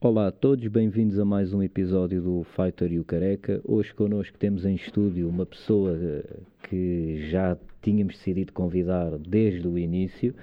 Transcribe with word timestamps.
Olá 0.00 0.28
a 0.28 0.30
todos, 0.30 0.64
bem-vindos 0.68 1.18
a 1.18 1.24
mais 1.24 1.52
um 1.52 1.60
episódio 1.60 2.22
do 2.22 2.44
Fighter 2.44 2.92
e 2.92 3.00
o 3.00 3.04
Careca. 3.04 3.60
Hoje 3.64 3.92
connosco 3.92 4.38
temos 4.38 4.64
em 4.64 4.76
estúdio 4.76 5.28
uma 5.28 5.44
pessoa 5.44 5.98
eh, 6.00 6.36
que 6.62 7.28
já 7.28 7.58
tínhamos 7.82 8.14
decidido 8.14 8.52
convidar 8.52 9.18
desde 9.18 9.66
o 9.66 9.76
início, 9.76 10.36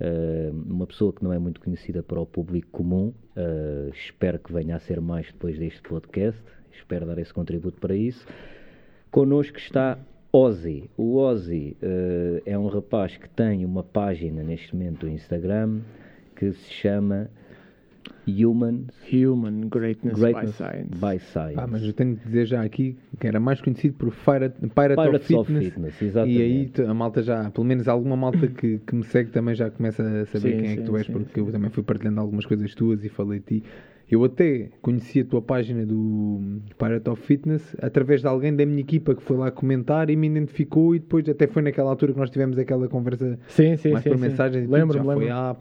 eh, 0.00 0.50
uma 0.50 0.86
pessoa 0.86 1.12
que 1.12 1.22
não 1.22 1.30
é 1.30 1.38
muito 1.38 1.60
conhecida 1.60 2.02
para 2.02 2.18
o 2.18 2.24
público 2.24 2.68
comum. 2.70 3.12
Eh, 3.36 3.90
espero 3.92 4.38
que 4.38 4.50
venha 4.50 4.76
a 4.76 4.78
ser 4.78 4.98
mais 4.98 5.26
depois 5.26 5.58
deste 5.58 5.82
podcast, 5.82 6.42
espero 6.72 7.04
dar 7.04 7.18
esse 7.18 7.34
contributo 7.34 7.78
para 7.82 7.94
isso. 7.94 8.26
Connosco 9.10 9.58
está 9.58 9.98
Ozzy. 10.32 10.88
O 10.96 11.18
Ozzy 11.18 11.76
é 12.46 12.58
um 12.58 12.66
rapaz 12.66 13.18
que 13.18 13.28
tem 13.28 13.62
uma 13.66 13.82
página 13.82 14.42
neste 14.42 14.74
momento 14.74 15.04
no 15.04 15.12
Instagram 15.12 15.82
que 16.34 16.50
se 16.54 16.72
chama 16.72 17.28
Human, 18.26 18.86
Human 19.10 19.68
Greatness, 19.68 20.18
Greatness 20.18 20.50
by 20.50 20.64
Science. 20.64 20.98
by 20.98 21.18
Science. 21.18 21.58
Ah, 21.58 21.66
mas 21.66 21.82
eu 21.82 21.92
tenho 21.92 22.16
que 22.16 22.24
dizer 22.24 22.46
já 22.46 22.62
aqui 22.62 22.96
que 23.18 23.26
era 23.26 23.40
mais 23.40 23.60
conhecido 23.60 23.94
por 23.96 24.12
Pirate, 24.12 24.60
Pirate 24.60 24.94
Pirates 24.94 25.30
of 25.30 25.34
of 25.40 25.46
Fitness. 25.52 25.64
Fitness, 25.72 26.02
exatamente. 26.02 26.38
e 26.80 26.82
aí 26.82 26.86
a 26.88 26.94
malta 26.94 27.22
já, 27.22 27.50
pelo 27.50 27.66
menos 27.66 27.88
alguma 27.88 28.16
malta 28.16 28.46
que, 28.46 28.78
que 28.78 28.94
me 28.94 29.04
segue 29.04 29.30
também 29.30 29.54
já 29.54 29.70
começa 29.70 30.02
a 30.02 30.26
saber 30.26 30.52
Sim, 30.52 30.58
quem 30.58 30.70
é 30.70 30.74
que 30.76 30.80
sim, 30.82 30.84
tu 30.86 30.96
és, 30.96 31.06
sim, 31.06 31.12
porque 31.12 31.40
eu 31.40 31.50
também 31.50 31.70
fui 31.70 31.82
partilhando 31.82 32.20
algumas 32.20 32.46
coisas 32.46 32.74
tuas 32.74 33.04
e 33.04 33.08
falei 33.08 33.40
de 33.40 33.60
ti. 33.60 33.64
Eu 34.10 34.22
até 34.24 34.68
conheci 34.82 35.20
a 35.20 35.24
tua 35.24 35.40
página 35.40 35.86
do 35.86 36.38
Pirate 36.78 37.08
of 37.08 37.22
Fitness 37.22 37.74
através 37.80 38.20
de 38.20 38.26
alguém 38.26 38.54
da 38.54 38.66
minha 38.66 38.80
equipa 38.80 39.14
que 39.14 39.22
foi 39.22 39.38
lá 39.38 39.50
comentar 39.50 40.10
e 40.10 40.16
me 40.16 40.26
identificou 40.26 40.94
e 40.94 40.98
depois 40.98 41.26
até 41.28 41.46
foi 41.46 41.62
naquela 41.62 41.88
altura 41.88 42.12
que 42.12 42.18
nós 42.18 42.28
tivemos 42.28 42.58
aquela 42.58 42.88
conversa 42.88 43.38
Sim, 43.48 43.76
sim, 43.76 43.92
mais 43.92 44.02
sim. 44.04 44.10
por 44.10 44.18
sim. 44.18 44.24
mensagens 44.28 44.64
e 44.64 44.70
Lembro-me, 44.70 44.98
já 44.98 45.04
foi 45.04 45.24
lembro 45.24 45.34
há, 45.34 45.56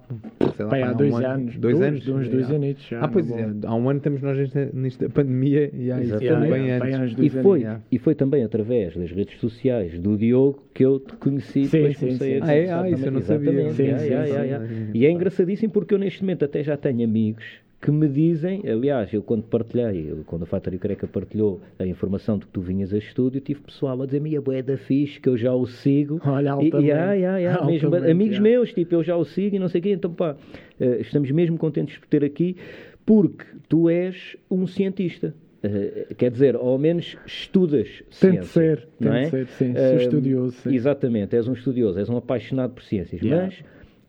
sei 0.55 0.65
lá, 0.65 0.69
Pai, 0.71 0.83
há 0.83 0.91
um 0.91 0.95
dois 0.97 1.13
ano- 1.15 1.25
anos. 1.27 1.57
dois 1.57 1.77
Dois- 1.79 1.87
anos, 1.87 2.07
uns 2.07 2.29
dois 2.29 2.47
já. 2.47 2.55
anitos 2.55 2.83
já, 2.87 2.99
Ah, 2.99 3.07
pois 3.07 3.31
é, 3.31 3.49
há 3.65 3.75
um 3.75 3.89
ano 3.89 3.97
estamos 3.97 4.21
nós 4.21 4.37
nesta, 4.73 5.09
pandemia 5.09 5.71
e 5.73 5.91
há 5.91 6.01
isso 6.01 6.17
foi 6.19 6.49
bem 6.49 6.71
antes. 6.71 7.15
E 7.19 7.29
foi, 7.29 7.63
anos, 7.63 7.81
e 7.89 7.99
foi 7.99 8.15
também 8.15 8.43
através 8.43 8.97
das 8.97 9.11
redes 9.11 9.39
sociais 9.39 9.97
do 9.97 10.17
Diogo 10.17 10.61
que 10.73 10.83
eu 10.83 10.99
te 10.99 11.13
conheci 11.15 11.67
Sim, 11.67 11.77
depois 11.77 11.97
sim, 11.97 12.05
comecei 12.07 12.35
sim. 12.35 12.41
a 12.41 12.45
Ah, 12.45 12.53
é? 12.53 12.69
Ah, 12.73 12.89
isso 12.89 13.05
eu 13.05 13.11
não 13.11 13.21
sabia. 13.21 13.69
Sim, 13.71 13.97
sim, 13.97 13.97
sim. 13.97 14.91
E 14.93 15.05
é 15.05 15.11
engraçadíssimo 15.11 15.71
porque 15.71 15.93
eu 15.93 15.97
neste 15.97 16.21
momento 16.21 16.43
até 16.43 16.61
já 16.63 16.75
tenho 16.75 17.03
amigos 17.05 17.45
que 17.81 17.89
me 17.89 18.07
dizem, 18.07 18.61
aliás, 18.69 19.11
eu 19.11 19.23
quando 19.23 19.43
partilhei, 19.43 20.11
eu, 20.11 20.23
quando 20.25 20.43
o 20.43 20.75
o 20.75 20.79
Careca 20.79 21.07
partilhou 21.07 21.59
a 21.79 21.85
informação 21.85 22.37
de 22.37 22.45
que 22.45 22.51
tu 22.51 22.61
vinhas 22.61 22.93
a 22.93 22.97
estúdio, 22.99 23.41
tive 23.41 23.59
pessoal 23.61 23.99
a 24.03 24.05
dizer-me, 24.05 24.37
a 24.37 24.41
bué 24.41 24.61
da 24.61 24.77
fixe, 24.77 25.19
que 25.19 25.27
eu 25.27 25.35
já 25.35 25.51
o 25.51 25.65
sigo. 25.65 26.21
Olha, 26.23 26.51
altamente. 26.51 26.87
e, 26.87 26.91
ah, 26.91 27.13
yeah, 27.13 27.37
yeah, 27.37 27.65
mesmo, 27.65 27.95
amigos 27.95 28.37
yeah. 28.37 28.41
meus, 28.41 28.71
tipo, 28.71 28.93
eu 28.93 29.03
já 29.03 29.17
o 29.17 29.25
sigo 29.25 29.55
e 29.55 29.59
não 29.59 29.67
sei 29.67 29.79
o 29.79 29.83
quê, 29.83 29.91
então 29.93 30.13
pá, 30.13 30.35
eh, 30.79 30.99
estamos 31.01 31.31
mesmo 31.31 31.57
contentes 31.57 31.97
por 31.97 32.07
ter 32.07 32.23
aqui, 32.23 32.55
porque 33.03 33.45
tu 33.67 33.89
és 33.89 34.37
um 34.49 34.67
cientista. 34.67 35.33
Eh, 35.63 36.13
quer 36.15 36.29
dizer, 36.29 36.55
ao 36.55 36.77
menos 36.77 37.17
estudas 37.25 38.03
ciência, 38.11 38.43
ser, 38.43 38.87
não 38.99 39.11
tento 39.11 39.25
é? 39.25 39.29
ser, 39.29 39.47
sim, 39.47 39.73
sou 39.75 39.97
estudioso, 39.97 40.51
sim. 40.57 40.75
Exatamente, 40.75 41.35
és 41.35 41.47
um 41.47 41.53
estudioso, 41.53 41.97
és 41.97 42.09
um 42.09 42.17
apaixonado 42.17 42.73
por 42.73 42.83
ciências, 42.83 43.21
Yeah. 43.21 43.45
mas 43.45 43.63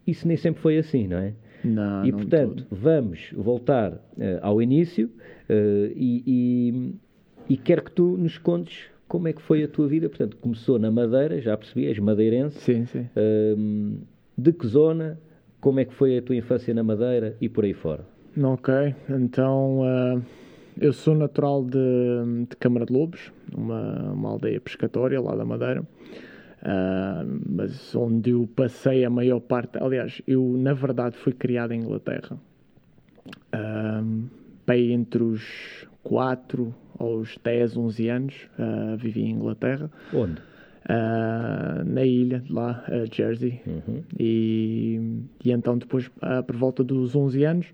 isso 0.06 0.28
nem 0.28 0.36
sempre 0.36 0.60
foi 0.60 0.76
assim, 0.76 1.08
não 1.08 1.18
é? 1.18 1.32
Não, 1.64 2.04
e 2.04 2.10
não 2.10 2.18
portanto, 2.18 2.66
vamos 2.70 3.32
voltar 3.36 3.98
eh, 4.18 4.38
ao 4.42 4.60
início 4.60 5.10
eh, 5.48 5.92
e, 5.94 6.22
e, 6.26 7.54
e 7.54 7.56
quero 7.56 7.84
que 7.84 7.92
tu 7.92 8.16
nos 8.16 8.38
contes 8.38 8.90
como 9.06 9.28
é 9.28 9.32
que 9.32 9.42
foi 9.42 9.62
a 9.62 9.68
tua 9.68 9.86
vida. 9.86 10.08
Portanto, 10.08 10.36
começou 10.38 10.78
na 10.78 10.90
Madeira, 10.90 11.40
já 11.40 11.56
percebi, 11.56 11.86
és 11.86 11.98
madeirense. 11.98 12.58
Sim, 12.60 12.86
sim. 12.86 13.06
Ahm, 13.14 13.98
de 14.36 14.52
que 14.52 14.66
zona? 14.66 15.18
Como 15.60 15.78
é 15.78 15.84
que 15.84 15.92
foi 15.94 16.18
a 16.18 16.22
tua 16.22 16.34
infância 16.34 16.72
na 16.74 16.82
Madeira 16.82 17.36
e 17.40 17.48
por 17.48 17.64
aí 17.64 17.74
fora? 17.74 18.04
Ok, 18.42 18.72
então 19.10 19.82
ah, 19.84 20.20
eu 20.80 20.92
sou 20.92 21.14
natural 21.14 21.62
de, 21.62 22.46
de 22.48 22.56
Câmara 22.56 22.86
de 22.86 22.92
Lobos, 22.92 23.30
uma, 23.54 24.12
uma 24.12 24.30
aldeia 24.30 24.60
pescatória 24.60 25.20
lá 25.20 25.36
da 25.36 25.44
Madeira. 25.44 25.86
Ah, 26.64 27.24
mas 27.26 27.94
onde 27.94 28.30
eu 28.30 28.48
passei 28.54 29.04
a 29.04 29.10
maior 29.10 29.40
parte, 29.40 29.78
aliás, 29.78 30.22
eu 30.26 30.54
na 30.56 30.72
verdade 30.72 31.16
fui 31.16 31.32
criado 31.32 31.72
em 31.72 31.80
Inglaterra. 31.80 32.38
Ah, 33.52 34.02
bem 34.66 34.92
entre 34.92 35.22
os 35.22 35.86
4 36.04 36.72
aos 36.98 37.36
10, 37.42 37.76
11 37.76 38.08
anos, 38.08 38.48
ah, 38.58 38.94
vivi 38.96 39.22
em 39.22 39.32
Inglaterra. 39.32 39.90
Onde? 40.14 40.40
ah, 40.88 41.82
na 41.84 42.04
ilha 42.04 42.38
de 42.40 42.52
lá, 42.52 42.84
Jersey. 43.10 43.60
Uhum. 43.66 44.02
E, 44.18 45.00
e 45.44 45.50
então 45.50 45.76
depois, 45.76 46.10
por 46.46 46.56
volta 46.56 46.84
dos 46.84 47.16
11 47.16 47.44
anos, 47.44 47.66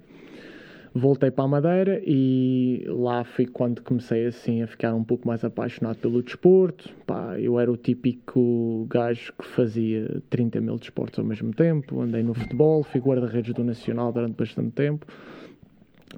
voltei 0.98 1.31
para 1.31 1.44
a 1.44 1.48
Madeira 1.48 2.03
e 2.04 2.84
lá 2.88 3.25
foi 3.25 3.47
quando 3.47 3.82
comecei 3.82 4.26
assim 4.26 4.62
a 4.62 4.66
ficar 4.66 4.94
um 4.94 5.04
pouco 5.04 5.26
mais 5.26 5.44
apaixonado 5.44 5.98
pelo 5.98 6.22
desporto. 6.22 6.91
Pá, 7.06 7.38
eu 7.38 7.59
era 7.59 7.70
o 7.70 7.76
típico 7.76 8.86
gajo 8.91 9.32
que 9.38 9.47
fazia 9.47 10.22
30 10.28 10.60
mil 10.60 10.76
desportos 10.76 11.19
ao 11.19 11.25
mesmo 11.25 11.53
tempo, 11.54 12.00
andei 12.00 12.22
no 12.22 12.34
futebol, 12.34 12.82
fui 12.82 13.00
guarda-redes 13.00 13.54
do 13.54 13.64
Nacional 13.64 14.12
durante 14.12 14.36
bastante 14.36 14.72
tempo. 14.72 15.06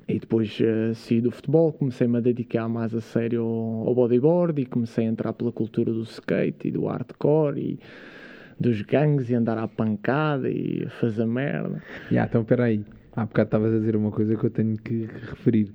E 0.06 0.18
depois 0.18 0.56
eh, 0.60 0.94
saí 0.94 1.20
do 1.20 1.30
futebol, 1.30 1.72
comecei-me 1.72 2.18
a 2.18 2.20
dedicar 2.20 2.68
mais 2.68 2.94
a 2.94 3.00
sério 3.00 3.42
ao, 3.42 3.94
bodyboard 3.94 4.62
e 4.62 4.66
comecei 4.66 5.06
a 5.06 5.08
entrar 5.08 5.32
pela 5.32 5.50
cultura 5.50 5.92
do 5.92 6.02
skate 6.02 6.68
e 6.68 6.70
do 6.70 6.86
hardcore 6.86 7.58
e 7.58 7.80
dos 8.58 8.82
gangues 8.82 9.30
e 9.30 9.34
andar 9.34 9.58
à 9.58 9.66
pancada 9.66 10.48
e 10.48 10.86
fazer 11.00 11.26
merda. 11.26 11.82
Ya, 12.10 12.24
então 12.24 12.42
espera 12.42 12.64
aí. 12.64 12.84
Há 13.14 13.24
bocado 13.26 13.48
estavas 13.48 13.74
a 13.74 13.78
dizer 13.78 13.96
uma 13.96 14.10
coisa 14.10 14.36
que 14.36 14.44
eu 14.44 14.50
tenho 14.50 14.76
que 14.76 15.06
referir. 15.06 15.72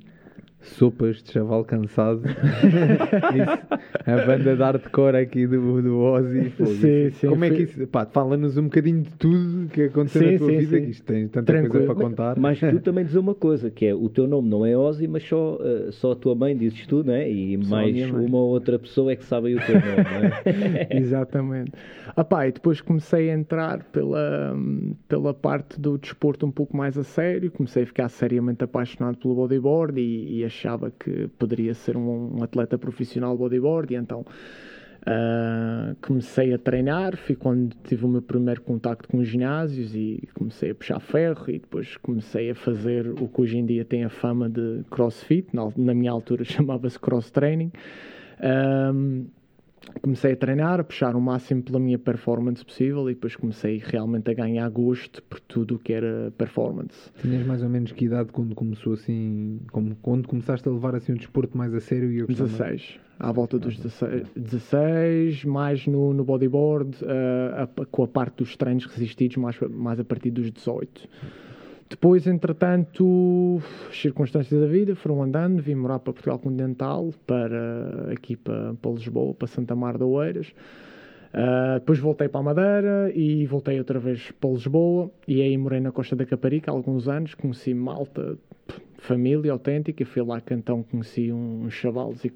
Sopas 0.66 1.22
de 1.24 1.32
chaval 1.32 1.64
cansado. 1.64 2.22
A 4.06 4.26
banda 4.26 4.56
de 4.56 4.62
hardcore 4.62 5.18
aqui 5.18 5.48
do, 5.48 5.82
do 5.82 6.00
Ozzy. 6.00 6.50
pô, 6.58 6.66
Sim, 6.66 7.08
isso- 7.08 7.20
sim, 7.20 7.28
Como 7.28 7.46
é 7.46 7.50
que 7.50 7.64
isso. 7.64 7.88
Pá, 7.88 8.06
fala-nos 8.06 8.58
um 8.58 8.64
bocadinho 8.64 9.02
de 9.04 9.10
tudo 9.12 9.68
que 9.70 9.84
aconteceu 9.84 10.22
Sim, 10.24 10.32
na 10.34 10.38
tua 10.38 10.48
sim, 10.50 10.58
vida. 10.58 10.78
sim. 10.78 10.84
que 10.86 10.92
Isto 10.92 11.04
tem 11.06 11.28
tanta 11.28 11.54
coisa 11.54 11.70
Tranquilo. 11.70 11.86
para 11.96 11.96
contar. 12.10 12.40
Mas 12.40 12.60
tu 12.60 12.80
também 12.82 13.06
dizer 13.06 13.20
uma 13.20 13.36
coisa, 13.36 13.70
que 13.70 13.86
é 13.86 13.94
o 13.96 14.10
teu 14.10 14.28
nome 14.28 14.50
não 14.50 14.66
é 14.66 14.76
Ozzy, 14.78 15.08
mas 15.08 15.24
só, 15.24 15.58
eh, 15.62 15.92
só 15.92 16.12
a 16.12 16.16
tua 16.16 16.36
mãe 16.36 16.56
dizes 16.56 16.86
tu, 16.88 17.04
não 17.04 17.14
é? 17.14 17.30
E 17.30 17.58
Só 17.64 17.70
mais 17.76 18.12
uma 18.12 18.38
ou 18.38 18.50
outra 18.50 18.78
pessoa 18.80 19.12
é 19.12 19.16
que 19.16 19.24
sabe 19.26 19.56
o 19.56 19.60
teu 19.66 19.76
nome, 19.76 20.34
é? 20.46 20.88
Exatamente. 20.98 21.72
Ah 22.16 22.24
pá, 22.24 22.48
e 22.48 22.52
depois 22.52 22.82
comecei 22.82 23.30
a 23.30 23.34
entrar 23.34 23.84
pela, 23.86 24.56
pela 25.08 25.34
parte 25.34 25.80
do 25.80 25.98
desporto 25.98 26.46
um 26.46 26.52
pouco 26.52 26.76
mais 26.76 26.98
a 26.98 27.04
sério, 27.04 27.52
comecei 27.52 27.84
a 27.84 27.86
ficar 27.86 28.10
seriamente 28.10 28.64
apaixonado 28.64 29.18
pelo 29.18 29.36
bodyboard 29.36 30.00
e, 30.00 30.40
e 30.40 30.44
achava 30.56 30.92
que 30.92 31.28
poderia 31.38 31.74
ser 31.74 31.98
um, 31.98 32.38
um 32.40 32.44
atleta 32.44 32.78
profissional 32.78 33.38
bodyboard 33.38 33.94
e 33.94 33.98
então 33.98 34.26
ah, 35.08 35.96
comecei 36.02 36.52
a 36.52 36.58
treinar, 36.58 37.16
foi 37.16 37.36
quando 37.36 37.76
tive 37.84 38.06
o 38.06 38.08
meu 38.08 38.24
primeiro 38.24 38.62
contacto 38.62 39.08
com 39.08 39.20
os 39.20 39.28
ginásios 39.28 39.96
e 39.96 40.28
comecei 40.34 40.72
a 40.72 40.76
puxar 40.76 41.00
ferro 41.00 41.46
e 41.48 41.60
depois 41.60 41.96
comecei 41.98 42.50
a 42.50 42.56
fazer 42.56 43.08
o 43.10 43.28
que 43.28 43.42
hoje 43.42 43.58
em 43.60 43.66
dia 43.66 43.86
tem 43.86 44.04
a 44.04 44.10
fama 44.10 44.50
de 44.50 44.84
crossfit, 44.90 45.48
na, 45.54 45.72
na 45.78 45.94
minha 45.94 46.12
altura 46.12 46.44
chamava-se 46.46 46.98
cross 46.98 47.30
training. 47.30 47.72
Ahm, 48.40 49.28
comecei 50.02 50.34
a 50.34 50.36
treinar, 50.36 50.80
a 50.80 50.84
puxar 50.84 51.16
o 51.16 51.22
máximo 51.22 51.62
pela 51.64 51.80
minha 51.80 51.98
performance 51.98 52.64
possível 52.64 53.10
e 53.10 53.14
depois 53.14 53.36
comecei 53.36 53.82
realmente 53.84 54.30
a 54.30 54.34
ganhar 54.34 54.70
gosto 54.70 55.22
por 55.24 55.40
tudo 55.40 55.76
o 55.76 55.80
que 55.80 55.94
era 55.94 56.32
performance. 56.38 57.10
Tinhas 57.22 57.46
mais 57.46 57.62
ou 57.64 57.70
menos 57.70 57.92
que 57.92 58.06
idade 58.06 58.32
quando 58.32 58.54
começou 58.56 58.94
assim. 58.94 59.60
Como, 59.72 59.96
quando 60.02 60.28
começaste 60.28 60.68
a 60.68 60.72
levar 60.72 60.96
assim 60.96 61.14
o 61.14 61.18
desporto 61.18 61.58
mais 61.58 61.74
a 61.74 61.80
sério 61.80 62.12
e 62.12 62.20
eu 62.20 62.28
gostava- 62.28 62.50
16, 62.50 63.00
à 63.20 63.32
volta 63.32 63.58
dos 63.58 63.78
16, 63.78 64.28
16 64.36 65.46
mais 65.46 65.88
no, 65.88 66.14
no 66.14 66.24
bodyboard, 66.24 66.98
ah, 67.06 67.64
a- 67.82 67.86
com 67.86 68.04
a 68.04 68.08
parte 68.08 68.38
dos 68.38 68.56
treinos 68.58 68.86
resistidos, 68.86 69.38
mais, 69.38 69.58
mais 69.70 70.00
a 70.00 70.04
partir 70.04 70.32
dos 70.32 70.52
18. 70.52 71.08
Depois, 71.88 72.26
entretanto, 72.26 73.62
as 73.90 73.98
circunstâncias 73.98 74.60
da 74.60 74.68
vida 74.68 74.96
foram 74.96 75.22
andando, 75.22 75.62
vim 75.62 75.76
morar 75.76 76.00
para 76.00 76.14
Portugal 76.14 76.40
Continental, 76.40 77.14
para 77.28 78.12
aqui 78.12 78.36
para, 78.36 78.74
para 78.74 78.92
Lisboa, 78.92 79.34
para 79.36 79.48
Santa 79.48 79.76
Mar 79.76 79.98
de 79.98 80.04
Oeiras. 80.04 80.52
Ah, 81.38 81.76
depois 81.80 82.00
voltei 82.00 82.30
para 82.30 82.40
a 82.40 82.44
Madeira 82.44 83.12
e 83.14 83.46
voltei 83.46 83.78
outra 83.78 84.00
vez 84.00 84.32
para 84.32 84.50
Lisboa. 84.50 85.12
E 85.28 85.42
aí 85.42 85.58
morei 85.58 85.82
na 85.82 85.92
Costa 85.92 86.16
da 86.16 86.26
Caparica 86.26 86.72
há 86.72 86.74
alguns 86.74 87.10
anos, 87.10 87.36
conheci 87.36 87.74
malta, 87.74 88.38
família 88.98 89.52
autêntica, 89.52 90.06
foi 90.06 90.24
lá 90.24 90.40
que 90.40 90.54
então 90.54 90.82
conheci 90.82 91.32
uns 91.34 91.74
chavalos 91.74 92.24
e 92.24 92.34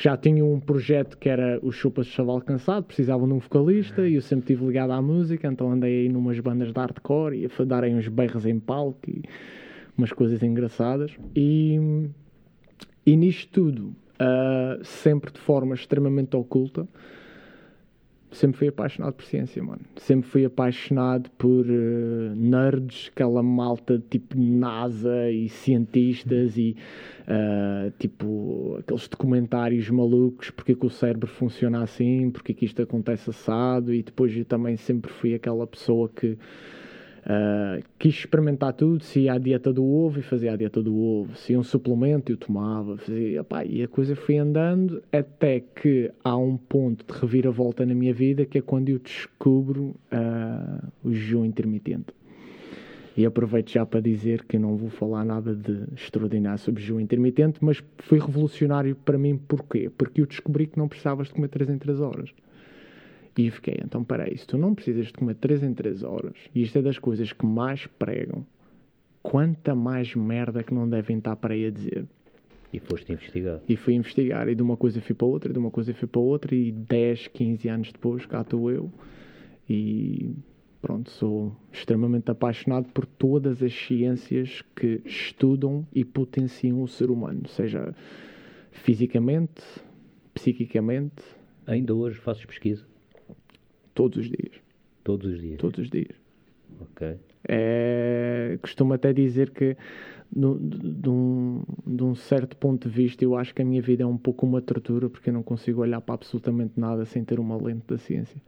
que 0.00 0.04
já 0.04 0.16
tinham 0.16 0.50
um 0.50 0.58
projeto 0.58 1.18
que 1.18 1.28
era 1.28 1.60
os 1.62 1.74
Chupas 1.74 2.06
de 2.06 2.12
Chaval 2.12 2.40
Cansado, 2.40 2.84
precisavam 2.84 3.28
de 3.28 3.34
um 3.34 3.38
vocalista 3.38 4.08
e 4.08 4.14
eu 4.14 4.22
sempre 4.22 4.44
estive 4.44 4.66
ligado 4.66 4.92
à 4.92 5.02
música, 5.02 5.46
então 5.46 5.70
andei 5.70 6.00
aí 6.00 6.08
numas 6.08 6.40
bandas 6.40 6.72
de 6.72 6.80
hardcore 6.80 7.36
e 7.36 7.44
a 7.44 7.64
darem 7.64 7.94
uns 7.94 8.08
berros 8.08 8.46
em 8.46 8.58
palco 8.58 8.98
e 9.06 9.22
umas 9.98 10.10
coisas 10.10 10.42
engraçadas. 10.42 11.12
E, 11.36 11.78
e 13.04 13.14
nisto 13.14 13.50
tudo, 13.52 13.94
ah, 14.18 14.78
sempre 14.82 15.30
de 15.32 15.38
forma 15.38 15.74
extremamente 15.74 16.34
oculta, 16.34 16.88
sempre 18.30 18.58
fui 18.58 18.68
apaixonado 18.68 19.14
por 19.14 19.24
ciência, 19.24 19.62
mano. 19.62 19.80
Sempre 19.96 20.28
fui 20.28 20.44
apaixonado 20.44 21.30
por 21.32 21.66
uh, 21.66 22.34
nerds, 22.36 23.10
aquela 23.12 23.42
malta 23.42 24.02
tipo 24.10 24.38
NASA 24.38 25.30
e 25.30 25.48
cientistas 25.48 26.56
e 26.56 26.76
uh, 27.22 27.90
tipo 27.98 28.76
aqueles 28.78 29.08
documentários 29.08 29.88
malucos, 29.90 30.50
porque 30.50 30.72
é 30.72 30.74
que 30.74 30.86
o 30.86 30.90
cérebro 30.90 31.28
funciona 31.28 31.82
assim, 31.82 32.30
porque 32.30 32.52
é 32.52 32.54
que 32.54 32.64
isto 32.64 32.80
acontece 32.82 33.30
assado. 33.30 33.92
E 33.92 34.02
depois 34.02 34.36
eu 34.36 34.44
também 34.44 34.76
sempre 34.76 35.10
fui 35.12 35.34
aquela 35.34 35.66
pessoa 35.66 36.08
que 36.08 36.38
Uh, 37.20 37.84
quis 37.98 38.14
experimentar 38.14 38.72
tudo, 38.72 39.04
se 39.04 39.20
ia 39.20 39.34
à 39.34 39.38
dieta 39.38 39.70
do 39.72 39.84
ovo 39.84 40.20
e 40.20 40.22
fazia 40.22 40.54
a 40.54 40.56
dieta 40.56 40.82
do 40.82 40.96
ovo, 40.96 41.36
se 41.36 41.52
ia 41.52 41.60
um 41.60 41.62
suplemento 41.62 42.32
eu 42.32 42.36
tomava, 42.36 42.96
fazia, 42.96 43.42
opá, 43.42 43.62
e 43.62 43.82
a 43.82 43.88
coisa 43.88 44.16
foi 44.16 44.38
andando 44.38 45.02
até 45.12 45.60
que 45.60 46.10
há 46.24 46.34
um 46.34 46.56
ponto 46.56 47.04
de 47.04 47.20
reviravolta 47.20 47.84
na 47.84 47.94
minha 47.94 48.14
vida 48.14 48.46
que 48.46 48.56
é 48.56 48.62
quando 48.62 48.88
eu 48.88 48.98
descubro 48.98 49.94
uh, 50.10 50.88
o 51.04 51.12
jejum 51.12 51.44
intermitente. 51.44 52.06
E 53.14 53.26
aproveito 53.26 53.70
já 53.70 53.84
para 53.84 54.00
dizer 54.00 54.44
que 54.44 54.58
não 54.58 54.76
vou 54.76 54.88
falar 54.88 55.22
nada 55.22 55.54
de 55.54 55.84
extraordinário 55.94 56.58
sobre 56.58 56.80
jejum 56.80 57.00
intermitente, 57.00 57.58
mas 57.60 57.82
foi 57.98 58.18
revolucionário 58.18 58.96
para 58.96 59.18
mim 59.18 59.36
porquê? 59.36 59.90
Porque 59.90 60.22
eu 60.22 60.26
descobri 60.26 60.66
que 60.66 60.78
não 60.78 60.88
precisavas 60.88 61.26
de 61.26 61.34
comer 61.34 61.48
3 61.48 61.68
em 61.68 61.78
3 61.78 62.00
horas. 62.00 62.32
E 63.40 63.50
fiquei, 63.50 63.80
então 63.82 64.04
peraí, 64.04 64.36
se 64.36 64.46
tu 64.46 64.58
não 64.58 64.74
precisas 64.74 65.06
de 65.06 65.14
comer 65.14 65.34
3 65.34 65.62
em 65.62 65.72
3 65.72 66.02
horas, 66.02 66.34
e 66.54 66.60
isto 66.60 66.76
é 66.78 66.82
das 66.82 66.98
coisas 66.98 67.32
que 67.32 67.46
mais 67.46 67.86
pregam, 67.86 68.44
quanta 69.22 69.74
mais 69.74 70.14
merda 70.14 70.62
que 70.62 70.74
não 70.74 70.86
devem 70.86 71.16
estar 71.16 71.34
para 71.36 71.54
aí 71.54 71.64
a 71.64 71.70
dizer. 71.70 72.06
E 72.70 72.78
foste 72.78 73.10
investigar. 73.10 73.62
E 73.66 73.76
fui 73.76 73.94
investigar, 73.94 74.46
e 74.46 74.54
de 74.54 74.62
uma 74.62 74.76
coisa 74.76 75.00
fui 75.00 75.14
para 75.14 75.26
outra, 75.26 75.48
e 75.50 75.54
de 75.54 75.58
uma 75.58 75.70
coisa 75.70 75.94
fui 75.94 76.06
para 76.06 76.20
outra, 76.20 76.54
e 76.54 76.70
10, 76.70 77.28
15 77.28 77.68
anos 77.70 77.92
depois 77.92 78.26
cá 78.26 78.42
estou 78.42 78.70
eu, 78.70 78.92
e 79.66 80.34
pronto, 80.82 81.10
sou 81.10 81.56
extremamente 81.72 82.30
apaixonado 82.30 82.92
por 82.92 83.06
todas 83.06 83.62
as 83.62 83.72
ciências 83.72 84.60
que 84.76 85.00
estudam 85.06 85.86
e 85.94 86.04
potenciam 86.04 86.82
o 86.82 86.86
ser 86.86 87.10
humano, 87.10 87.48
seja 87.48 87.94
fisicamente, 88.70 89.62
psiquicamente. 90.34 91.22
Ainda 91.66 91.94
hoje 91.94 92.18
fazes 92.18 92.44
pesquisa? 92.44 92.89
Todos 93.94 94.18
os 94.18 94.28
dias. 94.28 94.52
Todos 95.04 95.32
os 95.32 95.40
dias? 95.40 95.58
Todos 95.58 95.78
os 95.80 95.90
dias. 95.90 96.14
Ok. 96.80 97.16
É, 97.48 98.58
costumo 98.60 98.92
até 98.92 99.12
dizer 99.12 99.50
que, 99.50 99.76
no, 100.34 100.58
de, 100.58 101.08
um, 101.08 101.62
de 101.86 102.04
um 102.04 102.14
certo 102.14 102.56
ponto 102.56 102.88
de 102.88 102.94
vista, 102.94 103.24
eu 103.24 103.36
acho 103.36 103.54
que 103.54 103.62
a 103.62 103.64
minha 103.64 103.82
vida 103.82 104.02
é 104.02 104.06
um 104.06 104.16
pouco 104.16 104.46
uma 104.46 104.60
tortura 104.60 105.08
porque 105.08 105.30
eu 105.30 105.34
não 105.34 105.42
consigo 105.42 105.80
olhar 105.80 106.00
para 106.00 106.14
absolutamente 106.14 106.78
nada 106.78 107.04
sem 107.04 107.24
ter 107.24 107.40
uma 107.40 107.56
lente 107.56 107.86
da 107.86 107.98
ciência. 107.98 108.40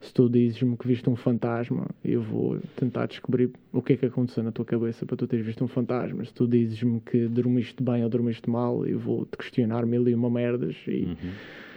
Se 0.00 0.14
tu 0.14 0.28
dizes-me 0.28 0.76
que 0.76 0.86
viste 0.86 1.10
um 1.10 1.16
fantasma, 1.16 1.88
eu 2.04 2.22
vou 2.22 2.60
tentar 2.76 3.06
descobrir 3.06 3.50
o 3.72 3.82
que 3.82 3.94
é 3.94 3.96
que 3.96 4.06
aconteceu 4.06 4.44
na 4.44 4.52
tua 4.52 4.64
cabeça 4.64 5.04
para 5.04 5.16
tu 5.16 5.26
teres 5.26 5.44
visto 5.44 5.64
um 5.64 5.68
fantasma. 5.68 6.24
Se 6.24 6.32
tu 6.32 6.46
dizes-me 6.46 7.00
que 7.00 7.26
dormiste 7.26 7.82
bem 7.82 8.04
ou 8.04 8.08
dormiste 8.08 8.48
mal, 8.48 8.86
eu 8.86 8.98
vou 8.98 9.26
te 9.26 9.36
questionar 9.36 9.84
mil 9.84 10.08
e 10.08 10.14
uma 10.14 10.30
merdas 10.30 10.76
e. 10.86 11.04
Uhum 11.04 11.67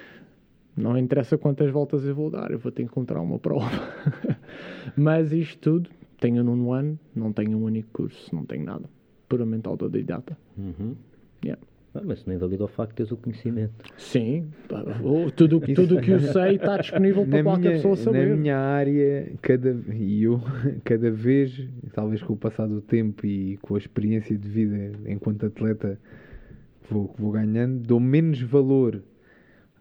não 0.76 0.98
interessa 0.98 1.38
quantas 1.38 1.70
voltas 1.70 2.06
eu 2.06 2.16
vou 2.16 2.30
dar, 2.30 2.52
eu 2.52 2.60
vou 2.60 2.72
ter 2.72 2.84
que 2.84 2.88
encontrar 2.88 3.22
uma 3.22 3.40
prova. 3.40 3.70
Mas 4.96 5.32
isto 5.32 5.60
tudo, 5.60 5.90
tenho 6.20 6.44
nono 6.44 6.72
ano, 6.72 7.00
não 7.16 7.34
tenho 7.34 7.58
um 7.58 7.64
único 7.64 7.90
curso, 7.92 8.34
não 8.34 8.46
tenho 8.46 8.64
nada. 8.64 8.90
Puramente 9.28 9.68
autodidata. 9.68 10.38
Uhum. 10.58 10.96
Yeah. 11.44 11.62
Ah, 11.94 12.02
mas 12.06 12.26
não 12.26 12.34
invalida 12.34 12.64
o 12.64 12.70
facto 12.70 12.92
de 12.92 12.96
teres 12.98 13.12
o 13.12 13.18
conhecimento. 13.18 13.74
Sim, 13.98 14.50
tudo 15.36 15.58
o 15.58 15.74
tudo 15.74 16.00
que 16.00 16.12
eu 16.12 16.20
sei 16.22 16.56
está 16.56 16.78
disponível 16.78 17.26
para 17.26 17.44
qualquer 17.44 17.60
minha, 17.60 17.72
pessoa 17.74 17.98
saber. 17.98 18.30
Na 18.30 18.36
minha 18.38 18.58
área, 18.58 19.34
cada, 19.42 19.78
e 19.94 20.24
eu, 20.24 20.40
cada 20.86 21.12
vez, 21.12 21.68
talvez 21.92 22.24
com 22.24 22.32
o 22.32 22.38
passar 22.38 22.66
do 22.66 22.80
tempo 22.80 23.26
e 23.26 23.58
com 23.58 23.76
a 23.76 23.78
experiência 23.78 24.38
de 24.38 24.48
vida 24.48 24.92
enquanto 25.06 25.46
atleta 25.46 26.00
vou, 26.90 27.14
vou 27.18 27.32
ganhando, 27.32 27.80
dou 27.80 28.00
menos 28.00 28.42
valor 28.42 29.04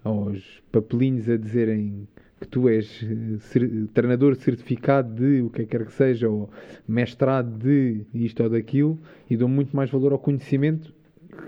aos 0.02 0.62
papelinhos 0.72 1.28
a 1.28 1.36
dizerem 1.36 2.06
que 2.40 2.48
tu 2.48 2.68
és 2.68 3.02
eh, 3.02 3.86
treinador 3.92 4.34
certificado 4.34 5.14
de 5.14 5.42
o 5.42 5.50
que 5.50 5.66
quer 5.66 5.84
que 5.84 5.92
seja, 5.92 6.28
ou 6.28 6.48
mestrado 6.88 7.58
de 7.58 8.02
isto 8.14 8.42
ou 8.42 8.48
daquilo, 8.48 8.98
e 9.28 9.36
dou 9.36 9.48
muito 9.48 9.76
mais 9.76 9.90
valor 9.90 10.12
ao 10.12 10.18
conhecimento 10.18 10.92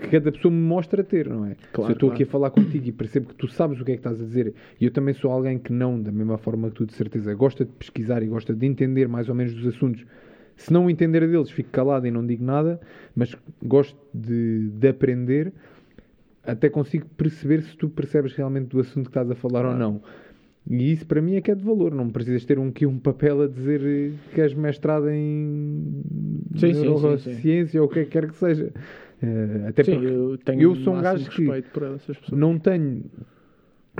que 0.01 0.07
cada 0.09 0.31
pessoa 0.31 0.51
me 0.51 0.61
mostra 0.61 1.03
ter, 1.03 1.27
não 1.27 1.45
é? 1.45 1.55
Claro, 1.71 1.87
Se 1.87 1.91
eu 1.91 1.93
estou 1.93 2.09
claro. 2.09 2.13
aqui 2.13 2.23
a 2.23 2.25
falar 2.25 2.51
contigo 2.51 2.87
e 2.87 2.91
percebo 2.91 3.29
que 3.29 3.35
tu 3.35 3.47
sabes 3.47 3.79
o 3.79 3.85
que 3.85 3.91
é 3.91 3.95
que 3.95 3.99
estás 3.99 4.21
a 4.21 4.23
dizer, 4.23 4.53
e 4.79 4.85
eu 4.85 4.91
também 4.91 5.13
sou 5.13 5.31
alguém 5.31 5.57
que 5.57 5.73
não, 5.73 6.01
da 6.01 6.11
mesma 6.11 6.37
forma 6.37 6.69
que 6.69 6.75
tu, 6.75 6.85
de 6.85 6.93
certeza, 6.93 7.33
gosta 7.33 7.65
de 7.65 7.71
pesquisar 7.71 8.21
e 8.23 8.27
gosta 8.27 8.53
de 8.53 8.65
entender 8.65 9.07
mais 9.07 9.29
ou 9.29 9.35
menos 9.35 9.53
dos 9.53 9.67
assuntos. 9.67 10.05
Se 10.55 10.71
não 10.71 10.89
entender 10.89 11.27
deles, 11.27 11.49
fico 11.49 11.69
calado 11.71 12.05
e 12.05 12.11
não 12.11 12.25
digo 12.25 12.43
nada, 12.43 12.79
mas 13.15 13.35
gosto 13.63 13.97
de, 14.13 14.69
de 14.69 14.87
aprender 14.87 15.51
até 16.45 16.69
consigo 16.69 17.05
perceber 17.17 17.61
se 17.63 17.75
tu 17.77 17.89
percebes 17.89 18.33
realmente 18.33 18.67
do 18.67 18.79
assunto 18.79 19.05
que 19.05 19.09
estás 19.09 19.29
a 19.29 19.35
falar 19.35 19.65
ou 19.65 19.73
não. 19.73 20.01
E 20.69 20.93
isso 20.93 21.05
para 21.05 21.21
mim 21.21 21.35
é 21.35 21.41
que 21.41 21.51
é 21.51 21.55
de 21.55 21.63
valor. 21.63 21.93
Não 21.93 22.09
precisas 22.09 22.45
ter 22.45 22.57
um, 22.57 22.69
aqui 22.69 22.85
um 22.85 22.97
papel 22.97 23.41
a 23.41 23.47
dizer 23.47 24.13
que 24.33 24.41
és 24.41 24.53
mestrado 24.53 25.09
em 25.09 26.03
sim, 26.55 26.73
sim, 26.73 26.81
neurociência 26.81 27.67
sim, 27.67 27.79
ou 27.79 27.85
o 27.85 27.89
que 27.89 28.05
quer 28.05 28.27
que 28.27 28.35
seja. 28.35 28.71
Uh, 29.21 29.67
até 29.67 29.83
sim, 29.83 30.01
eu, 30.03 30.37
tenho 30.37 30.61
eu 30.61 30.75
sou 30.75 30.95
um 30.95 31.01
gajo 31.01 31.29
que 31.29 31.47
não 32.31 32.59
tenho 32.59 33.03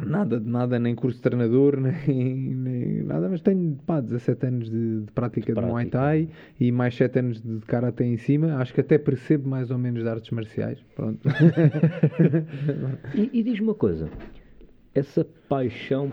nada 0.01 0.40
de 0.40 0.50
nada, 0.50 0.80
nem 0.80 0.95
curso 0.95 1.18
de 1.18 1.24
treinador, 1.24 1.78
nem, 2.07 2.56
nem 2.56 3.04
nada, 3.04 3.30
mas 3.30 3.42
tenho 3.42 3.78
pá, 3.86 4.00
17 4.00 4.45
anos 4.45 4.69
de, 4.69 5.01
de 5.01 5.12
prática 5.12 5.48
de, 5.48 5.54
prática. 5.54 5.62
de 5.62 5.72
Muay 5.72 5.86
Thai 5.86 6.30
e 6.60 6.72
mais 6.72 6.95
7 6.95 7.19
anos 7.19 7.42
de 7.42 7.60
Karate 7.66 8.04
em 8.04 8.18
cima. 8.18 8.57
Acho 8.57 8.74
que 8.74 8.81
até 8.81 8.98
percebo 8.98 9.48
mais 9.48 9.69
ou 9.69 9.78
menos 9.78 10.04
de 10.04 10.10
artes 10.10 10.31
marciais. 10.31 10.80
Pronto. 10.95 11.19
e, 13.13 13.30
e 13.31 13.44
diz-me 13.44 13.68
uma 13.68 13.75
coisa: 13.75 14.10
essa 14.94 15.25
paixão 15.48 16.12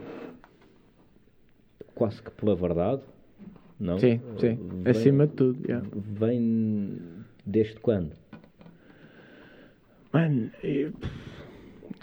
quase 1.94 2.22
que 2.22 2.30
pela 2.30 2.54
verdade, 2.54 3.02
não? 3.78 3.98
Sim, 3.98 4.20
sim, 4.38 4.58
vem, 4.82 4.90
acima 4.90 5.26
de 5.26 5.34
tudo. 5.34 5.58
Yeah. 5.66 5.86
Vem 5.94 6.98
desde 7.44 7.80
quando? 7.80 8.12
Mano, 10.12 10.50
eu 10.62 10.92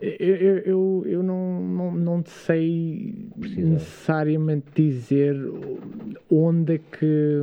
eu, 0.02 0.58
eu, 0.60 1.04
eu 1.08 1.24
não, 1.24 1.60
não, 1.62 1.92
não 1.92 2.24
sei 2.26 3.30
necessariamente 3.42 4.68
dizer 4.76 5.36
onde 6.30 6.76
é 6.76 6.78
que. 6.78 7.42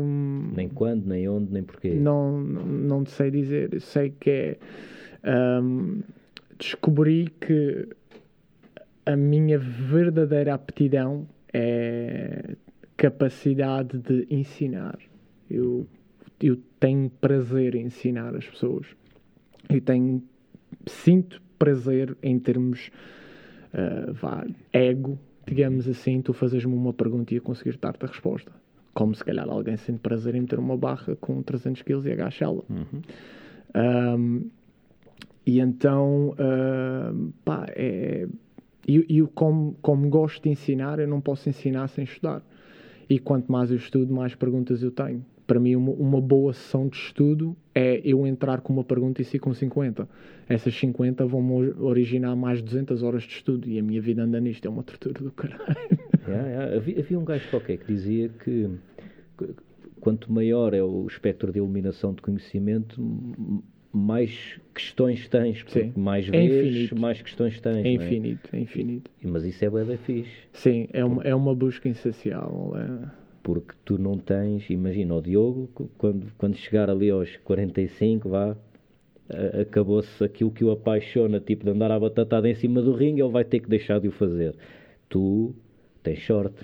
Nem 0.54 0.68
quando, 0.68 1.06
nem 1.06 1.28
onde, 1.28 1.52
nem 1.52 1.62
porquê. 1.64 1.94
Não, 1.94 2.40
não 2.40 3.04
sei 3.06 3.30
dizer. 3.30 3.80
Sei 3.80 4.10
que 4.10 4.30
é. 4.30 4.58
Um, 5.60 6.02
descobri 6.56 7.28
que 7.40 7.88
a 9.04 9.16
minha 9.16 9.58
verdadeira 9.58 10.54
aptidão 10.54 11.26
é 11.52 12.54
capacidade 12.96 13.98
de 13.98 14.26
ensinar. 14.30 14.98
Eu, 15.50 15.88
eu 16.40 16.56
tenho 16.78 17.10
prazer 17.10 17.74
em 17.74 17.86
ensinar 17.86 18.36
as 18.36 18.46
pessoas. 18.46 18.86
Eu 19.68 19.80
tenho. 19.80 20.22
Sinto 20.86 21.42
prazer 21.58 22.16
em 22.22 22.38
termos 22.38 22.90
uh, 23.72 24.12
vá, 24.12 24.46
ego, 24.72 25.18
digamos 25.46 25.88
assim, 25.88 26.22
tu 26.22 26.32
fazes-me 26.32 26.74
uma 26.74 26.92
pergunta 26.92 27.34
e 27.34 27.36
eu 27.36 27.42
conseguir 27.42 27.76
dar-te 27.78 28.04
a 28.04 28.08
resposta. 28.08 28.52
Como 28.92 29.14
se 29.14 29.24
calhar 29.24 29.48
alguém 29.48 29.76
sente 29.76 29.98
prazer 29.98 30.34
em 30.34 30.42
meter 30.42 30.58
uma 30.58 30.76
barra 30.76 31.16
com 31.16 31.42
300 31.42 31.82
kg 31.82 32.06
e 32.06 32.12
agachá-la. 32.12 32.62
Uhum. 32.70 33.02
Um, 33.74 34.50
e 35.44 35.60
então, 35.60 36.30
uh, 36.30 37.32
pá, 37.44 37.66
é. 37.70 38.26
E 38.86 39.18
eu, 39.18 39.28
como, 39.28 39.74
como 39.80 40.08
gosto 40.10 40.42
de 40.42 40.50
ensinar, 40.50 40.98
eu 40.98 41.08
não 41.08 41.20
posso 41.20 41.48
ensinar 41.48 41.88
sem 41.88 42.04
estudar. 42.04 42.42
E 43.08 43.18
quanto 43.18 43.50
mais 43.50 43.70
eu 43.70 43.78
estudo, 43.78 44.14
mais 44.14 44.34
perguntas 44.34 44.82
eu 44.82 44.90
tenho 44.90 45.24
para 45.46 45.60
mim, 45.60 45.76
uma, 45.76 45.92
uma, 45.92 46.20
boa 46.20 46.52
sessão 46.52 46.88
de 46.88 46.96
estudo 46.96 47.56
é 47.74 48.00
eu 48.04 48.26
entrar 48.26 48.60
com 48.60 48.72
uma 48.72 48.84
pergunta 48.84 49.20
e 49.20 49.24
sair 49.24 49.40
com 49.40 49.52
50. 49.52 50.08
Essas 50.48 50.74
50 50.74 51.26
vão 51.26 51.74
originar 51.80 52.34
mais 52.34 52.58
de 52.58 52.64
200 52.64 53.02
horas 53.02 53.24
de 53.24 53.34
estudo 53.34 53.68
e 53.68 53.78
a 53.78 53.82
minha 53.82 54.00
vida 54.00 54.22
anda 54.22 54.40
nisto, 54.40 54.66
é 54.66 54.70
uma 54.70 54.82
tortura 54.82 55.22
do 55.22 55.32
caralho. 55.32 55.64
Yeah, 56.26 56.48
yeah. 56.48 56.76
Havia, 56.76 57.00
havia, 57.00 57.18
um 57.18 57.24
gajo 57.24 57.50
qualquer 57.50 57.76
que 57.76 57.86
dizia 57.86 58.30
que, 58.30 58.70
que 59.36 59.54
quanto 60.00 60.32
maior 60.32 60.72
é 60.72 60.82
o 60.82 61.06
espectro 61.06 61.52
de 61.52 61.58
iluminação 61.58 62.14
de 62.14 62.22
conhecimento, 62.22 62.98
mais 63.92 64.58
questões 64.74 65.28
tens, 65.28 65.62
Sim. 65.68 65.92
mais 65.94 66.26
é 66.28 66.30
vês, 66.30 66.66
infinito. 66.66 66.98
mais 66.98 67.20
questões 67.20 67.60
tens. 67.60 67.84
É 67.84 67.90
infinito, 67.90 68.48
é? 68.54 68.56
é 68.56 68.60
infinito. 68.60 69.10
Mas 69.22 69.44
isso 69.44 69.62
é 69.66 69.68
da 69.68 69.98
fixe. 69.98 70.30
Sim, 70.54 70.88
é 70.94 71.04
uma, 71.04 71.22
é 71.24 71.34
uma 71.34 71.54
busca 71.54 71.90
insaciável. 71.90 72.72
É 72.74 73.23
porque 73.44 73.74
tu 73.84 73.96
não 73.98 74.18
tens, 74.18 74.68
imagina, 74.70 75.14
o 75.14 75.22
Diogo, 75.22 75.68
quando, 75.98 76.26
quando 76.36 76.56
chegar 76.56 76.90
ali 76.90 77.10
aos 77.10 77.36
45, 77.36 78.28
vá, 78.28 78.56
acabou-se 79.60 80.22
aquilo 80.24 80.50
que 80.50 80.64
o 80.64 80.70
apaixona, 80.72 81.38
tipo 81.40 81.64
de 81.64 81.70
andar 81.70 81.90
à 81.92 82.00
batatada 82.00 82.48
em 82.48 82.54
cima 82.54 82.82
do 82.82 82.92
ringue, 82.92 83.22
ele 83.22 83.30
vai 83.30 83.44
ter 83.44 83.60
que 83.60 83.68
deixar 83.68 84.00
de 84.00 84.08
o 84.08 84.12
fazer. 84.12 84.54
Tu 85.08 85.54
Tem 86.02 86.16
short. 86.16 86.52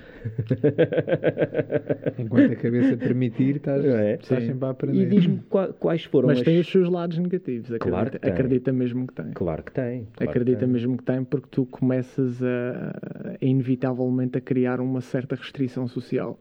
Enquanto 2.18 2.52
a 2.52 2.56
cabeça 2.56 2.96
permitir, 2.96 3.56
estás, 3.56 3.84
É, 3.84 4.14
estás 4.20 4.44
sempre 4.44 4.64
a 4.64 4.68
E 4.68 4.70
aprender. 4.70 5.06
diz-me 5.08 5.38
qua- 5.48 5.72
quais 5.72 6.04
foram 6.04 6.28
Mas 6.28 6.38
as... 6.38 6.44
tem 6.44 6.58
os 6.58 6.70
seus 6.70 6.88
lados 6.90 7.18
negativos. 7.18 7.66
Acredita, 7.72 7.90
Claro 7.90 8.10
que 8.10 8.18
tem. 8.18 8.32
acredita 8.32 8.72
mesmo 8.72 9.06
que 9.06 9.14
tem. 9.14 9.30
Claro 9.32 9.62
que 9.62 9.72
tem. 9.72 10.04
claro 10.04 10.12
que 10.16 10.24
acredita 10.24 10.58
tem. 10.60 10.68
mesmo 10.68 10.96
que 10.96 11.04
tem, 11.04 11.24
porque 11.24 11.48
tu 11.50 11.66
começas 11.66 12.42
a, 12.42 12.90
a 13.30 13.36
inevitavelmente 13.40 14.38
a 14.38 14.40
criar 14.40 14.80
uma 14.80 15.00
certa 15.00 15.34
restrição 15.36 15.86
social. 15.88 16.38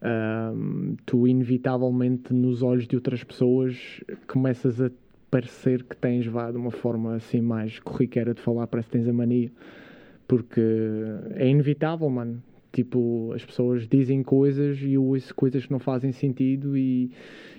Ahm, 0.00 0.94
tu 1.04 1.26
inevitavelmente 1.26 2.32
nos 2.32 2.62
olhos 2.62 2.86
de 2.86 2.94
outras 2.94 3.24
pessoas 3.24 4.00
começas 4.28 4.80
a 4.80 4.90
parecer 5.30 5.82
que 5.82 5.96
tens 5.96 6.26
vá 6.26 6.50
de 6.50 6.56
uma 6.56 6.70
forma 6.70 7.16
assim 7.16 7.40
mais 7.40 7.78
corriqueira 7.80 8.32
de 8.32 8.40
falar, 8.40 8.66
parece 8.66 8.88
que 8.88 8.96
tens 8.96 9.08
a 9.08 9.12
mania, 9.12 9.50
porque 10.26 10.60
é 11.34 11.48
inevitável, 11.48 12.08
mano. 12.08 12.42
Tipo, 12.70 13.32
as 13.34 13.44
pessoas 13.44 13.88
dizem 13.88 14.22
coisas 14.22 14.80
e 14.82 14.92
eu 14.92 15.04
ouço 15.04 15.34
coisas 15.34 15.64
que 15.66 15.72
não 15.72 15.78
fazem 15.78 16.12
sentido 16.12 16.76
e 16.76 17.10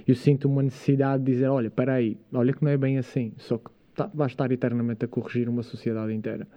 eu 0.08 0.16
sinto 0.16 0.48
uma 0.48 0.62
necessidade 0.64 1.24
de 1.24 1.32
dizer, 1.32 1.48
olha, 1.48 1.68
espera 1.68 1.96
aí, 1.96 2.16
olha 2.32 2.54
que 2.54 2.64
não 2.64 2.72
é 2.72 2.78
bem 2.78 2.98
assim, 2.98 3.34
só 3.38 3.58
que 3.58 3.70
tá, 3.96 4.10
vais 4.14 4.32
estar 4.32 4.52
eternamente 4.52 5.04
a 5.04 5.08
corrigir 5.08 5.50
uma 5.50 5.64
sociedade 5.64 6.14
inteira. 6.14 6.48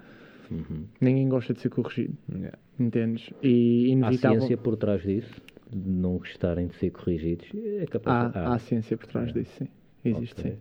Uhum. 0.50 0.84
Ninguém 1.00 1.28
gosta 1.28 1.54
de 1.54 1.60
ser 1.60 1.70
corrigido, 1.70 2.14
Yeah. 2.30 2.58
entendes? 2.78 3.30
E 3.42 3.86
Há 3.86 3.92
inevitável... 3.92 4.40
ciência 4.40 4.56
por 4.58 4.76
trás 4.76 5.02
disso? 5.02 5.40
De 5.74 5.88
não 5.90 6.18
gostarem 6.18 6.66
de 6.66 6.74
ser 6.76 6.90
corrigidos? 6.90 7.46
É 7.54 7.86
capaz 7.86 8.34
Há, 8.36 8.54
há 8.54 8.58
ciência 8.58 8.96
por 8.96 9.06
trás 9.06 9.32
disso, 9.32 9.52
sim. 9.58 9.68
Existe 10.04 10.40
Ok. 10.40 10.50
sim. 10.52 10.58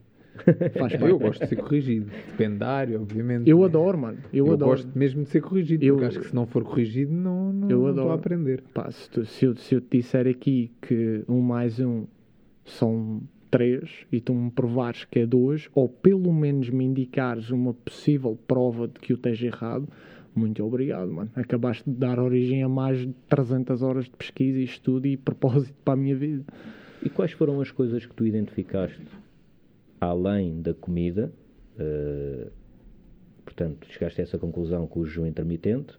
Faz 0.80 0.94
Eu 1.02 1.20
gosto 1.20 1.42
de 1.42 1.48
ser 1.48 1.56
corrigido. 1.58 2.10
Depende 2.32 2.58
da 2.60 2.70
área, 2.70 3.00
obviamente. 3.02 3.50
Eu 3.50 3.60
né? 3.60 3.66
adoro, 3.66 3.98
mano. 3.98 4.18
Eu, 4.32 4.48
Eu, 4.48 4.54
adoro. 4.54 4.72
gosto 4.72 4.98
mesmo 4.98 5.24
de 5.24 5.30
ser 5.30 5.42
corrigido, 5.42 5.84
Eu- 5.84 5.96
porque 5.96 6.06
acho 6.08 6.20
que 6.22 6.28
se 6.28 6.36
não 6.36 6.46
for 6.46 6.64
corrigido, 6.64 7.12
não, 7.12 7.52
não, 7.52 7.70
Eu 7.70 7.80
não 7.82 7.90
estou 7.90 8.04
adoro. 8.04 8.12
a 8.12 8.16
aprender. 8.16 8.64
Pá, 8.74 8.90
se, 8.90 9.10
tu- 9.10 9.26
se 9.26 9.44
eu, 9.46 9.56
se 9.58 9.76
eu 9.76 9.82
te 9.82 9.98
disser 9.98 10.28
aqui 10.28 10.72
que 10.82 11.24
um 11.28 11.42
mais 11.42 11.80
um 11.82 12.06
são 12.64 13.22
três 13.50 14.06
e 14.10 14.22
tu 14.22 14.34
me 14.34 14.50
provares 14.50 15.04
que 15.04 15.20
é 15.20 15.26
dois, 15.26 15.70
ou 15.76 15.90
pelo 15.90 16.32
menos 16.34 16.70
me 16.70 16.86
indicares 16.86 17.50
uma 17.52 17.74
possível 17.74 18.40
prova 18.48 18.88
de 18.88 18.94
que 19.02 19.12
eu 19.12 19.18
esteja 19.18 19.48
errado, 19.48 19.88
muito 20.36 20.64
obrigado, 20.64 21.12
mano. 21.12 21.32
Acabaste 21.36 21.90
de 21.90 21.96
dar 21.96 22.20
origem 22.20 22.64
a 22.64 22.70
mais 22.70 23.00
de 23.00 23.14
300 23.30 23.82
horas 23.82 24.06
de 24.06 24.12
pesquisa 24.12 24.60
e 24.60 24.64
estudo 24.64 25.08
e 25.08 25.18
propósito 25.18 25.76
para 25.84 25.94
a 25.94 25.98
minha 25.98 26.16
vida. 26.16 26.46
E 27.04 27.10
quais 27.10 27.32
foram 27.32 27.60
as 27.62 27.72
coisas 27.72 28.06
que 28.06 28.14
tu 28.14 28.26
identificaste 28.26 29.02
além 30.00 30.62
da 30.62 30.74
comida? 30.74 31.32
eh, 31.82 32.48
portanto, 33.44 33.88
chegaste 33.90 34.22
a 34.22 34.24
essa 34.24 34.38
conclusão 34.38 34.88
com 34.88 35.02
o 35.02 35.06
jejum 35.06 35.26
intermitente, 35.26 35.98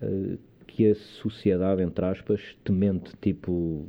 eh, 0.00 0.38
que 0.66 0.88
a 0.88 0.94
sociedade, 0.94 1.82
entre 1.82 2.04
aspas, 2.04 2.40
te 2.64 2.72
mente 2.72 3.12
tipo 3.20 3.88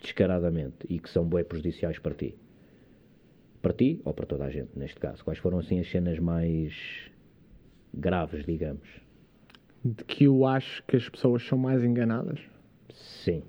descaradamente 0.00 0.86
e 0.88 0.98
que 0.98 1.08
são 1.10 1.24
bem 1.24 1.44
prejudiciais 1.44 1.98
para 1.98 2.14
ti. 2.14 2.34
Para 3.60 3.72
ti 3.72 4.00
ou 4.04 4.12
para 4.12 4.26
toda 4.26 4.44
a 4.44 4.50
gente, 4.50 4.70
neste 4.76 4.98
caso? 5.00 5.24
Quais 5.24 5.38
foram 5.38 5.58
assim 5.58 5.80
as 5.80 5.90
cenas 5.90 6.18
mais 6.18 7.10
graves, 7.96 8.44
digamos? 8.44 8.86
De 9.84 10.02
que 10.04 10.24
eu 10.24 10.46
acho 10.46 10.82
que 10.84 10.96
as 10.96 11.08
pessoas 11.08 11.42
são 11.46 11.58
mais 11.58 11.82
enganadas, 11.84 12.40
Sim. 12.92 13.42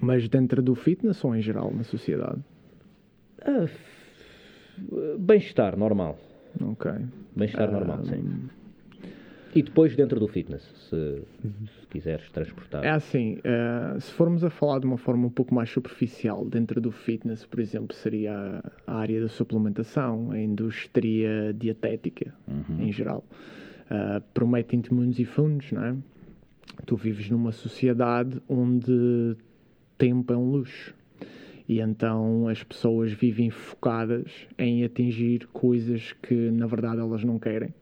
mas 0.00 0.28
dentro 0.28 0.60
do 0.62 0.74
fitness 0.74 1.22
ou 1.24 1.34
em 1.34 1.40
geral 1.40 1.72
na 1.72 1.84
sociedade? 1.84 2.40
F- 3.40 5.16
Bem-estar 5.18 5.76
normal. 5.76 6.18
Ok. 6.60 6.90
Bem-estar 7.34 7.68
Ah, 7.68 7.72
normal, 7.72 8.04
sim. 8.04 8.48
E 9.56 9.62
depois 9.62 9.96
dentro 9.96 10.20
do 10.20 10.28
fitness, 10.28 10.62
se, 10.88 11.22
se 11.80 11.86
quiseres 11.88 12.30
transportar. 12.30 12.84
É 12.84 12.90
assim, 12.90 13.38
eh, 13.42 13.96
se 13.98 14.12
formos 14.12 14.44
a 14.44 14.50
falar 14.50 14.80
de 14.80 14.86
uma 14.86 14.98
forma 14.98 15.26
um 15.26 15.30
pouco 15.30 15.54
mais 15.54 15.70
superficial, 15.70 16.44
dentro 16.44 16.80
do 16.80 16.92
fitness, 16.92 17.44
por 17.46 17.58
exemplo, 17.58 17.96
seria 17.96 18.60
a- 18.86 18.92
área 19.00 19.20
da 19.20 19.28
suplementação, 19.28 20.30
a 20.30 20.38
indústria 20.38 21.54
dietética, 21.54 22.34
em 22.78 22.92
geral. 22.92 23.24
Uh, 23.90 24.20
Prometem-te 24.34 24.92
mundos 24.92 25.18
e 25.20 25.24
fundos, 25.24 25.70
não 25.72 25.84
é? 25.84 25.94
Tu 26.84 26.96
vives 26.96 27.30
numa 27.30 27.52
sociedade 27.52 28.42
onde 28.48 29.36
tempo 29.96 30.32
é 30.32 30.36
um 30.36 30.50
luxo. 30.50 30.92
E 31.68 31.80
então 31.80 32.46
as 32.48 32.62
pessoas 32.62 33.12
vivem 33.12 33.48
focadas 33.48 34.30
em 34.58 34.84
atingir 34.84 35.46
coisas 35.52 36.12
que 36.22 36.34
na 36.50 36.66
verdade 36.66 37.00
elas 37.00 37.24
não 37.24 37.38
querem 37.38 37.72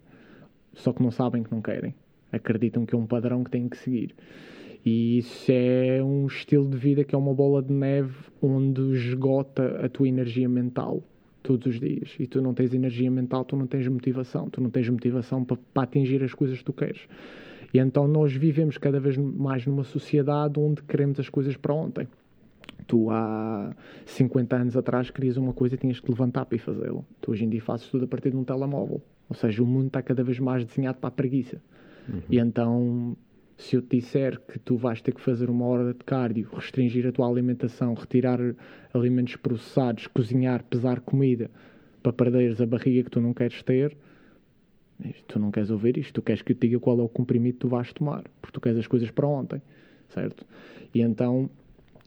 só 0.74 0.92
que 0.92 1.02
não 1.02 1.10
sabem 1.10 1.42
que 1.42 1.50
não 1.50 1.62
querem. 1.62 1.94
Acreditam 2.32 2.84
que 2.84 2.94
é 2.94 2.98
um 2.98 3.06
padrão 3.06 3.44
que 3.44 3.50
têm 3.50 3.68
que 3.68 3.76
seguir. 3.76 4.14
E 4.84 5.18
isso 5.18 5.50
é 5.50 6.02
um 6.02 6.26
estilo 6.26 6.68
de 6.68 6.76
vida 6.76 7.04
que 7.04 7.14
é 7.14 7.18
uma 7.18 7.32
bola 7.32 7.62
de 7.62 7.72
neve 7.72 8.14
onde 8.42 8.82
esgota 8.92 9.80
a 9.84 9.88
tua 9.88 10.06
energia 10.06 10.48
mental 10.48 11.02
todos 11.42 11.66
os 11.66 11.80
dias. 11.80 12.14
E 12.18 12.26
tu 12.26 12.42
não 12.42 12.52
tens 12.52 12.74
energia 12.74 13.10
mental, 13.10 13.44
tu 13.44 13.56
não 13.56 13.66
tens 13.66 13.88
motivação. 13.88 14.50
Tu 14.50 14.60
não 14.60 14.68
tens 14.68 14.88
motivação 14.88 15.44
para, 15.44 15.56
para 15.72 15.82
atingir 15.84 16.22
as 16.22 16.34
coisas 16.34 16.58
que 16.58 16.64
tu 16.64 16.72
queres. 16.72 17.00
E 17.72 17.78
então 17.78 18.06
nós 18.06 18.32
vivemos 18.32 18.76
cada 18.78 19.00
vez 19.00 19.16
mais 19.16 19.66
numa 19.66 19.84
sociedade 19.84 20.60
onde 20.60 20.82
queremos 20.82 21.18
as 21.18 21.28
coisas 21.28 21.56
para 21.56 21.72
ontem. 21.72 22.06
Tu 22.86 23.10
há 23.10 23.74
50 24.06 24.56
anos 24.56 24.76
atrás 24.76 25.10
querias 25.10 25.36
uma 25.36 25.52
coisa 25.52 25.74
e 25.74 25.78
tinhas 25.78 26.00
que 26.00 26.10
levantar 26.10 26.44
para 26.44 26.56
ir 26.56 26.60
fazê-la. 26.60 27.02
Tu 27.20 27.30
hoje 27.30 27.44
em 27.44 27.48
dia 27.48 27.62
fazes 27.62 27.88
tudo 27.88 28.04
a 28.04 28.08
partir 28.08 28.30
de 28.30 28.36
um 28.36 28.44
telemóvel. 28.44 29.02
Ou 29.28 29.34
seja, 29.34 29.62
o 29.62 29.66
mundo 29.66 29.86
está 29.86 30.02
cada 30.02 30.22
vez 30.22 30.38
mais 30.38 30.64
desenhado 30.64 30.98
para 30.98 31.08
a 31.08 31.12
preguiça. 31.12 31.60
E 32.28 32.38
então, 32.38 33.16
se 33.56 33.76
eu 33.76 33.82
te 33.82 33.96
disser 33.96 34.40
que 34.40 34.58
tu 34.58 34.76
vais 34.76 35.00
ter 35.00 35.14
que 35.14 35.20
fazer 35.20 35.48
uma 35.48 35.64
hora 35.64 35.94
de 35.94 36.04
cardio, 36.04 36.48
restringir 36.52 37.06
a 37.06 37.12
tua 37.12 37.28
alimentação, 37.28 37.94
retirar 37.94 38.38
alimentos 38.92 39.36
processados, 39.36 40.06
cozinhar, 40.06 40.64
pesar 40.64 41.00
comida 41.00 41.50
para 42.02 42.12
perderes 42.12 42.60
a 42.60 42.66
barriga 42.66 43.04
que 43.04 43.10
tu 43.10 43.20
não 43.20 43.32
queres 43.32 43.62
ter, 43.62 43.96
tu 45.26 45.38
não 45.38 45.50
queres 45.50 45.70
ouvir 45.70 45.96
isto. 45.96 46.12
Tu 46.14 46.22
queres 46.22 46.42
que 46.42 46.52
eu 46.52 46.56
te 46.56 46.68
diga 46.68 46.80
qual 46.80 46.98
é 46.98 47.02
o 47.02 47.08
comprimido 47.08 47.54
que 47.54 47.60
tu 47.60 47.68
vais 47.68 47.92
tomar, 47.92 48.24
porque 48.40 48.52
tu 48.52 48.60
queres 48.60 48.78
as 48.78 48.86
coisas 48.86 49.10
para 49.10 49.26
ontem, 49.26 49.62
certo? 50.08 50.44
E 50.94 51.00
então 51.00 51.48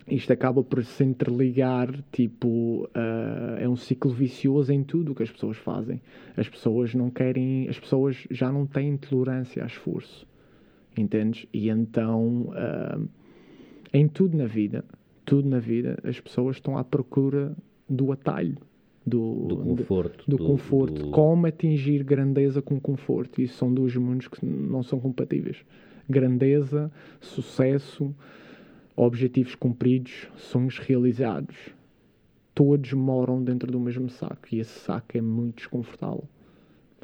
isto 0.07 0.31
acaba 0.31 0.63
por 0.63 0.83
se 0.83 1.03
interligar, 1.03 1.93
tipo, 2.11 2.89
ah, 2.93 3.57
é 3.59 3.67
um 3.67 3.75
ciclo 3.75 4.11
vicioso 4.11 4.71
em 4.71 4.83
tudo 4.83 5.11
o 5.11 5.15
que 5.15 5.23
as 5.23 5.31
pessoas 5.31 5.57
fazem. 5.57 6.01
As 6.35 6.47
pessoas 6.47 6.93
não 6.95 7.09
querem, 7.09 7.67
as 7.67 7.79
pessoas 7.79 8.25
já 8.31 8.51
não 8.51 8.65
têm 8.65 8.95
tolerância 8.97 9.63
a 9.63 9.67
esforço, 9.67 10.25
entendes? 10.97 11.45
E 11.53 11.69
então, 11.69 12.49
ah, 12.53 12.99
em 13.93 14.07
tudo 14.07 14.37
na 14.37 14.45
vida, 14.45 14.83
tudo 15.25 15.49
na 15.49 15.59
vida, 15.59 15.97
as 16.03 16.19
pessoas 16.19 16.55
estão 16.57 16.77
à 16.77 16.83
procura 16.83 17.55
do 17.89 18.11
atalho, 18.11 18.57
do, 19.05 19.45
Do 19.47 19.57
conforto. 19.57 20.23
do, 20.29 20.37
conforto, 20.37 21.03
do- 21.05 21.11
como 21.11 21.45
atingir 21.47 22.03
grandeza 22.03 22.61
com 22.61 22.79
conforto. 22.79 23.41
Isso 23.41 23.55
são 23.57 23.73
dois 23.73 23.95
mundos 23.95 24.27
que 24.27 24.45
não 24.45 24.83
são 24.83 24.99
compatíveis. 24.99 25.57
Grandeza, 26.09 26.91
sucesso, 27.19 28.13
objetivos 28.97 29.53
cumpridos, 29.53 30.27
sonhos 30.35 30.79
realizados. 30.79 31.55
Todos 32.55 32.91
moram 32.93 33.43
dentro 33.43 33.71
do 33.71 33.79
mesmo 33.79 34.09
saco 34.09 34.47
e 34.51 34.59
esse 34.59 34.79
saco 34.79 35.15
é 35.15 35.21
muito 35.21 35.57
desconfortável. 35.57 36.23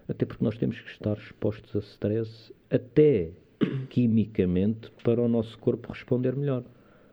Até 0.09 0.25
porque 0.25 0.43
nós 0.43 0.57
temos 0.57 0.79
que 0.79 0.89
estar 0.89 1.15
expostos 1.15 1.75
a 1.75 1.79
stress, 1.79 2.51
até 2.69 3.29
quimicamente, 3.89 4.91
para 5.03 5.21
o 5.21 5.27
nosso 5.27 5.57
corpo 5.59 5.93
responder 5.93 6.35
melhor. 6.35 6.63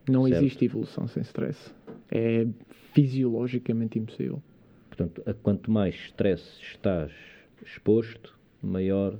Não 0.08 0.26
Certo. 0.26 0.42
existe 0.42 0.64
evolução 0.64 1.06
sem 1.06 1.22
stress. 1.22 1.72
É 2.10 2.46
fisiologicamente 2.94 3.98
impossível. 3.98 4.42
Portanto, 4.88 5.22
a 5.26 5.34
quanto 5.34 5.70
mais 5.70 5.94
stress 5.94 6.42
estás 6.62 7.12
exposto, 7.64 8.36
maior 8.62 9.18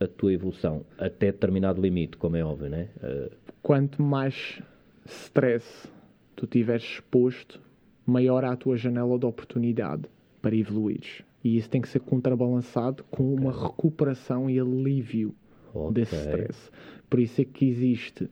a 0.00 0.06
tua 0.06 0.32
evolução. 0.32 0.84
Até 0.98 1.32
determinado 1.32 1.80
limite, 1.80 2.16
como 2.16 2.36
é 2.36 2.44
óbvio, 2.44 2.68
né? 2.68 2.88
Uh, 3.02 3.30
Quanto 3.62 4.02
mais 4.02 4.60
stress 5.06 5.88
tu 6.34 6.46
tiveres 6.46 6.82
exposto, 6.84 7.60
maior 8.04 8.44
a 8.44 8.54
tua 8.56 8.76
janela 8.76 9.18
de 9.18 9.26
oportunidade 9.26 10.04
para 10.42 10.54
evoluires. 10.54 11.22
E 11.42 11.56
isso 11.56 11.68
tem 11.70 11.80
que 11.80 11.88
ser 11.88 12.00
contrabalançado 12.00 13.04
com 13.04 13.34
uma 13.34 13.52
recuperação 13.52 14.50
e 14.50 14.58
alívio 14.60 15.34
ok. 15.72 15.92
desse 15.94 16.14
stress. 16.16 16.70
Por 17.08 17.20
isso 17.20 17.40
é 17.40 17.44
que 17.44 17.66
existe, 17.68 18.28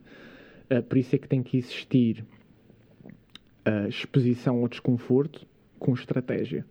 eh, 0.69 0.81
por 0.81 0.97
isso 0.97 1.15
é 1.15 1.19
que 1.19 1.27
tem 1.27 1.41
que 1.41 1.57
existir 1.57 2.25
a 3.63 3.87
exposição 3.87 4.57
ao 4.61 4.67
desconforto 4.67 5.45
com 5.79 5.93
estratégia. 5.93 6.65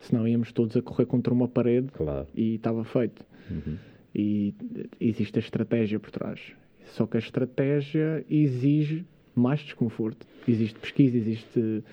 Senão 0.00 0.28
íamos 0.28 0.52
todos 0.52 0.76
a 0.76 0.82
correr 0.82 1.06
contra 1.06 1.32
uma 1.32 1.48
parede 1.48 1.88
Claro. 1.92 2.26
e 2.34 2.54
estava 2.56 2.84
feito. 2.84 3.24
Uhum. 3.50 3.76
E 4.20 4.52
existe 5.00 5.38
a 5.38 5.40
estratégia 5.40 6.00
por 6.00 6.10
trás. 6.10 6.40
Só 6.86 7.06
que 7.06 7.16
a 7.16 7.20
estratégia 7.20 8.24
exige 8.28 9.06
mais 9.32 9.60
desconforto. 9.60 10.26
Existe 10.48 10.76
pesquisa, 10.80 11.16
existe, 11.16 11.84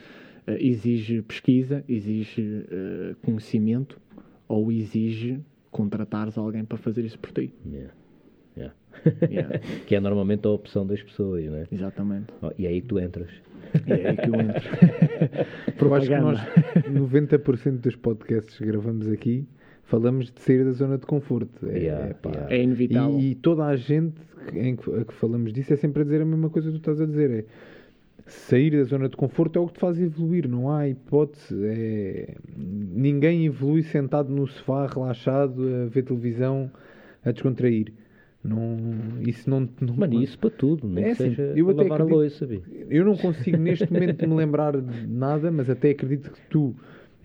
exige 0.47 1.21
pesquisa, 1.21 1.83
exige 1.87 2.65
eh, 2.71 3.15
conhecimento 3.21 4.01
ou 4.47 4.71
exige 4.71 5.39
contratares 5.69 6.35
alguém 6.35 6.65
para 6.65 6.79
fazer 6.79 7.05
isso 7.05 7.19
por 7.19 7.31
ti. 7.31 7.53
Yeah. 7.63 7.93
Yeah. 8.57 8.75
Yeah. 9.29 9.59
que 9.85 9.95
é 9.95 9.99
normalmente 9.99 10.47
a 10.47 10.49
opção 10.49 10.87
das 10.87 11.03
pessoas, 11.03 11.45
não 11.45 11.57
é? 11.57 11.67
Exatamente. 11.71 12.33
Oh, 12.41 12.51
e 12.57 12.65
é 12.65 12.69
aí 12.69 12.81
que 12.81 12.87
tu 12.87 12.99
entras. 12.99 13.29
E 13.85 13.91
é 13.91 14.09
aí 14.09 14.17
que 14.17 14.29
eu 14.29 14.35
entro. 14.35 14.63
Eu 15.79 15.93
acho 15.93 16.07
que 16.07 16.17
nós, 16.17 16.39
90% 16.89 17.81
dos 17.81 17.95
podcasts 17.95 18.57
que 18.57 18.65
gravamos 18.65 19.07
aqui, 19.07 19.45
falamos 19.85 20.31
de 20.31 20.39
sair 20.41 20.63
da 20.65 20.71
zona 20.71 20.97
de 20.97 21.05
conforto. 21.05 21.67
É, 21.67 21.77
Yeah, 21.79 22.13
pá. 22.15 22.29
yeah. 22.31 22.53
É 22.55 22.61
inevitável. 22.63 23.19
E, 23.19 23.31
e 23.31 23.35
toda 23.35 23.65
a 23.65 23.75
gente 23.75 24.15
que- 24.49 24.59
em 24.59 24.75
que, 24.75 24.89
a 24.93 25.05
que 25.05 25.13
falamos 25.13 25.51
disso 25.53 25.73
é 25.73 25.75
sempre 25.75 26.01
a 26.01 26.05
dizer 26.05 26.21
a 26.21 26.25
mesma 26.25 26.49
coisa 26.49 26.67
que 26.69 26.75
tu 26.75 26.79
estás 26.79 27.01
a 27.01 27.05
dizer. 27.05 27.31
É 27.31 27.45
sair 28.27 28.71
da 28.71 28.83
zona 28.85 29.07
de 29.07 29.15
conforto 29.15 29.59
é 29.59 29.61
o 29.61 29.67
que 29.67 29.73
te 29.73 29.79
faz 29.79 29.99
evoluir, 29.99 30.47
não 30.49 30.71
há 30.71 30.89
hipótese. 30.89 31.55
É, 31.63 32.35
ninguém 32.57 33.45
evolui 33.45 33.83
sentado 33.83 34.33
no 34.33 34.47
sofá, 34.47 34.87
relaxado, 34.87 35.61
a 35.83 35.85
ver 35.85 36.03
televisão, 36.03 36.71
a 37.23 37.31
descontrair. 37.31 37.93
Não, 38.43 38.77
isso 39.21 39.49
não, 39.49 39.67
não 39.81 39.95
Mano, 39.95 40.21
isso 40.21 40.37
para 40.37 40.51
tudo, 40.51 40.87
nem 40.87 41.03
É 41.03 41.07
que 41.07 41.11
assim, 41.13 41.29
seja 41.35 41.53
eu 41.55 41.67
a 41.67 41.71
até 41.71 41.81
lavar 41.81 42.01
a 42.01 42.03
acredito- 42.03 42.19
louça, 42.19 42.45
bi. 42.45 42.61
eu 42.89 43.03
não 43.05 43.17
consigo 43.17 43.57
neste 43.57 43.91
momento 43.91 44.27
me 44.27 44.35
lembrar 44.35 44.79
de 44.79 45.07
nada, 45.07 45.51
mas 45.51 45.67
até 45.69 45.89
acredito 45.91 46.31
que 46.31 46.39
tu, 46.49 46.75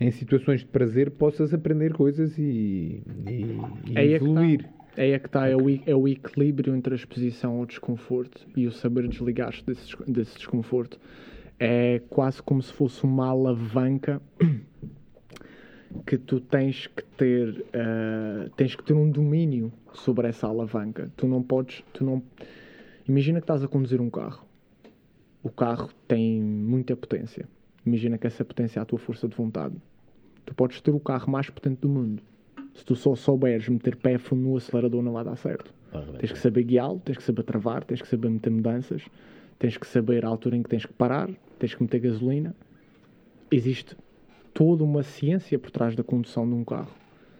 em 0.01 0.09
situações 0.09 0.61
de 0.61 0.65
prazer, 0.65 1.11
possas 1.11 1.53
aprender 1.53 1.93
coisas 1.93 2.35
e, 2.39 3.03
e- 3.27 3.55
e 3.91 3.97
é 3.97 4.03
evoluir. 4.05 4.67
É 4.97 5.03
aí 5.03 5.11
é 5.11 5.19
que 5.19 5.27
está, 5.27 5.47
é 5.47 5.55
o, 5.55 5.69
e- 5.69 5.83
é 5.85 5.95
o 5.95 6.07
equilíbrio 6.07 6.75
entre 6.75 6.93
a 6.93 6.97
exposição 6.97 7.57
ao 7.59 7.65
desconforto 7.67 8.45
e 8.57 8.65
o 8.65 8.71
saber 8.71 9.07
desligar-se 9.07 9.63
desse, 9.63 9.85
des- 9.85 10.07
desse 10.07 10.37
desconforto. 10.37 10.99
É 11.59 12.01
quase 12.09 12.41
como 12.41 12.61
se 12.63 12.73
fosse 12.73 13.03
uma 13.03 13.27
alavanca 13.27 14.19
que 16.07 16.17
tu 16.17 16.39
tens 16.41 16.87
que 16.87 17.03
ter, 17.15 17.63
ah, 17.73 18.49
tens 18.57 18.75
que 18.75 18.83
ter 18.83 18.93
um 18.93 19.09
domínio 19.09 19.71
sobre 19.93 20.27
essa 20.27 20.47
alavanca. 20.47 21.11
Tu 21.15 21.27
não 21.27 21.43
podes, 21.43 21.83
tu 21.93 22.03
não... 22.03 22.23
Imagina 23.07 23.39
que 23.39 23.43
estás 23.43 23.63
a 23.63 23.67
conduzir 23.67 24.01
um 24.01 24.09
carro. 24.09 24.45
O 25.43 25.49
carro 25.49 25.89
tem 26.07 26.41
muita 26.41 26.95
potência. 26.95 27.47
Imagina 27.85 28.17
que 28.17 28.25
essa 28.27 28.43
potência 28.43 28.79
é 28.79 28.81
a 28.81 28.85
tua 28.85 28.99
força 28.99 29.27
de 29.27 29.35
vontade. 29.35 29.75
Tu 30.45 30.53
podes 30.55 30.81
ter 30.81 30.91
o 30.91 30.99
carro 30.99 31.31
mais 31.31 31.49
potente 31.49 31.79
do 31.81 31.89
mundo. 31.89 32.21
Se 32.73 32.85
tu 32.85 32.95
só 32.95 33.15
souberes 33.15 33.67
meter 33.67 33.95
pé 33.95 34.17
fundo 34.17 34.41
no 34.43 34.57
acelerador, 34.57 35.01
não 35.01 35.13
vai 35.13 35.23
dar 35.23 35.35
certo. 35.35 35.73
Tens 36.19 36.31
que 36.31 36.39
saber 36.39 36.63
guiá-lo, 36.63 36.99
tens 37.03 37.17
que 37.17 37.23
saber 37.23 37.43
travar, 37.43 37.83
tens 37.83 38.01
que 38.01 38.07
saber 38.07 38.29
meter 38.29 38.49
mudanças, 38.49 39.03
tens 39.59 39.75
que 39.77 39.85
saber 39.85 40.23
a 40.25 40.29
altura 40.29 40.55
em 40.55 40.63
que 40.63 40.69
tens 40.69 40.85
que 40.85 40.93
parar, 40.93 41.29
tens 41.59 41.75
que 41.75 41.83
meter 41.83 41.99
gasolina. 41.99 42.55
Existe 43.51 43.95
toda 44.53 44.83
uma 44.83 45.03
ciência 45.03 45.59
por 45.59 45.69
trás 45.71 45.95
da 45.95 46.03
condução 46.03 46.47
de 46.47 46.55
um 46.55 46.63
carro, 46.63 46.91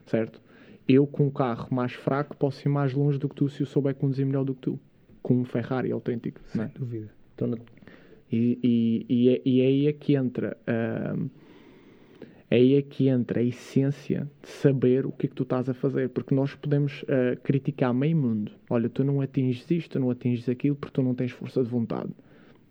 certo? 0.06 0.42
Eu, 0.88 1.08
com 1.08 1.28
um 1.28 1.30
carro 1.32 1.74
mais 1.74 1.94
fraco, 1.94 2.36
posso 2.36 2.68
ir 2.68 2.70
mais 2.70 2.94
longe 2.94 3.18
do 3.18 3.30
que 3.30 3.36
tu 3.36 3.48
se 3.48 3.62
eu 3.62 3.66
souber 3.66 3.96
conduzir 3.96 4.26
melhor 4.26 4.44
do 4.44 4.54
que 4.54 4.62
tu. 4.62 4.80
Com 5.22 5.36
um 5.36 5.46
Ferrari 5.46 5.92
autêntico. 5.92 6.42
não 6.54 6.66
é? 6.66 6.68
Sem 6.68 6.78
dúvida. 6.78 7.10
Então, 7.36 7.56
E, 8.30 8.60
e, 8.64 9.06
e, 9.10 9.30
é, 9.30 9.42
e 9.46 9.62
é 9.62 9.66
aí 9.66 9.88
é 9.88 9.94
que 9.94 10.16
entra 10.16 10.58
ahm, 10.68 11.28
é 12.52 12.58
aí 12.58 12.76
é 12.76 12.82
que 12.82 13.08
entra 13.08 13.40
a 13.40 13.44
essência 13.44 14.30
de 14.42 14.50
saber 14.50 15.06
o 15.06 15.12
que 15.14 15.26
é 15.26 15.30
que 15.30 15.36
tu 15.36 15.44
estás 15.44 15.70
a 15.70 15.74
fazer, 15.74 16.10
porque 16.10 16.36
nós 16.36 16.54
podemos 16.54 17.06
ah, 17.08 17.34
criticar 17.42 17.94
meio 17.94 18.18
mundo. 18.18 18.52
Olha, 18.70 18.90
tu 18.90 19.06
não 19.06 19.22
atinges 19.22 19.72
isto, 19.72 19.92
tu 19.92 20.00
não 20.02 20.10
atinges 20.10 20.50
aquilo 20.50 20.76
porque 20.76 20.94
tu 20.94 21.02
não 21.02 21.16
tens 21.16 21.32
força 21.32 21.64
de 21.64 21.70
vontade. 21.70 22.10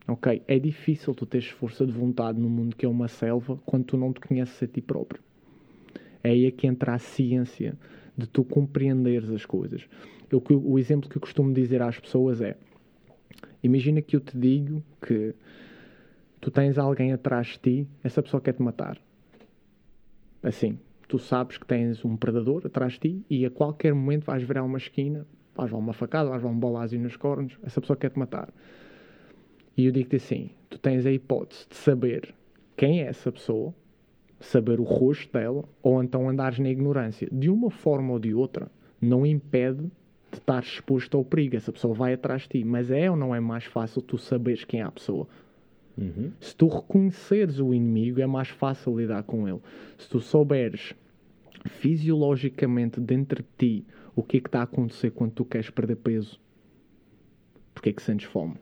Ok, 0.06 0.42
é 0.46 0.58
difícil 0.58 1.14
tu 1.14 1.24
teres 1.24 1.48
força 1.48 1.86
de 1.86 1.92
vontade 1.92 2.38
num 2.38 2.50
mundo 2.50 2.76
que 2.76 2.84
é 2.84 2.88
uma 2.88 3.08
selva 3.08 3.58
quando 3.64 3.84
tu 3.84 3.96
não 3.96 4.12
te 4.12 4.20
conheces 4.20 4.62
a 4.62 4.66
ti 4.66 4.82
próprio. 4.82 5.22
É 6.22 6.28
aí 6.28 6.44
é 6.44 6.50
que 6.50 6.66
entra 6.66 6.92
a 6.92 6.98
ciência 6.98 7.74
de 8.18 8.26
tu 8.26 8.44
compreenderes 8.44 9.30
as 9.30 9.46
coisas. 9.46 9.88
Eu, 10.30 10.42
o 10.62 10.78
exemplo 10.78 11.08
que 11.08 11.16
eu 11.16 11.22
costumo 11.22 11.54
dizer 11.54 11.80
às 11.80 11.98
pessoas 11.98 12.42
é: 12.42 12.54
imagina 13.62 14.02
que 14.02 14.14
eu 14.14 14.20
te 14.20 14.36
digo 14.36 14.82
que 15.00 15.34
tu 16.38 16.50
tens 16.50 16.76
alguém 16.76 17.14
atrás 17.14 17.46
de 17.46 17.58
ti, 17.58 17.88
essa 18.04 18.22
pessoa 18.22 18.42
quer 18.42 18.52
te 18.52 18.60
matar. 18.60 19.00
Assim, 20.42 20.78
tu 21.06 21.18
sabes 21.18 21.58
que 21.58 21.66
tens 21.66 22.04
um 22.04 22.16
predador 22.16 22.62
atrás 22.64 22.94
de 22.94 23.00
ti 23.00 23.26
e 23.28 23.44
a 23.44 23.50
qualquer 23.50 23.94
momento 23.94 24.24
vais 24.24 24.42
virar 24.42 24.64
uma 24.64 24.78
esquina, 24.78 25.26
vais 25.54 25.70
levar 25.70 25.82
uma 25.82 25.92
facada, 25.92 26.30
vais 26.30 26.42
levar 26.42 26.54
um 26.54 26.58
bolázio 26.58 27.00
nos 27.00 27.16
cornos, 27.16 27.58
essa 27.62 27.80
pessoa 27.80 27.96
quer 27.96 28.10
te 28.10 28.18
matar. 28.18 28.48
E 29.76 29.86
eu 29.86 29.92
digo-te 29.92 30.16
assim: 30.16 30.50
tu 30.68 30.78
tens 30.78 31.04
a 31.06 31.12
hipótese 31.12 31.66
de 31.68 31.76
saber 31.76 32.34
quem 32.76 33.02
é 33.02 33.06
essa 33.06 33.30
pessoa, 33.30 33.74
saber 34.38 34.80
o 34.80 34.84
rosto 34.84 35.32
dela, 35.32 35.64
ou 35.82 36.02
então 36.02 36.28
andares 36.28 36.58
na 36.58 36.70
ignorância. 36.70 37.28
De 37.30 37.50
uma 37.50 37.70
forma 37.70 38.12
ou 38.12 38.18
de 38.18 38.32
outra, 38.32 38.70
não 39.00 39.26
impede 39.26 39.90
de 40.30 40.38
estar 40.38 40.62
exposto 40.62 41.16
ao 41.16 41.24
perigo. 41.24 41.56
Essa 41.56 41.72
pessoa 41.72 41.92
vai 41.92 42.14
atrás 42.14 42.42
de 42.42 42.48
ti. 42.48 42.64
Mas 42.64 42.90
é 42.90 43.10
ou 43.10 43.16
não 43.16 43.34
é 43.34 43.40
mais 43.40 43.64
fácil 43.64 44.00
tu 44.00 44.16
saberes 44.16 44.64
quem 44.64 44.80
é 44.80 44.84
a 44.84 44.90
pessoa? 44.90 45.26
Uhum. 46.00 46.32
Se 46.40 46.56
tu 46.56 46.66
reconheceres 46.66 47.60
o 47.60 47.74
inimigo, 47.74 48.20
é 48.20 48.26
mais 48.26 48.48
fácil 48.48 48.98
lidar 48.98 49.22
com 49.24 49.46
ele. 49.46 49.60
Se 49.98 50.08
tu 50.08 50.18
souberes 50.18 50.94
fisiologicamente 51.66 52.98
dentro 52.98 53.42
de 53.42 53.48
ti 53.58 53.86
o 54.16 54.22
que 54.22 54.38
é 54.38 54.40
que 54.40 54.48
está 54.48 54.60
a 54.60 54.64
acontecer 54.64 55.10
quando 55.10 55.32
tu 55.32 55.44
queres 55.44 55.68
perder 55.68 55.96
peso, 55.96 56.40
porque 57.74 57.90
é 57.90 57.92
que 57.92 58.02
sentes 58.02 58.26
fome? 58.26 58.56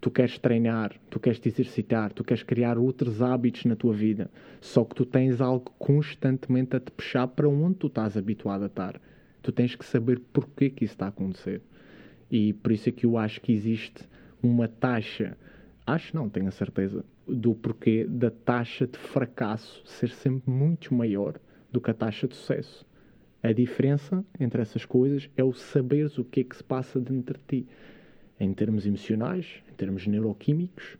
Tu 0.00 0.10
queres 0.10 0.38
treinar, 0.38 0.94
tu 1.10 1.18
queres 1.18 1.40
te 1.40 1.48
exercitar, 1.48 2.12
tu 2.12 2.22
queres 2.22 2.42
criar 2.42 2.78
outros 2.78 3.20
hábitos 3.20 3.64
na 3.64 3.74
tua 3.74 3.92
vida, 3.92 4.30
só 4.60 4.84
que 4.84 4.94
tu 4.94 5.04
tens 5.04 5.40
algo 5.40 5.72
constantemente 5.78 6.76
a 6.76 6.80
te 6.80 6.90
puxar 6.92 7.26
para 7.26 7.48
onde 7.48 7.76
tu 7.76 7.86
estás 7.88 8.16
habituado 8.16 8.62
a 8.62 8.66
estar. 8.66 9.00
Tu 9.42 9.50
tens 9.50 9.74
que 9.74 9.84
saber 9.84 10.20
porquê 10.32 10.70
que 10.70 10.84
isso 10.84 10.94
está 10.94 11.06
a 11.06 11.08
acontecer. 11.08 11.62
E 12.30 12.52
por 12.52 12.70
isso 12.70 12.88
é 12.88 12.92
que 12.92 13.06
eu 13.06 13.16
acho 13.16 13.40
que 13.40 13.52
existe 13.52 14.04
uma 14.42 14.68
taxa, 14.68 15.36
acho 15.92 16.14
não, 16.14 16.28
tenho 16.28 16.48
a 16.48 16.52
certeza, 16.52 17.04
do 17.26 17.54
porquê 17.54 18.04
da 18.04 18.30
taxa 18.30 18.86
de 18.86 18.98
fracasso 18.98 19.82
ser 19.84 20.10
sempre 20.10 20.50
muito 20.50 20.94
maior 20.94 21.38
do 21.72 21.80
que 21.80 21.90
a 21.90 21.94
taxa 21.94 22.28
de 22.28 22.34
sucesso. 22.34 22.86
A 23.42 23.52
diferença 23.52 24.24
entre 24.38 24.60
essas 24.60 24.84
coisas 24.84 25.30
é 25.36 25.44
o 25.44 25.52
saberes 25.52 26.18
o 26.18 26.24
que 26.24 26.40
é 26.40 26.44
que 26.44 26.56
se 26.56 26.64
passa 26.64 27.00
dentro 27.00 27.38
de 27.38 27.62
ti, 27.62 27.68
em 28.38 28.52
termos 28.52 28.86
emocionais, 28.86 29.62
em 29.70 29.74
termos 29.74 30.06
neuroquímicos 30.06 30.98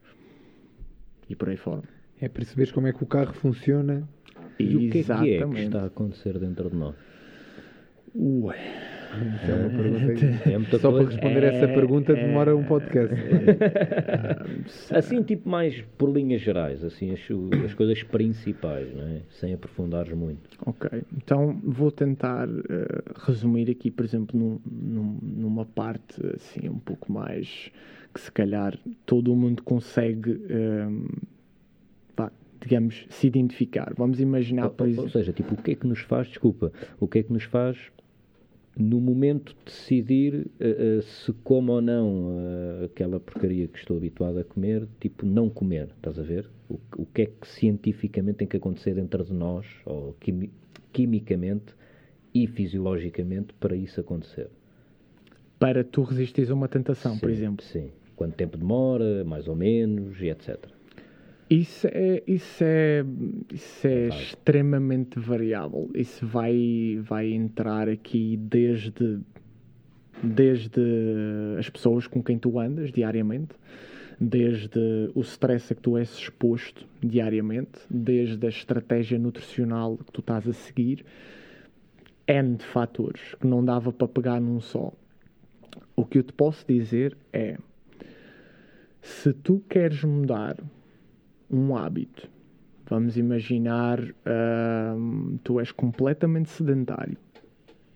e 1.28 1.36
por 1.36 1.48
aí 1.48 1.56
fora. 1.56 1.82
É 2.20 2.28
perceberes 2.28 2.72
como 2.72 2.86
é 2.86 2.92
que 2.92 3.02
o 3.02 3.06
carro 3.06 3.32
funciona. 3.32 4.08
E 4.58 4.74
o 4.74 4.78
que 4.78 4.86
é 4.86 4.90
que 4.90 5.34
é 5.34 5.46
que 5.46 5.58
está 5.60 5.82
a 5.82 5.86
acontecer 5.86 6.38
dentro 6.38 6.70
de 6.70 6.76
nós? 6.76 6.96
Ué, 8.14 8.97
Isso 9.08 9.50
é 9.50 9.54
uma 9.54 9.70
pergunta. 9.70 10.50
É 10.50 10.58
muita 10.58 10.78
Só 10.78 10.90
para 10.90 10.98
coisa. 11.04 11.10
responder 11.20 11.44
essa 11.44 11.64
É- 11.64 11.74
pergunta 11.74 12.14
demora 12.14 12.54
um 12.56 12.62
podcast. 12.64 13.14
Assim, 14.94 15.22
tipo 15.22 15.48
mais 15.48 15.80
por 15.96 16.10
linhas 16.10 16.40
gerais, 16.42 16.84
assim, 16.84 17.12
as, 17.12 17.20
as 17.64 17.74
coisas 17.74 18.02
principais, 18.02 18.94
não 18.94 19.04
é? 19.04 19.20
Sem 19.30 19.54
aprofundares 19.54 20.12
muito. 20.12 20.40
Ok, 20.66 21.02
então 21.16 21.58
vou 21.64 21.90
tentar 21.90 22.48
eh, 22.48 23.02
resumir 23.26 23.70
aqui, 23.70 23.90
por 23.90 24.04
exemplo, 24.04 24.38
num- 24.38 24.60
num- 24.70 25.18
numa 25.22 25.64
parte 25.64 26.14
assim 26.34 26.68
um 26.68 26.78
pouco 26.78 27.10
mais 27.12 27.70
que 28.12 28.20
se 28.20 28.30
calhar 28.32 28.76
todo 29.06 29.32
o 29.32 29.36
mundo 29.36 29.62
consegue, 29.62 30.40
vá, 32.16 32.30
digamos, 32.60 33.06
se 33.08 33.26
identificar. 33.26 33.92
Vamos 33.96 34.20
imaginar, 34.20 34.64
Ou- 34.64 34.70
por 34.70 34.84
ou, 34.84 34.90
exemplo, 34.92 35.10
seja, 35.10 35.32
tipo, 35.32 35.54
o 35.54 35.56
que 35.56 35.72
é 35.72 35.74
que 35.74 35.86
nos 35.86 36.00
faz, 36.00 36.26
desculpa, 36.28 36.72
o 36.98 37.06
que 37.06 37.18
é 37.20 37.22
que 37.22 37.32
nos 37.32 37.44
faz 37.44 37.78
no 38.78 39.00
momento 39.00 39.54
de 39.54 39.64
decidir 39.72 40.46
eh, 40.60 40.98
eh, 40.98 41.02
se 41.02 41.32
como 41.44 41.72
ou 41.72 41.80
não 41.82 42.36
eh, 42.82 42.84
aquela 42.86 43.18
porcaria 43.18 43.66
que 43.66 43.78
estou 43.78 43.96
habituado 43.96 44.38
a 44.38 44.44
comer, 44.44 44.86
tipo, 45.00 45.26
não 45.26 45.50
comer, 45.50 45.88
estás 45.96 46.18
a 46.18 46.22
ver? 46.22 46.48
O, 46.70 46.78
o 46.96 47.06
que 47.06 47.22
é 47.22 47.26
que 47.26 47.46
cientificamente 47.48 48.38
tem 48.38 48.48
que 48.48 48.56
acontecer 48.56 48.94
dentro 48.94 49.24
de 49.24 49.32
nós, 49.34 49.66
ou 49.84 50.14
quimi- 50.20 50.50
quimicamente 50.92 51.74
e 52.34 52.46
fisiologicamente, 52.46 53.52
para 53.54 53.74
isso 53.76 54.00
acontecer? 54.00 54.48
para 55.58 55.82
tu 55.82 56.02
resistires 56.02 56.50
a 56.50 56.54
uma 56.54 56.68
tentação, 56.68 57.18
por 57.18 57.28
Sim, 57.30 57.36
exemplo. 57.36 57.64
Sim. 57.64 57.90
Quanto 58.14 58.34
tempo 58.36 58.56
demora, 58.56 59.24
mais 59.24 59.48
ou 59.48 59.56
menos, 59.56 60.20
e 60.20 60.28
etc. 60.28 60.56
Isso 61.50 61.86
é, 61.90 62.22
isso 62.26 62.62
é, 62.62 63.02
isso 63.50 63.86
é 63.86 64.08
extremamente 64.08 65.18
variável. 65.18 65.90
Isso 65.94 66.26
vai, 66.26 66.98
vai 67.02 67.32
entrar 67.32 67.88
aqui 67.88 68.36
desde, 68.36 69.20
desde 70.22 70.82
as 71.58 71.70
pessoas 71.70 72.06
com 72.06 72.22
quem 72.22 72.38
tu 72.38 72.58
andas 72.60 72.92
diariamente, 72.92 73.54
desde 74.20 74.78
o 75.14 75.22
stress 75.22 75.72
a 75.72 75.76
que 75.76 75.80
tu 75.80 75.96
és 75.96 76.12
exposto 76.18 76.86
diariamente, 77.00 77.80
desde 77.88 78.44
a 78.44 78.50
estratégia 78.50 79.18
nutricional 79.18 79.96
que 79.96 80.12
tu 80.12 80.20
estás 80.20 80.46
a 80.46 80.52
seguir, 80.52 81.02
N 82.26 82.56
de 82.56 82.64
fatores 82.66 83.34
que 83.40 83.46
não 83.46 83.64
dava 83.64 83.90
para 83.90 84.06
pegar 84.06 84.38
num 84.38 84.60
só. 84.60 84.92
O 85.96 86.04
que 86.04 86.18
eu 86.18 86.22
te 86.22 86.32
posso 86.34 86.66
dizer 86.66 87.16
é: 87.32 87.56
se 89.00 89.32
tu 89.32 89.62
queres 89.66 90.04
mudar 90.04 90.58
um 91.50 91.76
hábito. 91.76 92.28
Vamos 92.88 93.16
imaginar, 93.18 94.00
hum, 94.96 95.38
tu 95.44 95.60
és 95.60 95.70
completamente 95.70 96.48
sedentário, 96.48 97.18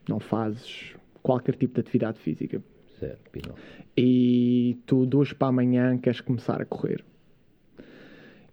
não 0.07 0.21
fazes 0.21 0.95
qualquer 1.23 1.55
tipo 1.57 1.75
de 1.75 1.81
atividade 1.81 2.19
física. 2.19 2.63
Certo. 2.99 3.55
E 3.97 4.79
tu, 4.87 5.07
de 5.07 5.17
hoje 5.17 5.35
para 5.35 5.49
amanhã, 5.49 5.97
queres 5.97 6.21
começar 6.21 6.61
a 6.61 6.67
correr. 6.67 7.03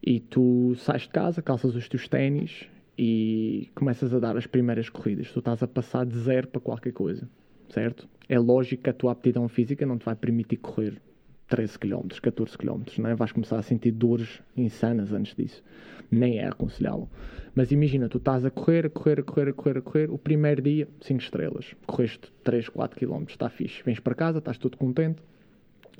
E 0.01 0.21
tu 0.21 0.75
sais 0.75 1.03
de 1.03 1.09
casa, 1.09 1.41
calças 1.41 1.75
os 1.75 1.89
teus 1.89 2.07
ténis 2.07 2.67
e 2.97 3.69
começas 3.75 4.13
a 4.13 4.19
dar 4.19 4.38
as 4.38 4.47
primeiras 4.47 4.88
corridas. 4.89 5.31
Tu 5.31 5.39
estás 5.39 5.62
a 5.62 5.67
passar 5.67 6.05
de 6.05 6.17
zero 6.17 6.47
para 6.47 6.62
qualquer 6.62 6.93
coisa, 6.93 7.29
certo? 7.69 8.07
É 8.29 8.39
lógico 8.39 8.83
que 8.83 8.89
a 8.89 8.93
tua 8.93 9.12
aptidão 9.12 9.47
física 9.49 9.85
não 9.85 9.97
te 9.97 10.05
vai 10.05 10.15
permitir 10.15 10.57
correr 10.57 11.01
13 11.49 11.79
km, 11.79 12.07
14 12.21 12.57
km, 12.57 12.83
não 12.99 13.09
é? 13.09 13.15
Vais 13.15 13.31
começar 13.31 13.57
a 13.57 13.62
sentir 13.62 13.91
dores 13.91 14.41
insanas 14.55 15.12
antes 15.12 15.35
disso. 15.35 15.63
Nem 16.12 16.39
é 16.39 16.47
aconselhável. 16.47 17.09
Mas 17.55 17.71
imagina, 17.71 18.07
tu 18.07 18.19
estás 18.19 18.45
a 18.45 18.51
correr, 18.51 18.85
a 18.85 18.89
correr, 18.89 19.19
a 19.19 19.23
correr, 19.23 19.49
a 19.49 19.53
correr, 19.53 19.77
a 19.77 19.81
correr. 19.81 20.12
O 20.12 20.17
primeiro 20.17 20.62
dia, 20.62 20.88
5 21.01 21.21
estrelas. 21.21 21.75
Correste 21.85 22.31
3, 22.43 22.69
4 22.69 22.99
km, 22.99 23.23
está 23.27 23.49
fixe. 23.49 23.83
Vens 23.83 23.99
para 23.99 24.15
casa, 24.15 24.38
estás 24.38 24.57
todo 24.57 24.77
contente. 24.77 25.21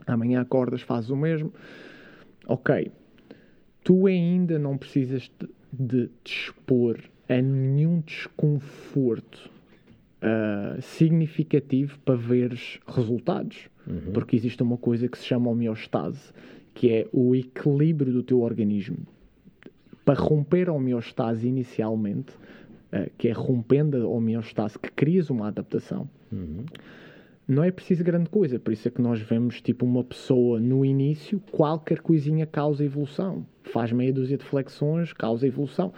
Amanhã 0.05 0.41
acordas, 0.41 0.81
fazes 0.81 1.09
o 1.09 1.15
mesmo. 1.15 1.51
Ok. 2.47 2.91
Tu 3.83 4.07
ainda 4.07 4.59
não 4.59 4.77
precisas 4.77 5.31
de, 5.39 5.49
de 5.73 6.09
te 6.23 6.33
expor 6.33 6.99
a 7.27 7.41
nenhum 7.41 8.01
desconforto 8.01 9.49
uh, 10.19 10.81
significativo 10.81 11.97
para 11.99 12.15
veres 12.15 12.79
resultados. 12.88 13.69
Uhum. 13.89 14.12
Porque 14.13 14.36
existe 14.36 14.62
uma 14.62 14.78
coisa 14.78 15.08
que 15.08 15.17
se 15.17 15.25
chama 15.25 15.49
homeostase, 15.49 16.32
que 16.73 16.91
é 16.91 17.08
o 17.12 17.36
equilíbrio 17.36 18.13
do 18.13 18.23
teu 18.23 18.41
organismo. 18.41 18.97
Para 20.06 20.19
romper 20.19 20.69
a 20.69 20.73
homeostase 20.73 21.47
inicialmente, 21.47 22.32
uh, 22.93 23.10
que 23.17 23.28
é 23.28 23.32
rompendo 23.32 23.97
a 23.97 24.08
homeostase, 24.08 24.78
que 24.78 24.91
crias 24.91 25.30
uma 25.30 25.47
adaptação, 25.47 26.10
uhum. 26.32 26.65
não 27.47 27.63
é 27.63 27.71
preciso 27.71 28.04
grande 28.04 28.30
coisa. 28.30 28.60
Por 28.60 28.71
isso 28.71 28.88
é 28.88 28.91
que 28.91 29.02
nós 29.02 29.19
vemos 29.19 29.62
tipo 29.62 29.86
uma 29.86 30.04
pessoa 30.04 30.60
no 30.60 30.86
início, 30.86 31.41
qualquer 31.52 31.99
coisinha 31.99 32.45
causa 32.45 32.84
evolução. 32.84 33.45
Faz 33.63 33.91
meia 33.91 34.13
dúzia 34.13 34.38
de 34.38 34.45
flexões, 34.45 35.13
causa 35.13 35.47
evolução. 35.47 35.93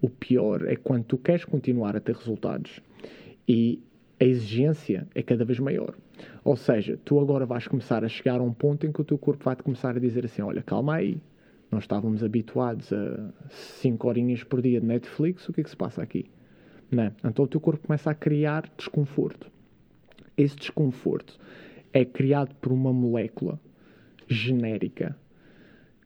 O 0.00 0.08
pior 0.08 0.66
é 0.66 0.74
quando 0.74 1.04
tu 1.04 1.16
queres 1.16 1.44
continuar 1.44 1.96
a 1.96 2.00
ter 2.00 2.16
resultados 2.16 2.80
e 3.46 3.80
a 4.22 4.24
exigência 4.24 5.08
é 5.16 5.22
cada 5.22 5.44
vez 5.44 5.58
maior. 5.58 5.96
Ou 6.44 6.56
seja, 6.56 6.96
tu 7.04 7.18
agora 7.18 7.44
vais 7.44 7.66
começar 7.66 8.04
a 8.04 8.08
chegar 8.08 8.38
a 8.38 8.42
um 8.42 8.52
ponto 8.52 8.86
em 8.86 8.92
que 8.92 9.00
o 9.00 9.04
teu 9.04 9.18
corpo 9.18 9.42
vai-te 9.42 9.64
começar 9.64 9.96
a 9.96 9.98
dizer 9.98 10.24
assim: 10.24 10.42
olha, 10.42 10.62
calma 10.62 10.94
aí, 10.94 11.20
nós 11.68 11.82
estávamos 11.82 12.22
habituados 12.22 12.92
a 12.92 13.32
5 13.50 14.06
horinhas 14.06 14.44
por 14.44 14.62
dia 14.62 14.80
de 14.80 14.86
Netflix, 14.86 15.48
o 15.48 15.52
que 15.52 15.60
é 15.60 15.64
que 15.64 15.70
se 15.70 15.76
passa 15.76 16.00
aqui? 16.00 16.26
Não 16.88 17.02
é? 17.02 17.12
Então 17.24 17.44
o 17.44 17.48
teu 17.48 17.60
corpo 17.60 17.84
começa 17.84 18.12
a 18.12 18.14
criar 18.14 18.70
desconforto. 18.76 19.50
Esse 20.36 20.54
desconforto 20.54 21.36
é 21.92 22.04
criado 22.04 22.54
por 22.60 22.70
uma 22.70 22.92
molécula 22.92 23.58
genérica 24.28 25.18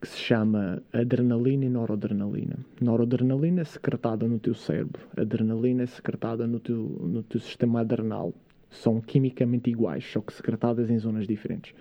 que 0.00 0.09
se 0.09 0.18
chama 0.18 0.82
adrenalina 0.92 1.64
e 1.64 1.68
noradrenalina. 1.68 2.59
Noradrenalina 2.80 3.62
é 3.62 3.64
secretada 3.64 4.28
no 4.28 4.38
teu 4.38 4.54
cérebro, 4.54 5.00
adrenalina 5.16 5.82
é 5.82 5.87
secretada 5.87 6.46
no 6.46 6.61
teu, 6.61 6.76
no 6.76 7.22
teu 7.22 7.40
sistema 7.40 7.80
adrenal. 7.80 8.35
São 8.70 9.00
quimicamente 9.00 9.70
iguais, 9.70 10.04
só 10.04 10.20
que 10.20 10.32
secretadas 10.32 10.90
em 10.90 10.98
zonas 10.98 11.26
diferentes. 11.26 11.74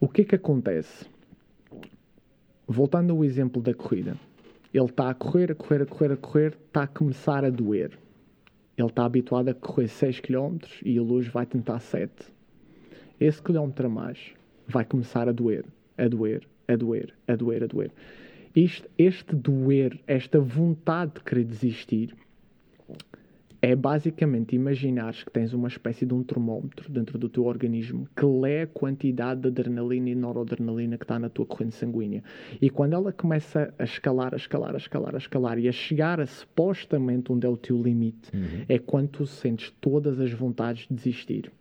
O 0.00 0.08
que 0.08 0.22
é 0.22 0.24
que 0.24 0.34
acontece? 0.34 1.06
Voltando 2.66 3.12
ao 3.12 3.24
exemplo 3.24 3.60
da 3.60 3.74
corrida, 3.74 4.16
ele 4.72 4.86
está 4.86 5.10
a 5.10 5.14
correr, 5.14 5.52
a 5.52 5.54
correr, 5.54 5.82
a 5.82 5.86
correr, 5.86 6.12
a 6.12 6.16
correr, 6.16 6.58
está 6.66 6.82
a 6.84 6.86
começar 6.86 7.44
a 7.44 7.50
doer. 7.50 7.98
Ele 8.76 8.88
está 8.88 9.04
habituado 9.04 9.48
a 9.48 9.54
correr 9.54 9.88
6 9.88 10.20
km 10.20 10.56
e 10.82 10.96
ele 10.96 11.12
hoje 11.12 11.28
vai 11.28 11.44
tentar 11.44 11.78
7. 11.78 12.10
Esse 13.20 13.42
quilómetro 13.42 13.86
a 13.86 13.90
mais 13.90 14.34
vai 14.66 14.84
começar 14.84 15.28
a 15.28 15.32
doer, 15.32 15.66
a 15.98 16.08
doer, 16.08 16.48
a 16.68 16.76
doer, 16.76 17.14
a 17.26 17.36
doer, 17.36 17.64
a 17.64 17.66
doer. 17.66 17.90
Este, 18.54 18.88
este 18.98 19.34
doer, 19.34 20.00
esta 20.06 20.38
vontade 20.38 21.14
de 21.14 21.20
querer 21.20 21.44
desistir, 21.44 22.14
é 23.62 23.76
basicamente 23.76 24.56
imaginares 24.56 25.22
que 25.22 25.30
tens 25.30 25.52
uma 25.52 25.68
espécie 25.68 26.04
de 26.04 26.12
um 26.12 26.24
termómetro 26.24 26.90
dentro 26.90 27.16
do 27.16 27.28
teu 27.28 27.44
organismo 27.44 28.08
que 28.14 28.26
lê 28.26 28.62
a 28.62 28.66
quantidade 28.66 29.42
de 29.42 29.48
adrenalina 29.48 30.10
e 30.10 30.16
noradrenalina 30.16 30.98
que 30.98 31.04
está 31.04 31.16
na 31.16 31.28
tua 31.28 31.46
corrente 31.46 31.76
sanguínea. 31.76 32.24
E 32.60 32.68
quando 32.68 32.94
ela 32.94 33.12
começa 33.12 33.72
a 33.78 33.84
escalar, 33.84 34.34
a 34.34 34.36
escalar, 34.36 34.74
a 34.74 34.78
escalar, 34.78 35.14
a 35.14 35.18
escalar 35.18 35.58
e 35.60 35.68
a 35.68 35.72
chegar 35.72 36.20
a 36.20 36.26
supostamente 36.26 37.30
onde 37.30 37.46
é 37.46 37.48
o 37.48 37.56
teu 37.56 37.80
limite, 37.80 38.36
uhum. 38.36 38.64
é 38.68 38.80
quando 38.80 39.10
tu 39.10 39.26
sentes 39.26 39.72
todas 39.80 40.18
as 40.18 40.32
vontades 40.32 40.88
de 40.88 40.94
desistir. 40.96 41.52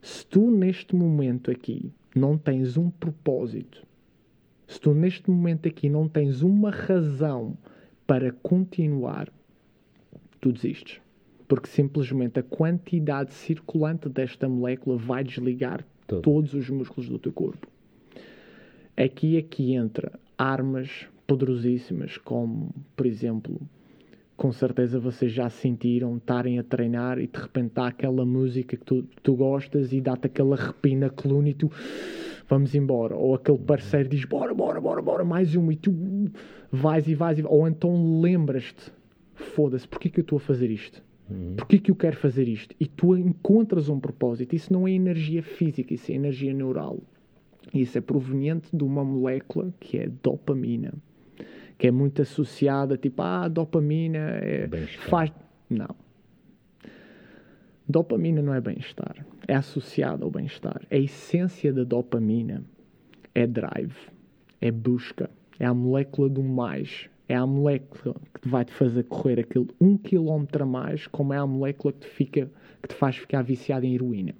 Se 0.00 0.26
tu 0.26 0.50
neste 0.50 0.96
momento 0.96 1.50
aqui 1.50 1.92
não 2.18 2.36
tens 2.36 2.76
um 2.76 2.90
propósito, 2.90 3.86
se 4.66 4.80
tu 4.80 4.92
neste 4.92 5.30
momento 5.30 5.68
aqui 5.68 5.88
não 5.88 6.08
tens 6.08 6.42
uma 6.42 6.70
razão 6.70 7.56
para 8.06 8.32
continuar, 8.32 9.32
tu 10.40 10.52
desistes. 10.52 11.00
Porque 11.46 11.68
simplesmente 11.68 12.40
a 12.40 12.42
quantidade 12.42 13.32
circulante 13.32 14.08
desta 14.08 14.48
molécula 14.48 14.96
vai 14.96 15.22
desligar 15.22 15.86
Todo. 16.06 16.22
todos 16.22 16.54
os 16.54 16.68
músculos 16.68 17.08
do 17.08 17.18
teu 17.18 17.32
corpo. 17.32 17.68
Aqui 18.96 19.36
é 19.36 19.42
que 19.42 19.74
entra 19.74 20.18
armas 20.36 21.06
poderosíssimas, 21.26 22.18
como, 22.18 22.74
por 22.96 23.06
exemplo, 23.06 23.60
com 24.36 24.52
certeza 24.52 25.00
vocês 25.00 25.32
já 25.32 25.48
sentiram 25.48 26.16
estarem 26.18 26.58
a 26.58 26.62
treinar 26.62 27.18
e 27.18 27.26
de 27.26 27.38
repente 27.38 27.68
está 27.68 27.86
aquela 27.86 28.24
música 28.24 28.76
que 28.76 28.84
tu, 28.84 29.02
tu 29.22 29.34
gostas 29.34 29.92
e 29.92 30.00
dá-te 30.00 30.26
aquela 30.26 30.56
arrepio 30.56 30.98
na 30.98 31.08
coluna 31.08 31.48
e 31.48 31.54
tu 31.54 31.70
vamos 32.48 32.74
embora. 32.74 33.16
Ou 33.16 33.34
aquele 33.34 33.58
parceiro 33.58 34.08
diz 34.08 34.24
bora, 34.24 34.52
bora, 34.54 34.80
bora, 34.80 35.00
bora, 35.00 35.24
mais 35.24 35.54
uma 35.56 35.72
e 35.72 35.76
tu 35.76 35.92
vais 36.70 37.08
e 37.08 37.14
vais 37.14 37.38
e 37.38 37.42
vais. 37.42 37.52
Ou 37.52 37.66
então 37.66 38.20
lembras-te, 38.20 38.92
foda-se, 39.34 39.88
porquê 39.88 40.10
que 40.10 40.20
eu 40.20 40.22
estou 40.22 40.36
a 40.36 40.40
fazer 40.40 40.70
isto? 40.70 41.02
Uhum. 41.30 41.54
Porquê 41.56 41.78
que 41.78 41.90
eu 41.90 41.96
quero 41.96 42.16
fazer 42.16 42.46
isto? 42.46 42.74
E 42.78 42.86
tu 42.86 43.16
encontras 43.16 43.88
um 43.88 43.98
propósito. 43.98 44.54
Isso 44.54 44.72
não 44.72 44.86
é 44.86 44.92
energia 44.92 45.42
física, 45.42 45.94
isso 45.94 46.12
é 46.12 46.14
energia 46.14 46.52
neural. 46.52 47.00
Isso 47.72 47.98
é 47.98 48.00
proveniente 48.00 48.68
de 48.72 48.84
uma 48.84 49.02
molécula 49.02 49.72
que 49.80 49.98
é 49.98 50.08
dopamina 50.22 50.92
que 51.78 51.86
é 51.86 51.90
muito 51.90 52.22
associada, 52.22 52.96
tipo, 52.96 53.22
ah, 53.22 53.48
dopamina 53.48 54.18
é, 54.18 54.68
faz. 55.08 55.32
Não. 55.68 55.94
Dopamina 57.88 58.42
não 58.42 58.52
é 58.52 58.60
bem-estar, 58.60 59.24
é 59.46 59.54
associada 59.54 60.24
ao 60.24 60.30
bem-estar. 60.30 60.82
A 60.90 60.96
essência 60.96 61.72
da 61.72 61.84
dopamina 61.84 62.64
é 63.34 63.46
drive, 63.46 63.96
é 64.60 64.72
busca, 64.72 65.30
é 65.58 65.66
a 65.66 65.72
molécula 65.72 66.28
do 66.28 66.42
mais, 66.42 67.08
é 67.28 67.36
a 67.36 67.46
molécula 67.46 68.16
que 68.40 68.48
vai 68.48 68.64
te 68.64 68.72
fazer 68.72 69.04
correr 69.04 69.40
aquele 69.40 69.68
um 69.80 69.96
quilómetro 69.96 70.64
a 70.64 70.66
mais, 70.66 71.06
como 71.06 71.32
é 71.32 71.36
a 71.36 71.46
molécula 71.46 71.92
que 71.92 72.00
te, 72.00 72.08
fica, 72.08 72.50
que 72.82 72.88
te 72.88 72.94
faz 72.94 73.16
ficar 73.16 73.42
viciado 73.42 73.86
em 73.86 73.94
heroína. 73.94 74.34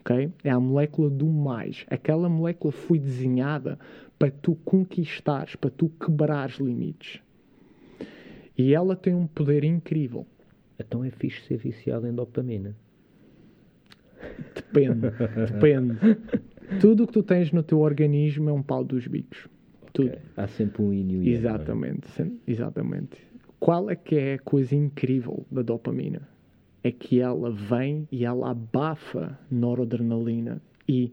Okay? 0.00 0.32
É 0.42 0.50
a 0.50 0.58
molécula 0.58 1.10
do 1.10 1.26
mais. 1.26 1.84
Aquela 1.88 2.28
molécula 2.28 2.72
foi 2.72 2.98
desenhada 2.98 3.78
para 4.22 4.30
tu 4.30 4.54
conquistares, 4.64 5.56
para 5.56 5.68
tu 5.68 5.88
quebrares 5.88 6.54
limites. 6.60 7.20
E 8.56 8.72
ela 8.72 8.94
tem 8.94 9.12
um 9.12 9.26
poder 9.26 9.64
incrível. 9.64 10.24
Então 10.78 11.04
é 11.04 11.10
fixe 11.10 11.42
ser 11.48 11.56
viciado 11.56 12.06
em 12.06 12.14
dopamina. 12.14 12.76
Depende, 14.54 15.10
depende. 15.52 15.98
Tudo 16.80 17.02
o 17.02 17.06
que 17.08 17.14
tu 17.14 17.24
tens 17.24 17.50
no 17.50 17.64
teu 17.64 17.80
organismo 17.80 18.48
é 18.48 18.52
um 18.52 18.62
pau 18.62 18.84
dos 18.84 19.08
bicos. 19.08 19.48
Tudo. 19.92 20.10
Okay. 20.10 20.20
Há 20.36 20.46
sempre 20.46 20.82
um 20.82 20.92
ínio 20.92 21.20
e 21.24 21.30
é? 21.30 21.32
Exatamente, 21.32 22.22
é? 22.22 22.30
exatamente. 22.46 23.18
Qual 23.58 23.90
é 23.90 23.96
que 23.96 24.14
é 24.14 24.34
a 24.34 24.38
coisa 24.38 24.76
incrível 24.76 25.44
da 25.50 25.62
dopamina? 25.62 26.28
É 26.84 26.92
que 26.92 27.18
ela 27.18 27.50
vem 27.50 28.06
e 28.12 28.24
ela 28.24 28.52
abafa 28.52 29.36
noradrenalina 29.50 30.62
e, 30.88 31.12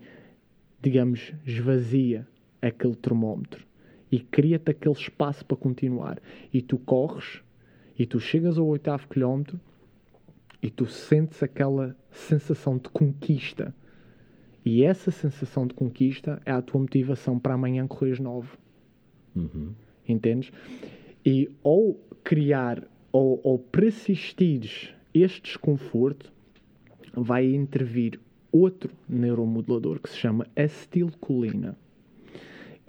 digamos, 0.79 1.33
esvazia 1.43 2.27
aquele 2.61 2.95
termómetro 2.95 3.65
e 4.11 4.19
cria-te 4.19 4.71
aquele 4.71 4.95
espaço 4.95 5.45
para 5.45 5.57
continuar. 5.57 6.19
E 6.53 6.61
tu 6.61 6.77
corres 6.77 7.41
e 7.97 8.05
tu 8.05 8.19
chegas 8.19 8.57
ao 8.57 8.67
oitavo 8.67 9.07
quilómetro 9.07 9.59
e 10.61 10.69
tu 10.69 10.85
sentes 10.85 11.41
aquela 11.43 11.95
sensação 12.11 12.77
de 12.77 12.89
conquista. 12.89 13.73
E 14.65 14.83
essa 14.83 15.09
sensação 15.09 15.65
de 15.65 15.73
conquista 15.73 16.41
é 16.45 16.51
a 16.51 16.61
tua 16.61 16.81
motivação 16.81 17.39
para 17.39 17.53
amanhã 17.53 17.87
correres 17.87 18.19
novo. 18.19 18.57
Uhum. 19.35 19.73
Entendes? 20.07 20.51
E 21.25 21.49
ou 21.63 21.95
criar 22.23 22.83
ou, 23.11 23.39
ou 23.43 23.59
persistires 23.59 24.93
este 25.13 25.41
desconforto, 25.41 26.31
vai 27.13 27.45
intervir 27.45 28.19
outro 28.51 28.91
neuromodulador 29.07 29.99
que 29.99 30.09
se 30.09 30.17
chama 30.17 30.47
acetilcolina. 30.55 31.77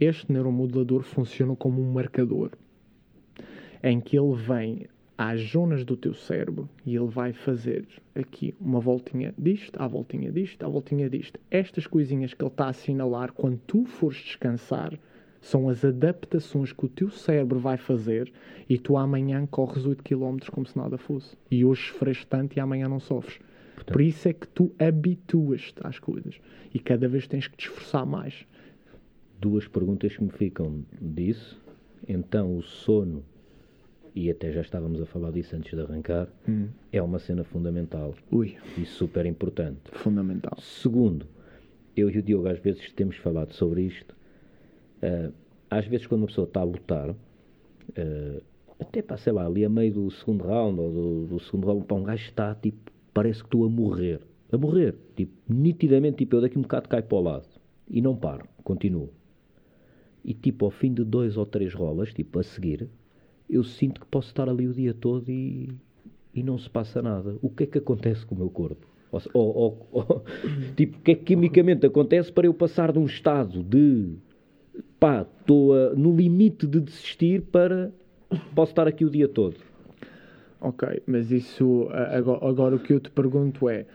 Este 0.00 0.32
neuromodulador 0.32 1.02
funciona 1.02 1.54
como 1.54 1.82
um 1.82 1.92
marcador, 1.92 2.52
em 3.82 4.00
que 4.00 4.18
ele 4.18 4.34
vem 4.34 4.86
às 5.18 5.40
zonas 5.42 5.84
do 5.84 5.94
teu 5.94 6.14
cérebro 6.14 6.66
e 6.86 6.96
ele 6.96 7.06
vai 7.08 7.34
fazer 7.34 7.86
aqui 8.14 8.54
uma 8.58 8.80
voltinha 8.80 9.34
disto, 9.36 9.76
à 9.78 9.86
voltinha 9.86 10.32
disto, 10.32 10.64
à 10.64 10.68
voltinha 10.70 11.10
disto. 11.10 11.38
Estas 11.50 11.86
coisinhas 11.86 12.32
que 12.32 12.42
ele 12.42 12.50
está 12.50 12.64
a 12.64 12.70
assinalar 12.70 13.32
quando 13.32 13.58
tu 13.66 13.84
fores 13.84 14.16
descansar 14.16 14.98
são 15.42 15.68
as 15.68 15.84
adaptações 15.84 16.72
que 16.72 16.86
o 16.86 16.88
teu 16.88 17.10
cérebro 17.10 17.58
vai 17.58 17.76
fazer 17.76 18.32
e 18.68 18.78
tu 18.78 18.96
amanhã 18.96 19.46
corres 19.46 19.84
8 19.84 20.02
km 20.02 20.38
como 20.50 20.66
se 20.66 20.78
nada 20.78 20.96
fosse. 20.96 21.36
E 21.50 21.62
hoje 21.62 21.88
sofres 21.92 22.24
tanto 22.24 22.56
e 22.56 22.60
amanhã 22.60 22.88
não 22.88 23.00
sofres. 23.00 23.38
Portanto- 23.74 23.92
Por 23.92 24.00
isso 24.00 24.26
é 24.28 24.32
que 24.32 24.48
tu 24.48 24.74
habituas-te 24.78 25.80
às 25.86 25.98
coisas 25.98 26.40
e 26.72 26.78
cada 26.78 27.06
vez 27.06 27.26
tens 27.26 27.46
que 27.46 27.56
te 27.58 27.68
esforçar 27.68 28.06
mais. 28.06 28.46
Duas 29.40 29.66
perguntas 29.66 30.16
que 30.16 30.22
me 30.22 30.30
ficam 30.30 30.84
disso. 31.00 31.58
Então, 32.06 32.56
o 32.56 32.62
sono, 32.62 33.24
e 34.14 34.30
até 34.30 34.52
já 34.52 34.60
estávamos 34.60 35.00
a 35.00 35.06
falar 35.06 35.30
disso 35.30 35.56
antes 35.56 35.72
de 35.72 35.80
arrancar, 35.80 36.28
é 36.92 37.00
uma 37.00 37.18
cena 37.18 37.44
fundamental 37.44 38.14
Ui, 38.30 38.56
e 38.76 38.84
super 38.84 39.24
importante. 39.26 39.80
fundamental. 39.92 40.58
Segundo, 40.60 41.26
eu 41.96 42.10
e 42.10 42.18
o 42.18 42.22
Diogo 42.22 42.48
às 42.48 42.58
vezes 42.58 42.92
temos 42.92 43.16
falado 43.16 43.52
sobre 43.54 43.82
isto. 43.82 44.14
Ah, 45.02 45.30
às 45.70 45.86
vezes 45.86 46.06
quando 46.06 46.22
uma 46.22 46.26
pessoa 46.26 46.46
está 46.46 46.60
a 46.60 46.64
lutar, 46.64 47.14
ah, 47.96 48.42
até 48.80 49.02
para, 49.02 49.16
sei 49.16 49.32
lá, 49.32 49.46
ali 49.46 49.64
a 49.64 49.68
meio 49.68 49.92
do 49.92 50.10
segundo 50.10 50.44
round 50.44 50.80
ou 50.80 50.90
do, 50.90 51.26
do 51.26 51.40
segundo 51.40 51.66
round, 51.66 51.84
para 51.84 51.96
um 51.96 52.02
gajo 52.02 52.24
está 52.24 52.54
tipo, 52.54 52.90
parece 53.14 53.40
que 53.40 53.46
estou 53.46 53.64
a 53.64 53.68
morrer. 53.68 54.20
A 54.50 54.58
morrer. 54.58 54.96
Tipo, 55.14 55.32
nitidamente, 55.48 56.18
tipo, 56.18 56.36
eu 56.36 56.40
daqui 56.40 56.58
um 56.58 56.62
bocado 56.62 56.88
caio 56.88 57.04
para 57.04 57.18
o 57.18 57.20
lado. 57.20 57.46
E 57.88 58.00
não 58.00 58.16
paro, 58.16 58.46
continuo. 58.64 59.10
E 60.24 60.34
tipo, 60.34 60.64
ao 60.64 60.70
fim 60.70 60.92
de 60.92 61.04
dois 61.04 61.36
ou 61.36 61.46
três 61.46 61.72
rolas, 61.74 62.12
tipo, 62.12 62.38
a 62.38 62.42
seguir, 62.42 62.88
eu 63.48 63.64
sinto 63.64 64.00
que 64.00 64.06
posso 64.06 64.28
estar 64.28 64.48
ali 64.48 64.68
o 64.68 64.72
dia 64.74 64.92
todo 64.94 65.28
e, 65.30 65.70
e 66.34 66.42
não 66.42 66.58
se 66.58 66.68
passa 66.68 67.00
nada. 67.02 67.36
O 67.42 67.48
que 67.50 67.64
é 67.64 67.66
que 67.66 67.78
acontece 67.78 68.24
com 68.26 68.34
o 68.34 68.38
meu 68.38 68.50
corpo? 68.50 68.86
Ou, 69.10 69.20
ou- 69.56 69.88
ou- 69.90 70.24
tipo, 70.76 70.98
o 70.98 71.00
que 71.00 71.10
é 71.12 71.14
que 71.14 71.24
quimicamente 71.24 71.84
acontece 71.86 72.30
para 72.30 72.46
eu 72.46 72.54
passar 72.54 72.92
de 72.92 72.98
um 72.98 73.06
estado 73.06 73.62
de 73.62 74.14
pá, 75.00 75.26
estou 75.40 75.96
no 75.96 76.14
limite 76.14 76.66
de 76.66 76.80
desistir 76.80 77.42
para 77.42 77.90
posso 78.54 78.72
estar 78.72 78.86
aqui 78.86 79.04
o 79.04 79.10
dia 79.10 79.26
todo? 79.26 79.56
Ok, 80.60 81.02
mas 81.06 81.30
isso 81.32 81.88
agora, 81.90 82.46
agora 82.46 82.76
o 82.76 82.78
que 82.78 82.92
eu 82.92 83.00
te 83.00 83.10
pergunto 83.10 83.68
é: 83.68 83.86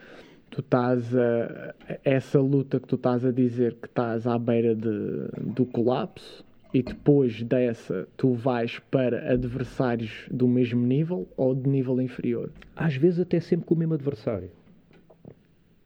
tu 0.55 0.61
estás 0.61 1.15
a. 1.15 1.75
Essa 2.03 2.39
luta 2.39 2.79
que 2.79 2.87
tu 2.87 2.95
estás 2.95 3.25
a 3.25 3.31
dizer 3.31 3.75
que 3.75 3.87
estás 3.87 4.25
à 4.25 4.37
beira 4.39 4.73
de, 4.73 5.27
do 5.53 5.65
colapso 5.65 6.43
e 6.73 6.81
depois 6.81 7.43
dessa 7.43 8.07
tu 8.15 8.33
vais 8.33 8.79
para 8.89 9.31
adversários 9.33 10.25
do 10.31 10.47
mesmo 10.47 10.85
nível 10.85 11.27
ou 11.35 11.53
de 11.53 11.69
nível 11.69 12.01
inferior? 12.01 12.49
Às 12.75 12.95
vezes 12.95 13.19
até 13.19 13.39
sempre 13.39 13.65
com 13.65 13.75
o 13.75 13.77
mesmo 13.77 13.93
adversário. 13.93 14.49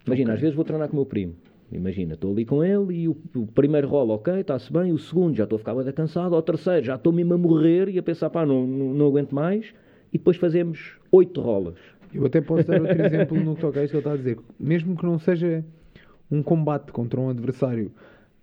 Imagina, 0.05 0.29
Ok. 0.29 0.35
às 0.35 0.41
vezes 0.41 0.55
vou 0.55 0.65
treinar 0.65 0.87
com 0.87 0.93
o 0.93 0.97
meu 0.97 1.05
primo. 1.05 1.35
Imagina, 1.71 2.15
estou 2.15 2.31
ali 2.31 2.45
com 2.45 2.63
ele 2.63 2.93
e 2.93 3.07
o, 3.07 3.15
o 3.35 3.45
primeiro 3.45 3.87
rola, 3.87 4.15
ok, 4.15 4.39
está-se 4.39 4.71
bem. 4.73 4.91
O 4.91 4.97
segundo, 4.97 5.35
já 5.35 5.43
estou 5.43 5.57
a 5.57 5.59
ficar 5.59 5.73
da 5.75 5.93
cansado. 5.93 6.35
Ao 6.35 6.41
terceiro, 6.41 6.85
já 6.85 6.95
estou 6.95 7.13
mesmo 7.13 7.33
a 7.33 7.37
morrer 7.37 7.89
e 7.89 7.99
a 7.99 8.03
pensar, 8.03 8.29
pá, 8.31 8.45
não, 8.45 8.65
não, 8.65 8.93
não 8.93 9.07
aguento 9.07 9.33
mais. 9.33 9.73
E 10.11 10.17
depois 10.17 10.37
fazemos 10.37 10.93
oito 11.11 11.39
rolas. 11.41 11.77
Eu 12.13 12.25
até 12.25 12.41
posso 12.41 12.67
dar 12.67 12.81
outro 12.81 13.01
exemplo 13.05 13.39
no 13.39 13.55
que 13.55 13.61
toca 13.61 13.79
a 13.79 13.83
isto 13.83 13.91
que 13.91 13.97
ele 13.97 14.01
está 14.01 14.13
a 14.13 14.17
dizer. 14.17 14.37
Mesmo 14.59 14.95
que 14.95 15.05
não 15.05 15.19
seja 15.19 15.63
um 16.31 16.41
combate 16.43 16.91
contra 16.91 17.19
um 17.19 17.29
adversário, 17.29 17.91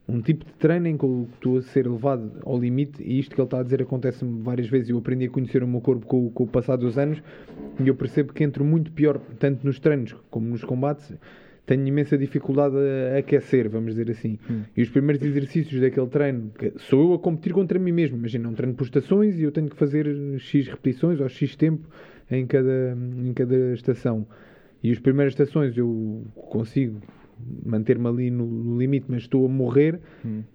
um 0.09 0.21
tipo 0.21 0.45
de 0.45 0.53
treino 0.53 0.87
em 0.87 0.97
que 0.97 1.07
estou 1.35 1.59
a 1.59 1.63
ser 1.63 1.87
levado 1.89 2.31
ao 2.45 2.59
limite, 2.59 3.03
e 3.03 3.19
isto 3.19 3.35
que 3.35 3.41
ele 3.41 3.47
está 3.47 3.59
a 3.61 3.63
dizer 3.63 3.83
acontece-me 3.83 4.41
várias 4.43 4.69
vezes, 4.69 4.91
eu 4.91 4.99
aprendi 4.99 5.25
a 5.27 5.31
conhecer 5.31 5.63
o 5.63 5.69
meu 5.69 5.81
corpo 5.81 6.07
com, 6.07 6.27
o- 6.27 6.31
com 6.31 6.45
o 6.45 6.47
passar 6.47 6.77
dos 6.77 6.97
anos, 6.97 7.21
e 7.83 7.89
eu 7.89 7.95
percebo 7.95 8.33
que 8.33 8.45
entro 8.45 8.65
muito 8.65 8.93
pior, 8.93 9.19
tanto 9.39 9.65
nos 9.67 9.81
treinos 9.81 10.15
como 10.31 10.47
nos 10.49 10.63
combates, 10.65 11.13
tenho 11.65 11.85
imensa 11.85 12.17
dificuldade 12.17 12.77
a 13.13 13.19
aquecer, 13.19 13.69
vamos 13.69 13.97
dizer 13.97 14.09
assim. 14.13 14.39
E 14.77 14.83
os 14.83 14.89
primeiros 14.89 15.25
exercícios 15.27 15.81
daquele 15.81 16.07
treino, 16.07 16.53
sou 16.77 17.09
eu 17.11 17.15
a 17.15 17.19
competir 17.19 17.53
contra 17.53 17.77
mim 17.77 17.91
mesmo. 17.91 18.17
Imagina, 18.17 18.49
um 18.49 18.55
treino 18.55 18.75
por 18.77 18.85
estações 18.85 19.37
e 19.41 19.43
eu 19.43 19.51
tenho 19.51 19.69
que 19.69 19.75
fazer 19.77 20.07
X 20.39 20.69
repetições 20.69 21.21
ou 21.21 21.29
X 21.29 21.57
tempo 21.57 21.85
em 22.31 22.47
cada, 22.47 22.97
em 23.25 23.33
cada 23.33 23.73
estação. 23.75 24.27
E 24.83 24.91
as 24.91 24.99
primeiras 24.99 25.33
estações 25.33 25.77
eu 25.77 26.23
consigo 26.35 27.01
manter-me 27.65 28.07
ali 28.09 28.31
no, 28.31 28.47
no 28.47 28.79
limite, 28.79 29.07
mas 29.09 29.23
estou 29.23 29.45
a 29.45 29.49
morrer. 29.49 30.01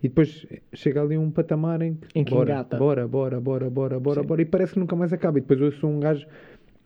E 0.01 0.07
depois 0.07 0.45
chega 0.73 1.01
ali 1.01 1.17
um 1.17 1.29
patamar 1.29 1.81
em 1.81 1.95
que, 1.95 2.07
Em 2.19 2.23
que 2.23 2.31
bora, 2.31 2.51
engata. 2.53 2.77
bora, 2.77 3.07
bora, 3.07 3.39
bora, 3.39 3.69
bora, 3.69 3.99
bora, 3.99 4.21
Sim. 4.21 4.27
bora, 4.27 4.41
e 4.41 4.45
parece 4.45 4.73
que 4.73 4.79
nunca 4.79 4.95
mais 4.95 5.13
acaba. 5.13 5.37
E 5.37 5.41
depois 5.41 5.59
eu 5.61 5.71
sou 5.73 5.89
um 5.91 5.99
gajo 5.99 6.25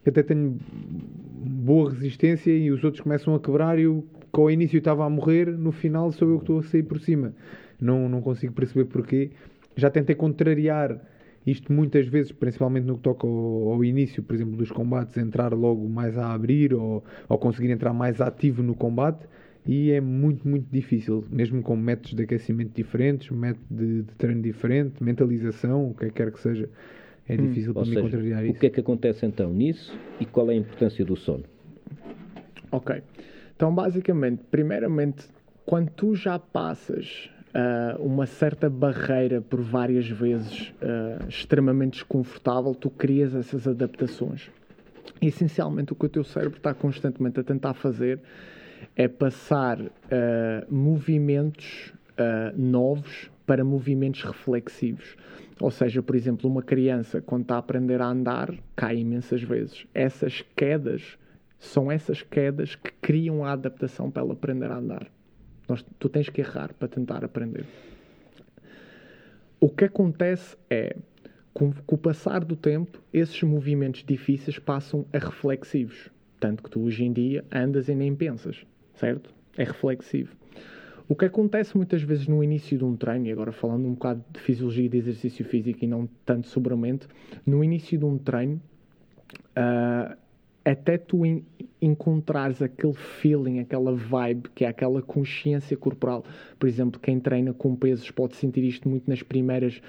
que 0.03 0.09
até 0.09 0.21
tenho 0.21 0.57
boa 0.69 1.91
resistência 1.91 2.51
e 2.51 2.69
os 2.71 2.83
outros 2.83 3.01
começam 3.01 3.33
a 3.35 3.39
quebrar 3.39 3.79
e 3.79 3.83
eu, 3.83 4.05
que 4.33 4.39
ao 4.39 4.51
início 4.51 4.77
estava 4.77 5.05
a 5.05 5.09
morrer, 5.09 5.45
no 5.47 5.71
final 5.71 6.11
sou 6.11 6.29
eu 6.29 6.37
que 6.37 6.43
estou 6.43 6.59
a 6.59 6.63
sair 6.63 6.83
por 6.83 6.99
cima. 6.99 7.33
Não, 7.79 8.07
não 8.09 8.21
consigo 8.21 8.53
perceber 8.53 8.85
porquê. 8.85 9.31
Já 9.75 9.89
tentei 9.89 10.15
contrariar 10.15 10.99
isto 11.45 11.71
muitas 11.71 12.07
vezes, 12.07 12.31
principalmente 12.31 12.85
no 12.85 12.95
que 12.95 13.03
toca 13.03 13.27
ao, 13.27 13.71
ao 13.73 13.83
início, 13.83 14.23
por 14.23 14.33
exemplo, 14.33 14.55
dos 14.57 14.71
combates, 14.71 15.15
entrar 15.17 15.53
logo 15.53 15.87
mais 15.87 16.17
a 16.17 16.33
abrir 16.33 16.73
ou, 16.73 17.03
ou 17.29 17.37
conseguir 17.37 17.69
entrar 17.71 17.93
mais 17.93 18.19
ativo 18.21 18.63
no 18.63 18.75
combate. 18.75 19.25
E 19.67 19.91
é 19.91 19.99
muito, 19.99 20.47
muito 20.47 20.67
difícil, 20.71 21.25
mesmo 21.29 21.61
com 21.63 21.75
métodos 21.75 22.13
de 22.13 22.21
aquecimento 22.23 22.71
diferentes, 22.75 23.31
método 23.31 23.65
de, 23.71 24.03
de 24.03 24.13
treino 24.15 24.41
diferente, 24.41 25.03
mentalização, 25.03 25.89
o 25.89 25.93
que 25.95 26.09
quer 26.11 26.31
que 26.31 26.39
seja, 26.39 26.69
é 27.27 27.35
difícil 27.35 27.69
Ou 27.69 27.73
para 27.73 27.83
mim 27.83 27.89
seja, 27.89 28.01
contrariar 28.01 28.43
o 28.43 28.45
isso. 28.45 28.59
que 28.59 28.67
é 28.67 28.69
que 28.69 28.79
acontece 28.79 29.25
então 29.25 29.51
nisso 29.51 29.97
e 30.19 30.25
qual 30.25 30.51
é 30.51 30.53
a 30.53 30.57
importância 30.57 31.03
do 31.03 31.15
sono? 31.15 31.43
Ok. 32.71 33.01
Então, 33.55 33.73
basicamente, 33.73 34.43
primeiramente, 34.51 35.25
quando 35.65 35.89
tu 35.89 36.13
já 36.13 36.37
passas 36.37 37.31
ah, 37.57 37.95
uma 37.99 38.25
certa 38.25 38.69
barreira 38.69 39.39
por 39.39 39.61
várias 39.61 40.09
vezes 40.09 40.73
ah, 40.81 41.25
extremamente 41.25 41.93
desconfortável, 41.93 42.75
tu 42.75 42.89
crias 42.89 43.33
essas 43.33 43.65
adaptações. 43.65 44.51
Essencialmente, 45.21 45.93
o 45.93 45.95
que 45.95 46.05
o 46.05 46.09
teu 46.09 46.25
cérebro 46.25 46.57
está 46.57 46.73
constantemente 46.73 47.39
a 47.39 47.43
tentar 47.43 47.73
fazer 47.73 48.19
é 48.93 49.07
passar 49.07 49.79
ah, 49.81 50.65
movimentos 50.69 51.93
novos 52.55 53.29
para 53.45 53.61
movimentos 53.61 54.23
reflexivos. 54.23 55.17
Ou 55.59 55.69
seja, 55.69 56.01
por 56.01 56.15
exemplo, 56.15 56.49
uma 56.49 56.61
criança, 56.61 57.21
quando 57.21 57.41
está 57.41 57.55
a 57.55 57.57
aprender 57.57 58.01
a 58.01 58.07
andar, 58.07 58.53
cai 58.73 58.99
imensas 58.99 59.43
vezes. 59.43 59.85
Essas 59.93 60.41
quedas 60.55 61.17
são 61.59 61.91
essas 61.91 62.21
quedas 62.21 62.75
que 62.75 62.91
criam 63.01 63.43
a 63.43 63.51
adaptação 63.51 64.09
para 64.09 64.23
ela 64.23 64.31
aprender 64.31 64.71
a 64.71 64.77
andar. 64.77 65.07
Nós, 65.67 65.83
tu 65.99 66.09
tens 66.09 66.29
que 66.29 66.41
errar 66.41 66.73
para 66.73 66.87
tentar 66.87 67.23
aprender. 67.23 67.65
O 69.59 69.69
que 69.69 69.85
acontece 69.85 70.55
é, 70.69 70.95
com, 71.53 71.71
com 71.71 71.95
o 71.95 71.97
passar 71.97 72.43
do 72.43 72.55
tempo, 72.55 73.01
esses 73.11 73.41
movimentos 73.43 74.03
difíceis 74.03 74.59
passam 74.59 75.05
a 75.11 75.17
reflexivos. 75.17 76.09
Tanto 76.39 76.61
que 76.61 76.69
tu 76.69 76.81
hoje 76.81 77.03
em 77.03 77.13
dia 77.13 77.43
andas 77.51 77.87
e 77.87 77.95
nem 77.95 78.15
pensas, 78.15 78.65
certo? 78.93 79.33
É 79.57 79.63
reflexivo. 79.63 80.35
O 81.07 81.15
que 81.15 81.25
acontece 81.25 81.77
muitas 81.77 82.01
vezes 82.01 82.27
no 82.27 82.43
início 82.43 82.77
de 82.77 82.83
um 82.83 82.95
treino, 82.95 83.27
e 83.27 83.31
agora 83.31 83.51
falando 83.51 83.87
um 83.87 83.93
bocado 83.93 84.23
de 84.31 84.39
fisiologia 84.39 84.85
e 84.85 84.89
de 84.89 84.97
exercício 84.97 85.45
físico 85.45 85.83
e 85.83 85.87
não 85.87 86.09
tanto 86.25 86.47
sobre 86.47 86.73
a 86.73 86.77
mente, 86.77 87.07
no 87.45 87.63
início 87.63 87.97
de 87.97 88.05
um 88.05 88.17
treino, 88.17 88.59
ah, 89.55 90.17
até 90.65 90.97
tu 90.97 91.25
en- 91.25 91.43
encontrares 91.81 92.61
aquele 92.61 92.93
feeling, 92.93 93.59
aquela 93.59 93.93
vibe, 93.93 94.49
que 94.55 94.65
é 94.65 94.67
aquela 94.67 95.01
consciência 95.01 95.77
corporal. 95.77 96.25
Por 96.57 96.67
exemplo, 96.67 96.99
quem 96.99 97.19
treina 97.19 97.53
com 97.53 97.75
pesos 97.75 98.09
pode 98.11 98.35
sentir 98.35 98.63
isto 98.63 98.89
muito 98.89 99.07
nas 99.09 99.21
primeiras 99.21 99.79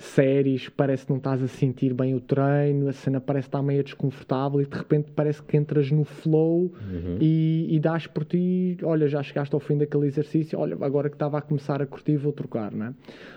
séries, 0.00 0.68
parece 0.68 1.04
que 1.04 1.10
não 1.10 1.18
estás 1.18 1.42
a 1.42 1.48
sentir 1.48 1.92
bem 1.92 2.14
o 2.14 2.20
treino, 2.20 2.86
a 2.88 2.92
cena 2.92 3.20
parece 3.20 3.48
estar 3.48 3.60
meio 3.62 3.82
desconfortável 3.82 4.60
e 4.60 4.64
de 4.66 4.76
repente 4.76 5.10
parece 5.10 5.42
que 5.42 5.56
entras 5.56 5.90
no 5.90 6.04
flow 6.04 6.72
e, 7.20 7.66
e 7.68 7.80
dás 7.80 8.06
por 8.06 8.24
ti, 8.24 8.76
olha, 8.84 9.08
já 9.08 9.20
chegaste 9.24 9.52
ao 9.56 9.60
fim 9.60 9.76
daquele 9.76 10.06
exercício, 10.06 10.56
olha, 10.56 10.76
agora 10.82 11.08
que 11.08 11.16
estava 11.16 11.38
a 11.38 11.40
começar 11.42 11.82
a 11.82 11.86
curtir 11.86 12.16
vou 12.16 12.32
trocar, 12.32 12.70
não 12.72 12.86
é? 12.86 12.94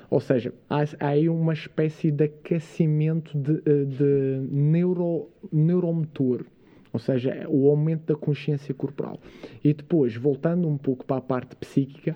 Ou 0.08 0.20
seja, 0.20 0.54
há, 0.70 0.82
há 1.00 1.08
aí 1.08 1.28
uma 1.28 1.54
espécie 1.54 2.12
de 2.12 2.26
aquecimento 2.26 3.36
de, 3.36 3.54
eh, 3.66 3.86
de 3.86 4.48
neuro, 4.52 5.30
neuromotor, 5.52 6.46
ou 6.94 7.00
seja, 7.00 7.46
o 7.50 7.70
aumento 7.70 8.14
da 8.14 8.16
consciência 8.16 8.74
corporal. 8.74 9.20
E 9.64 9.74
depois, 9.74 10.16
voltando 10.16 10.68
um 10.68 10.78
pouco 10.78 11.06
para 11.06 11.18
a 11.18 11.22
parte 11.22 11.56
psíquica, 11.56 12.16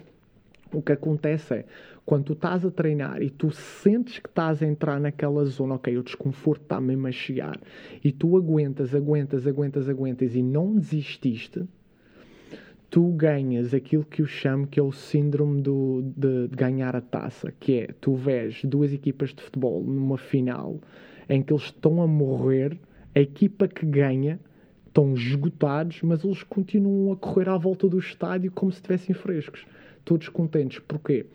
o 0.72 0.82
que 0.82 0.92
acontece 0.92 1.54
é, 1.54 1.66
quando 2.06 2.26
tu 2.26 2.34
estás 2.34 2.66
a 2.66 2.72
treinar 2.72 3.22
e 3.22 3.30
tu 3.30 3.52
sentes 3.52 4.20
que 4.20 4.28
estás 4.28 4.62
a 4.62 4.66
entrar 4.66 5.00
naquela 5.00 5.46
zona, 5.46 5.76
ok, 5.76 5.98
o 5.98 6.04
desconforto 6.04 6.64
está 6.64 6.82
mesmo 6.82 7.08
a 7.08 7.12
chegar, 7.12 7.60
e 8.04 8.12
tu 8.12 8.36
aguentas, 8.38 8.94
aguentas, 8.94 9.48
aguentas, 9.48 9.90
aguentas 9.90 10.36
e 10.36 10.44
não 10.44 10.76
desististe, 10.76 11.64
tu 12.90 13.10
ganhas 13.12 13.74
aquilo 13.74 14.06
que 14.06 14.22
eu 14.22 14.26
chamo 14.26 14.68
que 14.68 14.80
é 14.80 14.84
o 14.84 14.92
síndrome 14.92 15.62
do, 15.62 16.04
de, 16.16 16.48
de 16.48 16.56
ganhar 16.56 16.96
a 16.96 17.02
taça, 17.02 17.52
que 17.60 17.80
é, 17.80 17.88
tu 18.00 18.14
vês 18.16 18.64
duas 18.64 18.94
equipas 18.94 19.34
de 19.34 19.42
futebol 19.42 19.84
numa 19.84 20.18
final 20.18 20.80
em 21.28 21.42
que 21.42 21.52
eles 21.52 21.64
estão 21.64 22.02
a 22.02 22.08
morrer 22.08 22.80
A 23.16 23.20
equipa 23.20 23.68
que 23.68 23.86
ganha 23.86 24.40
estão 24.96 25.14
esgotados, 25.14 26.02
mas 26.04 26.24
eles 26.24 26.42
continuam 26.42 27.12
a 27.12 27.18
correr 27.18 27.50
à 27.50 27.58
volta 27.58 27.90
do 27.90 28.00
estádio 28.00 28.50
como 28.50 28.72
se 28.72 28.78
estivessem 28.78 29.14
frescos. 29.14 29.66
Todos 30.06 30.30
contentes. 30.30 30.80
Porquê? 30.80 31.26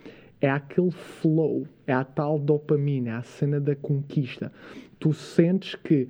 É 0.41 0.49
aquele 0.49 0.91
flow, 0.91 1.67
é 1.87 1.93
a 1.93 2.03
tal 2.03 2.39
dopamina, 2.39 3.11
é 3.11 3.13
a 3.13 3.23
cena 3.23 3.61
da 3.61 3.77
conquista. 3.77 4.51
Tu 4.99 5.13
sentes 5.13 5.75
que 5.75 6.09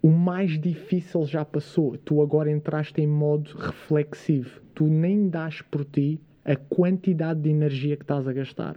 o 0.00 0.08
mais 0.08 0.60
difícil 0.60 1.26
já 1.26 1.44
passou, 1.44 1.98
tu 1.98 2.22
agora 2.22 2.52
entraste 2.52 3.00
em 3.00 3.08
modo 3.08 3.50
reflexivo. 3.56 4.60
Tu 4.72 4.84
nem 4.84 5.28
dás 5.28 5.60
por 5.62 5.84
ti 5.84 6.20
a 6.44 6.54
quantidade 6.54 7.40
de 7.40 7.50
energia 7.50 7.96
que 7.96 8.04
estás 8.04 8.28
a 8.28 8.32
gastar. 8.32 8.76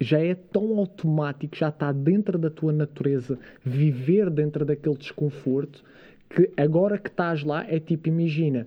Já 0.00 0.18
é 0.20 0.34
tão 0.34 0.78
automático, 0.78 1.54
já 1.54 1.68
está 1.68 1.92
dentro 1.92 2.38
da 2.38 2.48
tua 2.48 2.72
natureza 2.72 3.38
viver 3.62 4.30
dentro 4.30 4.64
daquele 4.64 4.96
desconforto 4.96 5.84
que 6.30 6.50
agora 6.56 6.98
que 6.98 7.08
estás 7.08 7.42
lá 7.44 7.64
é 7.68 7.78
tipo, 7.78 8.08
imagina, 8.08 8.66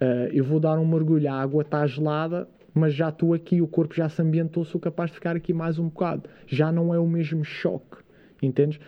uh, 0.00 0.28
eu 0.32 0.44
vou 0.44 0.60
dar 0.60 0.78
um 0.78 0.86
mergulho, 0.86 1.30
a 1.30 1.34
água 1.40 1.62
está 1.62 1.86
gelada, 1.86 2.48
mas 2.74 2.92
já 2.94 3.08
estou 3.08 3.32
aqui, 3.32 3.62
o 3.62 3.66
corpo 3.66 3.94
já 3.94 4.08
se 4.08 4.20
ambientou, 4.20 4.64
sou 4.64 4.80
capaz 4.80 5.10
de 5.10 5.14
ficar 5.16 5.34
aqui 5.34 5.52
mais 5.52 5.78
um 5.78 5.84
bocado. 5.88 6.28
Já 6.46 6.70
não 6.70 6.92
é 6.94 6.98
o 6.98 7.06
mesmo 7.06 7.42
choque, 7.44 7.96
entendes? 8.42 8.78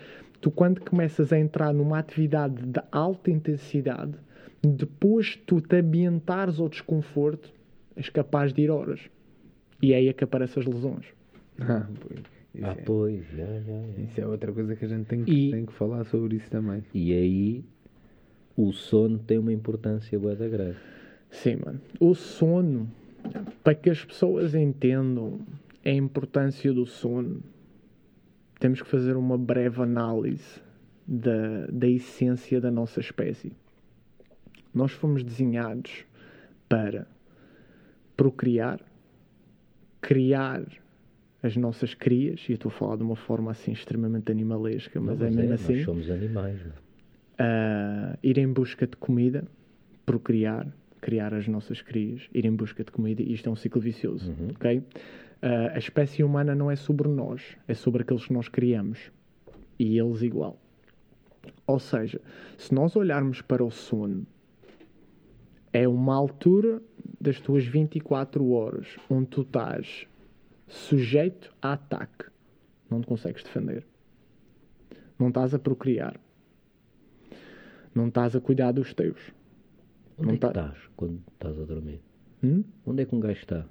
Tu 0.40 0.50
quando 0.50 0.80
começas 0.82 1.32
a 1.32 1.38
entrar 1.38 1.72
numa 1.72 1.98
atividade 1.98 2.64
de 2.66 2.80
alta 2.92 3.30
intensidade, 3.30 4.12
depois 4.62 5.36
tu 5.46 5.60
te 5.60 5.76
ambientares 5.76 6.60
ao 6.60 6.68
desconforto, 6.68 7.50
és 7.96 8.08
capaz 8.10 8.52
de 8.52 8.62
ir 8.62 8.70
horas. 8.70 9.00
E 9.80 9.92
é 9.92 9.96
aí 9.96 10.08
é 10.08 10.12
que 10.12 10.22
aparecem 10.24 10.60
as 10.62 10.66
lesões. 10.68 11.06
Ah, 11.60 11.86
pois. 12.00 12.20
Isso, 12.54 12.64
Ah, 12.66 12.70
é, 12.76 12.82
pois, 12.84 13.24
já, 13.36 13.46
já, 13.46 13.82
já. 13.96 14.02
isso 14.02 14.20
é 14.20 14.26
outra 14.26 14.52
coisa 14.52 14.74
que 14.74 14.84
a 14.84 14.88
gente 14.88 15.06
tem 15.06 15.24
que, 15.24 15.30
E- 15.30 15.50
tem 15.50 15.64
que 15.66 15.72
falar 15.72 16.04
sobre 16.04 16.36
isso 16.36 16.50
também. 16.50 16.82
E 16.94 17.12
aí 17.12 17.64
o 18.60 18.72
sono 18.72 19.20
tem 19.20 19.38
uma 19.38 19.52
importância 19.52 20.18
bué 20.18 20.34
da 20.34 20.48
grande. 20.48 20.76
Sim, 21.30 21.60
mano. 21.64 21.80
O 22.00 22.12
sono, 22.12 22.90
para 23.62 23.72
que 23.72 23.88
as 23.88 24.04
pessoas 24.04 24.52
entendam 24.52 25.38
a 25.84 25.90
importância 25.90 26.72
do 26.72 26.84
sono, 26.84 27.40
temos 28.58 28.82
que 28.82 28.88
fazer 28.88 29.16
uma 29.16 29.38
breve 29.38 29.80
análise 29.80 30.60
da, 31.06 31.66
da 31.70 31.86
essência 31.86 32.60
da 32.60 32.68
nossa 32.68 32.98
espécie. 32.98 33.52
Nós 34.74 34.90
fomos 34.90 35.22
desenhados 35.22 36.04
para 36.68 37.06
procriar, 38.16 38.80
criar 40.00 40.64
as 41.40 41.56
nossas 41.56 41.94
crias, 41.94 42.40
e 42.48 42.52
eu 42.52 42.54
estou 42.56 42.70
a 42.70 42.72
falar 42.72 42.96
de 42.96 43.04
uma 43.04 43.14
forma 43.14 43.52
assim 43.52 43.70
extremamente 43.70 44.32
animalesca, 44.32 45.00
mas, 45.00 45.16
Não, 45.16 45.26
é 45.28 45.30
mesmo 45.30 45.50
nós 45.50 45.60
assim 45.62 45.84
somos 45.84 46.10
animais. 46.10 46.60
meu. 46.60 46.87
A 47.38 48.16
ir 48.22 48.38
em 48.38 48.52
busca 48.52 48.86
de 48.86 48.96
comida, 48.96 49.44
procriar, 50.04 50.66
criar 51.00 51.32
as 51.34 51.46
nossas 51.46 51.80
crias, 51.82 52.28
ir 52.34 52.44
em 52.44 52.54
busca 52.54 52.82
de 52.82 52.90
comida, 52.90 53.22
e 53.22 53.32
isto 53.32 53.48
é 53.48 53.52
um 53.52 53.56
ciclo 53.56 53.80
vicioso, 53.80 54.30
Uhum. 54.32 54.48
ok? 54.50 54.82
Ah, 55.40 55.70
a 55.74 55.78
espécie 55.78 56.22
humana 56.24 56.54
não 56.54 56.70
é 56.70 56.76
sobre 56.76 57.08
nós, 57.08 57.56
é 57.68 57.74
sobre 57.74 58.02
aqueles 58.02 58.26
que 58.26 58.32
nós 58.32 58.48
criamos, 58.48 59.12
e 59.78 59.96
eles 59.98 60.22
igual. 60.22 60.58
Ou 61.66 61.78
seja, 61.78 62.20
se 62.56 62.74
nós 62.74 62.96
olharmos 62.96 63.40
para 63.40 63.62
o 63.64 63.70
sono, 63.70 64.26
é 65.72 65.86
uma 65.86 66.14
altura 66.16 66.82
das 67.20 67.38
tuas 67.40 67.64
24 67.64 68.50
horas 68.50 68.96
onde 69.08 69.26
tu 69.28 69.42
estás 69.42 70.06
sujeito 70.66 71.54
a 71.62 71.74
ataque, 71.74 72.24
não 72.90 73.00
te 73.00 73.06
consegues 73.06 73.42
defender, 73.44 73.86
não 75.18 75.28
estás 75.28 75.54
a 75.54 75.58
procriar, 75.58 76.18
não 77.94 78.08
estás 78.08 78.34
a 78.36 78.40
cuidar 78.40 78.72
dos 78.72 78.92
teus. 78.94 79.18
Onde 80.18 80.26
Não 80.26 80.30
é 80.30 80.34
que 80.34 80.40
tá- 80.40 80.48
estás 80.48 80.78
quando 80.96 81.20
estás 81.32 81.60
a 81.60 81.64
dormir? 81.64 82.00
Hum? 82.42 82.64
Onde 82.86 83.02
é 83.02 83.06
que 83.06 83.14
um 83.14 83.20
gajo 83.20 83.38
está? 83.40 83.64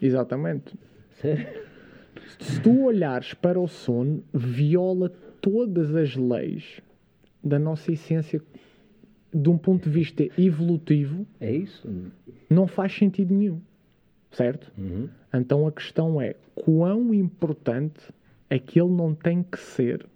Exatamente. 0.00 0.74
Sério? 1.20 1.46
Se 2.38 2.60
tu 2.60 2.82
olhares 2.84 3.34
para 3.34 3.58
o 3.60 3.66
sono, 3.68 4.22
viola 4.32 5.08
todas 5.40 5.94
as 5.94 6.14
leis 6.16 6.80
da 7.42 7.58
nossa 7.58 7.92
essência 7.92 8.42
de 9.32 9.48
um 9.48 9.58
ponto 9.58 9.84
de 9.84 9.90
vista 9.90 10.24
evolutivo, 10.40 11.26
É 11.40 11.52
isso? 11.54 11.88
não 12.50 12.66
faz 12.66 12.92
sentido 12.94 13.34
nenhum. 13.34 13.60
Certo? 14.30 14.70
Uhum. 14.76 15.08
Então 15.32 15.66
a 15.66 15.72
questão 15.72 16.20
é 16.20 16.34
quão 16.54 17.14
importante 17.14 18.00
é 18.50 18.58
que 18.58 18.80
ele 18.80 18.90
não 18.92 19.14
tem 19.14 19.42
que 19.42 19.58
ser 19.58 20.06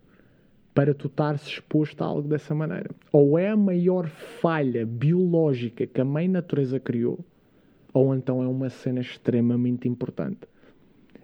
para 0.75 0.95
tu 0.95 1.07
estares 1.07 1.47
exposto 1.47 2.03
a 2.03 2.07
algo 2.07 2.29
dessa 2.29 2.55
maneira. 2.55 2.91
Ou 3.13 3.39
é 3.39 3.51
a 3.51 3.57
maior 3.57 4.09
falha 4.09 4.87
biológica 4.87 5.87
que 5.87 6.01
a 6.01 6.05
mãe 6.05 6.29
natureza 6.29 6.81
criou, 6.81 7.19
ou 7.93 8.15
então 8.15 8.43
é 8.43 8.47
uma 8.47 8.71
cena 8.71 9.01
extremamente 9.01 9.89
importante. 9.89 10.41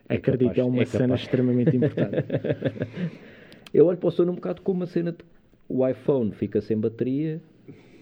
Acredito, 0.08 0.50
é 0.50 0.54
capaz- 0.54 0.68
uma 0.68 0.82
é 0.82 0.86
cena 0.86 1.14
extremamente 1.14 1.76
importante. 1.76 2.16
Eu 3.72 3.86
olho 3.86 3.98
para 3.98 4.08
o 4.08 4.10
sono 4.10 4.32
um 4.32 4.34
bocado 4.34 4.62
como 4.62 4.80
uma 4.80 4.86
cena 4.86 5.12
de 5.12 5.18
o 5.68 5.86
iPhone 5.86 6.32
fica 6.32 6.60
sem 6.62 6.78
bateria, 6.78 7.40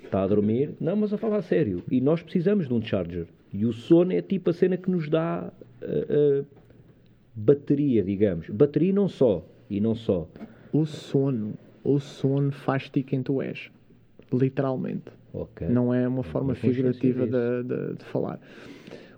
está 0.04 0.22
a 0.22 0.26
dormir. 0.26 0.74
Não, 0.80 0.94
mas 0.94 1.12
a 1.12 1.18
falar 1.18 1.38
a 1.38 1.42
sério. 1.42 1.82
E 1.90 2.00
nós 2.00 2.22
precisamos 2.22 2.68
de 2.68 2.74
um 2.74 2.80
charger. 2.80 3.26
E 3.52 3.66
o 3.66 3.72
sono 3.72 4.12
é 4.12 4.22
tipo 4.22 4.50
a 4.50 4.52
cena 4.52 4.76
que 4.76 4.88
nos 4.88 5.08
dá 5.08 5.52
uh, 5.82 6.40
uh, 6.42 6.46
bateria, 7.34 8.04
digamos. 8.04 8.48
Bateria 8.50 8.92
não 8.92 9.08
só. 9.08 9.44
E 9.68 9.80
não 9.80 9.96
só. 9.96 10.28
O 10.80 10.86
sono, 10.86 11.54
o 11.84 11.98
sono 11.98 12.50
faz-te 12.52 13.02
quem 13.02 13.22
tu 13.22 13.40
és. 13.42 13.70
Literalmente. 14.32 15.04
Ok. 15.32 15.68
Não 15.68 15.92
é 15.94 16.06
uma 16.08 16.22
forma 16.22 16.48
Não 16.48 16.54
figurativa 16.56 17.26
de, 17.26 17.62
de- 17.62 17.94
de 17.98 18.04
falar. 18.04 18.40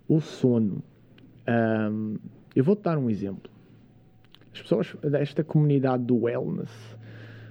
O 0.09 0.21
sono. 0.21 0.83
ahm, 1.47 2.17
eu 2.55 2.65
vou-te 2.65 2.83
dar 2.83 2.99
um 2.99 3.09
exemplo. 3.09 3.51
As 4.53 4.61
pessoas 4.63 4.97
desta 5.03 5.45
comunidade 5.45 6.05
do 6.05 6.17
wellness 6.25 6.71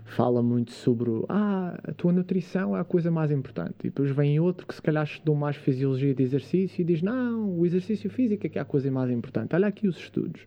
fala 0.06 0.42
muito 0.42 0.72
sobre 0.72 1.10
ah, 1.30 1.78
a 1.84 1.92
tua 1.94 2.12
nutrição 2.12 2.76
é 2.76 2.80
a 2.80 2.84
coisa 2.84 3.10
mais 3.12 3.32
importante. 3.32 3.76
E 3.82 3.84
depois 3.86 4.12
vem 4.12 4.40
outro 4.40 4.66
que 4.68 4.74
se 4.76 4.82
calhar 4.82 5.04
estudou 5.04 5.36
mais 5.36 5.56
fisiologia 5.56 6.14
de 6.14 6.24
exercício 6.24 6.82
e 6.82 6.84
diz, 6.84 7.02
não, 7.02 7.58
o 7.58 7.66
exercício 7.66 8.10
físico 8.10 8.46
é 8.46 8.50
que 8.50 8.58
é 8.58 8.62
a 8.62 8.66
coisa 8.66 8.90
mais 8.92 9.10
importante. 9.12 9.54
Olha 9.56 9.68
aqui 9.68 9.88
os 9.88 9.98
estudos. 9.98 10.42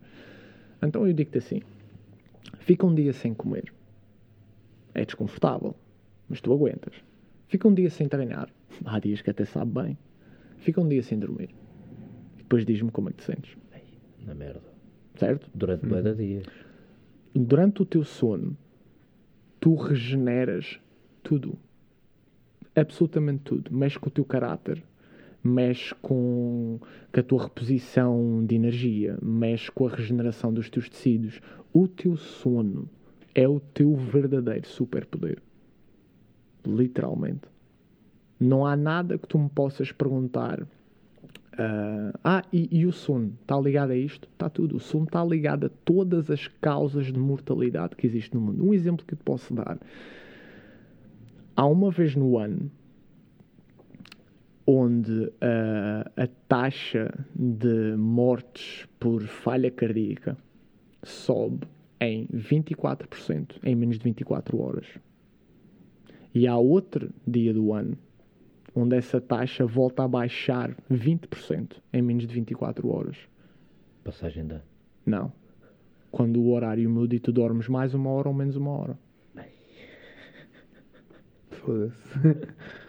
Então 0.82 1.06
eu 1.06 1.12
digo-te 1.12 1.38
assim, 1.38 1.60
fica 2.60 2.86
um 2.86 2.94
dia 2.94 3.12
sem 3.12 3.34
comer. 3.34 3.72
É 4.94 5.04
desconfortável, 5.04 5.74
mas 6.28 6.40
tu 6.40 6.52
aguentas. 6.52 6.94
Fica 7.48 7.66
um 7.66 7.74
dia 7.74 7.90
sem 7.90 8.08
treinar. 8.08 8.48
Há 8.84 8.98
dias 9.00 9.20
que 9.20 9.30
até 9.30 9.44
sabe 9.44 9.72
bem. 9.72 9.98
Fica 10.58 10.80
um 10.80 10.88
dia 10.88 11.02
sem 11.02 11.18
dormir. 11.18 11.50
E 12.34 12.38
depois 12.38 12.64
diz-me 12.64 12.90
como 12.90 13.08
é 13.08 13.12
que 13.12 13.18
te 13.18 13.24
sentes. 13.24 13.56
Na 14.24 14.34
merda. 14.34 14.62
Certo? 15.16 15.50
Durante 15.54 15.86
bué 15.86 16.02
de 16.02 16.14
dias. 16.14 16.46
Durante 17.34 17.82
o 17.82 17.84
teu 17.84 18.04
sono, 18.04 18.56
tu 19.58 19.74
regeneras 19.74 20.80
tudo. 21.22 21.58
Absolutamente 22.74 23.42
tudo. 23.42 23.74
Mexe 23.74 23.98
com 23.98 24.08
o 24.08 24.12
teu 24.12 24.24
caráter. 24.24 24.82
Mexe 25.42 25.94
com, 26.02 26.78
com 27.12 27.20
a 27.20 27.22
tua 27.22 27.44
reposição 27.44 28.44
de 28.44 28.54
energia. 28.54 29.18
Mexe 29.22 29.70
com 29.70 29.86
a 29.86 29.90
regeneração 29.90 30.52
dos 30.52 30.68
teus 30.68 30.88
tecidos. 30.88 31.40
O 31.72 31.88
teu 31.88 32.16
sono 32.16 32.88
é 33.34 33.48
o 33.48 33.60
teu 33.60 33.94
verdadeiro 33.94 34.66
superpoder. 34.66 35.38
Literalmente. 36.66 37.48
Não 38.38 38.66
há 38.66 38.76
nada 38.76 39.18
que 39.18 39.26
tu 39.26 39.38
me 39.38 39.48
possas 39.48 39.92
perguntar. 39.92 40.66
ah, 41.56 42.12
ah, 42.22 42.44
e, 42.52 42.68
e 42.70 42.86
o 42.86 42.92
sono 42.92 43.32
está 43.40 43.58
ligado 43.58 43.90
a 43.90 43.96
isto? 43.96 44.28
Está 44.32 44.48
tudo. 44.48 44.76
O 44.76 44.80
sono 44.80 45.04
está 45.04 45.24
ligado 45.24 45.66
a 45.66 45.70
todas 45.84 46.30
as 46.30 46.48
causas 46.48 47.06
de 47.06 47.18
mortalidade 47.18 47.96
que 47.96 48.06
existem 48.06 48.38
no 48.38 48.46
mundo. 48.46 48.66
Um 48.66 48.74
exemplo 48.74 49.06
que 49.06 49.14
eu 49.14 49.18
te 49.18 49.24
posso 49.24 49.54
dar. 49.54 49.78
Há 51.56 51.66
uma 51.66 51.90
vez 51.90 52.14
no 52.14 52.38
ano 52.38 52.70
onde 54.66 55.32
a 56.16 56.26
taxa 56.48 57.12
de 57.34 57.96
mortes 57.96 58.86
por 58.98 59.22
falha 59.22 59.70
cardíaca 59.70 60.36
sobe 61.02 61.66
em 62.00 62.26
24% 62.28 63.56
em 63.62 63.74
menos 63.74 63.98
de 63.98 64.04
24 64.04 64.60
horas. 64.60 64.86
E 66.34 66.46
há 66.46 66.56
outro 66.56 67.10
dia 67.26 67.52
do 67.52 67.72
ano 67.72 67.96
onde 68.74 68.96
essa 68.96 69.20
taxa 69.20 69.66
volta 69.66 70.04
a 70.04 70.08
baixar 70.08 70.76
20% 70.90 71.76
em 71.92 72.02
menos 72.02 72.26
de 72.26 72.34
24 72.34 72.88
horas. 72.88 73.16
Passagem 74.04 74.46
da. 74.46 74.62
Não. 75.04 75.32
Quando 76.10 76.40
o 76.40 76.52
horário 76.52 76.88
muda 76.88 77.14
e 77.14 77.20
tu 77.20 77.32
dormes 77.32 77.68
mais 77.68 77.94
uma 77.94 78.10
hora 78.10 78.28
ou 78.28 78.34
menos 78.34 78.56
uma 78.56 78.70
hora. 78.70 78.98
Foda-se. 81.50 81.96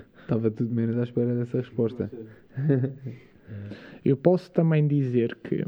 Estava 0.32 0.50
tudo 0.50 0.74
menos 0.74 0.98
à 0.98 1.04
espera 1.04 1.36
dessa 1.36 1.58
resposta. 1.58 2.10
Eu 4.04 4.16
posso 4.16 4.50
também 4.50 4.88
dizer 4.88 5.36
que 5.44 5.66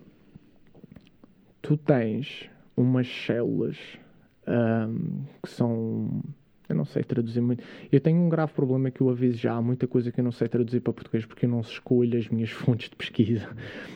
tu 1.61 1.75
tens 1.75 2.49
umas 2.77 3.05
células 3.09 3.77
ahm, 4.47 5.25
que 5.43 5.49
são 5.49 6.23
Eu 6.69 6.77
não 6.77 6.85
sei 6.85 7.03
traduzir 7.03 7.41
muito. 7.41 7.61
Eu 7.91 7.99
tenho 7.99 8.17
um 8.21 8.29
grave 8.29 8.53
problema 8.53 8.89
que 8.89 9.01
eu 9.01 9.09
aviso 9.09 9.37
já. 9.37 9.53
Há 9.53 9.61
muita 9.61 9.85
coisa 9.85 10.13
que 10.13 10.21
eu 10.21 10.23
não 10.23 10.31
sei 10.31 10.47
traduzir 10.47 10.79
para 10.79 10.93
português 10.93 11.25
porque 11.25 11.45
eu 11.45 11.49
não 11.49 11.59
escolho 11.59 12.17
as 12.17 12.29
minhas 12.29 12.49
fontes 12.63 12.89
de 12.89 12.95
pesquisa. 12.95 13.49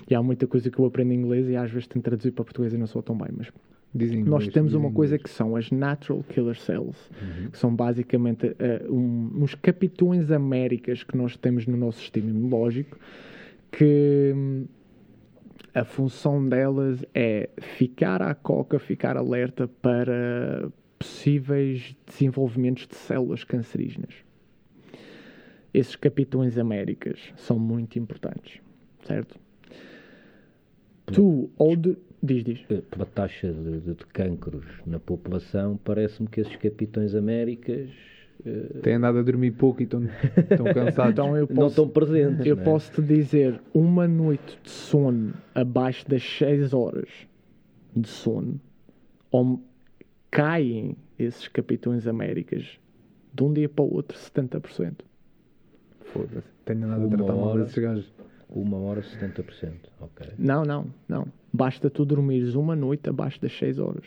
E 0.09 0.13
há 0.13 0.21
muita 0.21 0.47
coisa 0.47 0.69
que 0.69 0.77
eu 0.77 0.83
aprendo 0.83 1.13
em 1.13 1.15
inglês 1.15 1.47
e 1.47 1.55
às 1.55 1.71
vezes 1.71 1.87
tento 1.87 2.03
traduzir 2.03 2.31
para 2.31 2.43
português 2.43 2.73
e 2.73 2.77
não 2.77 2.87
sou 2.87 3.01
tão 3.01 3.17
bem. 3.17 3.29
Mas 3.31 3.49
Dizem 3.97 4.19
nós 4.23 4.43
inglês, 4.43 4.53
temos 4.53 4.73
uma 4.73 4.91
coisa 4.91 5.15
inglês. 5.15 5.23
que 5.23 5.29
são 5.35 5.55
as 5.55 5.71
Natural 5.71 6.23
Killer 6.23 6.55
Cells, 6.57 6.97
que 7.51 7.57
são 7.57 7.75
basicamente 7.75 8.55
eh, 8.59 8.85
um- 8.89 9.31
uns 9.43 9.55
capitões 9.55 10.29
américas 10.31 11.03
que 11.03 11.17
nós 11.17 11.35
temos 11.35 11.65
no 11.65 11.75
nosso 11.75 11.99
sistema 11.99 12.29
imunológico, 12.29 12.97
que 13.71 14.33
hum, 14.35 14.65
a 15.73 15.83
função 15.83 16.47
delas 16.47 17.05
é 17.13 17.49
ficar 17.59 18.21
à 18.21 18.33
coca, 18.35 18.79
ficar 18.79 19.17
alerta 19.17 19.67
para 19.67 20.69
possíveis 20.99 21.95
desenvolvimentos 22.07 22.87
de 22.87 22.95
células 22.95 23.43
cancerígenas. 23.43 24.13
Esses 25.73 25.95
capitões 25.95 26.57
américas 26.57 27.19
são 27.35 27.59
muito 27.59 27.99
importantes, 27.99 28.59
certo? 29.03 29.39
Tu, 31.05 31.49
ou 31.57 31.75
de... 31.75 31.95
Diz, 32.21 32.43
diz. 32.43 32.65
Eh, 32.69 32.81
Pela 32.89 33.05
taxa 33.05 33.51
de, 33.53 33.79
de, 33.79 33.93
de 33.93 34.05
cancros 34.07 34.65
na 34.85 34.99
população, 34.99 35.77
parece-me 35.83 36.27
que 36.27 36.41
esses 36.41 36.55
capitões 36.55 37.13
Américas 37.13 37.89
eh, 38.45 38.79
Têm 38.81 38.95
andado 38.95 39.19
a 39.19 39.21
dormir 39.23 39.51
pouco 39.51 39.81
e 39.81 39.83
estão, 39.83 40.03
estão 40.03 40.65
cansados. 40.73 41.11
Então 41.13 41.35
eu 41.37 41.47
não 41.47 41.55
posso, 41.55 41.67
estão 41.69 41.87
presentes. 41.89 42.45
eu 42.45 42.57
é? 42.59 42.63
posso 42.63 42.91
te 42.91 43.01
dizer, 43.01 43.61
uma 43.73 44.07
noite 44.07 44.59
de 44.63 44.69
sono 44.69 45.33
abaixo 45.53 46.07
das 46.09 46.23
6 46.23 46.73
horas 46.73 47.09
de 47.95 48.07
sono, 48.07 48.59
onde 49.31 49.61
caem 50.31 50.95
esses 51.17 51.47
capitões 51.47 52.05
Américas 52.07 52.79
de 53.33 53.43
um 53.43 53.53
dia 53.53 53.69
para 53.69 53.83
o 53.85 53.93
outro 53.93 54.17
70%. 54.17 54.93
Foda-se. 56.01 56.47
Tenho 56.65 56.85
andado 56.85 57.03
a 57.03 57.05
Uma 57.07 57.17
tratar 57.17 57.33
mal 57.33 57.43
hora. 57.49 57.63
desses 57.63 57.77
gajos. 57.77 58.13
Uma 58.49 58.77
hora 58.77 59.01
70%. 59.01 59.71
Ok. 59.99 60.27
Não, 60.37 60.63
não, 60.63 60.87
não. 61.07 61.27
Basta 61.57 61.89
tu 61.89 62.05
dormires 62.05 62.53
uma 62.53 62.75
noite 62.75 63.09
abaixo 63.09 63.41
das 63.41 63.51
6 63.57 63.79
horas. 63.79 64.05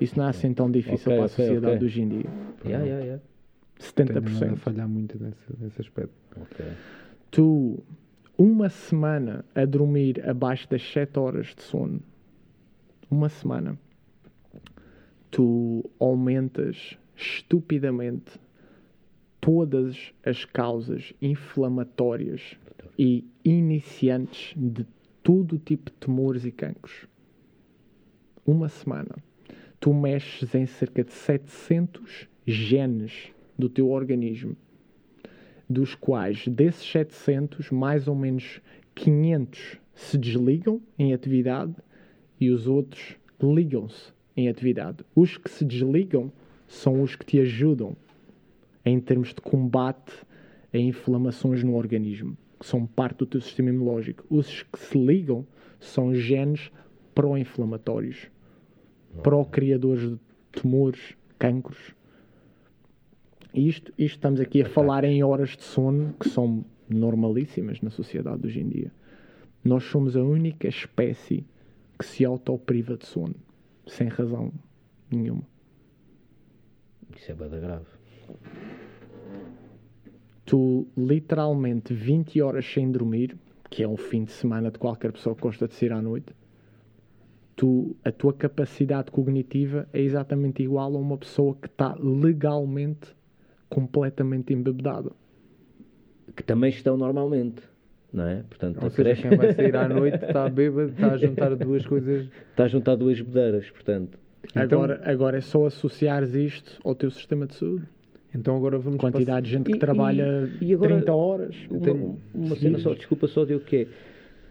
Isso 0.00 0.16
não 0.16 0.26
é 0.26 0.28
assim 0.28 0.54
tão 0.54 0.70
difícil 0.70 1.10
Ok, 1.10 1.16
para 1.16 1.24
a 1.24 1.28
sociedade 1.28 1.66
ok. 1.66 1.78
de 1.78 1.84
hoje 1.84 2.02
em 2.02 2.08
dia. 2.08 2.30
Yeah, 2.64 2.84
yeah, 2.86 3.04
yeah. 3.04 3.22
Tenho 3.96 4.10
andado 4.10 4.28
a 4.28 4.30
70%. 4.30 4.56
falhar 4.56 4.88
muito 4.88 5.20
nesse, 5.20 5.42
nesse 5.58 5.80
aspecto. 5.80 6.14
Tu 7.32 7.82
uma 8.38 8.68
semana 8.68 9.44
a 9.52 9.64
dormir 9.64 10.24
abaixo 10.28 10.70
das 10.70 10.82
7 10.92 11.18
horas 11.18 11.54
de 11.56 11.62
sono, 11.64 12.00
uma 13.10 13.28
semana, 13.28 13.76
tu 15.28 15.90
aumentas 15.98 16.96
estupidamente 17.16 18.40
todas 19.40 20.12
as 20.24 20.44
causas 20.44 21.12
inflamatórias 21.20 22.56
e 22.96 23.28
iniciantes 23.44 24.54
de 24.56 24.86
todo 25.22 25.58
tipo 25.58 25.90
de 25.90 25.96
tumores 25.98 26.44
e 26.44 26.50
cancros. 26.50 27.06
Uma 28.46 28.68
semana. 28.68 29.16
Tu 29.78 29.92
mexes 29.92 30.54
em 30.54 30.66
cerca 30.66 31.04
de 31.04 31.12
700 31.12 32.28
genes 32.46 33.32
do 33.58 33.68
teu 33.68 33.90
organismo 33.90 34.56
dos 35.72 35.94
quais 35.94 36.46
desses 36.46 36.84
700, 36.90 37.70
mais 37.70 38.06
ou 38.06 38.14
menos 38.14 38.60
500 38.94 39.78
se 39.94 40.18
desligam 40.18 40.80
em 40.98 41.12
atividade 41.12 41.74
e 42.38 42.50
os 42.50 42.66
outros 42.66 43.16
ligam-se 43.40 44.12
em 44.36 44.48
atividade. 44.48 45.04
Os 45.14 45.36
que 45.36 45.50
se 45.50 45.64
desligam 45.64 46.30
são 46.68 47.02
os 47.02 47.16
que 47.16 47.24
te 47.24 47.40
ajudam 47.40 47.96
em 48.84 49.00
termos 49.00 49.28
de 49.28 49.40
combate 49.40 50.12
a 50.72 50.78
inflamações 50.78 51.62
no 51.62 51.74
organismo, 51.74 52.36
que 52.62 52.68
são 52.68 52.86
parte 52.86 53.18
do 53.18 53.26
teu 53.26 53.40
sistema 53.40 53.70
imunológico. 53.70 54.24
Os 54.30 54.62
que 54.62 54.78
se 54.78 54.96
ligam 54.96 55.44
são 55.80 56.14
genes 56.14 56.70
pró-inflamatórios, 57.12 58.30
pró-criadores 59.20 60.10
de 60.10 60.18
tumores, 60.52 61.16
cancros. 61.40 61.92
E 63.52 63.68
Isto, 63.68 63.92
isto 63.98 64.14
estamos 64.14 64.38
aqui 64.38 64.62
a 64.62 64.68
falar 64.68 65.02
em 65.02 65.24
horas 65.24 65.56
de 65.56 65.64
sono 65.64 66.14
que 66.20 66.28
são 66.28 66.64
normalíssimas 66.88 67.80
na 67.80 67.90
sociedade 67.90 68.42
de 68.42 68.46
hoje 68.46 68.60
em 68.60 68.68
dia. 68.68 68.92
Nós 69.64 69.82
somos 69.82 70.16
a 70.16 70.22
única 70.22 70.68
espécie 70.68 71.44
que 71.98 72.06
se 72.06 72.24
autopriva 72.24 72.96
de 72.96 73.06
sono, 73.06 73.34
sem 73.88 74.06
razão 74.06 74.52
nenhuma. 75.10 75.42
Isso 77.16 77.32
é 77.32 77.34
bada 77.34 77.58
grave. 77.58 77.86
Tu, 80.44 80.86
literalmente, 80.96 81.94
20 81.94 82.40
horas 82.42 82.66
sem 82.66 82.90
dormir, 82.90 83.36
que 83.70 83.82
é 83.82 83.88
um 83.88 83.96
fim 83.96 84.24
de 84.24 84.32
semana 84.32 84.70
de 84.70 84.78
qualquer 84.78 85.12
pessoa 85.12 85.34
que 85.36 85.42
gosta 85.42 85.68
de 85.68 85.74
sair 85.74 85.92
à 85.92 86.02
noite, 86.02 86.34
tu, 87.54 87.96
a 88.04 88.10
tua 88.10 88.32
capacidade 88.32 89.10
cognitiva 89.10 89.88
é 89.92 90.00
exatamente 90.00 90.62
igual 90.62 90.94
a 90.94 90.98
uma 90.98 91.16
pessoa 91.16 91.54
que 91.54 91.68
está 91.68 91.94
legalmente 91.98 93.14
completamente 93.68 94.52
embebedada. 94.52 95.12
Que 96.34 96.42
também 96.42 96.70
estão 96.70 96.96
normalmente. 96.96 97.62
Não 98.12 98.26
é? 98.26 98.42
Portanto, 98.42 98.82
Ou 98.82 98.90
seja, 98.90 99.02
creche 99.02 99.22
quem 99.28 99.38
vai 99.38 99.54
sair 99.54 99.74
à 99.76 99.88
noite 99.88 100.22
está 100.22 100.46
bêbado, 100.48 100.90
está 100.90 101.12
a 101.12 101.16
juntar 101.16 101.54
duas 101.56 101.86
coisas. 101.86 102.26
está 102.50 102.64
a 102.64 102.68
juntar 102.68 102.94
duas 102.96 103.18
bedeiras. 103.20 103.70
Portanto, 103.70 104.18
Então- 104.50 104.62
Agora, 104.62 105.00
agora 105.04 105.38
é 105.38 105.40
só 105.40 105.64
associares 105.64 106.34
isto 106.34 106.78
ao 106.84 106.94
teu 106.94 107.10
sistema 107.10 107.46
de 107.46 107.54
saúde. 107.54 107.86
Então 108.34 108.56
agora 108.56 108.78
vamos 108.78 108.98
Quantidade 108.98 109.46
de 109.46 109.52
gente 109.52 109.66
que 109.70 109.76
E- 109.76 109.78
trabalha 109.78 110.48
e- 110.60 110.66
e 110.66 110.74
agora- 110.74 110.96
30 110.96 111.12
horas. 111.12 111.56
uma, 111.70 111.80
tenho- 111.80 112.18
uma 112.34 112.56
cena 112.56 112.78
só, 112.78 112.94
desculpa 112.94 113.26
só 113.26 113.44
de 113.44 113.54
o 113.54 113.60
que 113.60 113.76
é. 113.76 113.86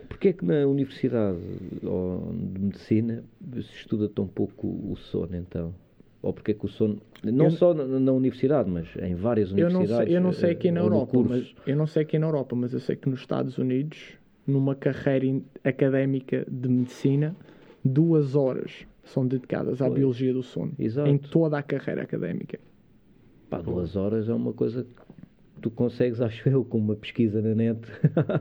Porquê 0.08 0.28
é 0.30 0.34
que 0.34 0.46
na 0.46 0.68
universidade 0.68 1.38
de 1.40 2.60
medicina 2.62 3.24
se 3.54 3.60
estuda 3.60 4.08
tão 4.10 4.28
pouco 4.28 4.68
o 4.68 4.96
sono 4.96 5.36
então? 5.36 5.74
Ou 6.22 6.32
porque 6.34 6.52
é 6.52 6.54
que 6.54 6.66
o 6.66 6.68
sono, 6.70 7.02
não 7.24 7.46
Eu- 7.46 7.52
só 7.52 7.74
na, 7.74 7.86
na 8.00 8.12
universidade, 8.12 8.70
mas 8.70 8.88
em 9.02 9.16
várias 9.16 9.50
Eu 9.52 9.70
não, 9.70 9.80
universidades. 9.80 10.08
sei, 10.10 10.18
eu 10.18 10.22
não 10.22 10.32
sei 10.34 10.52
aqui 10.52 10.68
eh, 10.68 10.72
na 10.72 10.82
no 10.82 10.86
Europa, 10.88 11.12
curso. 11.14 11.30
mas 11.34 11.56
eu 11.66 11.76
não 11.76 11.88
sei 11.88 12.04
aqui 12.04 12.20
na 12.20 12.28
Europa, 12.28 12.56
mas 12.56 12.74
eu 12.74 12.80
sei 12.80 12.96
que 12.96 13.10
nos 13.10 13.22
Estados 13.22 13.58
Unidos, 13.58 13.98
numa 14.46 14.76
carreira 14.76 15.42
académica 15.64 16.46
de 16.48 16.70
medicina, 16.70 17.36
duas 17.84 18.36
horas 18.36 18.86
são 19.04 19.26
dedicadas 19.26 19.82
à 19.82 19.86
Pois. 19.86 19.98
biologia 19.98 20.32
do 20.34 20.44
sono. 20.44 20.74
Exato. 20.78 21.10
Em 21.10 21.18
toda 21.18 21.58
a 21.58 21.64
carreira 21.64 22.04
académica. 22.04 22.60
Pá, 23.52 23.62
duas 23.62 23.98
horas 23.98 24.30
é 24.30 24.34
uma 24.34 24.54
coisa 24.54 24.86
que 24.86 25.62
tu 25.62 25.70
consegues, 25.70 26.22
acho 26.22 26.48
eu, 26.48 26.64
com 26.64 26.78
uma 26.78 26.96
pesquisa 26.96 27.42
na 27.42 27.54
net, 27.54 27.82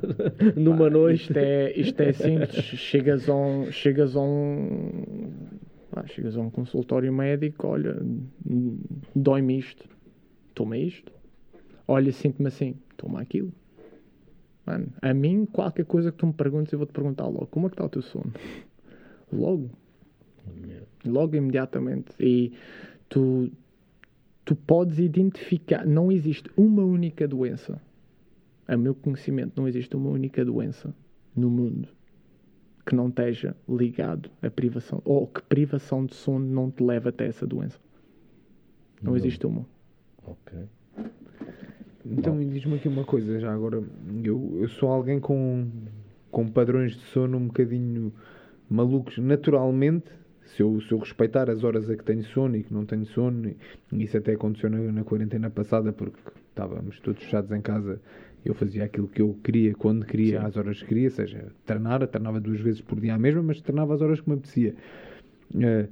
numa 0.57 0.85
Pá, 0.85 0.91
noite. 0.91 1.23
Isto 1.23 1.37
é, 1.37 1.73
isto 1.73 2.01
é 2.01 2.13
simples. 2.13 2.55
chegas 2.55 3.29
a 3.29 3.35
um. 3.35 3.73
Chegas 3.73 4.15
a 4.15 4.21
um 4.21 5.33
pá, 5.91 6.07
chegas 6.07 6.37
a 6.37 6.41
um 6.41 6.49
consultório 6.49 7.13
médico, 7.13 7.67
olha, 7.67 8.01
dói-me 9.15 9.59
isto, 9.59 9.85
toma 10.55 10.79
isto. 10.79 11.13
Olha, 11.89 12.13
sinto-me 12.13 12.47
assim, 12.47 12.77
toma 12.97 13.21
aquilo. 13.21 13.53
Mano, 14.65 14.93
a 15.03 15.13
mim, 15.13 15.45
qualquer 15.45 15.85
coisa 15.87 16.13
que 16.13 16.19
tu 16.19 16.27
me 16.29 16.33
perguntes, 16.33 16.73
eu 16.73 16.79
vou-te 16.79 16.93
perguntar 16.93 17.25
logo: 17.25 17.49
como 17.49 17.67
é 17.67 17.71
que 17.71 17.75
está 17.75 17.85
o 17.85 17.89
teu 17.89 18.03
sono? 18.03 18.33
Logo. 19.33 19.71
Logo, 21.05 21.35
imediatamente. 21.35 22.13
E 22.21 22.53
tu, 23.09 23.51
tu 24.51 24.57
podes 24.57 24.99
identificar. 24.99 25.87
Não 25.87 26.11
existe 26.11 26.51
uma 26.57 26.83
única 26.83 27.29
doença 27.29 27.81
a 28.67 28.77
meu 28.77 28.97
conhecimento, 28.97 29.53
não 29.57 29.69
existe 29.69 29.95
uma 29.95 30.11
única 30.11 30.45
doença 30.45 30.93
no 31.37 31.49
mundo 31.49 31.89
que 32.85 32.97
não 32.97 33.07
esteja 33.07 33.57
ligado 33.69 34.29
à 34.43 34.51
privação, 34.51 35.01
ou 35.05 35.29
que 35.29 35.41
privação 35.43 36.05
de 36.05 36.17
sono 36.17 36.45
não 36.45 36.69
te 36.69 36.83
leva 36.83 37.11
até 37.11 37.29
essa 37.29 37.47
doença. 37.47 37.79
Não, 39.01 39.13
Não. 39.13 39.17
existe 39.17 39.47
uma. 39.47 39.65
Ok. 40.27 40.59
Então 42.05 42.35
me 42.35 42.45
diz-me 42.47 42.75
aqui 42.75 42.89
uma 42.89 43.05
coisa 43.05 43.39
já 43.39 43.55
agora. 43.55 43.81
Eu, 44.25 44.59
eu 44.63 44.69
sou 44.69 44.89
alguém 44.89 45.21
com, 45.21 45.71
com 46.29 46.49
padrões 46.49 46.97
de 46.97 47.05
sono 47.05 47.39
um 47.39 47.47
bocadinho 47.47 48.13
malucos 48.69 49.17
naturalmente. 49.19 50.11
Se 50.55 50.63
eu, 50.63 50.81
se 50.81 50.93
eu 50.93 50.99
respeitar 50.99 51.49
as 51.49 51.63
horas 51.63 51.89
a 51.89 51.97
que 51.97 52.05
tenho 52.05 52.25
sono 52.25 52.57
e 52.57 52.63
que 52.63 52.73
não 52.73 52.85
tenho 52.85 53.07
sono, 53.07 53.49
e 53.49 54.03
isso 54.03 54.17
até 54.17 54.33
aconteceu 54.33 54.69
na, 54.69 54.79
na 54.79 55.05
quarentena 55.05 55.49
passada 55.49 55.93
porque 55.93 56.19
estávamos 56.49 56.99
todos 57.01 57.23
fechados 57.23 57.51
em 57.53 57.61
casa, 57.61 58.01
eu 58.45 58.55
fazia 58.55 58.85
aquilo 58.85 59.07
que 59.07 59.23
eu 59.23 59.39
queria, 59.45 59.75
quando 59.75 60.05
queria, 60.05 60.41
Sim. 60.41 60.47
às 60.47 60.57
horas 60.57 60.81
que 60.81 60.89
queria, 60.89 61.11
seja 61.11 61.53
treinar, 61.65 62.07
treinava 62.09 62.41
duas 62.41 62.61
vezes 62.61 62.81
por 62.81 62.99
dia 62.99 63.15
a 63.15 63.19
mesma, 63.19 63.43
mas 63.43 63.61
treinava 63.61 63.95
às 63.95 64.01
horas 64.01 64.21
que 64.21 64.29
me 64.29 64.35
apetecia. 64.37 64.75
Eh, 65.61 65.89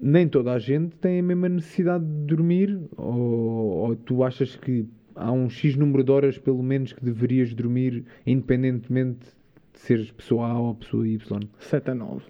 nem 0.00 0.28
toda 0.28 0.52
a 0.52 0.58
gente 0.58 0.96
tem 0.96 1.20
a 1.20 1.22
mesma 1.22 1.48
necessidade 1.48 2.04
de 2.04 2.24
dormir, 2.26 2.80
ou, 2.96 3.88
ou 3.88 3.96
tu 3.96 4.22
achas 4.22 4.56
que 4.56 4.86
há 5.14 5.30
um 5.30 5.48
X 5.48 5.76
número 5.76 6.02
de 6.04 6.10
horas, 6.10 6.38
pelo 6.38 6.62
menos, 6.62 6.92
que 6.92 7.04
deverias 7.04 7.52
dormir, 7.54 8.04
independentemente 8.26 9.26
de 9.72 9.78
seres 9.78 10.10
pessoa 10.10 10.48
A 10.48 10.58
ou 10.58 10.74
pessoa 10.74 11.06
Y? 11.06 11.48
7 11.58 11.90
a 11.90 11.94
9. 11.94 12.24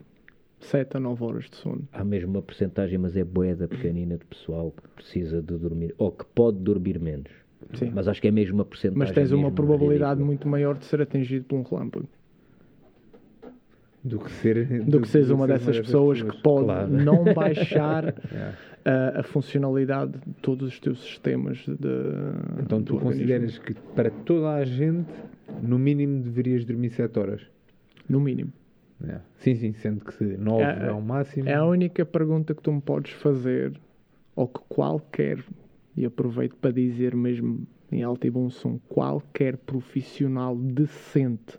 7 0.64 0.96
a 0.96 1.00
9 1.00 1.24
horas 1.24 1.50
de 1.50 1.56
sono. 1.56 1.86
Há 1.92 2.04
mesmo 2.04 2.30
uma 2.30 2.42
porcentagem, 2.42 2.98
mas 2.98 3.16
é 3.16 3.24
boeda 3.24 3.66
pequenina 3.68 4.16
de 4.16 4.24
pessoal 4.24 4.70
que 4.72 4.88
precisa 4.94 5.40
de 5.42 5.56
dormir, 5.56 5.94
ou 5.98 6.10
que 6.12 6.24
pode 6.34 6.58
dormir 6.58 6.98
menos. 6.98 7.30
Sim. 7.74 7.90
Mas 7.94 8.08
acho 8.08 8.20
que 8.20 8.28
é 8.28 8.30
mesmo 8.30 8.54
uma 8.56 8.64
porcentagem. 8.64 8.98
Mas 8.98 9.12
tens 9.12 9.30
uma 9.30 9.42
mesmo 9.44 9.54
probabilidade 9.54 10.12
ridícula. 10.14 10.26
muito 10.26 10.48
maior 10.48 10.76
de 10.76 10.84
ser 10.84 11.00
atingido 11.00 11.44
por 11.46 11.56
um 11.58 11.62
relâmpago. 11.62 12.08
Do 14.04 14.18
que 14.18 14.32
ser. 14.32 14.82
Do 14.84 15.00
que 15.00 15.06
seres 15.08 15.30
uma 15.30 15.46
dessas 15.46 15.78
pessoas 15.78 16.20
que 16.20 16.42
pode 16.42 16.64
Claro. 16.64 16.88
não 16.90 17.22
baixar 17.32 18.14
Yeah. 18.32 18.56
a, 18.84 19.20
a 19.20 19.22
funcionalidade 19.22 20.12
de 20.26 20.32
todos 20.42 20.68
os 20.70 20.80
teus 20.80 21.00
sistemas 21.02 21.58
de. 21.58 21.88
Então 22.60 22.80
do 22.80 22.84
tu 22.84 22.94
organismo. 22.96 23.00
consideras 23.00 23.58
que 23.58 23.74
para 23.94 24.10
toda 24.10 24.54
a 24.54 24.64
gente, 24.64 25.08
no 25.62 25.78
mínimo 25.78 26.20
deverias 26.20 26.64
dormir 26.64 26.90
7 26.90 27.16
horas? 27.16 27.42
No 28.08 28.18
mínimo. 28.18 28.52
Yeah. 29.04 29.24
Sim, 29.36 29.54
sim, 29.56 29.72
sendo 29.74 30.04
que 30.04 30.24
9 30.24 30.62
É- 30.62 30.86
é, 30.86 30.92
o 30.92 31.00
máximo. 31.00 31.48
É 31.48 31.54
a 31.54 31.64
única 31.64 32.04
pergunta 32.04 32.54
que 32.54 32.62
tu 32.62 32.72
me 32.72 32.80
podes 32.80 33.12
fazer, 33.12 33.78
ou 34.36 34.46
que 34.46 34.60
qualquer, 34.68 35.44
e 35.96 36.04
aproveito 36.04 36.56
para 36.56 36.72
dizer 36.72 37.14
mesmo 37.14 37.66
em 37.90 38.02
alto 38.02 38.26
e 38.26 38.30
bom 38.30 38.48
som, 38.48 38.78
qualquer 38.88 39.56
profissional 39.56 40.56
decente 40.56 41.58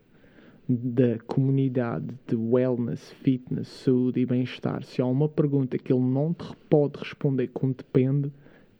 da 0.68 1.20
comunidade 1.28 2.08
de 2.26 2.36
wellness, 2.36 3.12
fitness, 3.22 3.68
saúde 3.68 4.22
e 4.22 4.26
bem-estar, 4.26 4.84
se 4.84 5.02
há 5.02 5.06
uma 5.06 5.28
pergunta 5.28 5.78
que 5.78 5.92
ele 5.92 6.02
não 6.02 6.34
te 6.34 6.56
pode 6.70 6.98
responder 6.98 7.48
com 7.50 7.72
depende, 7.72 8.32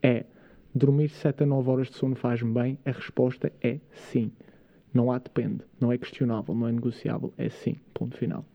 é 0.02 0.26
dormir 0.74 1.10
7 1.10 1.44
a 1.44 1.46
9 1.46 1.70
horas 1.70 1.90
de 1.90 1.96
sono 1.96 2.16
faz-me 2.16 2.54
bem? 2.54 2.80
A 2.86 2.92
resposta 2.92 3.52
é 3.62 3.80
sim. 3.92 4.32
Não 4.94 5.12
há 5.12 5.18
depende. 5.20 5.60
Não 5.80 5.92
é 5.92 5.98
questionável, 5.98 6.56
não 6.56 6.68
é 6.68 6.72
negociável. 6.72 7.34
É 7.38 7.50
sim. 7.50 7.76
Ponto 7.94 8.16
final. 8.18 8.46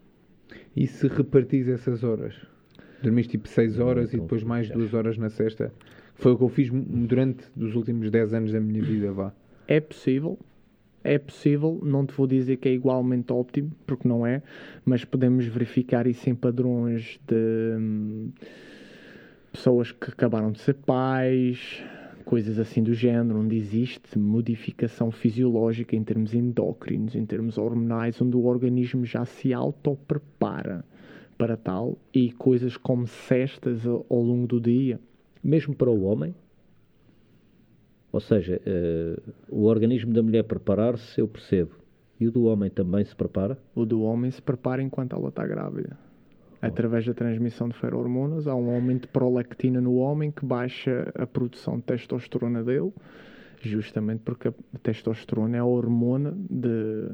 E 0.76 0.86
se 0.86 1.08
repartis 1.08 1.68
essas 1.68 2.04
horas? 2.04 2.34
Dormiste 3.02 3.32
tipo 3.32 3.48
6 3.48 3.76
Não, 3.76 3.86
horas 3.86 4.12
e 4.12 4.16
depois 4.16 4.42
mais 4.42 4.66
já. 4.66 4.74
2 4.74 4.94
horas 4.94 5.18
na 5.18 5.28
sexta? 5.28 5.72
Foi 6.14 6.32
o 6.32 6.36
que 6.36 6.44
eu 6.44 6.48
fiz 6.48 6.70
durante 6.72 7.44
os 7.56 7.74
últimos 7.74 8.10
10 8.10 8.34
anos 8.34 8.52
da 8.52 8.60
minha 8.60 8.82
vida, 8.82 9.12
vá. 9.12 9.32
É 9.68 9.80
possível, 9.80 10.38
é 11.04 11.18
possível, 11.18 11.78
não 11.82 12.04
te 12.04 12.12
vou 12.14 12.26
dizer 12.26 12.56
que 12.56 12.68
é 12.68 12.72
igualmente 12.72 13.32
óptimo, 13.32 13.70
porque 13.86 14.08
não 14.08 14.26
é, 14.26 14.42
mas 14.84 15.04
podemos 15.04 15.46
verificar 15.46 16.06
isso 16.06 16.28
em 16.28 16.34
padrões 16.34 17.20
de 17.26 17.76
hum, 17.78 18.30
pessoas 19.52 19.92
que 19.92 20.10
acabaram 20.10 20.50
de 20.50 20.60
ser 20.60 20.74
pais, 20.74 21.82
coisas 22.28 22.58
assim 22.58 22.82
do 22.82 22.92
género, 22.92 23.40
onde 23.40 23.56
existe 23.56 24.18
modificação 24.18 25.10
fisiológica 25.10 25.96
em 25.96 26.04
termos 26.04 26.34
endócrinos, 26.34 27.14
em 27.14 27.24
termos 27.24 27.56
hormonais, 27.56 28.20
onde 28.20 28.36
o 28.36 28.44
organismo 28.44 29.02
já 29.06 29.24
se 29.24 29.54
autoprepara 29.54 30.84
para 31.38 31.56
tal, 31.56 31.96
e 32.12 32.30
coisas 32.30 32.76
como 32.76 33.06
cestas 33.06 33.86
ao 33.86 34.20
longo 34.22 34.46
do 34.46 34.60
dia. 34.60 35.00
Mesmo 35.42 35.74
para 35.74 35.90
o 35.90 36.02
homem? 36.02 36.34
Ou 38.12 38.20
seja, 38.20 38.60
eh, 38.66 39.18
o 39.48 39.64
organismo 39.64 40.12
da 40.12 40.22
mulher 40.22 40.42
preparar-se, 40.44 41.18
eu 41.18 41.26
percebo. 41.26 41.76
E 42.20 42.28
o 42.28 42.30
do 42.30 42.44
homem 42.44 42.68
também 42.68 43.06
se 43.06 43.16
prepara? 43.16 43.56
O 43.74 43.86
do 43.86 44.02
homem 44.02 44.30
se 44.30 44.42
prepara 44.42 44.82
enquanto 44.82 45.16
ela 45.16 45.30
está 45.30 45.46
grávida. 45.46 45.96
Através 46.60 47.06
da 47.06 47.14
transmissão 47.14 47.68
de 47.68 47.76
ferormonas, 47.76 48.48
há 48.48 48.54
um 48.54 48.74
aumento 48.74 49.02
de 49.02 49.08
prolactina 49.08 49.80
no 49.80 49.94
homem 49.94 50.30
que 50.30 50.44
baixa 50.44 51.12
a 51.14 51.26
produção 51.26 51.76
de 51.76 51.84
testosterona 51.84 52.64
dele, 52.64 52.92
justamente 53.62 54.22
porque 54.24 54.48
a 54.48 54.52
testosterona 54.82 55.56
é 55.56 55.60
a 55.60 55.64
hormona 55.64 56.36
de 56.50 57.12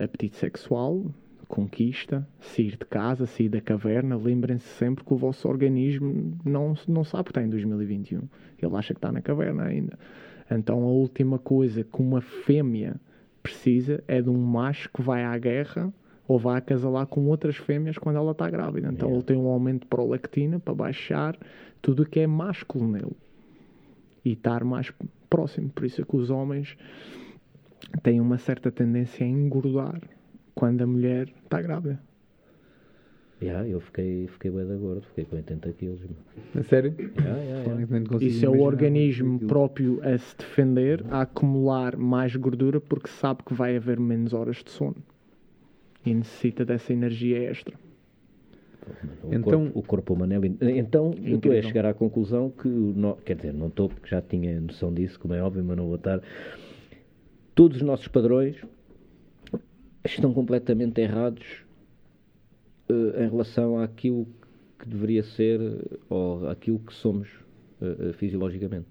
apetite 0.00 0.36
sexual, 0.36 1.06
conquista, 1.46 2.26
sair 2.40 2.72
de 2.72 2.84
casa, 2.86 3.26
sair 3.26 3.48
da 3.48 3.60
caverna. 3.60 4.16
Lembrem-se 4.16 4.66
sempre 4.66 5.04
que 5.04 5.12
o 5.12 5.16
vosso 5.16 5.46
organismo 5.46 6.36
não, 6.44 6.74
não 6.88 7.04
sabe 7.04 7.24
que 7.24 7.30
está 7.30 7.42
em 7.42 7.50
2021. 7.50 8.22
Ele 8.60 8.76
acha 8.76 8.94
que 8.94 8.98
está 8.98 9.12
na 9.12 9.20
caverna 9.20 9.64
ainda. 9.64 9.96
Então 10.50 10.82
a 10.82 10.90
última 10.90 11.38
coisa 11.38 11.84
que 11.84 12.00
uma 12.00 12.20
fêmea 12.20 12.96
precisa 13.42 14.02
é 14.08 14.20
de 14.20 14.30
um 14.30 14.38
macho 14.38 14.90
que 14.92 15.02
vai 15.02 15.24
à 15.24 15.36
guerra 15.38 15.92
ou 16.26 16.38
vai 16.38 16.58
acasalar 16.58 17.06
com 17.06 17.26
outras 17.26 17.56
fêmeas 17.56 17.98
quando 17.98 18.16
ela 18.16 18.32
está 18.32 18.48
grávida. 18.48 18.88
Então 18.88 19.08
Yeah. 19.08 19.16
ele 19.16 19.24
tem 19.24 19.36
um 19.36 19.48
aumento 19.48 19.82
de 19.82 19.86
prolactina 19.86 20.58
para 20.58 20.74
baixar 20.74 21.36
tudo 21.80 22.02
o 22.04 22.06
que 22.06 22.20
é 22.20 22.26
másculo 22.26 22.88
nele 22.88 23.16
e 24.24 24.32
estar 24.32 24.64
mais 24.64 24.92
próximo. 25.28 25.68
Por 25.70 25.84
isso 25.84 26.00
é 26.00 26.04
que 26.04 26.16
os 26.16 26.30
homens 26.30 26.76
têm 28.02 28.20
uma 28.20 28.38
certa 28.38 28.70
tendência 28.70 29.26
a 29.26 29.28
engordar 29.28 30.00
quando 30.54 30.82
a 30.82 30.86
mulher 30.86 31.28
está 31.44 31.60
grávida. 31.60 32.00
Já, 33.40 33.66
eu 33.66 33.80
fiquei, 33.80 34.28
fiquei 34.28 34.52
bem 34.52 34.64
de 34.64 34.76
gordo, 34.76 35.02
fiquei 35.02 35.24
com 35.24 35.34
80 35.34 35.72
quilos. 35.72 36.00
A 36.56 36.62
sério? 36.62 36.94
Já. 36.96 37.72
Honestamente, 37.72 38.08
consigo 38.08 38.30
Isso 38.30 38.46
é 38.46 38.48
o 38.48 38.60
organismo 38.60 39.40
próprio 39.40 40.00
a 40.04 40.16
se 40.16 40.36
defender, 40.36 41.04
a 41.10 41.22
acumular 41.22 41.96
mais 41.96 42.36
gordura 42.36 42.80
porque 42.80 43.08
sabe 43.08 43.42
que 43.44 43.52
vai 43.52 43.76
haver 43.76 43.98
menos 43.98 44.32
horas 44.32 44.62
de 44.62 44.70
sono 44.70 44.94
e 46.04 46.14
necessita 46.14 46.64
dessa 46.64 46.92
energia 46.92 47.38
extra. 47.50 47.76
O, 49.22 49.32
Então- 49.32 49.64
corpo, 49.66 49.78
o 49.78 49.82
corpo 49.82 50.14
humano 50.14 50.32
é 50.34 50.38
lindo. 50.38 50.68
Então, 50.68 51.14
eu 51.22 51.36
estou 51.36 51.52
a 51.52 51.62
chegar 51.62 51.86
à 51.86 51.94
conclusão 51.94 52.50
que, 52.50 52.66
o 52.66 52.92
no- 52.94 53.16
quer 53.16 53.36
dizer, 53.36 53.52
não 53.54 53.68
estou 53.68 53.88
porque 53.88 54.08
já 54.08 54.20
tinha 54.20 54.60
noção 54.60 54.92
disso, 54.92 55.18
como 55.20 55.34
é 55.34 55.42
óbvio, 55.42 55.62
mas 55.64 55.76
não 55.76 55.86
vou 55.86 55.94
estar. 55.96 56.20
Todos 57.54 57.76
os 57.76 57.82
nossos 57.82 58.08
padrões 58.08 58.56
estão 60.04 60.32
completamente 60.34 61.00
errados 61.00 61.44
eh, 62.88 63.24
em 63.24 63.30
relação 63.30 63.78
àquilo 63.78 64.26
que 64.78 64.88
deveria 64.88 65.22
ser 65.22 65.60
ou 66.10 66.48
àquilo 66.48 66.80
que 66.80 66.92
somos 66.92 67.28
eh, 67.80 68.08
eh, 68.08 68.12
fisiologicamente. 68.14 68.86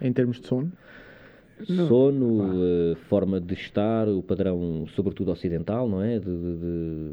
Em 0.00 0.12
termos 0.12 0.40
de 0.40 0.46
sono, 0.46 0.70
Não. 1.68 1.88
Sono, 1.88 2.62
eh, 2.62 2.94
forma 3.08 3.40
de 3.40 3.54
estar, 3.54 4.08
o 4.08 4.22
padrão, 4.22 4.86
sobretudo 4.94 5.30
ocidental, 5.30 5.88
não 5.88 6.02
é? 6.02 6.18
De, 6.18 6.24
de- 6.26 6.56
de- 6.58 7.12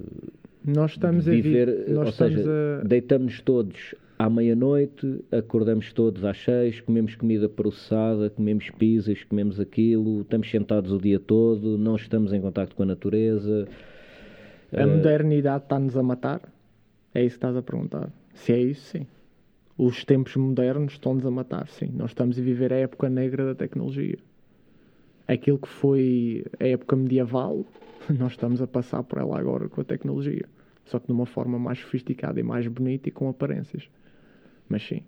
nós 0.75 0.91
estamos 0.91 1.27
a 1.27 1.31
vi- 1.31 1.41
viver, 1.41 1.89
nós 1.89 2.07
ou 2.07 2.11
seja, 2.11 2.79
a 2.81 2.83
deitamos 2.87 3.39
todos 3.41 3.95
à 4.19 4.29
meia-noite, 4.29 5.23
acordamos 5.31 5.91
todos 5.93 6.23
às 6.23 6.37
seis, 6.43 6.79
comemos 6.81 7.15
comida 7.15 7.47
processada, 7.49 8.29
comemos 8.29 8.69
pizzas, 8.69 9.23
comemos 9.23 9.59
aquilo, 9.59 10.21
estamos 10.21 10.49
sentados 10.49 10.91
o 10.91 10.97
dia 10.99 11.19
todo, 11.19 11.77
não 11.77 11.95
estamos 11.95 12.31
em 12.33 12.39
contacto 12.41 12.75
com 12.75 12.83
a 12.83 12.85
natureza. 12.85 13.67
A 14.75 14.85
modernidade 14.87 15.63
está-nos 15.65 15.95
a 15.97 16.03
matar? 16.03 16.41
É 17.13 17.21
isso 17.21 17.35
que 17.35 17.37
estás 17.45 17.55
a 17.55 17.61
perguntar. 17.61 18.09
Se 18.33 18.51
é 18.53 18.59
isso, 18.61 18.97
sim. 18.97 19.05
Os 19.77 20.03
tempos 20.05 20.35
modernos 20.35 20.93
estão-nos 20.93 21.25
a 21.25 21.31
matar, 21.31 21.67
sim. 21.67 21.91
Nós 21.95 22.11
estamos 22.11 22.37
a 22.37 22.41
viver 22.41 22.71
a 22.73 22.77
época 22.77 23.09
negra 23.09 23.45
da 23.45 23.55
tecnologia. 23.55 24.17
Aquilo 25.27 25.57
que 25.57 25.67
foi 25.67 26.45
a 26.59 26.67
época 26.67 26.95
medieval, 26.95 27.65
nós 28.09 28.33
estamos 28.33 28.61
a 28.61 28.67
passar 28.67 29.03
por 29.03 29.19
ela 29.19 29.39
agora 29.39 29.69
com 29.69 29.81
a 29.81 29.83
tecnologia. 29.83 30.47
Só 30.85 30.99
que 30.99 31.07
de 31.07 31.13
uma 31.13 31.25
forma 31.25 31.57
mais 31.57 31.79
sofisticada 31.79 32.39
e 32.39 32.43
mais 32.43 32.67
bonita 32.67 33.07
e 33.07 33.11
com 33.11 33.29
aparências. 33.29 33.89
Mas 34.67 34.83
sim, 34.85 35.03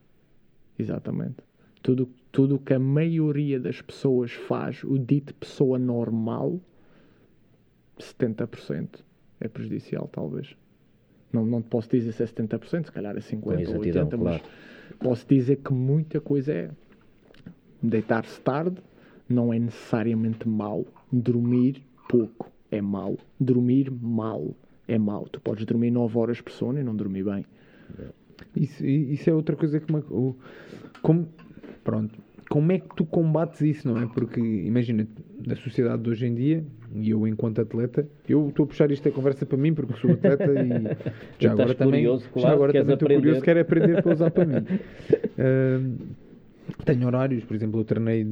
exatamente. 0.79 1.37
Tudo 1.81 2.09
tudo 2.35 2.55
o 2.55 2.59
que 2.59 2.73
a 2.73 2.79
maioria 2.79 3.57
das 3.57 3.81
pessoas 3.81 4.33
faz, 4.33 4.83
o 4.83 4.99
dito 4.99 5.33
pessoa 5.35 5.79
normal, 5.79 6.59
70% 7.97 8.99
é 9.39 9.47
prejudicial, 9.47 10.09
talvez. 10.11 10.53
Não, 11.31 11.45
não 11.45 11.61
te 11.61 11.69
posso 11.69 11.89
dizer 11.89 12.11
se 12.11 12.23
é 12.23 12.25
70%, 12.25 12.87
se 12.87 12.91
calhar 12.91 13.15
é 13.15 13.21
50% 13.21 13.39
Com 13.39 13.49
ou 13.51 13.59
exatidão, 13.59 14.09
80%, 14.09 14.09
claro. 14.09 14.21
mas 14.21 14.41
posso 14.99 15.25
dizer 15.29 15.55
que 15.57 15.71
muita 15.71 16.19
coisa 16.19 16.51
é. 16.51 16.71
Deitar-se 17.81 18.41
tarde 18.41 18.81
não 19.29 19.53
é 19.53 19.59
necessariamente 19.59 20.47
mau. 20.47 20.85
Dormir 21.11 21.81
pouco 22.09 22.51
é 22.71 22.81
mau. 22.81 23.17
Dormir 23.39 23.91
mal 23.91 24.55
é 24.87 24.97
mau. 24.97 25.27
Tu 25.31 25.39
podes 25.41 25.65
dormir 25.65 25.91
9 25.91 26.17
horas 26.17 26.41
por 26.41 26.51
sono 26.51 26.79
e 26.79 26.83
não 26.83 26.95
dormir 26.95 27.23
bem. 27.23 27.45
Isso, 28.55 28.85
i- 28.85 29.13
isso 29.13 29.29
é 29.29 29.33
outra 29.33 29.55
coisa 29.55 29.79
que 29.79 29.91
me. 29.91 29.99
o- 30.09 30.35
Como, 31.01 31.27
pronto. 31.83 32.13
Como 32.49 32.71
é 32.71 32.79
que 32.79 32.95
tu 32.95 33.05
combates 33.05 33.61
isso, 33.61 33.87
não 33.87 33.99
é? 33.99 34.05
Porque, 34.05 34.39
imagina, 34.39 35.07
na 35.45 35.55
sociedade 35.55 36.03
de 36.03 36.09
hoje 36.11 36.27
em 36.27 36.35
dia, 36.35 36.63
e 36.93 37.09
eu 37.09 37.25
enquanto 37.27 37.59
atleta, 37.59 38.07
eu 38.29 38.49
estou 38.49 38.65
a 38.65 38.67
puxar 38.67 38.91
isto 38.91 39.07
a 39.09 39.11
conversa 39.11 39.45
para 39.47 39.57
mim 39.57 39.73
porque 39.73 39.93
sou 39.99 40.11
atleta 40.13 40.51
e 40.53 40.69
já 41.39 41.51
agora 41.51 41.73
também, 41.73 42.03
curioso, 42.03 42.25
já 42.25 42.31
claro, 42.31 42.55
agora 42.55 42.73
também 42.73 42.93
estou 42.93 43.05
aprender. 43.07 43.21
curioso, 43.21 43.41
quero 43.41 43.59
aprender 43.61 44.01
para 44.03 44.13
usar 44.13 44.29
para 44.31 44.45
mim. 44.45 44.63
Ahm, 45.39 45.95
tenho 46.85 47.07
horários, 47.07 47.43
por 47.43 47.55
exemplo, 47.55 47.79
eu 47.79 47.83
treinei, 47.83 48.27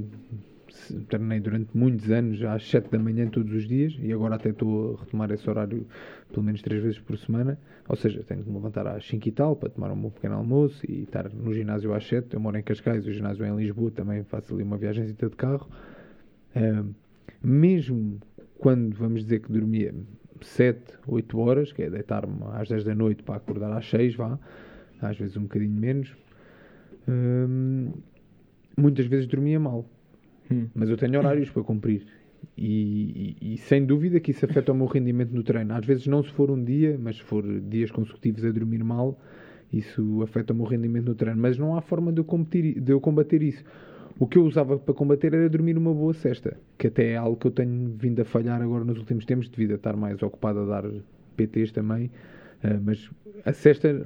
treinei 1.08 1.40
durante 1.40 1.76
muitos 1.78 2.10
anos 2.12 2.42
às 2.44 2.70
7 2.70 2.90
da 2.90 3.00
manhã 3.00 3.28
todos 3.28 3.54
os 3.54 3.68
dias 3.68 3.96
e 4.00 4.12
agora 4.12 4.36
até 4.36 4.50
estou 4.50 4.96
a 4.96 5.00
retomar 5.02 5.32
esse 5.32 5.50
horário 5.50 5.86
pelo 6.32 6.44
menos 6.44 6.62
3 6.62 6.82
vezes 6.84 7.00
por 7.00 7.18
semana. 7.18 7.60
Ou 7.88 7.96
seja, 7.96 8.24
tenho 8.24 8.44
que 8.44 8.50
me 8.50 8.56
levantar 8.56 8.88
às 8.88 9.06
5 9.06 9.28
e 9.28 9.32
tal 9.32 9.56
para 9.56 9.70
tomar 9.70 9.92
o 9.92 9.96
meu 9.96 10.10
pequeno 10.12 10.36
almoço 10.36 10.84
e 10.90 11.04
estar 11.04 11.30
no 11.32 11.54
ginásio 11.54 11.94
às 11.94 12.06
7. 12.08 12.34
Eu 12.34 12.40
moro 12.40 12.58
em 12.58 12.64
Cascais, 12.64 13.06
o 13.06 13.12
ginásio 13.12 13.46
é 13.46 13.50
em 13.50 13.56
Lisboa, 13.56 13.92
também 13.92 14.24
faço 14.24 14.54
ali 14.54 14.64
uma 14.64 14.78
viagem 14.78 15.06
de 15.06 15.30
carro. 15.32 15.70
Ahm, 16.56 16.92
mesmo 17.44 18.20
quando 18.58 18.96
vamos 18.96 19.24
dizer 19.24 19.42
que 19.42 19.52
dormia 19.52 19.94
tipo 20.32 20.46
7, 20.46 20.82
8 21.08 21.40
horas, 21.40 21.72
que 21.72 21.84
é 21.84 21.90
deitar-me 21.90 22.44
às 22.54 22.68
10 22.70 22.84
da 22.84 22.96
noite 22.96 23.24
para 23.24 23.36
acordar 23.36 23.72
às 23.78 23.90
6, 23.90 24.16
vá, 24.16 24.40
às 25.02 25.18
vezes 25.18 25.38
um 25.38 25.44
bocadinho 25.44 25.74
menos, 25.74 26.16
muitas 28.78 29.06
vezes 29.06 29.28
dormia 29.28 29.60
mal. 29.60 29.86
Hum. 30.52 30.68
Mas 30.74 30.90
eu 30.90 30.98
tenho 30.98 31.18
horários 31.20 31.50
para 31.50 31.64
cumprir. 31.64 32.06
E, 32.58 33.36
e- 33.42 33.54
e 33.54 33.58
sem 33.58 33.86
dúvida 33.86 34.20
que 34.20 34.32
isso 34.32 34.46
afeta 34.46 34.72
o 34.72 34.76
meu 34.76 34.86
rendimento 34.86 35.32
no 35.32 35.44
treino. 35.44 35.74
Às 35.74 35.86
vezes 35.86 36.08
não 36.08 36.22
se 36.24 36.32
for 36.32 36.52
um 36.52 36.62
dia, 36.64 36.98
mas 37.02 37.18
se 37.18 37.24
for 37.24 37.44
dias 37.62 37.90
consecutivos 37.92 38.44
a 38.46 38.52
dormir 38.52 38.84
mal, 38.84 39.20
isso 39.72 40.22
afeta 40.22 40.54
o 40.54 40.56
meu 40.56 40.66
rendimento 40.66 41.06
no 41.06 41.16
treino. 41.16 41.42
Mas 41.42 41.58
não 41.58 41.76
há 41.76 41.82
forma 41.82 42.12
de 42.12 42.20
eu, 42.20 42.26
competir, 42.26 42.80
de 42.80 42.92
eu 42.92 43.00
combater 43.00 43.42
isso. 43.42 43.64
O 44.20 44.28
que 44.28 44.38
eu 44.38 44.44
usava 44.44 44.78
para 44.78 44.94
combater 44.94 45.34
era 45.34 45.50
dormir 45.50 45.78
uma 45.78 45.94
boa 45.94 46.14
cesta, 46.14 46.58
que 46.78 46.88
até 46.88 47.12
é 47.14 47.18
algo 47.18 47.36
que 47.38 47.48
eu 47.48 47.52
tenho 47.52 47.96
vindo 47.98 48.22
a 48.22 48.26
falhar 48.26 48.62
agora 48.62 48.84
nos 48.84 49.00
últimos 49.00 49.26
tempos, 49.26 49.50
devido 49.50 49.72
a 49.72 49.76
estar 49.76 49.96
mais 49.96 50.22
ocupado 50.22 50.60
a 50.60 50.66
dar 50.66 50.84
PTs 51.36 51.72
também. 51.72 52.12
Ah, 52.64 52.80
mas 52.84 53.10
a 53.44 53.52
cesta, 53.54 54.06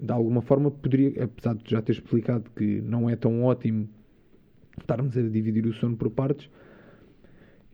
de 0.00 0.12
alguma 0.12 0.42
forma, 0.42 0.70
poderia, 0.70 1.24
apesar 1.24 1.54
de 1.54 1.70
já 1.70 1.80
ter 1.80 1.92
explicado 1.92 2.50
que 2.54 2.80
não 2.82 3.08
é 3.08 3.16
tão 3.16 3.42
ótimo 3.44 3.88
estarmos 4.82 5.16
a 5.16 5.22
dividir 5.22 5.66
o 5.66 5.72
sono 5.72 5.96
por 5.96 6.10
partes, 6.10 6.48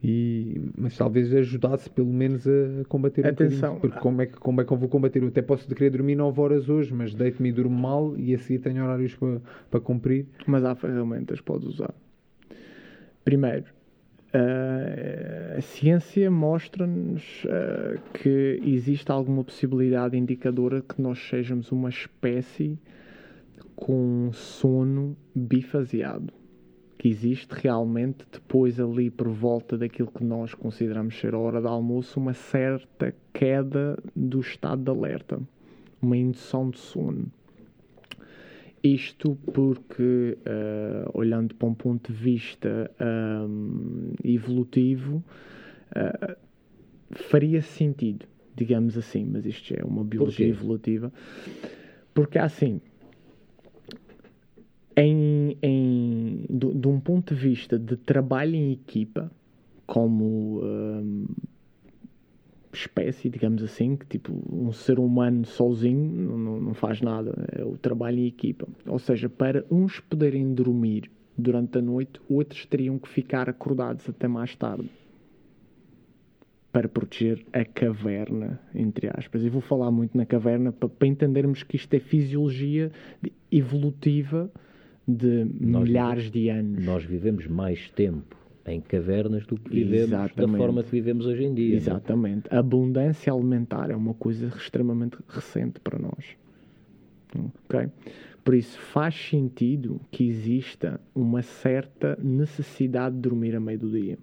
e, 0.06 0.60
mas 0.76 0.94
talvez 0.98 1.34
ajudasse 1.34 1.88
pelo 1.88 2.12
menos 2.12 2.46
a 2.46 2.84
combater 2.88 3.26
Atenção. 3.26 3.76
um. 3.76 3.80
Porque 3.80 3.98
como 4.00 4.20
é, 4.20 4.26
que, 4.26 4.34
como 4.34 4.60
é 4.60 4.64
que 4.64 4.70
eu 4.70 4.76
vou 4.76 4.88
combater? 4.88 5.22
Eu 5.22 5.28
até 5.28 5.40
posso 5.40 5.66
querer 5.66 5.88
dormir 5.90 6.14
9 6.14 6.40
horas 6.42 6.68
hoje, 6.68 6.92
mas 6.92 7.14
deito-me 7.14 7.48
e 7.48 7.52
durmo 7.52 7.80
mal 7.80 8.14
e 8.18 8.34
a 8.34 8.38
seguir 8.38 8.58
tenho 8.58 8.84
horários 8.84 9.14
para, 9.14 9.40
para 9.70 9.80
cumprir. 9.80 10.26
Mas 10.46 10.62
há 10.62 10.74
ferramentas 10.74 11.40
que 11.40 11.46
podes 11.46 11.66
usar. 11.66 11.94
Primeiro, 13.24 13.64
ah, 14.34 15.56
a 15.56 15.60
ciência 15.62 16.30
mostra-nos 16.30 17.46
ah, 17.48 17.98
que 18.12 18.60
existe 18.62 19.10
alguma 19.10 19.42
possibilidade 19.42 20.18
indicadora 20.18 20.82
que 20.82 21.00
nós 21.00 21.18
sejamos 21.30 21.72
uma 21.72 21.88
espécie 21.88 22.78
com 23.74 24.30
sono 24.34 25.16
bifaseado. 25.34 26.43
Que 27.04 27.10
existe 27.10 27.50
realmente, 27.52 28.24
depois 28.32 28.80
ali 28.80 29.10
por 29.10 29.28
volta 29.28 29.76
daquilo 29.76 30.10
que 30.10 30.24
nós 30.24 30.54
consideramos 30.54 31.14
ser 31.20 31.34
a 31.34 31.38
hora 31.38 31.60
de 31.60 31.66
almoço, 31.66 32.18
uma 32.18 32.32
certa 32.32 33.14
queda 33.30 33.98
do 34.16 34.40
estado 34.40 34.82
de 34.82 34.90
alerta, 34.90 35.38
uma 36.00 36.16
indução 36.16 36.70
de 36.70 36.78
sono. 36.78 37.30
Isto 38.82 39.36
porque, 39.52 40.38
ah, 40.46 41.10
olhando 41.12 41.54
para 41.54 41.68
um 41.68 41.74
ponto 41.74 42.10
de 42.10 42.18
vista 42.18 42.90
ahm, 42.98 44.12
evolutivo, 44.24 45.22
ah, 45.94 46.38
faria 47.10 47.60
sentido, 47.60 48.24
digamos 48.56 48.96
assim, 48.96 49.26
mas 49.30 49.44
isto 49.44 49.74
é 49.74 49.84
uma 49.84 50.02
biologia 50.02 50.46
Porquê? 50.46 50.58
evolutiva, 50.58 51.12
porque 52.14 52.38
assim, 52.38 52.80
em, 54.96 55.56
em, 55.62 56.44
do- 56.48 56.74
de 56.74 56.88
um 56.88 57.00
ponto 57.00 57.34
de 57.34 57.40
vista 57.40 57.78
de 57.78 57.96
trabalho 57.96 58.54
em 58.54 58.72
equipa, 58.72 59.30
como 59.86 60.60
ahm, 60.62 61.24
espécie, 62.72 63.28
digamos 63.28 63.62
assim, 63.62 63.96
que 63.96 64.06
tipo 64.06 64.32
um 64.50 64.72
ser 64.72 64.98
humano 64.98 65.44
sozinho 65.44 66.38
não- 66.38 66.60
não, 66.60 66.74
faz 66.74 67.00
nada, 67.00 67.46
é 67.52 67.64
o 67.64 67.76
trabalho 67.76 68.18
em 68.18 68.26
equipa. 68.26 68.66
Ou 68.86 68.98
seja, 68.98 69.28
para 69.28 69.64
uns 69.70 70.00
poderem 70.00 70.52
dormir 70.54 71.10
durante 71.36 71.78
a 71.78 71.82
noite, 71.82 72.20
outros 72.28 72.64
teriam 72.66 72.98
que 72.98 73.08
ficar 73.08 73.48
acordados 73.48 74.08
até 74.08 74.26
mais 74.28 74.54
tarde 74.54 74.88
para 76.72 76.88
proteger 76.88 77.44
a 77.52 77.64
caverna, 77.64 78.60
entre 78.74 79.08
aspas. 79.14 79.44
E 79.44 79.48
vou 79.48 79.60
falar 79.60 79.92
muito 79.92 80.16
na 80.16 80.26
caverna 80.26 80.72
para, 80.72 80.88
para 80.88 81.06
entendermos 81.06 81.62
que 81.62 81.76
isto 81.76 81.94
é 81.94 82.00
fisiologia 82.00 82.90
de- 83.22 83.32
evolutiva 83.50 84.50
de 85.06 85.46
Nós 85.60 85.84
milhares 85.88 86.30
de 86.30 86.48
anos. 86.48 86.84
Nós 86.84 87.04
vivemos 87.04 87.46
mais 87.46 87.90
tempo 87.90 88.36
em 88.66 88.80
cavernas 88.80 89.46
do 89.46 89.56
que 89.56 89.70
vivemos 89.70 90.10
da 90.10 90.24
Exatamente. 90.24 90.56
forma 90.56 90.82
que 90.82 90.90
vivemos 90.90 91.26
hoje 91.26 91.44
em 91.44 91.54
dia. 91.54 91.68
não 91.68 91.74
é? 91.74 91.76
Exatamente. 91.76 92.48
A 92.50 92.58
abundância 92.58 93.32
alimentar 93.32 93.90
é 93.90 93.96
uma 93.96 94.14
coisa 94.14 94.46
extremamente 94.46 95.18
recente 95.28 95.80
para 95.80 95.98
nós. 95.98 96.36
Ok? 97.36 97.88
Por 98.42 98.54
isso 98.54 98.78
faz 98.78 99.14
sentido 99.14 100.00
que 100.10 100.28
exista 100.28 101.00
uma 101.14 101.42
certa 101.42 102.18
necessidade 102.22 103.14
de 103.16 103.22
dormir 103.22 103.56
a 103.56 103.60
meio 103.60 103.78
do 103.78 103.90
dia. 103.90 104.18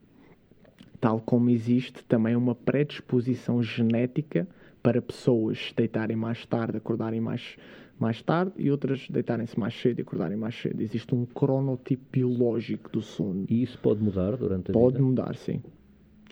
Tal 0.99 1.19
como 1.19 1.49
existe 1.49 2.03
também 2.05 2.35
uma 2.35 2.53
predisposição 2.53 3.61
genética 3.63 4.47
para 4.83 5.01
pessoas 5.01 5.73
deitarem 5.75 6.15
mais 6.15 6.45
tarde, 6.45 6.77
acordarem 6.77 7.19
mais, 7.19 7.57
mais 8.01 8.21
tarde 8.21 8.53
e 8.57 8.71
outras 8.71 9.07
deitarem-se 9.07 9.59
mais 9.59 9.79
cedo 9.79 9.99
e 9.99 10.01
acordarem 10.01 10.35
mais 10.35 10.55
cedo. 10.55 10.81
Existe 10.81 11.13
um 11.13 11.23
cronotipo 11.25 12.03
biológico 12.11 12.89
do 12.89 13.01
sono. 13.01 13.45
E 13.47 13.61
isso 13.61 13.77
pode 13.79 14.01
mudar 14.01 14.35
durante 14.35 14.71
a 14.71 14.73
Pode 14.73 14.93
vida? 14.95 15.05
mudar, 15.05 15.35
sim. 15.35 15.61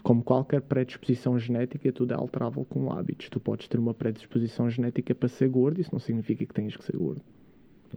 Como 0.02 0.24
qualquer 0.24 0.62
predisposição 0.62 1.38
genética, 1.38 1.92
tudo 1.92 2.14
é 2.14 2.18
alterável 2.18 2.66
com 2.66 2.92
hábitos. 2.92 3.30
Tu 3.30 3.40
podes 3.40 3.68
ter 3.68 3.78
uma 3.78 3.94
predisposição 3.94 4.68
genética 4.70 5.14
para 5.14 5.30
ser 5.30 5.48
gordo, 5.50 5.80
isso 5.80 5.92
não 5.94 6.00
significa 6.00 6.44
que 6.46 6.54
tenhas 6.54 6.76
que 6.76 6.84
ser 6.84 6.98
gordo. 6.98 7.22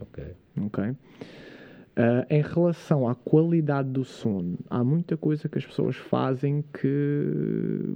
Ok. 0.00 0.24
Ok? 0.66 0.84
Ah, 1.96 2.26
em 2.28 2.42
relação 2.42 3.08
à 3.08 3.14
qualidade 3.14 3.88
do 3.88 4.04
sono, 4.04 4.58
há 4.68 4.82
muita 4.84 5.16
coisa 5.16 5.48
que 5.48 5.58
as 5.58 5.64
pessoas 5.64 5.96
fazem 5.96 6.62
que 6.78 7.94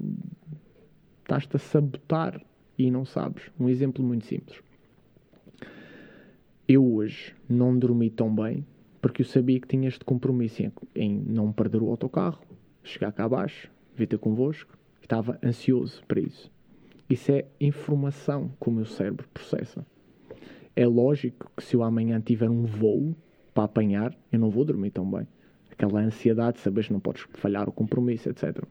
estás-te 1.20 1.56
a 1.56 1.58
sabotar 1.58 2.40
e 2.78 2.90
não 2.90 3.04
sabes. 3.04 3.50
Um 3.58 3.68
exemplo 3.68 4.02
muito 4.04 4.24
simples. 4.26 4.62
Eu 6.68 6.84
hoje 6.94 7.32
não 7.48 7.78
dormi 7.78 8.10
tão 8.10 8.34
bem 8.34 8.66
porque 9.00 9.22
eu 9.22 9.26
sabia 9.26 9.60
que 9.60 9.68
tinha 9.68 9.86
este 9.86 10.04
compromisso 10.04 10.62
em, 10.62 10.72
em 10.96 11.14
não 11.14 11.52
perder 11.52 11.80
o 11.80 11.88
autocarro, 11.88 12.42
chegar 12.82 13.12
cá 13.12 13.24
abaixo, 13.24 13.70
vir 13.94 14.08
ter 14.08 14.18
convosco, 14.18 14.76
estava 15.00 15.38
ansioso 15.44 16.02
para 16.08 16.20
isso. 16.20 16.50
Isso 17.08 17.30
é 17.30 17.44
informação 17.60 18.50
que 18.60 18.68
o 18.68 18.72
meu 18.72 18.84
cérebro 18.84 19.28
processa. 19.32 19.86
É 20.74 20.84
lógico 20.84 21.48
que 21.56 21.62
se 21.62 21.76
eu 21.76 21.84
amanhã 21.84 22.20
tiver 22.20 22.50
um 22.50 22.64
voo 22.64 23.14
para 23.54 23.62
apanhar, 23.62 24.12
eu 24.32 24.40
não 24.40 24.50
vou 24.50 24.64
dormir 24.64 24.90
tão 24.90 25.08
bem. 25.08 25.26
Aquela 25.70 26.00
ansiedade 26.00 26.56
de 26.56 26.62
saberes 26.64 26.88
que 26.88 26.92
não 26.92 27.00
podes 27.00 27.24
falhar 27.34 27.68
o 27.68 27.72
compromisso, 27.72 28.28
etc. 28.28 28.64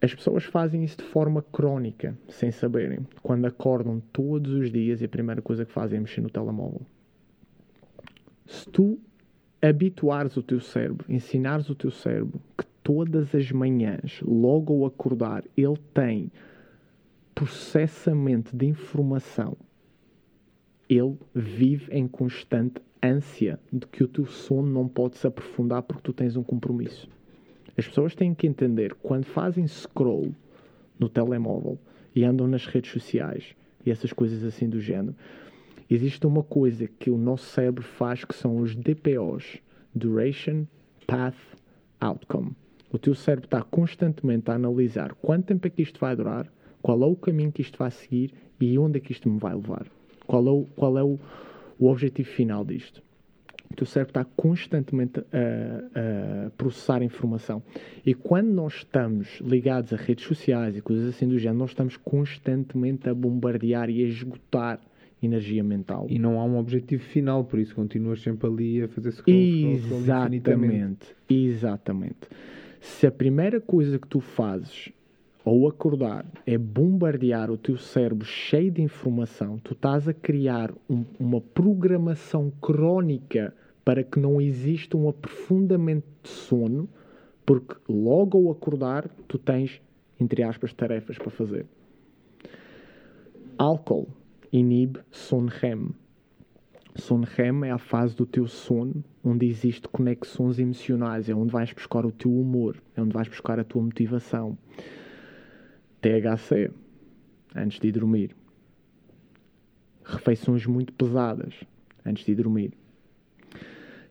As 0.00 0.14
pessoas 0.14 0.44
fazem 0.44 0.84
isso 0.84 0.98
de 0.98 1.04
forma 1.04 1.42
crónica, 1.42 2.16
sem 2.28 2.50
saberem. 2.50 3.06
Quando 3.22 3.46
acordam 3.46 4.00
todos 4.12 4.52
os 4.52 4.70
dias 4.70 5.00
e 5.00 5.04
a 5.04 5.08
primeira 5.08 5.40
coisa 5.40 5.64
que 5.64 5.72
fazem 5.72 5.98
é 5.98 6.00
mexer 6.00 6.20
no 6.20 6.30
telemóvel. 6.30 6.82
Se 8.46 8.68
tu 8.68 8.98
habituares 9.60 10.36
o 10.36 10.42
teu 10.42 10.60
cérebro, 10.60 11.04
ensinares 11.08 11.70
o 11.70 11.74
teu 11.74 11.90
cérebro 11.90 12.40
que 12.56 12.66
todas 12.82 13.34
as 13.34 13.50
manhãs, 13.50 14.20
logo 14.22 14.74
ao 14.74 14.86
acordar, 14.86 15.44
ele 15.56 15.78
tem 15.92 16.30
processamento 17.34 18.56
de 18.56 18.66
informação 18.66 19.56
ele 20.88 21.18
vive 21.34 21.92
em 21.92 22.06
constante 22.06 22.80
ânsia 23.02 23.58
de 23.72 23.86
que 23.86 24.04
o 24.04 24.08
teu 24.08 24.26
sono 24.26 24.68
não 24.68 24.88
pode 24.88 25.16
se 25.16 25.26
aprofundar 25.26 25.82
porque 25.82 26.02
tu 26.02 26.12
tens 26.12 26.36
um 26.36 26.42
compromisso. 26.42 27.08
As 27.78 27.86
pessoas 27.86 28.14
têm 28.14 28.34
que 28.34 28.46
entender 28.46 28.94
quando 28.94 29.24
fazem 29.24 29.66
scroll 29.66 30.34
no 30.98 31.08
telemóvel 31.08 31.78
e 32.14 32.24
andam 32.24 32.46
nas 32.46 32.66
redes 32.66 32.90
sociais 32.90 33.54
e 33.84 33.90
essas 33.90 34.12
coisas 34.12 34.42
assim 34.42 34.68
do 34.68 34.80
género, 34.80 35.14
existe 35.88 36.26
uma 36.26 36.42
coisa 36.42 36.88
que 36.88 37.10
o 37.10 37.18
nosso 37.18 37.44
cérebro 37.44 37.82
faz 37.82 38.24
que 38.24 38.34
são 38.34 38.56
os 38.58 38.74
DPOs 38.74 39.58
Duration, 39.94 40.66
Path, 41.06 41.36
Outcome. 42.00 42.52
O 42.92 42.98
teu 42.98 43.14
cérebro 43.14 43.46
está 43.46 43.62
constantemente 43.62 44.50
a 44.50 44.54
analisar 44.54 45.14
quanto 45.14 45.46
tempo 45.46 45.66
é 45.66 45.70
que 45.70 45.82
isto 45.82 46.00
vai 46.00 46.16
durar, 46.16 46.50
qual 46.82 47.02
é 47.02 47.06
o 47.06 47.16
caminho 47.16 47.52
que 47.52 47.62
isto 47.62 47.78
vai 47.78 47.90
seguir 47.90 48.32
e 48.60 48.78
onde 48.78 48.98
é 48.98 49.00
que 49.00 49.12
isto 49.12 49.28
me 49.28 49.38
vai 49.38 49.54
levar. 49.54 49.86
Qual 50.26 50.46
é 50.46 50.50
o, 50.50 50.66
qual 50.76 50.98
é 50.98 51.02
o, 51.02 51.18
o 51.78 51.88
objetivo 51.88 52.28
final 52.28 52.64
disto? 52.64 53.02
O 53.70 53.74
teu 53.74 53.86
cérebro 53.86 54.10
está 54.10 54.24
constantemente 54.36 55.20
a, 55.20 56.46
a 56.46 56.50
processar 56.50 57.02
informação. 57.02 57.62
E 58.04 58.14
quando 58.14 58.48
nós 58.48 58.74
estamos 58.74 59.40
ligados 59.40 59.92
a 59.92 59.96
redes 59.96 60.24
sociais 60.24 60.76
e 60.76 60.80
coisas 60.80 61.14
assim 61.14 61.28
do 61.28 61.38
género, 61.38 61.58
nós 61.58 61.70
estamos 61.70 61.96
constantemente 61.96 63.08
a 63.08 63.14
bombardear 63.14 63.90
e 63.90 64.02
a 64.02 64.06
esgotar 64.06 64.80
energia 65.22 65.64
mental. 65.64 66.06
E 66.08 66.18
não 66.18 66.40
há 66.40 66.44
um 66.44 66.58
objetivo 66.58 67.02
final, 67.02 67.44
por 67.44 67.58
isso 67.58 67.74
continuas 67.74 68.22
sempre 68.22 68.46
ali 68.46 68.82
a 68.82 68.88
fazer 68.88 69.12
scroll, 69.12 69.36
scroll. 69.78 70.00
Exatamente, 70.00 71.16
exatamente. 71.28 72.28
Se 72.80 73.06
a 73.06 73.10
primeira 73.10 73.60
coisa 73.60 73.98
que 73.98 74.06
tu 74.06 74.20
fazes 74.20 74.92
ao 75.46 75.66
acordar 75.68 76.26
é 76.44 76.58
bombardear 76.58 77.50
o 77.50 77.56
teu 77.56 77.78
cérebro 77.78 78.26
cheio 78.26 78.70
de 78.70 78.82
informação, 78.82 79.58
tu 79.58 79.72
estás 79.72 80.08
a 80.08 80.12
criar 80.12 80.74
um- 80.90 81.04
uma 81.18 81.40
programação 81.40 82.52
crónica 82.60 83.54
para 83.84 84.02
que 84.02 84.18
não 84.18 84.40
exista 84.40 84.96
um 84.96 85.08
aprofundamento 85.08 86.04
de 86.22 86.28
sono, 86.28 86.88
porque 87.46 87.76
logo 87.88 88.36
ao 88.36 88.50
acordar 88.50 89.08
tu 89.28 89.38
tens 89.38 89.80
entre 90.18 90.42
aspas, 90.42 90.72
tarefas 90.72 91.18
para 91.18 91.30
fazer. 91.30 91.66
Álcool 93.58 94.08
inibe 94.52 95.00
sono 95.10 95.48
REM. 95.48 95.90
Sono 96.94 97.24
REM 97.24 97.64
é 97.64 97.70
a 97.70 97.78
fase 97.78 98.16
do 98.16 98.24
teu 98.24 98.46
sono 98.46 99.04
onde 99.22 99.46
existe 99.46 99.88
conexões 99.88 100.58
emocionais, 100.58 101.28
é 101.28 101.34
onde 101.34 101.52
vais 101.52 101.72
buscar 101.72 102.06
o 102.06 102.12
teu 102.12 102.32
humor, 102.32 102.76
é 102.96 103.02
onde 103.02 103.12
vais 103.12 103.28
buscar 103.28 103.58
a 103.60 103.64
tua 103.64 103.82
motivação. 103.82 104.56
THC, 106.06 106.70
antes 107.52 107.80
de 107.80 107.90
dormir. 107.90 108.30
Refeições 110.04 110.64
muito 110.64 110.92
pesadas, 110.92 111.52
antes 112.04 112.24
de 112.24 112.32
dormir. 112.32 112.72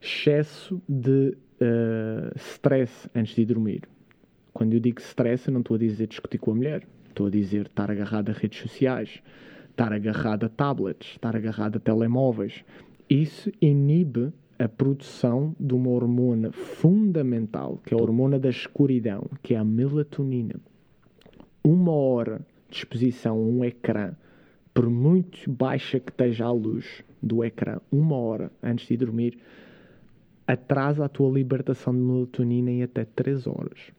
Excesso 0.01 0.81
de 0.89 1.37
uh, 1.61 2.35
stress 2.35 3.09
antes 3.15 3.33
de 3.33 3.45
dormir. 3.45 3.83
Quando 4.53 4.73
eu 4.73 4.79
digo 4.81 4.99
stress, 4.99 5.47
eu 5.47 5.53
não 5.53 5.61
estou 5.61 5.75
a 5.75 5.79
dizer 5.79 6.07
discutir 6.07 6.37
com 6.37 6.51
a 6.51 6.55
mulher. 6.55 6.85
Estou 7.07 7.27
a 7.27 7.29
dizer 7.29 7.67
estar 7.67 7.89
agarrado 7.89 8.29
a 8.29 8.33
redes 8.33 8.59
sociais, 8.59 9.23
estar 9.69 9.93
agarrado 9.93 10.47
a 10.47 10.49
tablets, 10.49 11.11
estar 11.11 11.33
agarrado 11.33 11.77
a 11.77 11.79
telemóveis. 11.79 12.65
Isso 13.09 13.49
inibe 13.61 14.33
a 14.59 14.67
produção 14.67 15.55
de 15.57 15.73
uma 15.73 15.91
hormona 15.91 16.51
fundamental, 16.51 17.81
que 17.85 17.93
é 17.93 17.97
a 17.97 18.01
hormona 18.01 18.37
da 18.37 18.49
escuridão, 18.49 19.29
que 19.41 19.53
é 19.53 19.57
a 19.57 19.63
melatonina. 19.63 20.55
Uma 21.65 21.93
hora 21.93 22.45
de 22.69 22.77
exposição 22.77 23.37
a 23.37 23.39
um 23.39 23.65
ecrã, 23.65 24.13
por 24.71 24.87
muito 24.87 25.49
baixa 25.49 25.99
que 25.99 26.11
esteja 26.11 26.45
a 26.45 26.51
luz 26.51 27.03
do 27.19 27.43
ecrã, 27.43 27.79
uma 27.91 28.15
hora 28.15 28.51
antes 28.61 28.87
de 28.87 28.95
dormir, 28.95 29.39
atrasa 30.45 31.05
a 31.05 31.09
tua 31.09 31.31
libertação 31.31 31.91
de 31.91 31.99
melatonina 31.99 32.69
em 32.69 32.83
até 32.83 33.03
3 33.03 33.47
horas. 33.47 33.91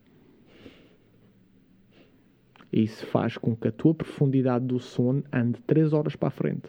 Isso 2.73 3.05
faz 3.07 3.37
com 3.37 3.57
que 3.57 3.67
a 3.67 3.73
tua 3.73 3.93
profundidade 3.93 4.65
do 4.65 4.79
sono 4.79 5.25
ande 5.33 5.61
3 5.63 5.93
horas 5.93 6.15
para 6.15 6.29
a 6.29 6.31
frente. 6.31 6.69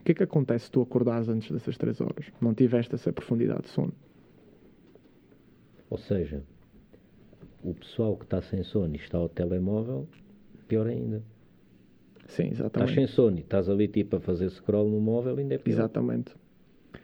O 0.00 0.04
que 0.04 0.10
é 0.10 0.14
que 0.16 0.24
acontece 0.24 0.64
se 0.64 0.72
tu 0.72 0.82
acordares 0.82 1.28
antes 1.28 1.52
dessas 1.52 1.76
3 1.76 2.00
horas? 2.00 2.32
Não 2.40 2.52
tiveste 2.52 2.96
essa 2.96 3.12
profundidade 3.12 3.62
de 3.62 3.68
sono. 3.68 3.92
Ou 5.88 5.98
seja, 5.98 6.42
o 7.62 7.72
pessoal 7.74 8.16
que 8.16 8.24
está 8.24 8.42
sem 8.42 8.64
sono 8.64 8.92
e 8.96 8.98
está 8.98 9.18
ao 9.18 9.28
telemóvel, 9.28 10.08
pior 10.72 10.86
ainda. 10.86 11.22
Sim, 12.28 12.48
exatamente. 12.50 12.90
Estás 12.90 12.94
sem 12.94 13.06
sono 13.06 13.36
e 13.36 13.40
estás 13.40 13.68
ali 13.68 13.86
tipo 13.88 14.16
a 14.16 14.20
fazer 14.20 14.48
scroll 14.48 14.88
no 14.88 14.98
móvel, 14.98 15.36
ainda 15.36 15.54
é 15.54 15.58
pior. 15.58 15.74
Exatamente. 15.74 16.34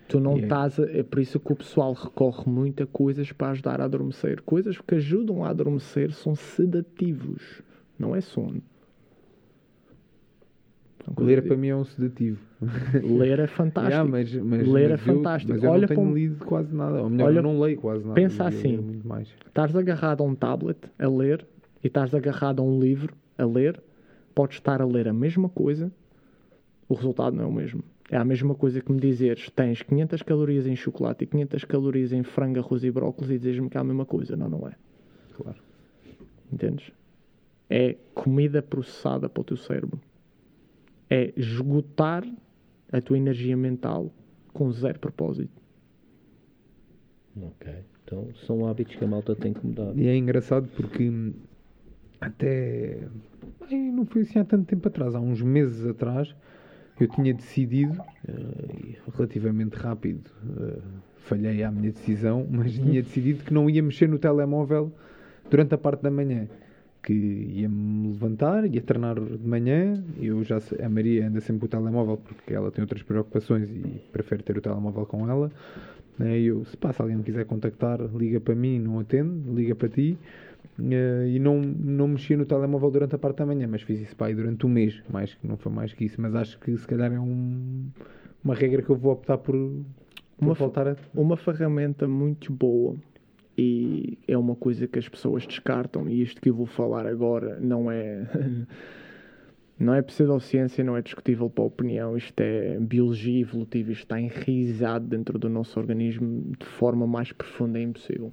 Tu 0.09 0.19
não 0.19 0.39
estás. 0.39 0.79
É 0.79 1.03
por 1.03 1.19
isso 1.19 1.39
que 1.39 1.53
o 1.53 1.57
pessoal 1.57 1.93
recorre 1.93 2.51
muito 2.51 2.83
a 2.83 2.87
coisas 2.87 3.31
para 3.31 3.51
ajudar 3.51 3.81
a 3.83 3.85
adormecer. 3.85 4.41
Coisas 4.41 4.81
que 4.81 4.95
ajudam 4.95 5.45
a 5.45 5.51
adormecer 5.51 6.13
são 6.13 6.35
sedativos, 6.35 7.63
não 7.99 8.17
é 8.17 8.23
sono. 8.23 8.63
Ler 11.19 11.43
para 11.43 11.57
mim 11.57 11.69
é 11.69 11.77
um 11.77 11.85
sedativo. 11.85 12.41
Ler 13.03 13.39
é 13.39 13.47
fantástico. 13.49 13.93
yeah, 13.93 14.11
mas, 14.11 14.35
mas, 14.35 14.67
Ler 14.67 14.91
mas 14.91 15.01
é 15.01 15.05
fantástico. 15.05 15.53
Eu, 15.53 15.57
mas 15.57 15.65
eu 15.65 15.71
Olha 15.71 15.81
não 15.83 15.89
tenho 15.89 16.01
um... 16.01 16.15
lido 16.15 16.45
quase 16.45 16.75
nada. 16.75 17.03
Ou 17.03 17.11
melhor, 17.11 17.27
Olha, 17.27 17.39
eu 17.39 17.43
não 17.43 17.61
leio 17.61 17.79
quase 17.79 18.03
nada. 18.03 18.15
Pensa 18.15 18.47
assim: 18.47 19.03
estás 19.47 19.77
agarrado 19.77 20.23
a 20.23 20.27
um 20.27 20.35
tablet 20.35 20.79
a 20.99 21.09
ler 21.09 21.47
e 21.83 21.87
estás 21.87 22.15
agarrado 22.15 22.61
a 22.61 22.65
um 22.65 22.79
livro 22.81 23.15
a 23.39 23.47
ler, 23.47 23.81
podes 24.35 24.57
estar 24.57 24.83
a 24.83 24.85
ler 24.85 25.09
a 25.09 25.13
mesma 25.13 25.49
coisa, 25.49 25.91
o 26.89 26.95
resultado 26.95 27.37
não 27.37 27.45
é 27.45 27.47
o 27.47 27.53
mesmo. 27.53 27.83
É 28.11 28.17
a 28.17 28.25
mesma 28.25 28.55
coisa 28.55 28.81
que 28.81 28.91
me 28.91 28.99
dizeres 28.99 29.51
tens 29.51 29.83
500 29.83 30.23
calorias 30.23 30.67
em 30.67 30.75
chocolate 30.75 31.25
e 31.25 31.27
500 31.27 31.65
calorias 31.65 32.13
em 32.13 32.23
frango, 32.23 32.59
arroz 32.59 32.83
e 32.83 32.91
brócolis 32.91 33.31
e 33.31 33.39
dizes-me 33.39 33.69
que 33.69 33.77
é 33.77 33.81
a 33.81 33.85
mesma 33.85 34.07
coisa. 34.07 34.37
Não, 34.37 34.49
não 34.49 34.67
é. 34.67 34.75
Claro. 35.37 35.59
Entendes? 36.53 36.91
É 37.69 37.97
comida 38.15 38.63
processada 38.63 39.29
para 39.29 39.41
o 39.41 39.45
teu 39.45 39.57
cérebro. 39.57 40.01
É 41.11 41.33
esgotar 41.37 42.25
a 42.91 43.01
tua 43.01 43.19
energia 43.19 43.57
mental 43.57 44.11
com 44.55 44.73
zero 44.73 44.99
propósito. 44.99 45.53
Ok. 47.41 47.73
Então 48.05 48.29
são 48.47 48.67
hábitos 48.67 48.97
que 48.97 49.05
a 49.05 49.07
malta 49.07 49.37
tem 49.37 49.53
que 49.53 49.67
mudar. 49.67 49.93
E 49.95 50.09
é 50.09 50.17
engraçado 50.17 50.67
porque 50.75 51.11
até. 52.21 52.99
Não 53.71 54.07
foi 54.07 54.23
assim 54.23 54.39
há 54.39 54.45
tanto 54.45 54.67
tempo 54.67 54.89
atrás, 54.89 55.15
há 55.15 55.21
uns 55.21 55.43
meses 55.43 55.87
atrás 55.87 56.35
eu 57.01 57.09
tinha 57.09 57.33
decidido, 57.33 58.01
uh, 58.29 59.13
relativamente 59.17 59.75
rápido, 59.75 60.31
uh, 60.45 60.83
falhei 61.17 61.63
à 61.63 61.71
minha 61.71 61.93
decisão, 61.93 62.47
mas 62.51 62.73
tinha 62.75 63.03
decidido 63.03 63.45
que 63.45 63.55
não 63.55 63.71
ia 63.71 63.83
mexer 63.83 64.09
no 64.09 64.19
telemóvel 64.19 64.93
durante 65.49 65.75
a 65.75 65.79
parte 65.79 66.03
da 66.03 66.11
manhã. 66.11 66.49
Que 67.03 67.13
ia-me 67.13 68.09
levantar, 68.09 68.67
ia 68.67 68.83
treinar 68.83 69.19
de 69.21 69.47
manhã. 69.47 70.03
Eu 70.21 70.43
já 70.43 70.59
a 70.83 70.89
Maria 70.89 71.29
anda 71.29 71.41
sempre 71.41 71.61
com 71.61 71.67
o 71.67 71.69
telemóvel 71.69 72.17
porque 72.17 72.53
ela 72.53 72.71
tem 72.71 72.83
outras 72.83 73.03
preocupações 73.03 73.69
e 73.71 74.01
prefere 74.13 74.43
ter 74.43 74.59
o 74.59 74.61
telemóvel 74.61 75.07
com 75.07 75.29
ela. 75.29 75.51
Né? 76.19 76.41
Eu, 76.41 76.65
se 76.65 76.77
passa 76.77 77.03
alguém 77.03 77.17
me 77.17 77.23
quiser 77.23 77.45
contactar, 77.47 78.01
liga 78.15 78.41
para 78.41 78.55
mim, 78.55 78.79
não 78.79 78.99
atendo, 78.99 79.55
liga 79.55 79.75
para 79.75 79.89
ti. 79.89 80.19
Uh, 80.79 81.27
e 81.27 81.39
não, 81.41 81.61
não 81.61 82.07
mexia 82.07 82.37
no 82.37 82.47
telemóvel 82.47 82.91
durante 82.91 83.15
a 83.15 83.19
parte 83.19 83.39
da 83.39 83.47
manhã, 83.47 83.67
mas 83.67 83.83
fiz 83.83 84.01
isso 84.01 84.15
pá, 84.15 84.31
durante 84.31 84.65
um 84.65 84.69
mês, 84.69 85.03
mais, 85.11 85.37
não 85.43 85.57
foi 85.57 85.73
mais 85.73 85.93
que 85.93 86.05
isso, 86.05 86.21
mas 86.21 86.35
acho 86.37 86.59
que 86.61 86.77
se 86.77 86.87
calhar 86.87 87.13
é 87.13 87.19
um, 87.19 87.89
uma 88.45 88.55
regra 88.55 88.81
que 88.81 88.91
eu 88.91 88.95
vou 88.95 89.13
optar 89.13 89.39
por, 89.39 89.55
por 89.55 89.85
uma, 90.41 90.55
voltar 90.55 90.87
a. 90.87 90.97
Uma 91.13 91.37
ferramenta 91.37 92.07
muito 92.07 92.53
boa 92.53 92.95
e 93.59 94.17
é 94.29 94.39
uma 94.39 94.55
coisa 94.55 94.87
que 94.87 95.01
as 95.01 95.09
pessoas 95.09 95.45
descartam, 95.45 96.09
e 96.09 96.23
isto 96.23 96.41
que 96.41 96.49
eu 96.49 96.55
vou 96.55 96.67
falar 96.67 97.07
agora 97.07 97.59
não 97.59 97.91
é. 97.91 98.25
não 99.77 99.95
é 99.95 100.01
pseudociência, 100.01 100.85
não 100.85 100.97
é 100.97 101.03
discutível 101.03 101.51
para 101.51 101.65
a 101.65 101.67
opinião, 101.67 102.17
isto 102.17 102.39
é 102.41 102.79
biologia 102.79 103.41
evolutiva, 103.41 103.91
isto 103.91 104.05
está 104.05 104.21
enraizado 104.21 105.07
dentro 105.07 105.39
do 105.39 105.49
nosso 105.49 105.79
organismo 105.79 106.53
de 106.57 106.67
forma 106.67 107.07
mais 107.07 107.33
profunda 107.33 107.81
e 107.81 107.83
impossível. 107.83 108.33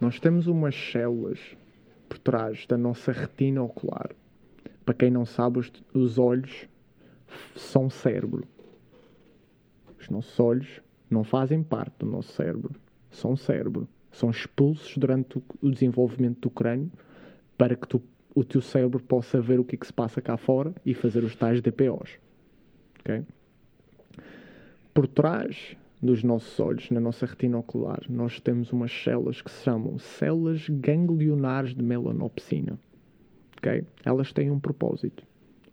Nós 0.00 0.18
temos 0.18 0.48
umas 0.48 0.74
células 0.74 1.38
por 2.08 2.18
trás 2.18 2.66
da 2.66 2.76
nossa 2.76 3.12
retina 3.12 3.62
ocular. 3.62 4.10
Para 4.84 4.94
quem 4.94 5.10
não 5.10 5.24
sabe, 5.24 5.60
os, 5.60 5.72
os 5.94 6.18
olhos 6.18 6.68
são 7.54 7.88
cérebro. 7.88 8.46
Os 9.98 10.08
nossos 10.08 10.38
olhos 10.38 10.80
não 11.10 11.24
fazem 11.24 11.62
parte 11.62 11.94
do 12.00 12.06
nosso 12.06 12.32
cérebro, 12.32 12.74
são 13.10 13.36
cérebro. 13.36 13.88
São 14.12 14.30
expulsos 14.30 14.96
durante 14.96 15.38
o, 15.60 15.70
desenvolvimento 15.70 16.40
do 16.40 16.50
crânio 16.50 16.90
para 17.58 17.76
que 17.76 17.86
tu, 17.86 18.02
o 18.34 18.42
teu 18.42 18.60
cérebro 18.60 19.02
possa 19.02 19.40
ver 19.40 19.60
o 19.60 19.64
que, 19.64 19.74
é 19.74 19.78
que 19.78 19.86
se 19.86 19.92
passa 19.92 20.22
cá 20.22 20.36
fora 20.36 20.74
e 20.84 20.94
fazer 20.94 21.22
os 21.22 21.36
tais 21.36 21.60
DPOs. 21.60 22.18
Okay? 23.00 23.22
Por 24.94 25.06
trás 25.06 25.76
dos 26.02 26.22
nossos 26.22 26.58
olhos, 26.60 26.90
na 26.90 27.00
nossa 27.00 27.26
retina 27.26 27.58
ocular, 27.58 28.00
nós 28.08 28.40
temos 28.40 28.72
umas 28.72 28.92
células 28.92 29.42
que 29.42 29.50
se 29.50 29.64
chamam 29.64 29.98
células 29.98 30.66
ganglionares 30.68 31.74
de 31.74 31.82
melanopsina. 31.82 32.78
Okay? 33.58 33.84
Elas 34.04 34.32
têm 34.32 34.50
um 34.50 34.60
propósito: 34.60 35.24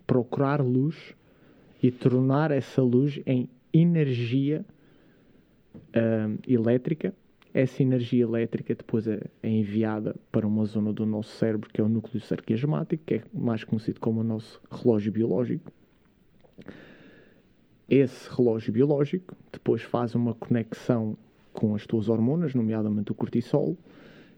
procurar 0.06 0.62
luz 0.62 1.16
e 1.82 1.92
tornar 1.92 2.52
essa 2.52 2.82
luz 2.82 3.20
em 3.26 3.50
energia 3.74 4.66
uh, 5.76 6.40
elétrica. 6.48 7.14
Essa 7.54 7.84
energia 7.84 8.24
elétrica 8.24 8.74
depois 8.74 9.08
é, 9.08 9.20
é, 9.44 9.50
enviada 9.50 10.16
para 10.32 10.48
uma 10.48 10.66
zona 10.66 10.92
do 10.92 11.06
nosso 11.06 11.38
cérebro 11.38 11.70
que 11.72 11.80
é 11.80 11.84
o 11.84 11.90
núcleo 11.90 12.20
sarquiasmático, 12.20 13.04
que 13.06 13.16
é 13.16 13.24
mais 13.34 13.64
conhecido 13.64 14.00
como 14.00 14.22
o 14.22 14.24
nosso 14.24 14.60
relógio 14.72 15.12
biológico 15.12 15.72
esse 17.90 18.30
relógio 18.30 18.74
biológico 18.74 19.36
depois 19.52 19.82
faz 19.84 20.16
uma 20.16 20.34
conexão 20.34 21.18
com 21.52 21.76
as 21.76 21.86
tuas 21.86 22.10
hormonas, 22.10 22.56
nomeadamente 22.56 23.12
o 23.12 23.16
cortisol, 23.16 23.78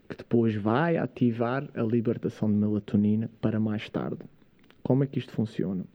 que 0.09 0.18
depois 0.18 0.55
vai 0.55 0.97
ativar 0.97 1.68
a 1.74 1.82
libertação 1.82 2.51
de 2.51 2.57
melatonina 2.57 3.30
para 3.39 3.59
mais 3.59 3.89
tarde. 3.89 4.20
Como 4.84 5.03
é 5.03 5.07
que 5.07 5.20
isto 5.20 5.32
funciona? 5.32 5.86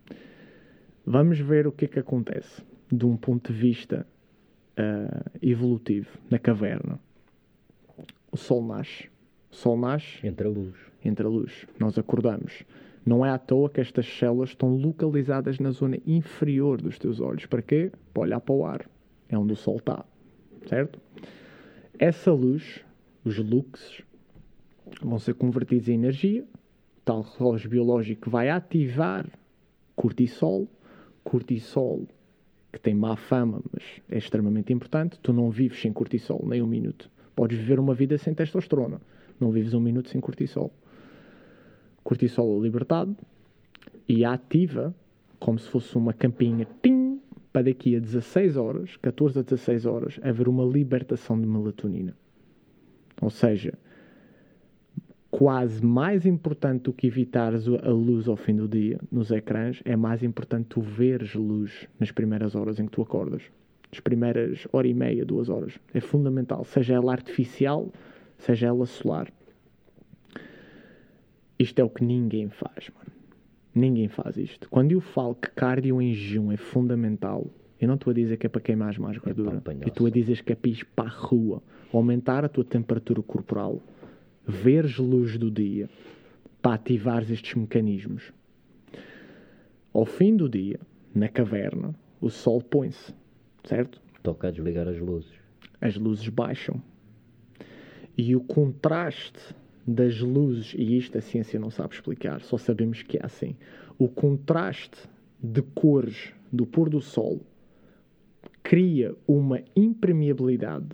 Vamos 1.04 1.38
ver 1.38 1.66
o 1.66 1.72
que 1.72 1.84
é 1.84 1.88
que 1.88 1.98
acontece 1.98 2.62
de 2.90 3.04
um 3.04 3.16
ponto 3.16 3.52
de 3.52 3.58
vista 3.58 4.06
uh, 4.78 5.30
evolutivo 5.42 6.08
na 6.30 6.38
caverna. 6.38 6.98
O 8.32 8.36
sol 8.36 8.64
nasce. 8.64 9.08
O 9.50 9.56
sol 9.56 9.76
nasce. 9.76 10.26
Entre 10.26 10.46
a 10.46 10.50
luz. 10.50 10.74
Entre 11.04 11.26
a 11.26 11.28
luz. 11.28 11.66
Nós 11.78 11.98
acordamos. 11.98 12.64
Não 13.04 13.24
é 13.24 13.30
à 13.30 13.38
toa 13.38 13.70
que 13.70 13.80
estas 13.80 14.06
células 14.06 14.50
estão 14.50 14.76
localizadas 14.76 15.58
na 15.58 15.70
zona 15.70 15.98
inferior 16.06 16.80
dos 16.80 16.98
teus 16.98 17.18
olhos. 17.20 17.46
Para 17.46 17.62
quê? 17.62 17.90
Para 18.12 18.22
olhar 18.22 18.40
para 18.40 18.54
o 18.54 18.64
ar. 18.64 18.88
É 19.28 19.38
onde 19.38 19.52
o 19.52 19.56
sol 19.56 19.76
está. 19.76 20.04
Certo? 20.66 21.00
Essa 21.98 22.32
luz, 22.32 22.84
os 23.24 23.38
luxes, 23.38 24.02
vão 25.02 25.18
ser 25.18 25.34
convertidos 25.34 25.88
em 25.88 25.94
energia. 25.94 26.44
Tal 27.04 27.22
relógio 27.22 27.70
biológico 27.70 28.30
vai 28.30 28.48
ativar 28.48 29.26
cortisol. 29.96 30.68
Cortisol, 31.24 32.06
que 32.72 32.78
tem 32.78 32.94
má 32.94 33.16
fama, 33.16 33.60
mas 33.72 33.82
é 34.08 34.18
extremamente 34.18 34.72
importante. 34.72 35.18
Tu 35.20 35.32
não 35.32 35.50
vives 35.50 35.80
sem 35.80 35.92
cortisol 35.92 36.44
nem 36.46 36.62
um 36.62 36.66
minuto. 36.66 37.10
Podes 37.34 37.58
viver 37.58 37.78
uma 37.78 37.94
vida 37.94 38.18
sem 38.18 38.34
testosterona. 38.34 39.00
Não 39.38 39.50
vives 39.50 39.74
um 39.74 39.80
minuto 39.80 40.08
sem 40.08 40.20
cortisol 40.20 40.72
cortisol 42.02 42.60
libertado 42.62 43.16
e 44.08 44.24
ativa 44.24 44.94
como 45.38 45.58
se 45.58 45.68
fosse 45.68 45.96
uma 45.96 46.12
campinha 46.12 46.66
tim, 46.82 47.20
para 47.52 47.62
daqui 47.62 47.96
a 47.96 47.98
16 47.98 48.56
horas, 48.56 48.96
14 48.98 49.40
a 49.40 49.42
16 49.42 49.86
horas, 49.86 50.20
haver 50.22 50.48
uma 50.48 50.64
libertação 50.64 51.40
de 51.40 51.46
melatonina. 51.46 52.14
Ou 53.20 53.30
seja, 53.30 53.76
quase 55.30 55.84
mais 55.84 56.26
importante 56.26 56.82
do 56.82 56.92
que 56.92 57.06
evitares 57.06 57.66
a 57.66 57.90
luz 57.90 58.28
ao 58.28 58.36
fim 58.36 58.54
do 58.54 58.68
dia 58.68 59.00
nos 59.10 59.30
ecrãs, 59.30 59.80
é 59.84 59.96
mais 59.96 60.22
importante 60.22 60.66
tu 60.68 60.80
veres 60.80 61.34
luz 61.34 61.88
nas 61.98 62.12
primeiras 62.12 62.54
horas 62.54 62.78
em 62.78 62.84
que 62.84 62.92
tu 62.92 63.02
acordas. 63.02 63.42
As 63.92 64.00
primeiras 64.00 64.66
hora 64.72 64.86
e 64.86 64.94
meia, 64.94 65.24
duas 65.24 65.48
horas. 65.48 65.78
É 65.92 66.00
fundamental. 66.00 66.64
Seja 66.64 66.94
ela 66.94 67.12
artificial, 67.12 67.88
seja 68.38 68.68
ela 68.68 68.86
solar. 68.86 69.32
Isto 71.58 71.80
é 71.80 71.84
o 71.84 71.90
que 71.90 72.04
ninguém 72.04 72.48
faz, 72.48 72.90
mano. 72.94 73.10
Ninguém 73.74 74.08
faz 74.08 74.36
isto. 74.36 74.68
Quando 74.68 74.92
eu 74.92 75.00
falo 75.00 75.34
que 75.34 75.50
cardio 75.50 76.00
em 76.00 76.14
jejum 76.14 76.50
é 76.50 76.56
fundamental, 76.56 77.46
eu 77.80 77.88
não 77.88 77.94
estou 77.94 78.10
a 78.10 78.14
dizer 78.14 78.36
que 78.36 78.46
é 78.46 78.48
para 78.48 78.60
queimar 78.60 78.98
mais 78.98 79.16
gordura. 79.18 79.62
É 79.66 79.84
eu 79.84 79.88
estou 79.88 80.06
a 80.06 80.10
dizer 80.10 80.42
que 80.42 80.52
é 80.52 80.56
para 80.56 80.70
ir 80.70 80.84
para 80.94 81.06
a 81.06 81.12
rua, 81.12 81.62
aumentar 81.92 82.44
a 82.44 82.48
tua 82.48 82.64
temperatura 82.64 83.22
corporal, 83.22 83.80
veres 84.46 84.98
luz 84.98 85.38
do 85.38 85.50
dia, 85.50 85.88
para 86.60 86.74
ativar 86.74 87.22
estes 87.30 87.54
mecanismos. 87.54 88.32
Ao 89.92 90.04
fim 90.04 90.36
do 90.36 90.48
dia, 90.48 90.78
na 91.14 91.28
caverna, 91.28 91.94
o 92.20 92.28
sol 92.28 92.60
põe-se, 92.60 93.14
certo? 93.64 94.00
Toca 94.22 94.48
a 94.48 94.50
desligar 94.50 94.88
as 94.88 94.98
luzes. 94.98 95.32
As 95.80 95.96
luzes 95.96 96.28
baixam. 96.28 96.82
E 98.16 98.36
o 98.36 98.40
contraste 98.40 99.54
das 99.86 100.20
luzes, 100.20 100.74
e 100.76 100.96
isto 100.96 101.16
a 101.16 101.20
ciência 101.20 101.58
não 101.58 101.70
sabe 101.70 101.94
explicar, 101.94 102.40
só 102.42 102.58
sabemos 102.58 103.02
que 103.02 103.16
é 103.16 103.24
assim. 103.24 103.56
O 103.98 104.08
contraste 104.08 105.08
de 105.42 105.62
cores 105.62 106.32
do 106.52 106.66
pôr 106.66 106.88
do 106.88 107.00
sol 107.00 107.40
cria 108.62 109.14
uma 109.26 109.62
impermeabilidade 109.74 110.88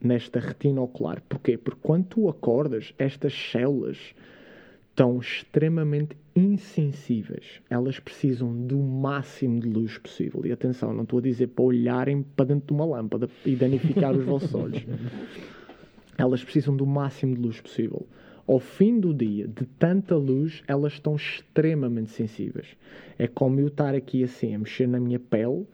nesta 0.00 0.40
retina 0.40 0.80
ocular. 0.80 1.20
Porquê? 1.28 1.56
Porque 1.58 1.80
quando 1.82 2.06
tu 2.06 2.28
acordas, 2.28 2.94
estas 2.98 3.34
células 3.34 4.14
estão 5.00 5.18
extremamente 5.18 6.14
insensíveis. 6.36 7.62
Elas 7.70 7.98
precisam 7.98 8.54
do 8.66 8.78
máximo 8.78 9.58
de 9.58 9.66
luz 9.66 9.96
possível. 9.96 10.44
E 10.44 10.52
atenção, 10.52 10.92
não 10.92 11.04
estou 11.04 11.20
a 11.20 11.22
dizer 11.22 11.46
para 11.48 11.64
olharem 11.64 12.22
para 12.22 12.44
dentro 12.44 12.66
de 12.66 12.72
uma 12.74 12.84
lâmpada 12.84 13.26
e 13.46 13.56
danificar 13.56 14.14
os 14.14 14.26
vossos 14.26 14.54
olhos. 14.54 14.84
Elas 16.18 16.44
precisam 16.44 16.76
do 16.76 16.84
máximo 16.84 17.34
de 17.34 17.40
luz 17.40 17.60
possível 17.60 18.06
ao 18.46 18.58
fim 18.58 18.98
do 18.98 19.14
dia, 19.14 19.46
de 19.46 19.64
tanta 19.64 20.16
luz, 20.16 20.64
elas 20.66 20.94
estão 20.94 21.14
extremamente 21.14 22.10
sensíveis. 22.10 22.66
É 23.16 23.28
como 23.28 23.60
eu 23.60 23.68
estar 23.68 23.94
aqui 23.94 24.24
assim, 24.24 24.52
a 24.52 24.58
mexer 24.58 24.88
na 24.88 24.98
minha 24.98 25.20
pele, 25.20 25.68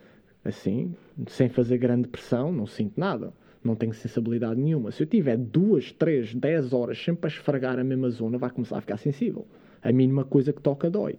assim, 0.45 0.95
sem 1.27 1.49
fazer 1.49 1.79
grande 1.79 2.07
pressão, 2.07 2.53
não 2.53 2.67
sinto 2.67 3.01
nada. 3.01 3.33
Não 3.67 3.75
tenho 3.75 3.93
sensibilidade 3.93 4.61
nenhuma. 4.61 4.91
Se 4.91 5.03
eu 5.03 5.07
tiver 5.07 5.37
duas, 5.37 5.93
três, 5.93 6.35
dez 6.35 6.73
horas 6.73 7.03
sempre 7.03 7.27
a 7.27 7.29
esfregar 7.29 7.79
a 7.79 7.85
mesma 7.85 8.09
zona, 8.11 8.39
vai 8.39 8.51
começar 8.51 8.79
a 8.79 8.81
ficar 8.81 8.97
sensível. 8.97 9.47
A 9.83 9.91
mínima 9.93 10.25
coisa 10.25 10.53
que 10.53 10.63
toca 10.63 10.89
dói. 10.89 11.19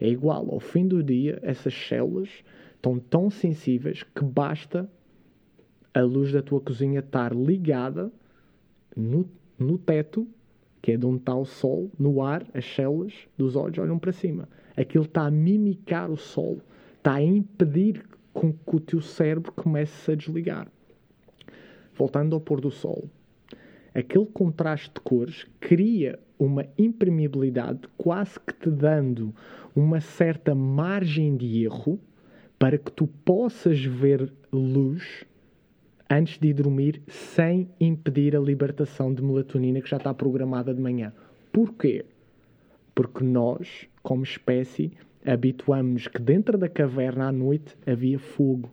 É 0.00 0.08
igual. 0.08 0.48
Ao 0.50 0.60
fim 0.60 0.86
do 0.86 1.02
dia, 1.02 1.38
essas 1.42 1.74
células 1.74 2.28
estão 2.74 2.98
tão 2.98 3.30
sensíveis 3.30 4.02
que 4.02 4.24
basta 4.24 4.90
a 5.94 6.00
luz 6.00 6.32
da 6.32 6.42
tua 6.42 6.60
cozinha 6.60 7.00
estar 7.00 7.34
ligada 7.34 8.10
no, 8.96 9.28
no 9.58 9.76
teto 9.78 10.26
que 10.82 10.90
é 10.92 10.96
de 10.96 11.06
onde 11.06 11.18
está 11.18 11.34
o 11.36 11.44
sol, 11.44 11.88
no 11.96 12.20
ar, 12.20 12.44
as 12.52 12.64
células 12.64 13.14
dos 13.38 13.54
olhos 13.54 13.78
olham 13.78 14.00
para 14.00 14.10
cima. 14.10 14.48
Aquilo 14.76 15.04
está 15.04 15.26
a 15.26 15.30
mimicar 15.30 16.10
o 16.10 16.16
sol, 16.16 16.58
está 16.96 17.14
a 17.14 17.22
impedir 17.22 18.04
com 18.32 18.52
que 18.52 18.76
o 18.76 18.80
teu 18.80 19.00
cérebro 19.00 19.52
comece 19.52 20.10
a 20.10 20.16
desligar. 20.16 20.66
Voltando 22.02 22.34
ao 22.34 22.40
pôr 22.40 22.60
do 22.60 22.72
sol, 22.72 23.08
aquele 23.94 24.26
contraste 24.26 24.90
de 24.92 25.00
cores 25.02 25.46
cria 25.60 26.18
uma 26.36 26.66
impermeabilidade, 26.76 27.82
quase 27.96 28.40
que 28.40 28.52
te 28.54 28.68
dando 28.68 29.32
uma 29.72 30.00
certa 30.00 30.52
margem 30.52 31.36
de 31.36 31.62
erro 31.62 32.00
para 32.58 32.76
que 32.76 32.90
tu 32.90 33.06
possas 33.06 33.84
ver 33.84 34.32
luz 34.52 35.24
antes 36.10 36.40
de 36.40 36.52
dormir 36.52 37.00
sem 37.06 37.68
impedir 37.78 38.34
a 38.34 38.40
libertação 38.40 39.14
de 39.14 39.22
melatonina 39.22 39.80
que 39.80 39.88
já 39.88 39.98
está 39.98 40.12
programada 40.12 40.74
de 40.74 40.80
manhã. 40.80 41.12
Porquê? 41.52 42.04
Porque 42.96 43.22
nós, 43.22 43.86
como 44.02 44.24
espécie, 44.24 44.90
habituamos-nos 45.24 46.08
que 46.08 46.20
dentro 46.20 46.58
da 46.58 46.68
caverna 46.68 47.28
à 47.28 47.32
noite 47.32 47.76
havia 47.86 48.18
fogo. 48.18 48.68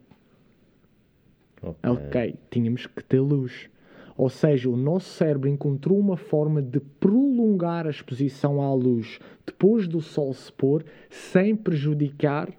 Okay. 1.61 1.91
ok, 1.91 2.35
tínhamos 2.49 2.87
que 2.87 3.03
ter 3.03 3.19
luz. 3.19 3.69
Ou 4.17 4.29
seja, 4.29 4.69
o 4.69 4.75
nosso 4.75 5.09
cérebro 5.09 5.47
encontrou 5.47 5.97
uma 5.97 6.17
forma 6.17 6.61
de 6.61 6.79
prolongar 6.79 7.87
a 7.87 7.89
exposição 7.89 8.61
à 8.61 8.73
luz 8.73 9.19
depois 9.45 9.87
do 9.87 10.01
sol 10.01 10.33
se 10.33 10.51
pôr 10.51 10.83
sem 11.09 11.55
prejudicar 11.55 12.49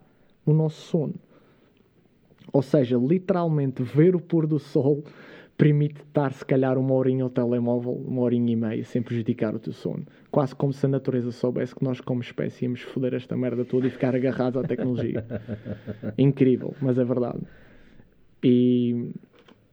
o 0.46 0.52
nosso 0.52 0.80
sono. 0.80 1.14
Ou 2.52 2.62
seja, 2.62 2.96
literalmente 2.96 3.82
ver 3.82 4.16
o 4.16 4.20
pôr 4.20 4.46
do 4.46 4.58
sol 4.58 5.04
permite 5.60 6.00
estar 6.00 6.32
se 6.32 6.42
calhar 6.42 6.78
uma 6.78 6.94
horinha 6.94 7.22
ao 7.22 7.28
telemóvel, 7.28 7.92
uma 7.92 8.22
horinha 8.22 8.50
e 8.54 8.56
meia, 8.56 8.82
sem 8.82 9.02
prejudicar 9.02 9.54
o 9.54 9.58
teu 9.58 9.74
sono. 9.74 10.06
Quase 10.30 10.54
como 10.54 10.72
se 10.72 10.86
a 10.86 10.88
natureza 10.88 11.30
soubesse 11.30 11.74
que 11.74 11.84
nós, 11.84 12.00
como 12.00 12.22
espécie, 12.22 12.64
íamos 12.64 12.80
foder 12.80 13.12
esta 13.12 13.36
merda 13.36 13.66
toda 13.66 13.86
e 13.86 13.90
ficar 13.90 14.16
agarrados 14.16 14.64
à 14.64 14.66
tecnologia. 14.66 15.22
Incrível, 16.16 16.74
mas 16.80 16.96
é 16.96 17.04
verdade. 17.04 17.40
E 18.42 19.12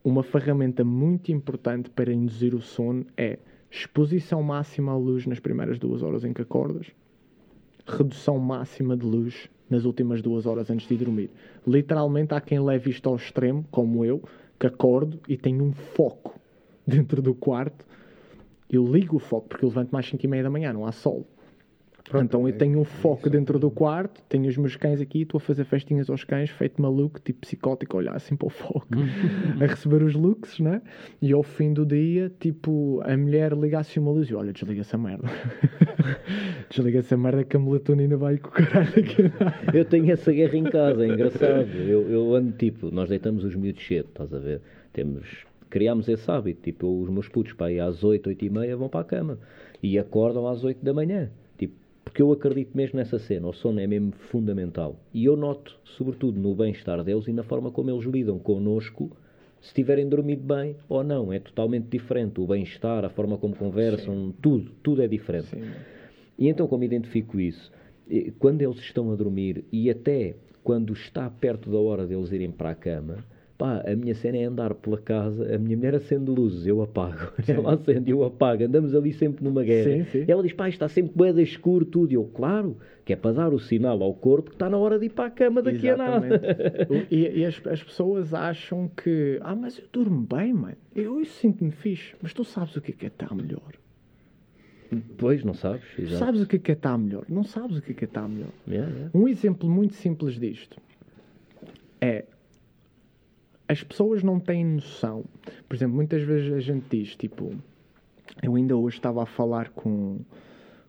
uma 0.04 0.22
ferramenta 0.22 0.84
muito 0.84 1.32
importante 1.32 1.90
para 1.90 2.12
induzir 2.12 2.54
o 2.54 2.60
sono 2.60 3.06
é 3.16 3.38
exposição 3.70 4.42
máxima 4.42 4.92
à 4.92 4.96
luz 4.96 5.26
nas 5.26 5.40
primeiras 5.40 5.78
duas 5.78 6.02
horas 6.02 6.24
em 6.24 6.32
que 6.32 6.42
acordas, 6.42 6.86
redução 7.86 8.38
máxima 8.38 8.96
de 8.96 9.04
luz 9.04 9.48
nas 9.68 9.84
últimas 9.84 10.22
duas 10.22 10.46
horas 10.46 10.70
antes 10.70 10.86
de 10.88 10.96
dormir. 10.96 11.30
Literalmente 11.66 12.34
há 12.34 12.40
quem 12.40 12.60
leve 12.60 12.90
isto 12.90 13.08
ao 13.08 13.16
extremo, 13.16 13.64
como 13.70 14.04
eu, 14.04 14.22
que 14.58 14.66
acordo 14.66 15.20
e 15.28 15.36
tenho 15.36 15.64
um 15.64 15.72
foco 15.72 16.38
dentro 16.86 17.20
do 17.20 17.34
quarto. 17.34 17.86
Eu 18.70 18.86
ligo 18.86 19.16
o 19.16 19.20
foco 19.20 19.48
porque 19.48 19.64
eu 19.64 19.68
levanto 19.68 19.90
mais 19.90 20.06
5 20.06 20.24
e 20.24 20.28
meia 20.28 20.42
da 20.42 20.50
manhã, 20.50 20.72
não 20.72 20.86
há 20.86 20.92
sol. 20.92 21.26
Pronto, 22.08 22.24
então 22.24 22.48
eu 22.48 22.56
tenho 22.56 22.78
um 22.78 22.84
foco 22.84 23.28
dentro 23.28 23.58
do 23.58 23.70
quarto, 23.70 24.22
tenho 24.28 24.48
os 24.48 24.56
meus 24.56 24.76
cães 24.76 25.00
aqui, 25.00 25.22
estou 25.22 25.38
a 25.38 25.40
fazer 25.40 25.64
festinhas 25.64 26.08
aos 26.08 26.24
cães, 26.24 26.50
feito 26.50 26.80
maluco, 26.80 27.20
tipo 27.20 27.40
psicótico, 27.40 27.96
olhar 27.96 28.16
assim 28.16 28.34
para 28.34 28.46
o 28.46 28.50
foco, 28.50 28.86
a 29.60 29.66
receber 29.66 30.02
os 30.02 30.14
looks, 30.14 30.58
né? 30.58 30.80
E 31.20 31.32
ao 31.32 31.42
fim 31.42 31.72
do 31.72 31.84
dia, 31.84 32.32
tipo, 32.40 33.00
a 33.04 33.16
mulher 33.16 33.52
liga 33.52 33.78
assim 33.78 34.00
uma 34.00 34.10
luz 34.10 34.28
e 34.28 34.34
olha, 34.34 34.52
desliga 34.52 34.80
essa 34.80 34.96
merda. 34.96 35.28
desliga 36.70 37.00
essa 37.00 37.16
merda 37.16 37.44
que 37.44 37.56
a 37.56 37.60
melatonina 37.60 38.16
vai 38.16 38.38
com 38.38 38.48
o 38.48 38.52
caralho 38.52 38.88
aqui. 38.88 39.76
eu 39.76 39.84
tenho 39.84 40.10
essa 40.10 40.32
guerra 40.32 40.56
em 40.56 40.64
casa, 40.64 41.04
é 41.04 41.08
engraçado. 41.08 41.68
Eu, 41.76 42.10
eu 42.10 42.34
ando 42.34 42.52
tipo, 42.52 42.90
nós 42.90 43.08
deitamos 43.08 43.44
os 43.44 43.54
miúdos 43.54 43.86
cedo, 43.86 44.08
estás 44.08 44.32
a 44.32 44.38
ver? 44.38 44.60
Temos 44.92 45.46
criámos 45.68 46.08
esse 46.08 46.30
hábito. 46.30 46.62
Tipo, 46.62 47.00
os 47.00 47.08
meus 47.10 47.28
putos 47.28 47.52
para 47.52 47.70
ir 47.70 47.80
às 47.80 48.02
8, 48.02 48.28
8 48.28 48.44
e 48.44 48.50
meia 48.50 48.76
vão 48.76 48.88
para 48.88 49.00
a 49.00 49.04
cama 49.04 49.38
e 49.82 49.98
acordam 49.98 50.46
às 50.46 50.64
8 50.64 50.84
da 50.84 50.92
manhã. 50.92 51.30
Porque 52.08 52.22
eu 52.22 52.32
acredito 52.32 52.74
mesmo 52.74 52.96
nessa 52.96 53.18
cena, 53.18 53.48
o 53.48 53.52
sono 53.52 53.80
é 53.80 53.86
mesmo 53.86 54.12
fundamental. 54.12 54.98
E 55.12 55.26
eu 55.26 55.36
noto, 55.36 55.78
sobretudo, 55.84 56.40
no 56.40 56.54
bem-estar 56.54 57.04
deles 57.04 57.28
e 57.28 57.34
na 57.34 57.42
forma 57.42 57.70
como 57.70 57.90
eles 57.90 58.06
lidam 58.06 58.38
connosco, 58.38 59.14
se 59.60 59.74
tiverem 59.74 60.08
dormido 60.08 60.42
bem 60.42 60.74
ou 60.88 61.04
não. 61.04 61.30
É 61.30 61.38
totalmente 61.38 61.84
diferente. 61.88 62.40
O 62.40 62.46
bem-estar, 62.46 63.04
a 63.04 63.10
forma 63.10 63.36
como 63.36 63.54
conversam, 63.54 64.28
Sim. 64.28 64.34
tudo, 64.40 64.70
tudo 64.82 65.02
é 65.02 65.06
diferente. 65.06 65.48
Sim. 65.48 65.70
E 66.38 66.48
então, 66.48 66.66
como 66.66 66.82
identifico 66.82 67.38
isso? 67.38 67.70
Quando 68.38 68.62
eles 68.62 68.78
estão 68.78 69.12
a 69.12 69.14
dormir 69.14 69.66
e 69.70 69.90
até 69.90 70.34
quando 70.64 70.94
está 70.94 71.28
perto 71.28 71.70
da 71.70 71.78
hora 71.78 72.06
deles 72.06 72.32
irem 72.32 72.50
para 72.50 72.70
a 72.70 72.74
cama, 72.74 73.22
pá, 73.58 73.82
a 73.84 73.96
minha 73.96 74.14
cena 74.14 74.38
é 74.38 74.44
andar 74.44 74.72
pela 74.74 74.96
casa, 74.96 75.52
a 75.52 75.58
minha 75.58 75.76
mulher 75.76 75.96
acende 75.96 76.30
luzes, 76.30 76.64
eu 76.64 76.80
apago. 76.80 77.32
Sim. 77.42 77.54
Ela 77.54 77.74
acende, 77.74 78.10
eu 78.10 78.24
apago. 78.24 78.62
Andamos 78.62 78.94
ali 78.94 79.12
sempre 79.12 79.44
numa 79.44 79.64
guerra. 79.64 79.90
Sim, 79.90 80.04
sim. 80.04 80.24
Ela 80.28 80.42
diz, 80.42 80.52
pá, 80.52 80.68
está 80.68 80.88
sempre 80.88 81.12
bué 81.14 81.30
escuro 81.42 81.84
tudo. 81.84 82.12
E 82.12 82.14
eu, 82.14 82.24
claro, 82.24 82.76
que 83.04 83.12
é 83.12 83.16
para 83.16 83.32
dar 83.32 83.52
o 83.52 83.58
sinal 83.58 84.00
ao 84.02 84.14
corpo 84.14 84.50
que 84.50 84.54
está 84.54 84.70
na 84.70 84.78
hora 84.78 84.98
de 84.98 85.06
ir 85.06 85.10
para 85.10 85.26
a 85.26 85.30
cama 85.30 85.60
daqui 85.60 85.88
Exatamente. 85.88 86.34
a 86.34 86.38
nada. 86.38 87.06
e, 87.10 87.40
e 87.40 87.44
as, 87.44 87.60
as, 87.66 87.82
pessoas 87.82 88.32
acham 88.32 88.88
que, 88.88 89.40
ah, 89.42 89.56
mas 89.56 89.76
eu 89.76 89.84
durmo 89.92 90.22
bem, 90.22 90.54
mano. 90.54 90.76
Eu, 90.94 91.18
eu 91.18 91.24
sinto-me 91.24 91.72
fixe. 91.72 92.14
Mas 92.22 92.32
tu 92.32 92.44
sabes 92.44 92.76
o 92.76 92.80
que 92.80 92.92
é 92.92 92.94
que 92.94 93.04
é 93.06 93.08
estar 93.08 93.34
melhor. 93.34 93.72
Pois, 95.18 95.44
não 95.44 95.52
sabes. 95.52 95.82
Sabes 96.18 96.40
o 96.40 96.46
que 96.46 96.56
é 96.56 96.58
que 96.58 96.70
é 96.70 96.74
estar 96.74 96.96
melhor. 96.96 97.24
Não 97.28 97.42
sabes 97.42 97.76
o 97.76 97.82
que 97.82 97.90
é 97.90 97.94
que 97.94 98.04
é 98.04 98.08
estar 98.08 98.26
melhor. 98.26 98.50
Yeah, 98.66 98.90
yeah. 98.90 99.10
Um 99.12 99.28
exemplo 99.28 99.68
muito 99.68 99.94
simples 99.94 100.38
disto 100.38 100.80
é 102.00 102.24
as 103.68 103.82
pessoas 103.82 104.22
não 104.22 104.40
têm 104.40 104.64
noção. 104.64 105.24
Por 105.68 105.76
exemplo, 105.76 105.94
muitas 105.94 106.22
vezes 106.22 106.52
a 106.52 106.60
gente 106.60 106.86
diz, 106.90 107.14
tipo, 107.14 107.54
eu 108.42 108.56
ainda 108.56 108.74
hoje 108.74 108.96
estava 108.96 109.22
a 109.22 109.26
falar 109.26 109.68
com, 109.68 110.20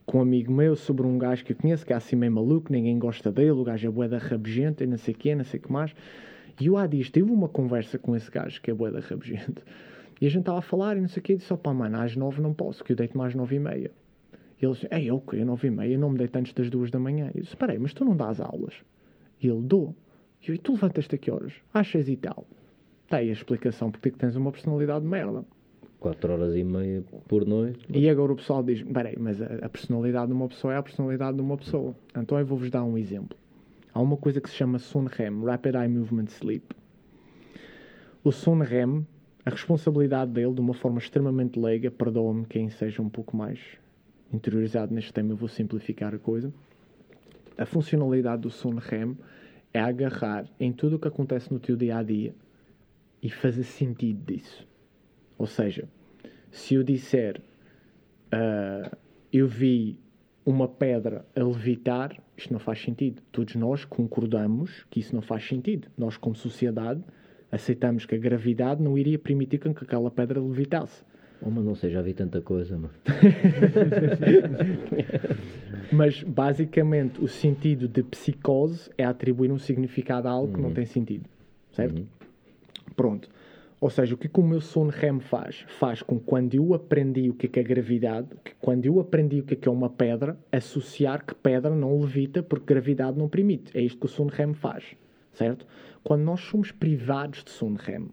com 0.06 0.20
um 0.20 0.22
amigo 0.22 0.52
meu 0.52 0.78
sobre 0.78 1.06
um 1.06 1.18
gajo 1.18 1.44
que 1.44 1.52
eu 1.52 1.58
conheço, 1.58 1.86
que 1.86 1.92
é 1.92 1.96
assim 1.98 2.16
meio 2.16 2.32
maluco, 2.32 2.72
ninguém 2.72 2.98
gosta 2.98 3.32
dele, 3.32 3.52
o 3.52 3.64
gajo 3.64 3.86
é 3.86 3.92
bué 3.92 4.08
da 4.08 4.18
rabugento 4.18 4.82
e 4.82 4.88
não 4.88 4.98
sei 4.98 5.14
o 5.14 5.18
quê, 5.18 5.36
não 5.36 5.44
sei 5.44 5.60
o 5.60 5.64
que 5.64 5.72
mais. 5.72 5.94
E 6.60 6.70
o 6.70 6.78
Adis 6.78 7.10
teve 7.10 7.30
uma 7.30 7.50
conversa 7.50 8.00
com 8.00 8.16
esse 8.16 8.32
gajo 8.32 8.62
que 8.62 8.72
é 8.72 8.74
bué 8.74 8.92
da 8.92 9.02
rabugento. 9.02 9.62
E 10.22 10.26
a 10.26 10.30
gente 10.30 10.42
estava 10.42 10.60
a 10.60 10.62
falar 10.62 10.98
e 10.98 11.02
não 11.02 11.08
sei 11.08 11.20
o 11.20 11.24
quê, 11.24 11.34
e 11.34 11.38
disse, 11.38 11.52
opá, 11.54 11.74
mano, 11.74 11.98
às 11.98 12.16
nove 12.16 12.42
não 12.42 12.54
posso, 12.54 12.84
que 12.84 12.94
eu 12.94 12.96
deito 12.96 13.18
mais 13.18 13.36
nove 13.36 13.56
e 13.56 13.60
meia. 13.60 13.92
E 14.62 14.66
ele 14.66 14.74
disse, 14.74 14.88
ei, 14.92 15.10
eu 15.10 15.20
que 15.20 15.44
nove 15.44 15.68
e 15.68 15.72
meia, 15.72 15.98
não 15.98 16.10
me 16.10 16.18
deito 16.18 16.38
antes 16.38 16.54
das 16.54 16.70
duas 16.70 16.92
da 16.92 17.00
manhã. 17.00 17.32
E 17.34 17.38
eu 17.38 17.42
disse, 17.42 17.54
espera 17.54 17.74
aí, 17.74 17.80
mas 17.80 17.94
tu 17.94 18.04
não 18.04 18.16
dás 18.16 18.42
aulas? 18.42 18.74
E 19.42 19.48
ele, 19.48 19.62
dou. 19.62 19.96
E 20.42 20.50
eu, 20.50 20.56
e 20.56 20.58
tu 20.58 20.74
levantas-te 20.74 21.16
a 21.16 21.18
que 21.18 21.32
horas? 21.32 21.54
Às 21.74 21.88
seis 21.90 22.10
e 22.10 22.18
tal. 22.18 22.46
Está 23.10 23.18
aí 23.18 23.32
a 23.32 23.34
explicação 23.34 23.90
porque 23.90 24.10
é 24.10 24.12
que 24.12 24.20
tens 24.20 24.36
uma 24.36 24.52
personalidade 24.52 25.02
de 25.02 25.10
merda. 25.10 25.44
4 26.00 26.32
horas 26.32 26.56
e 26.56 26.64
meia 26.64 27.04
por 27.28 27.44
noite. 27.44 27.84
E 27.92 28.08
agora 28.08 28.34
o 28.34 28.36
pessoal 28.36 28.62
diz: 28.62 28.84
peraí, 28.84 29.16
mas 29.18 29.42
a, 29.42 29.46
a, 29.64 29.68
personalidade 29.68 30.28
de 30.28 30.34
uma 30.34 30.48
pessoa 30.48 30.76
é 30.76 30.78
a 30.78 30.84
personalidade 30.84 31.36
de 31.36 31.42
uma 31.42 31.58
pessoa. 31.58 31.96
Então 32.16 32.38
eu 32.38 32.46
vou-vos 32.46 32.70
dar 32.70 32.84
um 32.84 32.96
exemplo. 32.96 33.36
Há 33.92 34.00
uma 34.00 34.16
coisa 34.16 34.40
que 34.40 34.48
se 34.48 34.56
chama 34.56 34.78
REM 35.18 35.44
Rapid 35.44 35.74
Eye 35.74 35.88
Movement 35.88 36.28
Sleep. 36.28 36.64
O 38.24 38.30
REM 38.30 39.08
a 39.44 39.50
responsabilidade 39.50 40.32
dele, 40.32 40.54
de 40.54 40.62
uma 40.62 40.76
forma 40.76 41.00
extremamente 41.00 41.60
leiga, 41.60 41.90
perdoa-me 41.90 42.46
quem 42.46 42.70
seja 42.70 43.02
um 43.02 43.10
pouco 43.10 43.36
mais 43.36 43.60
interiorizado 44.32 44.94
neste 44.94 45.12
tema, 45.12 45.32
eu 45.32 45.36
vou 45.36 45.50
simplificar 45.50 46.14
a 46.14 46.20
coisa. 46.20 46.54
A 47.58 47.66
funcionalidade 47.66 48.44
do 48.44 48.50
REM 48.78 49.18
é 49.74 49.80
agarrar 49.80 50.46
em 50.60 50.72
tudo 50.72 50.98
o 50.98 51.00
que 51.00 51.08
acontece 51.08 51.52
no 51.52 51.60
teu 51.60 51.76
dia 51.76 51.98
a 51.98 52.04
dia 52.04 52.36
e 53.22 53.30
fazer 53.30 53.64
sentido 53.64 54.24
disso. 54.26 54.68
Ou 55.38 55.48
seja, 55.48 55.88
se 56.52 56.76
eu 56.76 56.84
disser 56.84 57.42
uh, 58.34 58.98
eu 59.32 59.48
vi 59.48 60.00
uma 60.46 60.68
pedra 60.68 61.26
a 61.36 61.44
levitar, 61.44 62.18
isto 62.36 62.52
não 62.52 62.60
faz 62.60 62.82
sentido. 62.82 63.22
Todos 63.32 63.56
nós 63.56 63.86
concordamos 63.86 64.86
que 64.90 65.00
isso 65.00 65.14
não 65.14 65.22
faz 65.22 65.48
sentido. 65.48 65.88
Nós, 65.98 66.18
como 66.18 66.36
sociedade, 66.36 67.04
aceitamos 67.52 68.06
que 68.06 68.16
a 68.16 68.18
gravidade 68.18 68.82
não 68.82 68.98
iria 68.98 69.20
permitir 69.20 69.60
que 69.60 69.70
aquela 69.70 70.10
pedra 70.10 70.42
levitasse. 70.42 71.04
Oh, 71.42 71.50
mas 71.50 71.64
não 71.64 71.74
sei, 71.74 71.90
já 71.90 72.02
vi 72.02 72.14
tanta 72.14 72.42
coisa, 72.42 72.78
mano. 72.78 72.94
mas 75.92 76.22
basicamente 76.24 77.22
o 77.22 77.30
sentido 77.30 77.88
de 77.88 78.04
psicose 78.04 78.90
é 78.98 79.06
atribuir 79.06 79.50
um 79.52 79.58
significado 79.58 80.28
a 80.28 80.32
algo 80.32 80.48
uhum. 80.48 80.54
que 80.54 80.62
não 80.62 80.70
uhum. 80.70 80.76
tem 80.76 80.86
sentido. 80.86 81.30
Certo? 81.72 82.00
Uhum. 82.00 82.08
Pronto. 83.00 83.30
Ou 83.80 83.90
seja, 83.90 84.14
o 84.14 84.18
que, 84.18 84.28
que 84.28 84.40
o 84.42 84.44
meu 84.44 84.60
sono 84.60 84.90
REM 84.90 85.22
faz? 85.22 85.64
Faz 85.70 86.04
com 86.04 86.20
que 86.20 86.26
quando 86.26 86.54
eu 86.54 86.74
aprendi 86.74 87.30
o 87.30 87.34
que 87.34 87.46
é, 87.46 87.50
que 87.50 87.58
é 87.62 87.64
gravidade, 87.64 88.28
que 88.44 88.54
quando 88.56 88.86
eu 88.86 89.00
aprendi 89.00 89.40
o 89.40 89.44
que 89.46 89.54
é, 89.54 89.56
que 89.56 89.70
é 89.70 89.72
uma 89.72 89.90
pedra, 89.90 90.38
associar 90.52 91.26
que 91.26 91.34
pedra 91.34 91.74
não 91.74 91.98
levita 91.98 92.44
porque 92.44 92.66
gravidade 92.66 93.18
não 93.18 93.30
permite. 93.30 93.72
É 93.78 93.82
isto 93.82 93.98
que 93.98 94.06
o 94.06 94.10
sono 94.10 94.30
REM 94.30 94.54
faz, 94.54 94.98
certo? 95.32 95.66
Quando 96.04 96.24
nós 96.24 96.42
somos 96.42 96.74
privados 96.74 97.42
de 97.42 97.52
sono 97.52 97.78
REM, 97.78 98.10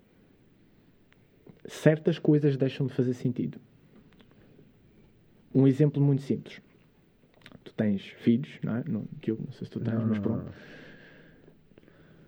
certas 1.64 2.16
coisas 2.16 2.56
deixam 2.56 2.86
de 2.86 2.92
fazer 2.92 3.14
sentido. 3.14 3.58
Um 5.52 5.66
exemplo 5.66 6.00
muito 6.00 6.22
simples. 6.22 6.62
Tu 7.64 7.74
tens 7.74 8.06
filhos, 8.18 8.56
não 8.62 8.76
é? 8.76 8.84
Não, 8.86 9.04
eu 9.26 9.36
não 9.44 9.50
sei 9.50 9.64
se 9.64 9.70
tu 9.72 9.80
tens, 9.80 9.94
não, 9.94 10.06
mas 10.06 10.20
pronto. 10.20 10.46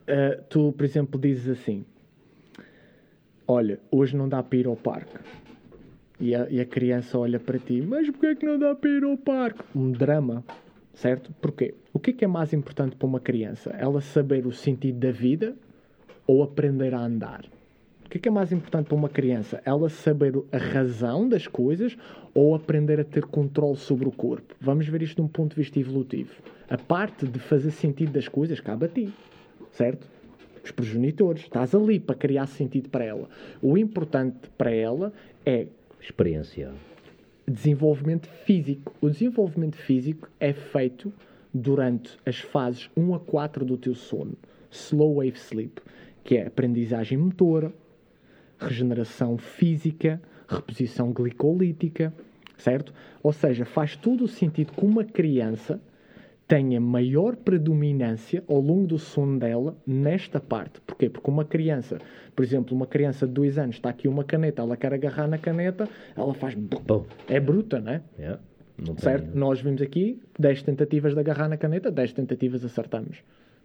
Uh, 0.08 0.42
tu, 0.48 0.72
por 0.72 0.84
exemplo, 0.84 1.20
dizes 1.20 1.48
assim 1.48 1.86
olha, 3.48 3.80
hoje 3.90 4.14
não 4.14 4.28
dá 4.28 4.42
para 4.42 4.58
ir 4.58 4.66
ao 4.66 4.76
parque. 4.76 5.18
E 6.20 6.34
a, 6.34 6.48
e 6.50 6.60
a 6.60 6.66
criança 6.66 7.18
olha 7.18 7.40
para 7.40 7.58
ti, 7.58 7.80
mas 7.80 8.10
porquê 8.10 8.26
é 8.26 8.34
que 8.34 8.44
não 8.44 8.58
dá 8.58 8.74
para 8.74 8.90
ir 8.90 9.04
ao 9.04 9.16
parque? 9.16 9.64
Um 9.74 9.90
drama, 9.90 10.44
certo? 10.92 11.32
Porquê? 11.40 11.74
O 11.92 11.98
que 11.98 12.10
é 12.10 12.12
que 12.12 12.24
é 12.24 12.28
mais 12.28 12.52
importante 12.52 12.94
para 12.96 13.06
uma 13.06 13.20
criança? 13.20 13.70
Ela 13.70 14.00
saber 14.00 14.46
o 14.46 14.52
sentido 14.52 14.98
da 14.98 15.10
vida 15.10 15.56
ou 16.26 16.42
aprender 16.42 16.92
a 16.92 17.00
andar? 17.00 17.46
O 18.04 18.10
que 18.10 18.18
é 18.18 18.20
que 18.20 18.28
é 18.28 18.32
mais 18.32 18.52
importante 18.52 18.86
para 18.86 18.96
uma 18.96 19.08
criança? 19.08 19.62
Ela 19.64 19.88
saber 19.88 20.34
a 20.50 20.56
razão 20.56 21.28
das 21.28 21.46
coisas 21.46 21.96
ou 22.34 22.54
aprender 22.54 22.98
a 22.98 23.04
ter 23.04 23.24
controle 23.26 23.76
sobre 23.76 24.08
o 24.08 24.12
corpo? 24.12 24.54
Vamos 24.60 24.88
ver 24.88 25.02
isto 25.02 25.16
de 25.16 25.22
um 25.22 25.28
ponto 25.28 25.50
de 25.50 25.56
vista 25.56 25.78
evolutivo. 25.78 26.34
A 26.68 26.78
parte 26.78 27.26
de 27.26 27.38
fazer 27.38 27.70
sentido 27.70 28.12
das 28.12 28.26
coisas 28.26 28.60
cabe 28.60 28.86
a 28.86 28.88
ti, 28.88 29.12
certo? 29.70 30.06
Os 30.68 30.72
progenitores. 30.72 31.42
Estás 31.42 31.74
ali 31.74 31.98
para 31.98 32.14
criar 32.14 32.46
sentido 32.46 32.88
para 32.88 33.04
ela. 33.04 33.28
O 33.60 33.76
importante 33.76 34.48
para 34.56 34.70
ela 34.70 35.12
é. 35.44 35.66
Experiência. 36.00 36.72
Desenvolvimento 37.46 38.28
físico. 38.28 38.94
O 39.00 39.08
desenvolvimento 39.08 39.76
físico 39.76 40.28
é 40.38 40.52
feito 40.52 41.12
durante 41.52 42.16
as 42.24 42.38
fases 42.38 42.90
1 42.96 43.14
a 43.14 43.20
4 43.20 43.64
do 43.64 43.76
teu 43.76 43.94
sono. 43.94 44.36
Slow 44.70 45.16
wave 45.16 45.38
sleep, 45.38 45.80
que 46.22 46.36
é 46.36 46.46
aprendizagem 46.46 47.16
motora, 47.16 47.72
regeneração 48.58 49.38
física, 49.38 50.20
reposição 50.46 51.10
glicolítica, 51.10 52.12
certo? 52.56 52.92
Ou 53.22 53.32
seja, 53.32 53.64
faz 53.64 53.96
todo 53.96 54.24
o 54.24 54.28
sentido 54.28 54.72
que 54.72 54.84
uma 54.84 55.04
criança 55.04 55.80
tenha 56.48 56.80
maior 56.80 57.36
predominância 57.36 58.42
ao 58.48 58.58
longo 58.58 58.86
do 58.86 58.98
sono 58.98 59.38
dela 59.38 59.76
nesta 59.86 60.40
parte. 60.40 60.80
Porquê? 60.80 61.10
Porque 61.10 61.30
uma 61.30 61.44
criança, 61.44 61.98
por 62.34 62.42
exemplo, 62.42 62.74
uma 62.74 62.86
criança 62.86 63.26
de 63.26 63.34
2 63.34 63.58
anos 63.58 63.76
está 63.76 63.90
aqui 63.90 64.08
uma 64.08 64.24
caneta, 64.24 64.62
ela 64.62 64.74
quer 64.74 64.94
agarrar 64.94 65.28
na 65.28 65.36
caneta, 65.36 65.86
ela 66.16 66.32
faz. 66.32 66.56
É 67.28 67.38
bruta, 67.38 67.78
né? 67.78 68.02
Yeah. 68.18 68.40
Não 68.78 68.96
certo? 68.96 69.26
Tem... 69.26 69.38
Nós 69.38 69.60
vimos 69.60 69.82
aqui 69.82 70.22
10 70.38 70.62
tentativas 70.62 71.12
de 71.12 71.20
agarrar 71.20 71.48
na 71.48 71.58
caneta, 71.58 71.90
10 71.90 72.14
tentativas 72.14 72.64
acertamos. 72.64 73.18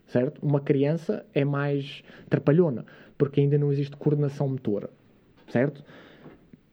Certo? 0.05 0.45
Uma 0.45 0.59
criança 0.59 1.25
é 1.33 1.45
mais 1.45 2.03
trapalhona, 2.29 2.85
porque 3.17 3.39
ainda 3.39 3.57
não 3.57 3.71
existe 3.71 3.95
coordenação 3.95 4.49
motora. 4.49 4.89
Certo? 5.47 5.81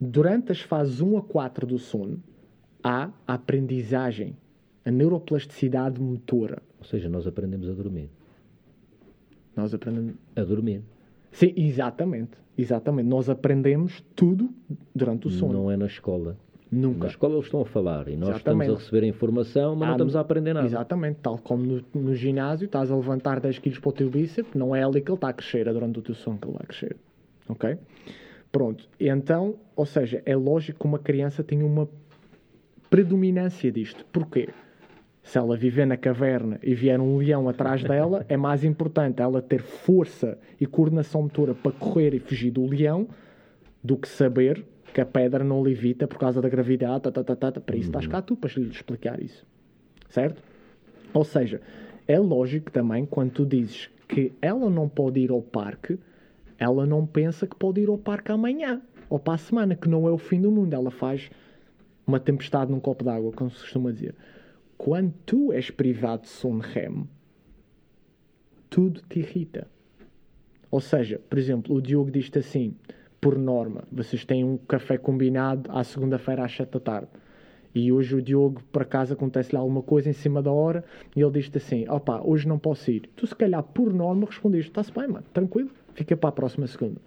Durante 0.01 0.51
as 0.51 0.61
fases 0.61 1.01
1 1.01 1.19
a 1.19 1.23
4 1.23 1.67
do 1.69 1.79
sono, 1.79 2.21
há 2.83 3.11
aprendizagem 3.29 4.37
a 4.91 4.93
neuroplasticidade 4.93 6.01
motora. 6.01 6.61
Ou 6.79 6.85
seja, 6.85 7.09
nós 7.09 7.27
aprendemos 7.27 7.69
a 7.69 7.73
dormir. 7.73 8.11
Nós 9.57 9.73
aprendemos 9.73 10.17
a 10.35 10.43
dormir. 10.43 10.83
Sim, 11.31 11.55
exatamente. 11.57 12.33
Exatamente. 12.59 13.09
Nós 13.09 13.31
aprendemos 13.31 14.05
tudo 14.15 14.51
durante 14.95 15.29
o 15.29 15.31
sono. 15.31 15.53
Não 15.53 15.71
é 15.71 15.77
na 15.77 15.87
escola. 15.87 16.37
Nunca. 16.71 17.01
Na 17.01 17.07
escola 17.07 17.35
eles 17.35 17.47
estão 17.47 17.61
a 17.63 17.65
falar 17.65 18.09
e 18.09 18.17
nós 18.17 18.31
Exatamente. 18.31 18.63
estamos 18.63 18.69
a 18.69 18.79
receber 18.85 19.05
a 19.05 19.09
informação, 19.09 19.75
mas 19.75 19.83
ah, 19.83 19.87
não 19.87 19.93
estamos 19.95 20.17
a 20.17 20.21
aprender 20.21 20.53
nada. 20.55 20.67
Exatamente, 20.67 21.19
tal 21.21 21.39
como 21.39 21.65
no, 21.65 21.85
no, 21.93 22.15
ginásio, 22.15 22.67
estás 22.67 22.93
a 22.93 22.97
levantar 22.97 23.41
10 23.41 23.59
kg 23.59 23.81
para 23.81 23.89
o 23.89 23.93
teu 23.93 24.09
bíceps, 24.09 24.55
não 24.55 24.75
é 24.75 24.85
ali 24.85 25.01
que 25.01 25.11
ele 25.11 25.17
está 25.17 25.31
a 25.31 25.33
crescer, 25.33 25.67
é 25.67 25.73
durante 25.73 25.99
o 25.99 26.03
teu 26.03 26.15
sono 26.15 26.39
que 26.39 26.47
ele 26.47 26.57
vai 26.57 26.67
crescer. 26.67 26.97
Ok? 27.49 27.77
Pronto. 28.53 28.89
E 29.01 29.09
então, 29.09 29.57
ou 29.75 29.85
seja, 29.85 30.23
é 30.25 30.37
lógico 30.37 30.79
que 30.79 30.87
uma 30.87 30.99
criança 31.01 31.43
tem 31.43 31.61
uma 31.61 31.89
predominância 32.89 33.71
disto. 33.71 34.05
Porquê? 34.13 34.49
Se 35.31 35.39
ela 35.39 35.57
viver 35.57 35.87
na 35.87 35.97
caverna 35.97 36.59
e 36.61 36.75
vier 36.75 37.01
um 37.01 37.17
leão 37.17 37.49
atrás 37.49 37.85
dela, 37.85 38.27
é 38.29 38.37
mais 38.37 38.65
importante 38.65 39.23
ela 39.23 39.41
ter 39.41 39.63
força 39.63 40.37
e 40.61 40.67
coordenação 40.67 41.23
motora 41.23 41.55
para 41.55 41.71
correr 41.71 42.13
e 42.15 42.19
fugir 42.19 42.51
do 42.51 42.67
leão 42.67 43.07
do 43.81 43.97
que 43.97 44.09
saber 44.09 44.67
que 44.93 45.01
a 45.01 45.07
pedra 45.07 45.45
não 45.45 45.63
levita 45.63 46.09
por 46.09 46.19
causa 46.19 46.43
da 46.43 46.49
gravidade. 46.49 47.05
Tá, 47.05 47.13
tá, 47.13 47.23
tá, 47.23 47.37
tá. 47.37 47.53
tá. 47.53 47.61
Para 47.61 47.77
isso 47.77 47.91
estás 47.91 48.09
cá 48.09 48.21
tu 48.21 48.35
para 48.35 48.51
lhe 48.57 48.71
explicar 48.71 49.23
isso. 49.23 49.47
Certo? 50.09 50.43
Ou 51.15 51.23
seja, 51.23 51.61
é 52.09 52.19
lógico 52.19 52.73
também 52.73 53.07
quando 53.07 53.31
tu 53.31 53.47
dizes 53.47 53.89
que 54.09 54.33
ela 54.43 54.69
não 54.69 54.89
pode 54.89 55.21
ir 55.21 55.31
ao 55.31 55.41
parque, 55.41 55.97
ela 56.59 56.85
não 56.85 57.07
pensa 57.07 57.47
que 57.47 57.55
pode 57.55 57.81
ir 57.81 57.89
ao 57.89 57.97
parque 57.97 58.33
amanhã 58.33 58.83
ou 59.09 59.21
para 59.21 59.35
a 59.35 59.39
semana, 59.39 59.77
que 59.77 59.89
não 59.89 60.09
é 60.09 60.11
o 60.11 60.19
fim 60.19 60.41
do 60.41 60.51
mundo. 60.51 60.75
Ela 60.75 60.91
faz 60.91 61.31
uma 62.05 62.19
tempestade 62.19 62.73
num 62.73 62.81
copo 62.81 63.05
d'água, 63.05 63.31
como 63.31 63.49
se 63.49 63.61
costuma 63.61 63.93
dizer 63.93 64.17
quando 64.83 65.13
tu 65.27 65.53
és 65.53 65.71
privado 65.71 66.23
de 66.23 66.29
sono 66.29 66.61
REM, 66.61 67.07
tudo 68.71 69.03
te 69.03 69.19
irrita. 69.19 69.67
Ou 70.71 70.81
seja, 70.81 71.21
por 71.29 71.39
exemplo, 71.39 71.77
o 71.77 71.83
Diogo 71.83 72.11
diz-te 72.11 72.39
assim, 72.39 72.75
por 73.21 73.37
norma, 73.37 73.85
vocês 73.93 74.25
têm 74.25 74.43
um 74.43 74.57
café 74.57 74.97
combinado 74.97 75.71
à 75.71 75.85
segunda-feira 75.85 76.47
às 76.47 76.57
7 76.57 76.71
da 76.71 76.81
tarde. 76.81 77.09
E 77.75 77.93
hoje 77.93 78.17
o 78.17 78.23
Diogo, 78.23 78.63
por 78.73 78.81
acaso, 78.81 79.13
acontece-lhe 79.13 79.59
alguma 79.59 79.83
coisa 79.83 80.09
em 80.09 80.15
cima 80.15 80.41
da 80.41 80.51
hora 80.51 80.83
e 81.15 81.21
ele 81.21 81.33
diz-te 81.33 81.59
assim: 81.59 81.87
opá, 81.87 82.23
hoje 82.25 82.49
não 82.49 82.59
posso 82.59 82.91
ir. 82.91 83.03
Tu, 83.15 83.27
se 83.27 83.37
calhar, 83.37 83.63
por 83.63 83.93
norma, 83.93 84.25
respondeste: 84.25 84.71
está-se 84.71 84.91
bem, 84.91 85.09
mano, 85.09 85.27
tranquilo, 85.35 85.71
fica 85.93 86.17
para 86.17 86.31
a 86.31 86.33
próxima 86.33 86.67
segunda. 86.67 87.03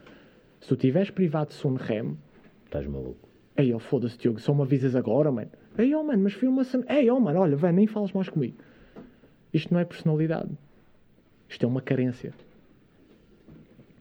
Se 0.62 0.68
tu 0.68 0.76
tiveres 0.76 1.10
privado 1.10 1.48
de 1.48 1.56
sono 1.56 1.78
REM, 1.78 2.18
estás 2.66 2.86
maluco. 2.86 3.28
Aí, 3.58 3.74
oh, 3.74 3.80
foda-se, 3.80 4.16
Diogo, 4.16 4.40
só 4.40 4.54
me 4.54 4.62
avisas 4.62 4.96
agora, 4.96 5.32
mano. 5.32 5.50
Ei, 5.78 5.94
oh, 5.96 6.04
mano, 6.04 6.24
mas 6.24 6.34
foi 6.34 6.48
uma 6.48 6.64
cena. 6.64 6.86
Ei, 6.90 7.10
oh, 7.10 7.20
mano, 7.20 7.40
olha, 7.40 7.56
vem, 7.56 7.74
nem 7.74 7.88
falas 7.88 8.12
mais 8.12 8.30
comigo. 8.30 8.58
Isto 9.54 9.74
não 9.74 9.80
é 9.80 9.86
personalidade. 9.86 10.50
Isto 11.50 11.66
é 11.66 11.68
uma 11.68 11.82
carência. 11.82 12.34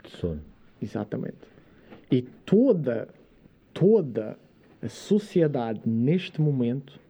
De 0.05 0.11
sono. 0.11 0.41
Exatamente. 0.81 1.39
E 2.11 2.23
toda, 2.23 3.09
toda 3.73 4.39
a 4.83 4.89
sociedade 4.89 5.81
neste 5.87 6.41
momento 6.41 7.01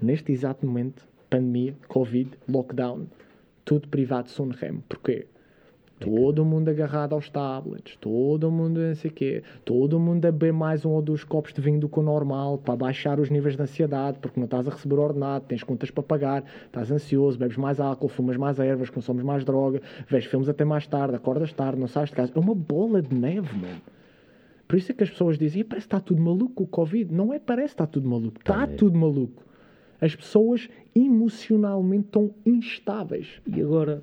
neste 0.00 0.32
exato 0.32 0.66
momento, 0.66 1.06
pandemia, 1.30 1.74
Covid, 1.88 2.30
lockdown, 2.48 3.06
tudo 3.64 3.88
privado 3.88 4.26
de 4.26 4.32
Sunrem. 4.32 4.80
Porquê? 4.88 5.26
Todo 6.00 6.44
mundo 6.44 6.68
agarrado 6.68 7.14
aos 7.14 7.30
tablets, 7.30 7.96
todo 7.96 8.50
mundo 8.50 8.80
não 8.80 8.94
sei 8.94 9.10
quê, 9.10 9.42
todo 9.64 9.98
mundo 9.98 10.26
a 10.26 10.32
beber 10.32 10.52
mais 10.52 10.84
um 10.84 10.90
ou 10.90 11.00
dois 11.00 11.22
copos 11.22 11.52
de 11.52 11.60
vinho 11.60 11.80
do 11.80 11.88
que 11.88 11.98
o 11.98 12.02
normal 12.02 12.58
para 12.58 12.76
baixar 12.76 13.20
os 13.20 13.30
níveis 13.30 13.56
de 13.56 13.62
ansiedade, 13.62 14.18
porque 14.18 14.38
não 14.38 14.44
estás 14.44 14.66
a 14.66 14.70
receber 14.70 14.96
ordenado, 14.96 15.44
tens 15.46 15.62
contas 15.62 15.90
para 15.90 16.02
pagar, 16.02 16.44
estás 16.66 16.90
ansioso, 16.90 17.38
bebes 17.38 17.56
mais 17.56 17.80
álcool, 17.80 18.08
fumas 18.08 18.36
mais 18.36 18.58
ervas, 18.58 18.90
consomes 18.90 19.22
mais 19.24 19.44
droga, 19.44 19.80
vês 20.08 20.24
filmes 20.24 20.48
até 20.48 20.64
mais 20.64 20.86
tarde, 20.86 21.14
acordas 21.14 21.52
tarde, 21.52 21.78
não 21.78 21.86
sais 21.86 22.10
de 22.10 22.16
casa. 22.16 22.32
É 22.34 22.38
uma 22.38 22.54
bola 22.54 23.00
de 23.00 23.14
neve, 23.14 23.56
mano. 23.56 23.80
Por 24.66 24.76
isso 24.76 24.90
é 24.90 24.94
que 24.94 25.04
as 25.04 25.10
pessoas 25.10 25.38
dizem, 25.38 25.64
parece 25.64 25.86
que 25.86 25.94
está 25.94 26.00
tudo 26.04 26.20
maluco 26.20 26.64
o 26.64 26.66
Covid. 26.66 27.14
Não 27.14 27.32
é 27.32 27.38
parece 27.38 27.68
que 27.68 27.74
está 27.74 27.86
tudo 27.86 28.08
maluco, 28.08 28.40
está 28.40 28.66
Tá 28.66 28.66
tudo 28.66 28.98
maluco. 28.98 29.44
As 30.00 30.14
pessoas 30.14 30.68
emocionalmente 30.94 32.06
estão 32.06 32.34
instáveis. 32.44 33.40
E 33.46 33.62
agora, 33.62 34.02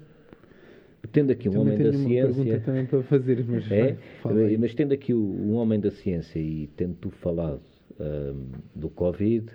tendo 1.12 1.32
aqui 1.32 1.49
um 1.49 1.53
Também 1.53 1.74
homem 1.74 1.78
da 1.80 1.91
tenho 1.91 1.97
uma 2.05 2.16
pergunta 2.20 2.43
ciência. 2.43 2.59
também 2.59 2.86
para 2.86 3.03
fazer, 3.03 3.45
mas 3.47 3.66
É, 3.70 3.97
vai, 4.24 4.57
mas 4.57 4.74
tendo 4.74 4.93
aqui 4.93 5.14
o, 5.14 5.20
um 5.20 5.55
homem 5.55 5.80
da 5.80 5.91
ciência 5.91 6.39
e 6.39 6.68
tendo 6.76 6.95
tu 6.95 7.09
falado 7.09 7.62
ahm, 7.99 8.47
do 8.76 8.89
Covid, 8.89 9.51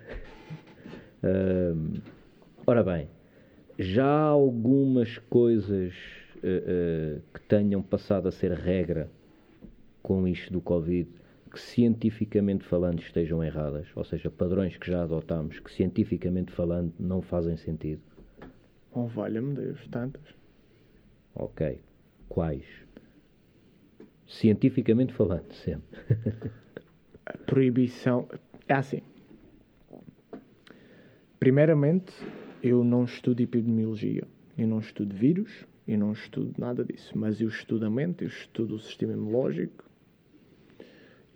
ahm, 1.23 2.01
ora 2.67 2.83
bem, 2.83 3.09
já 3.79 4.07
há 4.07 4.21
algumas 4.29 5.19
coisas 5.19 5.95
eh, 6.43 6.63
eh, 6.67 7.21
que 7.35 7.41
tenham 7.43 7.83
passado 7.83 8.29
a 8.29 8.33
ser 8.33 8.53
regra 8.53 9.11
com 10.03 10.27
isto 10.29 10.53
do 10.53 10.61
Covid 10.61 11.09
que 11.53 11.61
cientificamente 11.61 12.65
falando 12.65 13.01
estejam 13.01 13.43
erradas, 13.43 13.89
ou 13.97 14.05
seja, 14.05 14.31
padrões 14.31 14.77
que 14.77 14.91
já 14.91 15.03
adotámos 15.05 15.59
que 15.61 15.73
cientificamente 15.73 16.53
falando 16.53 16.93
não 16.99 17.23
fazem 17.23 17.57
sentido. 17.57 18.03
Oh, 18.93 19.07
valha-me 19.07 19.55
Deus, 19.55 19.87
tantas. 19.89 20.36
Ok. 21.37 21.81
Quais? 22.29 22.65
Cientificamente 24.27 25.13
falando, 25.13 25.53
sempre. 25.53 26.01
a 27.27 27.37
proibição. 27.39 28.27
É 28.67 28.75
assim. 28.75 29.03
Primeiramente, 31.39 32.13
eu 32.63 32.83
não 32.83 33.05
estudo 33.05 33.41
epidemiologia, 33.41 34.27
eu 34.57 34.67
não 34.67 34.81
estudo 34.81 35.15
vírus, 35.15 35.67
eu 35.87 35.99
não 35.99 36.13
estudo 36.13 36.55
nada 36.59 36.85
disso, 36.85 37.17
mas 37.17 37.41
eu 37.41 37.49
estudo 37.49 37.85
a 37.87 37.91
mente, 37.91 38.25
eu 38.25 38.29
estudo 38.29 38.75
o 38.75 38.79
sistema 38.81 39.13
imunológico 39.13 39.85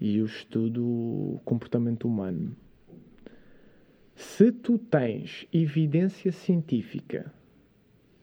e 0.01 0.17
eu 0.17 0.25
estudo 0.25 0.85
o 0.85 1.41
comportamento 1.45 2.09
humano. 2.09 2.57
Se 4.15 4.51
tu 4.51 4.79
tens 4.79 5.47
evidência 5.53 6.33
científica 6.33 7.33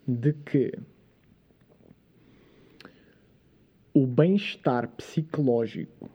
de 0.07 0.33
que 0.33 0.73
o 3.99 4.05
bem-estar 4.05 4.89
psicológico 4.89 6.07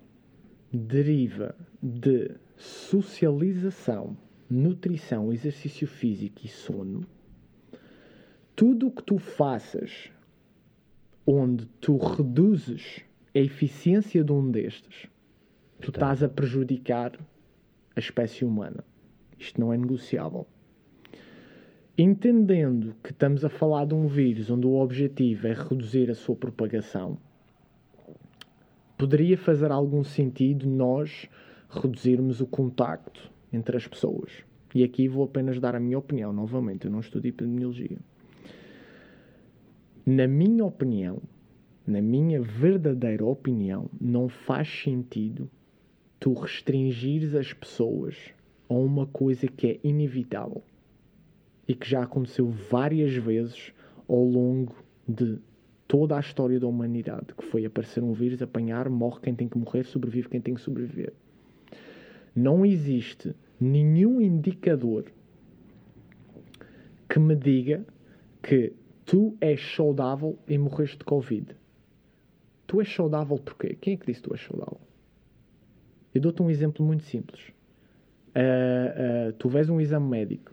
deriva 0.72 1.52
de 1.82 2.30
socialização, 2.56 4.16
nutrição, 4.48 5.32
exercício 5.32 5.88
físico 5.88 6.42
e 6.44 6.48
sono, 6.48 7.04
tudo 8.54 8.86
o 8.86 8.90
que 8.92 9.02
tu 9.02 9.18
faças 9.18 10.12
onde 11.26 11.66
tu 11.80 11.96
reduzes 11.96 13.00
a 13.34 13.40
eficiência 13.40 14.22
de 14.22 14.30
um 14.30 14.48
destes, 14.48 15.08
tu 15.80 15.90
Tá. 15.90 15.98
estás 15.98 16.22
a 16.22 16.28
prejudicar 16.28 17.18
a 17.96 17.98
espécie 17.98 18.44
humana. 18.44 18.84
Isto 19.36 19.60
não 19.60 19.72
é 19.72 19.76
negociável. 19.76 20.46
Entendendo 21.98 22.94
que 23.02 23.10
estamos 23.10 23.44
a 23.44 23.48
falar 23.48 23.86
de 23.86 23.94
um 23.94 24.06
vírus 24.06 24.50
onde 24.50 24.68
o 24.68 24.74
objetivo 24.74 25.48
é 25.48 25.52
reduzir 25.52 26.08
a 26.12 26.14
sua 26.14 26.36
propagação, 26.36 27.18
poderia 29.02 29.36
fazer 29.36 29.72
algum 29.72 30.04
sentido 30.04 30.64
nós 30.64 31.28
reduzirmos 31.68 32.40
o 32.40 32.46
contacto 32.46 33.32
entre 33.52 33.76
as 33.76 33.84
pessoas. 33.84 34.30
E 34.72 34.84
aqui 34.84 35.08
vou 35.08 35.24
apenas 35.24 35.58
dar 35.58 35.74
a 35.74 35.80
minha 35.80 35.98
opinião, 35.98 36.32
novamente, 36.32 36.84
eu 36.84 36.90
não 36.92 37.00
estudo 37.00 37.26
epidemiologia. 37.26 37.98
Na 40.06 40.28
minha 40.28 40.64
opinião, 40.64 41.20
na 41.84 42.00
minha 42.00 42.40
verdadeira 42.40 43.24
opinião, 43.24 43.90
não 44.00 44.28
faz 44.28 44.68
sentido 44.68 45.50
tu 46.20 46.32
restringires 46.32 47.34
as 47.34 47.52
pessoas 47.52 48.16
a 48.68 48.74
uma 48.74 49.08
coisa 49.08 49.48
que 49.48 49.66
é 49.66 49.80
inevitável 49.82 50.62
e 51.66 51.74
que 51.74 51.90
já 51.90 52.04
aconteceu 52.04 52.48
várias 52.48 53.12
vezes 53.16 53.72
ao 54.08 54.22
longo 54.24 54.76
de 55.08 55.40
toda 55.92 56.16
a 56.16 56.20
história 56.20 56.58
da 56.58 56.66
humanidade, 56.66 57.34
que 57.36 57.44
foi 57.44 57.66
aparecer 57.66 58.02
um 58.02 58.14
vírus, 58.14 58.40
apanhar, 58.40 58.88
morre 58.88 59.20
quem 59.20 59.34
tem 59.34 59.46
que 59.46 59.58
morrer, 59.58 59.84
sobrevive 59.84 60.26
quem 60.26 60.40
tem 60.40 60.54
que 60.54 60.60
sobreviver. 60.62 61.12
Não 62.34 62.64
existe 62.64 63.36
nenhum 63.60 64.18
indicador 64.18 65.04
que 67.06 67.18
me 67.18 67.36
diga 67.36 67.84
que 68.42 68.72
tu 69.04 69.36
és 69.38 69.60
saudável 69.76 70.38
e 70.48 70.56
morreste 70.56 70.96
de 70.96 71.04
Covid. 71.04 71.54
Tu 72.66 72.80
és 72.80 72.88
saudável 72.88 73.36
porquê? 73.36 73.76
Quem 73.78 73.92
é 73.92 73.96
que 73.98 74.06
disse 74.06 74.22
que 74.22 74.30
tu 74.30 74.34
és 74.34 74.40
saudável? 74.40 74.80
Eu 76.14 76.22
dou-te 76.22 76.42
um 76.42 76.48
exemplo 76.48 76.82
muito 76.86 77.04
simples. 77.04 77.52
Ah, 78.34 78.38
ah, 79.28 79.32
tu 79.38 79.46
vês 79.50 79.68
um 79.68 79.78
exame 79.78 80.08
médico 80.08 80.52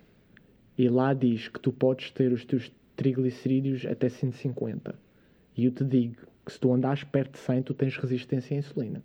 e 0.78 0.90
lá 0.90 1.14
diz 1.14 1.48
que 1.48 1.62
tu 1.62 1.72
podes 1.72 2.12
ter 2.12 2.34
os 2.34 2.44
teus 2.44 2.70
triglicerídeos 2.98 3.86
até 3.86 4.10
150. 4.10 5.08
E 5.60 5.66
eu 5.66 5.72
te 5.74 5.84
digo 5.84 6.16
que 6.46 6.54
se 6.54 6.58
tu 6.58 6.72
andares 6.72 7.04
perto 7.04 7.34
de 7.34 7.40
100, 7.40 7.64
tu 7.64 7.74
tens 7.74 7.98
resistência 7.98 8.56
à 8.56 8.60
insulina. 8.60 9.04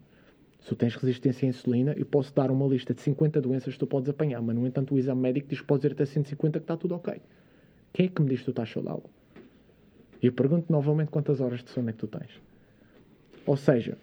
Se 0.61 0.69
tu 0.69 0.77
tens 0.77 0.95
resistência 0.95 1.49
à 1.49 1.49
insulina, 1.49 1.93
eu 1.97 2.07
posso 2.07 2.33
dar 2.33 2.49
uma 2.49 2.65
lista 2.69 2.95
de 2.95 3.01
50 3.01 3.41
doenças 3.41 3.73
que 3.75 3.81
tu 3.81 3.89
podes 3.89 4.09
apanhar, 4.09 4.41
mas 4.41 4.55
no 4.55 4.65
entanto 4.65 4.95
o 4.95 4.99
exame 4.99 5.21
médico 5.21 5.49
diz 5.49 5.61
que 5.61 5.67
podes 5.67 5.85
ir 5.85 5.91
até 5.91 6.07
150 6.07 6.61
que 6.61 6.63
está 6.63 6.77
tudo 6.77 6.95
ok. 6.95 7.21
Quem 7.93 8.07
é 8.07 8.09
que 8.09 8.23
me 8.23 8.29
diz 8.29 8.39
que 8.39 8.45
tu 8.45 8.51
estás 8.53 8.71
saudável? 8.71 9.11
E 10.23 10.27
eu 10.27 10.33
pergunto 10.33 10.73
novamente 10.73 11.09
quantas 11.09 11.41
horas 11.41 11.65
de 11.65 11.71
sono 11.71 11.91
é 11.91 11.93
que 11.93 11.99
tu 11.99 12.07
tens. 12.07 12.41
Ou 13.45 13.57
seja, 13.57 13.99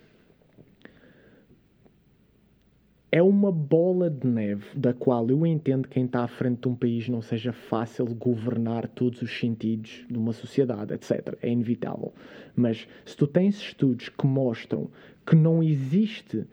é 3.12 3.22
uma 3.22 3.52
bola 3.52 4.10
de 4.10 4.26
neve 4.26 4.66
da 4.74 4.94
qual 4.94 5.30
eu 5.30 5.46
entendo 5.46 5.88
que 5.88 5.96
quem 5.96 6.06
está 6.06 6.24
à 6.24 6.28
frente 6.28 6.62
de 6.62 6.68
um 6.70 6.76
país 6.76 7.10
não 7.10 7.22
seja 7.22 7.52
fácil 7.52 8.06
governar 8.16 8.88
todos 8.88 9.22
os 9.22 9.38
sentidos 9.38 10.06
de 10.10 10.18
uma 10.18 10.32
sociedade, 10.32 10.94
etc. 10.94 11.38
É 11.42 11.50
inevitável. 11.50 12.14
Mas 12.56 12.88
se 13.04 13.18
tu 13.18 13.28
tens 13.28 13.58
estudos 13.58 14.08
que 14.08 14.26
mostram 14.26 14.90
que 15.26 15.36
não 15.36 15.62
existe 15.62 16.48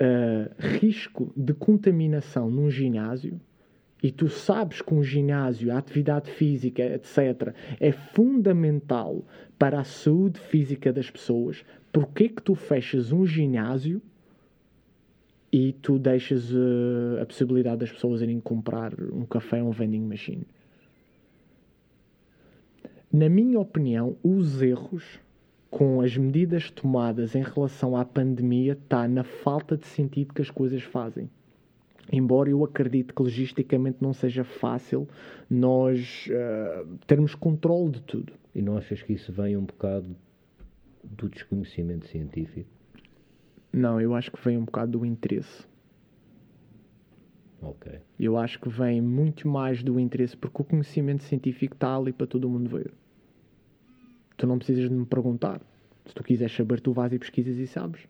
ah, 0.00 0.50
risco 0.58 1.32
de 1.36 1.54
contaminação 1.54 2.50
num 2.50 2.70
ginásio, 2.70 3.40
e 4.02 4.10
tu 4.10 4.28
sabes 4.28 4.80
que 4.80 4.94
um 4.94 5.02
ginásio, 5.02 5.70
a 5.70 5.76
atividade 5.76 6.30
física, 6.30 6.82
etc., 6.82 7.54
é 7.78 7.92
fundamental 7.92 9.24
para 9.58 9.78
a 9.78 9.84
saúde 9.84 10.40
física 10.40 10.90
das 10.90 11.10
pessoas, 11.10 11.62
porquê 11.92 12.30
que 12.30 12.42
tu 12.42 12.54
fechas 12.54 13.12
um 13.12 13.26
ginásio 13.26 14.00
e 15.52 15.72
tu 15.72 15.98
deixas 15.98 16.50
eh, 16.52 17.20
a 17.20 17.26
possibilidade 17.26 17.78
das 17.78 17.92
pessoas 17.92 18.22
irem 18.22 18.40
comprar 18.40 18.92
um 19.12 19.24
café 19.24 19.62
ou 19.62 19.68
um 19.68 19.72
vending 19.72 20.02
machine? 20.02 20.46
Na 23.12 23.28
minha 23.28 23.58
opinião, 23.58 24.16
os 24.22 24.62
erros 24.62 25.18
com 25.68 26.00
as 26.00 26.16
medidas 26.16 26.70
tomadas 26.70 27.34
em 27.34 27.42
relação 27.42 27.96
à 27.96 28.04
pandemia 28.04 28.72
está 28.72 29.06
na 29.08 29.24
falta 29.24 29.76
de 29.76 29.86
sentido 29.86 30.34
que 30.34 30.42
as 30.42 30.50
coisas 30.50 30.82
fazem. 30.82 31.28
Embora 32.12 32.50
eu 32.50 32.64
acredite 32.64 33.12
que 33.12 33.22
logisticamente 33.22 33.98
não 34.00 34.12
seja 34.12 34.42
fácil 34.42 35.08
nós 35.48 36.28
eh, 36.30 36.84
termos 37.06 37.34
controle 37.34 37.92
de 37.92 38.02
tudo. 38.02 38.32
E 38.54 38.62
não 38.62 38.76
achas 38.76 39.02
que 39.02 39.12
isso 39.12 39.32
vem 39.32 39.56
um 39.56 39.64
bocado 39.64 40.16
do 41.04 41.28
desconhecimento 41.28 42.06
científico? 42.06 42.79
Não, 43.72 44.00
eu 44.00 44.14
acho 44.14 44.30
que 44.30 44.42
vem 44.42 44.58
um 44.58 44.64
bocado 44.64 44.98
do 44.98 45.06
interesse. 45.06 45.66
Ok. 47.62 48.00
Eu 48.18 48.36
acho 48.36 48.58
que 48.58 48.68
vem 48.68 49.00
muito 49.00 49.46
mais 49.46 49.82
do 49.82 50.00
interesse, 50.00 50.36
porque 50.36 50.62
o 50.62 50.64
conhecimento 50.64 51.22
científico 51.22 51.74
está 51.74 51.96
ali 51.96 52.12
para 52.12 52.26
todo 52.26 52.48
mundo 52.48 52.70
ver. 52.70 52.92
Tu 54.36 54.46
não 54.46 54.58
precisas 54.58 54.88
de 54.88 54.94
me 54.94 55.04
perguntar. 55.04 55.60
Se 56.06 56.14
tu 56.14 56.24
quiseres 56.24 56.54
saber, 56.54 56.80
tu 56.80 56.92
vais 56.92 57.12
e 57.12 57.18
pesquisas 57.18 57.58
e 57.58 57.66
sabes. 57.66 58.08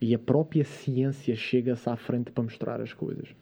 E 0.00 0.14
a 0.14 0.18
própria 0.18 0.64
ciência 0.64 1.34
chega-se 1.34 1.88
à 1.88 1.96
frente 1.96 2.30
para 2.30 2.44
mostrar 2.44 2.80
as 2.80 2.92
coisas. 2.92 3.34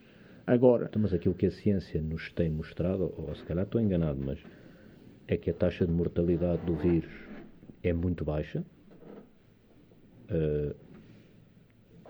Agora, 0.46 0.86
Então, 0.88 1.02
mas 1.02 1.12
aquilo 1.12 1.34
que 1.34 1.46
a 1.46 1.50
ciência 1.50 2.00
nos 2.00 2.30
tem 2.32 2.50
mostrado, 2.50 3.12
ou 3.16 3.34
se 3.34 3.44
calhar 3.44 3.64
estou 3.64 3.80
enganado, 3.80 4.20
mas 4.24 4.38
é 5.26 5.36
que 5.36 5.50
a 5.50 5.54
taxa 5.54 5.86
de 5.86 5.92
mortalidade 5.92 6.64
do 6.64 6.74
vírus 6.74 7.10
é 7.82 7.92
muito 7.92 8.24
baixa, 8.24 8.64
eh, 10.28 10.74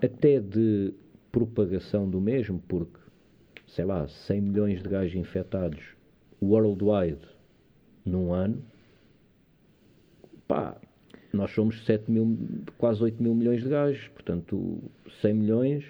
até 0.01 0.39
de 0.39 0.93
propagação 1.31 2.09
do 2.09 2.19
mesmo, 2.19 2.61
porque 2.67 2.99
sei 3.67 3.85
lá, 3.85 4.07
100 4.07 4.41
milhões 4.41 4.83
de 4.83 4.89
gajos 4.89 5.15
infectados 5.15 5.81
worldwide 6.41 7.21
num 8.05 8.33
ano, 8.33 8.61
pá, 10.47 10.75
nós 11.31 11.51
somos 11.51 11.85
7 11.85 12.11
mil, 12.11 12.37
quase 12.77 13.01
8 13.01 13.21
mil 13.21 13.33
milhões 13.33 13.63
de 13.63 13.69
gajos, 13.69 14.07
portanto, 14.09 14.79
100 15.21 15.33
milhões. 15.33 15.85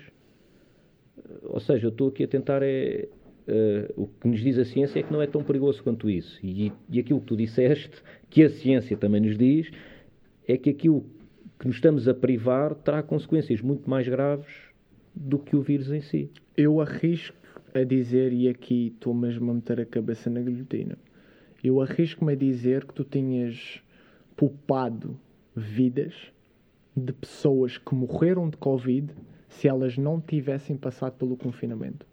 Ou 1.44 1.60
seja, 1.60 1.88
eu 1.88 1.90
estou 1.90 2.10
aqui 2.10 2.24
a 2.24 2.28
tentar 2.28 2.62
é. 2.62 3.08
Uh, 3.48 4.04
o 4.04 4.08
que 4.08 4.28
nos 4.28 4.40
diz 4.40 4.58
a 4.60 4.64
ciência 4.64 5.00
é 5.00 5.04
que 5.04 5.12
não 5.12 5.20
é 5.20 5.26
tão 5.26 5.44
perigoso 5.44 5.82
quanto 5.82 6.08
isso. 6.08 6.40
E, 6.46 6.72
e 6.88 7.00
aquilo 7.00 7.20
que 7.20 7.26
tu 7.26 7.36
disseste, 7.36 8.02
que 8.30 8.44
a 8.44 8.50
ciência 8.50 8.96
também 8.96 9.20
nos 9.20 9.36
diz, 9.36 9.72
é 10.48 10.56
que 10.58 10.70
aquilo 10.70 11.04
que 11.62 11.68
nos 11.68 11.76
estamos 11.76 12.08
a 12.08 12.14
privar 12.16 12.74
terá 12.74 13.04
consequências 13.04 13.62
muito 13.62 13.88
mais 13.88 14.08
graves 14.08 14.52
do 15.16 15.38
que 15.38 15.56
o 15.56 15.62
vírus 15.62 15.92
em 15.92 16.02
si. 16.02 16.32
Eu 16.58 16.82
arrisco 16.82 17.38
a 17.72 17.84
dizer, 17.84 18.34
e 18.34 18.50
aqui 18.50 18.88
estou 18.88 19.14
mesmo 19.14 19.52
a 19.52 19.54
meter 19.54 19.80
a 19.80 19.86
cabeça 19.86 20.28
na 20.28 20.42
guilhotina, 20.42 20.98
eu 21.64 21.80
arrisco-me 21.80 22.34
a 22.34 22.36
dizer 22.36 22.86
que 22.86 22.96
tu 22.96 23.04
tinhas 23.04 23.80
poupado 24.36 25.20
vidas 25.56 26.34
de 26.98 27.14
pessoas 27.14 27.78
que 27.78 27.94
morreram 27.94 28.50
de 28.50 28.58
Covid 28.58 29.14
se 29.48 29.68
elas 29.68 30.00
não 30.00 30.20
tivessem 30.20 30.76
passado 30.76 31.14
pelo 31.14 31.38
confinamento. 31.38 32.08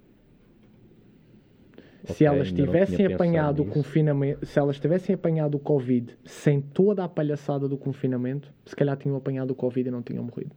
Okay, 2.02 2.14
se 2.14 2.24
elas 2.24 2.52
tivessem 2.52 3.06
apanhado 3.06 3.62
o 3.62 3.66
confinamento, 3.66 4.46
se 4.46 4.58
elas 4.58 4.78
tivessem 4.78 5.14
apanhado 5.14 5.56
o 5.56 5.58
Covid 5.58 6.16
sem 6.24 6.60
toda 6.60 7.04
a 7.04 7.08
palhaçada 7.08 7.68
do 7.68 7.76
confinamento, 7.76 8.52
se 8.64 8.76
calhar 8.76 8.96
tinham 8.96 9.16
apanhado 9.16 9.50
o 9.50 9.54
Covid 9.54 9.88
e 9.88 9.90
não 9.90 10.02
tinham 10.02 10.22
morrido. 10.22 10.54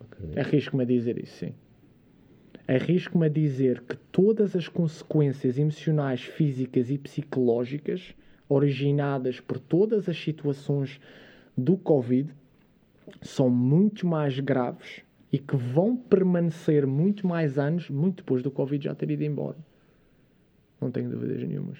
Okay. 0.00 0.40
Arrisco-me 0.40 0.82
a 0.82 0.86
dizer 0.86 1.18
isso, 1.18 1.36
sim. 1.38 1.54
Arrisco-me 2.68 3.26
a 3.26 3.28
dizer 3.28 3.80
que 3.80 3.96
todas 3.96 4.54
as 4.54 4.68
consequências 4.68 5.58
emocionais, 5.58 6.22
físicas 6.22 6.90
e 6.90 6.98
psicológicas 6.98 8.14
originadas 8.48 9.40
por 9.40 9.58
todas 9.58 10.08
as 10.08 10.16
situações 10.16 11.00
do 11.56 11.76
Covid 11.76 12.30
são 13.22 13.48
muito 13.48 14.06
mais 14.06 14.38
graves 14.38 15.02
e 15.32 15.38
que 15.38 15.56
vão 15.56 15.96
permanecer 15.96 16.86
muito 16.86 17.26
mais 17.26 17.58
anos, 17.58 17.88
muito 17.88 18.18
depois 18.18 18.42
do 18.42 18.50
Covid 18.50 18.84
já 18.84 18.94
ter 18.94 19.10
ido 19.10 19.24
embora. 19.24 19.56
Não 20.80 20.90
tenho 20.90 21.10
dúvidas 21.10 21.42
nenhumas. 21.42 21.78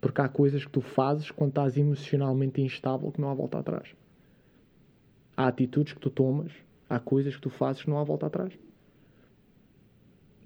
Porque 0.00 0.20
há 0.20 0.28
coisas 0.28 0.64
que 0.64 0.70
tu 0.70 0.80
fazes 0.80 1.30
quando 1.30 1.50
estás 1.50 1.76
emocionalmente 1.76 2.60
instável 2.60 3.10
que 3.10 3.20
não 3.20 3.30
há 3.30 3.34
volta 3.34 3.58
atrás. 3.58 3.94
Há 5.36 5.48
atitudes 5.48 5.92
que 5.92 6.00
tu 6.00 6.10
tomas, 6.10 6.52
há 6.88 6.98
coisas 6.98 7.34
que 7.34 7.42
tu 7.42 7.50
fazes 7.50 7.82
que 7.82 7.90
não 7.90 7.98
há 7.98 8.04
volta 8.04 8.26
atrás. 8.26 8.52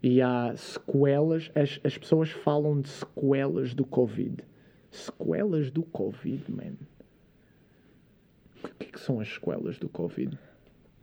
E 0.02 0.20
há 0.20 0.54
sequelas, 0.56 1.50
as, 1.54 1.80
as 1.84 1.96
pessoas 1.96 2.30
falam 2.30 2.80
de 2.80 2.88
sequelas 2.88 3.72
do 3.72 3.84
Covid. 3.84 4.42
Sequelas 4.90 5.70
do 5.70 5.82
Covid, 5.82 6.50
man. 6.50 6.74
O 8.64 8.74
que, 8.78 8.86
é 8.86 8.90
que 8.90 9.00
são 9.00 9.20
as 9.20 9.28
sequelas 9.28 9.78
do 9.78 9.88
Covid? 9.88 10.38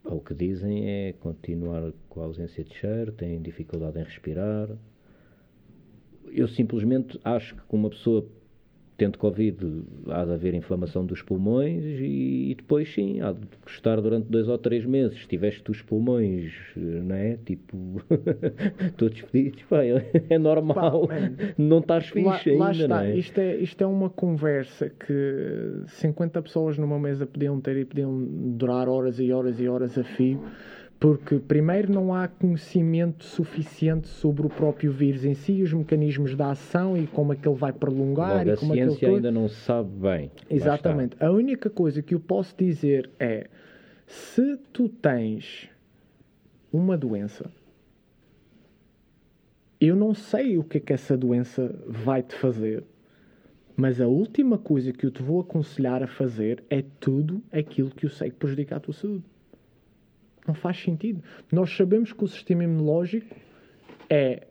O 0.03 0.19
que 0.19 0.33
dizem 0.33 0.89
é 0.89 1.13
continuar 1.13 1.91
com 2.09 2.21
a 2.21 2.25
ausência 2.25 2.63
de 2.63 2.73
cheiro, 2.73 3.11
têm 3.11 3.41
dificuldade 3.41 3.99
em 3.99 4.03
respirar. 4.03 4.69
Eu 6.31 6.47
simplesmente 6.47 7.19
acho 7.23 7.55
que 7.55 7.61
com 7.63 7.77
uma 7.77 7.89
pessoa 7.89 8.25
tendo 8.99 9.17
Covid, 9.17 9.57
há 10.09 10.25
de 10.25 10.33
haver 10.33 10.53
inflamação 10.53 11.05
dos 11.05 11.21
pulmões 11.21 11.83
e, 11.85 12.51
e, 12.51 12.55
depois 12.55 12.93
sim, 12.93 13.21
há 13.21 13.31
de 13.31 13.47
custar 13.63 14.01
durante 14.01 14.27
dois 14.27 14.49
ou 14.49 14.57
três 14.57 14.85
meses. 14.85 15.21
Se 15.21 15.27
tiveste 15.27 15.71
os 15.71 15.81
pulmões, 15.81 16.51
não 16.75 17.15
é? 17.15 17.37
Tipo, 17.37 18.03
todos 18.97 19.17
fedidos, 19.19 19.63
pá, 19.63 19.85
é, 19.85 20.05
é 20.29 20.37
normal. 20.37 21.07
Pá, 21.07 21.15
não 21.57 21.79
estás 21.79 22.09
fixe 22.09 22.25
lá, 22.25 22.41
ainda, 22.45 22.59
lá 22.59 22.71
está. 22.71 22.87
Não 22.87 22.99
é? 22.99 23.15
Isto, 23.15 23.39
é, 23.39 23.55
isto 23.55 23.81
é 23.81 23.87
uma 23.87 24.09
conversa 24.09 24.89
que 24.89 25.83
50 25.87 26.41
pessoas 26.41 26.77
numa 26.77 26.99
mesa 26.99 27.25
podiam 27.25 27.59
ter 27.61 27.77
e 27.77 27.85
podiam 27.85 28.21
durar 28.57 28.89
horas 28.89 29.17
e 29.17 29.31
horas 29.31 29.61
e 29.61 29.67
horas 29.69 29.97
a 29.97 30.03
fio 30.03 30.43
porque, 30.99 31.39
primeiro, 31.39 31.93
não 31.93 32.13
há 32.13 32.27
conhecimento 32.27 33.23
suficiente 33.23 34.07
sobre 34.07 34.45
o 34.45 34.49
próprio 34.49 34.91
vírus 34.91 35.23
em 35.23 35.33
si, 35.33 35.63
os 35.63 35.71
mecanismos 35.71 36.35
da 36.35 36.51
ação 36.51 36.97
e 36.97 37.07
como 37.07 37.31
é 37.31 37.37
que 37.37 37.47
ele 37.47 37.55
vai 37.55 37.71
prolongar. 37.71 38.39
Logo, 38.39 38.49
e 38.51 38.57
como 38.57 38.73
a 38.73 38.75
ciência 38.75 39.07
é 39.07 39.09
ainda 39.09 39.31
não 39.31 39.47
sabe 39.47 39.89
bem. 39.89 40.31
Exatamente. 40.49 41.15
A 41.23 41.31
única 41.31 41.69
coisa 41.69 42.01
que 42.01 42.13
eu 42.13 42.19
posso 42.19 42.53
dizer 42.57 43.09
é: 43.17 43.47
se 44.05 44.57
tu 44.73 44.89
tens 44.89 45.69
uma 46.69 46.97
doença, 46.97 47.49
eu 49.79 49.95
não 49.95 50.13
sei 50.13 50.57
o 50.57 50.65
que 50.65 50.79
é 50.79 50.81
que 50.81 50.91
essa 50.91 51.15
doença 51.15 51.73
vai 51.87 52.21
te 52.21 52.35
fazer. 52.35 52.83
Mas 53.73 54.01
a 54.01 54.07
última 54.07 54.57
coisa 54.57 54.91
que 54.91 55.05
eu 55.05 55.11
te 55.11 55.23
vou 55.23 55.39
aconselhar 55.39 56.03
a 56.03 56.07
fazer 56.07 56.61
é 56.69 56.83
tudo 56.99 57.41
aquilo 57.49 57.89
que 57.89 58.05
eu 58.05 58.09
sei 58.09 58.29
que 58.29 58.35
prejudica 58.35 58.75
a 58.75 58.79
tua 58.81 58.93
saúde. 58.93 59.23
Não 60.49 60.55
faz 60.55 60.81
sentido. 60.81 61.23
Nós 61.51 61.69
sabemos 61.77 62.11
que 62.11 62.23
o 62.23 62.27
sistema 62.27 62.63
imunológico 62.63 63.35
é 64.09 64.47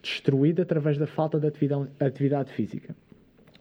destruído 0.00 0.62
através 0.62 0.96
da 0.96 1.06
falta 1.06 1.38
de 1.38 1.46
atividade, 1.46 1.90
atividade 2.00 2.50
física. 2.50 2.96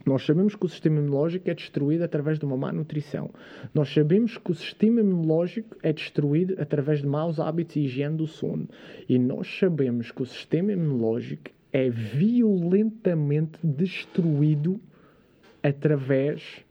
Nós 0.05 0.26
sabemos 0.26 0.55
que 0.55 0.65
o 0.65 0.69
sistema 0.69 0.99
imunológico 0.99 1.49
é 1.49 1.53
destruído 1.53 2.03
através 2.03 2.39
de 2.39 2.45
uma 2.45 2.55
má 2.55 2.72
nutrição. 2.72 3.30
Nós 3.73 3.93
sabemos 3.93 4.38
que 4.38 4.49
o 4.49 4.55
sistema 4.55 5.01
imunológico 5.01 5.76
é 5.84 5.91
destruído 5.91 6.55
através 6.57 7.01
de 7.01 7.07
maus 7.07 7.38
hábitos 7.38 7.76
e 7.76 7.81
higiene 7.81 8.15
do 8.15 8.27
sono. 8.27 8.69
E 9.10 9.19
nós 9.19 9.45
sabemos 9.60 10.10
que 10.10 10.22
o 10.22 10.26
sistema 10.26 10.72
imunológico 10.72 11.51
é 11.73 11.89
violentamente 11.89 13.60
destruído 13.61 14.80
através 15.61 16.64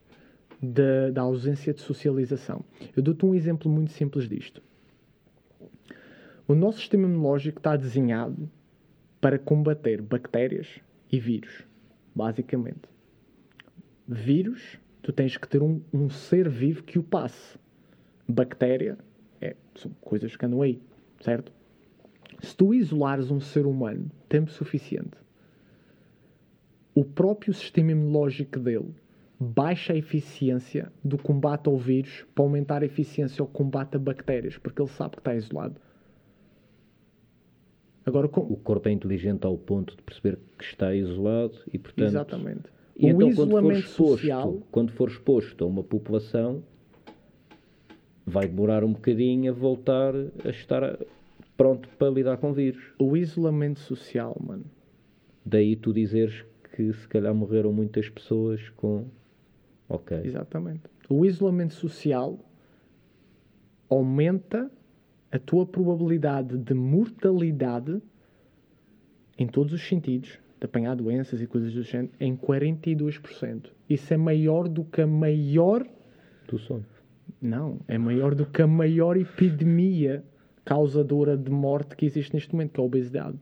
da, 0.62 1.10
da 1.10 1.20
ausência 1.20 1.74
de 1.74 1.82
socialização. 1.82 2.64
Eu 2.97 3.02
dou-te 3.02 3.26
um 3.26 3.34
exemplo 3.34 3.70
muito 3.70 3.93
simples 3.93 4.26
disto. 4.26 4.62
O 6.47 6.55
nosso 6.55 6.78
sistema 6.78 7.05
imunológico 7.05 7.59
está 7.59 7.77
desenhado 7.77 8.51
para 9.20 9.39
combater 9.39 10.02
bactérias 10.02 10.81
e 11.10 11.20
vírus, 11.20 11.64
basicamente. 12.14 12.89
Vírus, 14.09 14.78
tu 15.01 15.12
tens 15.12 15.36
que 15.36 15.47
ter 15.47 15.62
um, 15.62 15.81
um 15.93 16.10
ser 16.10 16.48
vivo 16.48 16.82
que 16.82 16.98
o 16.98 17.02
passe. 17.02 17.59
Bactéria, 18.28 18.98
é, 19.40 19.55
são 19.77 19.93
coisas 20.01 20.35
que 20.36 20.44
andam 20.44 20.62
aí, 20.62 20.81
certo? 21.20 21.52
Se 22.40 22.56
tu 22.56 22.74
isolares 22.74 23.31
um 23.31 23.40
ser 23.40 23.66
humano 23.66 24.10
tempo 24.28 24.51
suficiente, 24.51 25.16
o 26.94 27.05
próprio 27.05 27.55
sistema 27.55 27.93
imunológico 27.93 28.59
dele 28.59 28.94
baixa 29.39 29.93
a 29.93 29.97
eficiência 29.97 30.93
do 31.05 31.16
combate 31.16 31.69
ao 31.69 31.77
vírus 31.77 32.24
para 32.35 32.44
aumentar 32.44 32.82
a 32.82 32.86
eficiência 32.86 33.43
ao 33.43 33.47
combate 33.47 33.97
a 33.97 33.98
bactérias, 33.98 34.59
porque 34.59 34.82
ele 34.82 34.90
sabe 34.90 35.12
que 35.12 35.20
está 35.20 35.35
isolado. 35.35 35.81
Agora, 38.04 38.28
com... 38.28 38.40
O 38.40 38.56
corpo 38.56 38.88
é 38.88 38.92
inteligente 38.92 39.44
ao 39.44 39.56
ponto 39.56 39.96
de 39.96 40.02
perceber 40.02 40.38
que 40.58 40.64
está 40.64 40.94
isolado 40.94 41.56
e, 41.72 41.78
portanto... 41.78 42.08
Exatamente. 42.08 42.64
E 42.96 43.06
o 43.06 43.16
então, 43.16 43.28
isolamento 43.28 43.52
quando 43.52 43.72
for, 43.72 43.78
exposto, 43.78 44.10
social... 44.10 44.62
quando 44.70 44.92
for 44.92 45.08
exposto 45.08 45.64
a 45.64 45.66
uma 45.66 45.82
população, 45.82 46.62
vai 48.26 48.46
demorar 48.46 48.84
um 48.84 48.92
bocadinho 48.92 49.50
a 49.50 49.54
voltar 49.54 50.14
a 50.44 50.48
estar 50.50 50.98
pronto 51.56 51.88
para 51.96 52.10
lidar 52.10 52.36
com 52.38 52.52
vírus. 52.52 52.82
O 52.98 53.16
isolamento 53.16 53.80
social, 53.80 54.36
mano. 54.44 54.64
Daí 55.44 55.76
tu 55.76 55.92
dizeres 55.92 56.44
que 56.74 56.92
se 56.92 57.08
calhar 57.08 57.34
morreram 57.34 57.72
muitas 57.72 58.08
pessoas 58.08 58.68
com... 58.70 59.06
Ok. 59.88 60.20
Exatamente. 60.24 60.82
O 61.08 61.26
isolamento 61.26 61.74
social 61.74 62.38
aumenta 63.88 64.70
a 65.32 65.38
tua 65.38 65.64
probabilidade 65.66 66.59
de 66.59 66.74
mortalidade 66.74 68.00
em 69.38 69.46
todos 69.46 69.72
os 69.72 69.82
sentidos, 69.88 70.38
de 70.60 70.64
apanhar 70.66 70.94
doenças 70.94 71.40
e 71.40 71.46
coisas 71.46 71.72
do 71.72 71.82
género, 71.82 72.12
em 72.20 72.36
42%. 72.36 73.70
Isso 73.88 74.12
é 74.12 74.16
maior 74.16 74.68
do 74.68 74.84
que 74.84 75.00
a 75.00 75.06
maior. 75.06 75.86
Do 76.46 76.59
sono. 76.59 76.84
Não, 77.40 77.80
é 77.88 77.98
maior 77.98 78.34
do 78.34 78.46
que 78.46 78.62
a 78.62 78.66
maior 78.66 79.16
epidemia 79.16 80.22
causadora 80.64 81.36
de 81.36 81.50
morte 81.50 81.96
que 81.96 82.06
existe 82.06 82.34
neste 82.34 82.52
momento, 82.52 82.72
que 82.72 82.80
é 82.80 82.82
a 82.82 82.86
obesidade. 82.86 83.38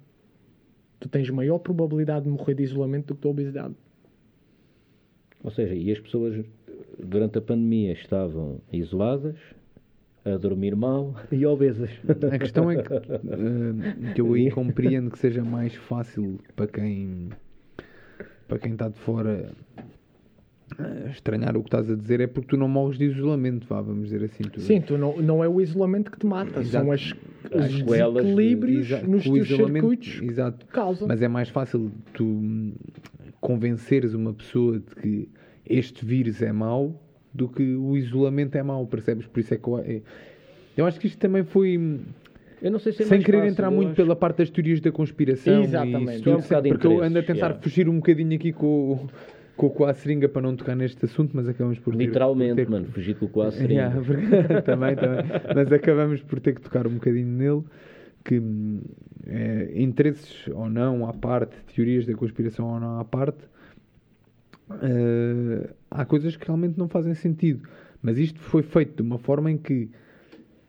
Tu 0.98 1.08
tens 1.08 1.28
maior 1.28 1.58
probabilidade 1.58 2.24
de 2.24 2.30
morrer 2.30 2.54
de 2.54 2.62
isolamento 2.62 3.08
do 3.08 3.14
que 3.14 3.22
de 3.22 3.28
obesidade. 3.28 3.74
Ou 5.42 5.50
seja, 5.50 5.74
e 5.74 5.90
as 5.90 5.98
pessoas 5.98 6.44
durante 6.98 7.38
a 7.38 7.42
pandemia 7.42 7.92
estavam 7.92 8.60
isoladas, 8.72 9.36
a 10.24 10.36
dormir 10.36 10.74
mal 10.76 11.14
e 11.32 11.44
obesas. 11.46 11.90
A 12.32 12.38
questão 12.38 12.70
é 12.70 12.82
que, 12.82 12.92
uh, 12.92 14.14
que 14.14 14.20
eu 14.20 14.32
aí 14.34 14.50
compreendo 14.50 15.10
que 15.10 15.18
seja 15.18 15.42
mais 15.44 15.74
fácil 15.74 16.38
para 16.54 16.66
quem 16.66 17.30
para 18.46 18.58
quem 18.58 18.72
está 18.72 18.88
de 18.88 18.98
fora 18.98 19.50
a 20.78 21.10
estranhar 21.10 21.56
o 21.56 21.60
que 21.62 21.68
estás 21.68 21.90
a 21.90 21.94
dizer 21.94 22.20
é 22.20 22.26
porque 22.26 22.48
tu 22.48 22.56
não 22.56 22.68
morres 22.68 22.96
de 22.98 23.04
isolamento, 23.04 23.66
vá, 23.66 23.80
vamos 23.80 24.04
dizer 24.04 24.22
assim. 24.24 24.44
Tu, 24.44 24.60
Sim, 24.60 24.80
tu 24.80 24.96
não, 24.96 25.16
não 25.20 25.42
é 25.44 25.48
o 25.48 25.60
isolamento 25.60 26.10
que 26.10 26.18
te 26.18 26.26
mata, 26.26 26.60
Exato. 26.60 26.84
são 26.84 26.92
as, 26.92 27.12
As 27.52 27.66
os 27.72 27.78
de- 27.78 27.84
desequilíbrios 27.84 28.86
Exa- 28.86 29.02
nos 29.02 29.24
teus 29.24 29.48
circuitos 29.48 30.20
Exato. 30.22 30.64
que 30.66 30.72
causam. 30.72 31.08
Mas 31.08 31.22
é 31.22 31.28
mais 31.28 31.48
fácil 31.48 31.90
tu 32.12 32.72
convenceres 33.40 34.14
uma 34.14 34.32
pessoa 34.32 34.78
de 34.78 34.94
que 34.96 35.28
este 35.66 36.04
vírus 36.04 36.40
é 36.42 36.52
mau 36.52 37.00
do 37.32 37.48
que 37.48 37.62
o 37.74 37.96
isolamento 37.96 38.56
é 38.56 38.62
mau, 38.62 38.86
percebes? 38.86 39.26
Por 39.26 39.40
isso 39.40 39.54
é 39.54 39.56
que 39.56 39.68
eu, 39.68 39.78
é- 39.78 40.02
eu 40.76 40.86
acho 40.86 40.98
que 40.98 41.06
isto 41.06 41.18
também 41.18 41.44
foi 41.44 41.78
hum, 41.78 42.00
Eu 42.62 42.70
não 42.70 42.78
sei 42.78 42.92
se 42.92 43.02
é 43.02 43.06
sem 43.06 43.22
querer 43.22 43.38
fácil, 43.38 43.52
entrar 43.52 43.70
muito 43.70 43.88
acho. 43.88 43.96
pela 43.96 44.14
parte 44.16 44.38
das 44.38 44.50
teorias 44.50 44.80
da 44.80 44.90
conspiração. 44.92 45.62
Exatamente. 45.62 46.28
É 46.28 46.36
um 46.36 46.40
porque 46.68 46.86
eu 46.86 47.02
ando 47.02 47.18
a 47.18 47.22
tentar 47.22 47.46
yeah. 47.46 47.60
fugir 47.60 47.88
um 47.88 47.96
bocadinho 47.96 48.34
aqui 48.34 48.52
com, 48.52 49.06
o- 49.56 49.70
com, 49.70 49.84
a 49.84 49.94
seringa 49.94 50.28
para 50.28 50.42
não 50.42 50.56
tocar 50.56 50.74
neste 50.74 51.04
assunto, 51.04 51.30
mas 51.34 51.48
acabamos 51.48 51.78
por 51.78 51.94
ter- 51.96 52.04
Literalmente, 52.06 52.56
ter- 52.56 52.68
mano, 52.68 52.86
fugir 52.86 53.14
com 53.14 53.26
o 53.26 53.28
quase 53.28 53.62
Yeah, 53.70 53.94
porque- 54.04 54.62
também, 54.64 54.96
também. 54.96 55.24
Mas 55.54 55.72
acabamos 55.72 56.22
por 56.22 56.40
ter 56.40 56.54
que 56.54 56.60
tocar 56.60 56.86
um 56.86 56.94
bocadinho 56.94 57.26
nele. 57.28 57.62
Que 58.22 58.38
hum, 58.38 58.82
é, 59.26 59.70
interesses 59.76 60.46
ou 60.52 60.68
não 60.68 61.08
à 61.08 61.12
parte, 61.14 61.56
teorias 61.74 62.04
da 62.04 62.12
conspiração 62.14 62.66
ou 62.66 62.78
não 62.78 63.00
à 63.00 63.04
parte, 63.04 63.38
eh, 64.82 65.70
há 65.90 66.04
coisas 66.04 66.36
que 66.36 66.46
realmente 66.46 66.78
não 66.78 66.88
fazem 66.88 67.14
sentido. 67.14 67.68
Mas 68.02 68.18
isto 68.18 68.40
foi 68.40 68.62
feito 68.62 68.96
de 68.96 69.02
uma 69.02 69.18
forma 69.18 69.50
em 69.50 69.58
que 69.58 69.90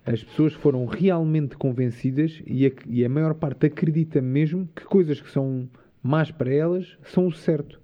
as 0.06 0.24
pessoas 0.24 0.54
foram 0.54 0.86
realmente 0.86 1.56
convencidas 1.56 2.42
e 2.46 2.66
a, 2.66 2.72
e 2.88 3.06
a 3.06 3.10
maior 3.10 3.34
parte 3.36 3.68
acredita 3.68 4.22
mesmo 4.22 4.68
que 4.76 4.84
coisas 4.84 5.22
que 5.22 5.30
são 5.30 5.70
más 6.04 6.32
para 6.32 6.52
elas 6.54 6.98
são 7.04 7.28
o 7.28 7.32
certo. 7.32 7.80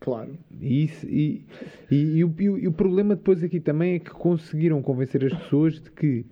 Claro. 0.00 0.30
E, 0.60 0.84
isso- 0.84 1.06
e- 1.06 1.44
e- 1.90 2.16
e 2.18 2.24
o, 2.24 2.34
e 2.38 2.68
o- 2.68 2.72
problema 2.72 3.14
depois 3.16 3.42
aqui 3.44 3.60
também 3.60 3.94
é 3.94 3.98
que 3.98 4.10
conseguiram 4.10 4.80
convencer 4.80 5.24
as 5.24 5.34
pessoas 5.34 5.80
de 5.80 5.90
que 5.90 6.24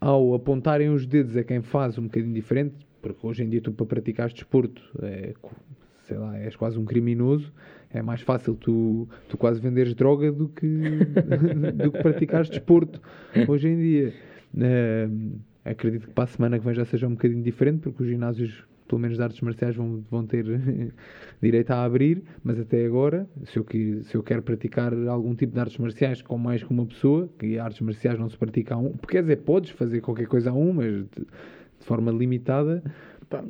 ao 0.00 0.34
apontarem 0.34 0.90
os 0.90 1.04
dedos 1.06 1.36
a 1.36 1.42
quem 1.42 1.60
faz 1.60 1.98
um 1.98 2.04
bocadinho 2.04 2.32
diferente, 2.34 2.74
porque 3.02 3.26
hoje 3.26 3.42
em 3.42 3.48
dia 3.48 3.60
tu 3.60 3.72
para 3.72 3.86
praticares 3.86 4.32
desporto 4.34 4.80
é, 5.02 5.34
sei 6.02 6.16
lá, 6.18 6.38
és 6.38 6.54
quase 6.54 6.78
um 6.78 6.84
criminoso, 6.84 7.52
é 7.92 8.02
mais 8.02 8.20
fácil 8.20 8.54
tu, 8.54 9.08
tu 9.28 9.36
quase 9.36 9.60
venderes 9.60 9.94
droga 9.94 10.30
do 10.30 10.48
que, 10.48 10.66
do 11.74 11.92
que 11.92 12.02
praticares 12.02 12.48
desporto 12.50 13.00
hoje 13.46 13.68
em 13.68 13.76
dia. 13.78 14.12
Ahm, 14.56 15.38
acredito 15.64 16.06
que 16.08 16.12
para 16.12 16.24
a 16.24 16.26
semana 16.26 16.58
que 16.58 16.64
vem 16.64 16.74
já 16.74 16.84
seja 16.84 17.06
um 17.06 17.10
bocadinho 17.12 17.42
diferente, 17.42 17.80
porque 17.82 18.02
os 18.02 18.08
ginásios, 18.08 18.64
pelo 18.86 19.00
menos 19.00 19.16
de 19.18 19.22
artes 19.22 19.40
marciais, 19.40 19.76
vão, 19.76 20.02
vão 20.10 20.26
ter 20.26 20.44
direito 21.40 21.70
a 21.70 21.84
abrir, 21.84 22.22
mas 22.42 22.58
até 22.58 22.84
agora, 22.86 23.26
se 23.44 23.58
eu, 23.58 23.66
se 24.02 24.14
eu 24.14 24.22
quero 24.22 24.42
praticar 24.42 24.92
algum 25.08 25.34
tipo 25.34 25.52
de 25.54 25.60
artes 25.60 25.76
marciais 25.78 26.22
com 26.22 26.38
mais 26.38 26.62
que 26.62 26.70
uma 26.70 26.86
pessoa, 26.86 27.28
que 27.38 27.58
artes 27.58 27.80
marciais 27.80 28.18
não 28.18 28.28
se 28.28 28.36
pratica 28.36 28.74
a 28.74 28.78
um, 28.78 28.92
porque 28.92 29.16
quer 29.16 29.22
dizer, 29.22 29.36
podes 29.38 29.70
fazer 29.70 30.00
qualquer 30.00 30.26
coisa 30.26 30.50
a 30.50 30.54
um, 30.54 30.72
mas 30.72 30.92
de, 30.94 31.04
de 31.80 31.84
forma 31.86 32.10
limitada. 32.10 32.82
Pá, 33.28 33.42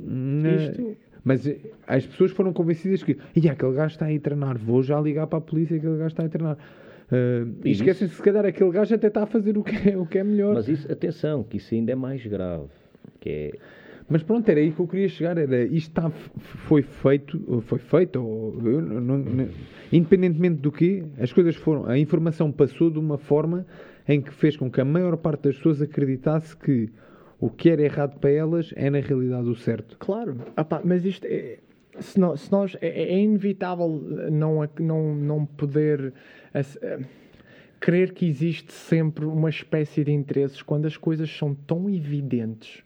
isto- 0.57 0.97
Mas 1.29 1.47
eh, 1.47 1.59
as 1.87 2.07
pessoas 2.07 2.31
foram 2.31 2.53
convencidas 2.55 3.03
que 3.03 3.19
"Ih, 3.37 3.49
aquele 3.51 3.75
gajo 3.75 3.93
está 3.93 4.07
a 4.09 4.19
treinar, 4.19 4.57
vou 4.57 4.83
já 4.83 4.99
ligar 4.99 5.27
para 5.27 5.39
a 5.39 5.43
polícia, 5.43 5.77
aquele 5.77 5.97
gajo 5.99 6.07
está 6.09 6.25
a 6.25 6.29
treinar. 6.29 6.57
Ah, 7.13 7.47
e 7.65 7.69
E 7.69 7.73
esquecem-se, 7.73 8.15
se 8.15 8.23
calhar, 8.23 8.47
aquele 8.47 8.71
gajo 8.71 8.95
até 8.95 9.09
está 9.09 9.23
a 9.25 9.27
fazer 9.27 9.59
o 9.59 9.63
que 9.63 9.91
é, 9.91 9.97
o 9.97 10.07
que 10.07 10.17
é 10.19 10.25
melhor. 10.25 10.55
Mas 10.55 10.69
isso, 10.69 10.91
atenção, 10.91 11.43
que 11.45 11.59
isso 11.59 11.75
ainda 11.75 11.93
é 11.93 11.95
mais 11.95 12.25
grave. 12.27 12.65
Que 13.21 13.29
é, 13.31 13.53
Mas 14.09 14.23
pronto, 14.23 14.49
era 14.49 14.59
aí 14.59 14.71
que 14.73 14.81
eu 14.81 14.87
queria 14.87 15.09
chegar. 15.09 15.37
Era, 15.37 15.65
isto 15.65 15.89
está, 15.91 16.09
foi 16.11 16.81
feito, 16.81 17.61
foi 17.67 17.79
feito, 17.79 18.23
ou, 18.25 18.55
não- 18.63 19.19
não- 19.19 19.49
independentemente 19.93 20.61
do 20.63 20.73
que, 20.73 21.05
as 21.21 21.31
coisas 21.33 21.55
foram. 21.57 21.85
A 21.87 21.99
informação 21.99 22.51
passou 22.51 22.91
de 22.91 22.99
uma 22.99 23.19
forma 23.19 23.67
em 24.09 24.21
que 24.23 24.33
fez 24.33 24.57
com 24.57 24.71
que 24.71 24.81
a 24.81 24.85
maior 24.85 25.17
parte 25.19 25.43
das 25.45 25.57
pessoas 25.57 25.83
acreditasse 25.83 26.57
que 26.57 26.89
o 27.41 27.49
que 27.49 27.71
era 27.71 27.83
errado 27.83 28.19
para 28.19 28.31
elas 28.31 28.73
é 28.77 28.91
na 28.91 29.01
realidade 29.01 29.49
o 29.49 29.55
certo. 29.55 29.97
Claro, 29.99 30.39
Ah 30.57 30.65
pá, 30.65 30.81
mas 30.85 31.05
isto 31.05 31.27
é. 31.27 31.59
Se 32.01 32.21
se 32.37 32.51
nós- 32.53 32.77
é, 32.81 32.89
é 33.15 33.19
inevitável 33.21 33.89
não, 34.31 34.69
não, 34.79 35.15
não 35.15 35.47
poder 35.47 36.13
eh, 36.55 37.01
crer 37.81 38.13
que 38.13 38.27
existe 38.27 38.73
sempre 38.73 39.25
uma 39.25 39.49
espécie 39.49 40.05
de 40.05 40.13
interesses 40.13 40.63
quando 40.63 40.87
as 40.87 40.97
coisas 40.97 41.29
são 41.31 41.55
tão 41.55 41.89
evidentes, 41.91 42.83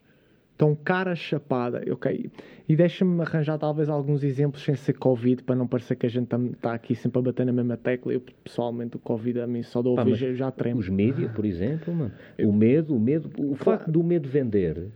tão 0.62 0.76
cara 0.76 1.16
chapada, 1.16 1.82
ok? 1.90 2.30
E 2.68 2.76
deixa-me 2.76 3.20
arranjar 3.20 3.58
talvez 3.58 3.88
alguns 3.88 4.22
exemplos 4.22 4.62
sem 4.62 4.76
ser 4.76 4.92
Covid, 4.92 5.42
para 5.42 5.56
não 5.56 5.66
parecer 5.66 5.96
que 5.96 6.06
a 6.06 6.08
gente 6.08 6.32
está 6.52 6.72
aqui 6.72 6.94
sempre 6.94 7.18
a 7.18 7.22
bater 7.22 7.44
na 7.44 7.52
mesma 7.52 7.76
tecla. 7.76 8.12
Eu 8.12 8.22
pessoalmente 8.44 8.94
o 8.94 9.00
Covid 9.00 9.40
a 9.40 9.46
mim 9.48 9.64
só 9.64 9.82
dou 9.82 9.98
ouvir 9.98 10.36
já, 10.36 10.52
tremo. 10.52 10.78
os 10.78 10.88
mídias, 10.88 11.32
por 11.32 11.44
exemplo, 11.44 11.92
mano, 11.92 12.12
o 12.38 12.52
medo, 12.52 12.94
o 12.94 13.00
medo, 13.00 13.28
o 13.38 13.56
facto 13.56 13.90
do 13.90 14.04
medo 14.04 14.28
vender, 14.28 14.86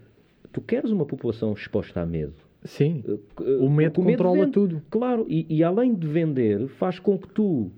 tu 0.53 0.61
queres 0.61 0.93
uma 0.93 1.05
população 1.05 1.53
exposta 1.53 2.01
a 2.01 2.07
medo. 2.07 2.35
Sim, 2.63 3.03
Uh, 3.41 3.65
o 3.65 3.69
medo 3.69 4.01
controla 4.01 4.43
vende. 4.43 4.53
tudo. 4.53 4.83
Claro, 4.89 5.27
e, 5.29 5.47
e 5.53 5.65
além 5.65 5.97
de 5.97 6.07
vender, 6.07 6.69
faz 6.69 7.01
com 7.01 7.19
que 7.19 7.27
tu 7.29 7.73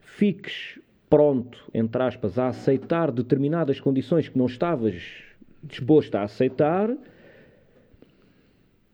fiques 0.00 0.78
pronto, 1.08 1.66
entre 1.72 2.02
aspas, 2.02 2.38
a 2.38 2.48
aceitar 2.48 3.10
determinadas 3.10 3.80
condições 3.80 4.28
que 4.28 4.36
não 4.36 4.44
estavas 4.44 5.29
disposto 5.62 6.14
a 6.16 6.22
aceitar. 6.22 6.94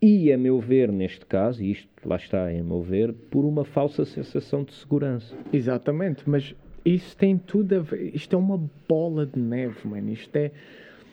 E, 0.01 0.31
a 0.33 0.37
meu 0.39 0.61
ver, 0.61 0.93
neste 0.93 1.25
caso, 1.25 1.63
e 1.63 1.71
isto 1.73 1.89
lá 2.05 2.17
está, 2.17 2.49
a 2.49 2.53
meu 2.63 2.83
ver, 2.83 3.13
por 3.13 3.45
uma 3.45 3.65
falsa 3.65 4.05
sensação 4.05 4.63
de 4.63 4.73
segurança. 4.75 5.35
Exatamente, 5.53 6.23
mas 6.29 6.55
isso 6.85 7.17
tem 7.17 7.37
tudo 7.39 7.75
a 7.77 7.79
ver. 7.81 8.15
Isto 8.15 8.37
é 8.37 8.39
uma 8.39 8.61
bola 8.89 9.25
de 9.27 9.39
neve, 9.39 9.77
mano. 9.89 10.11
Isto 10.13 10.37
é. 10.37 10.53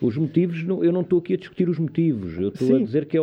Os 0.00 0.16
motivos, 0.16 0.62
não- 0.64 0.84
eu 0.84 0.92
não 0.92 1.00
estou 1.00 1.18
aqui 1.18 1.34
a 1.34 1.36
discutir 1.36 1.68
os 1.68 1.78
motivos, 1.78 2.38
eu 2.38 2.48
estou 2.48 2.74
a 2.74 2.78
Sim. 2.78 2.84
dizer 2.84 3.06
que 3.06 3.16
é 3.16 3.20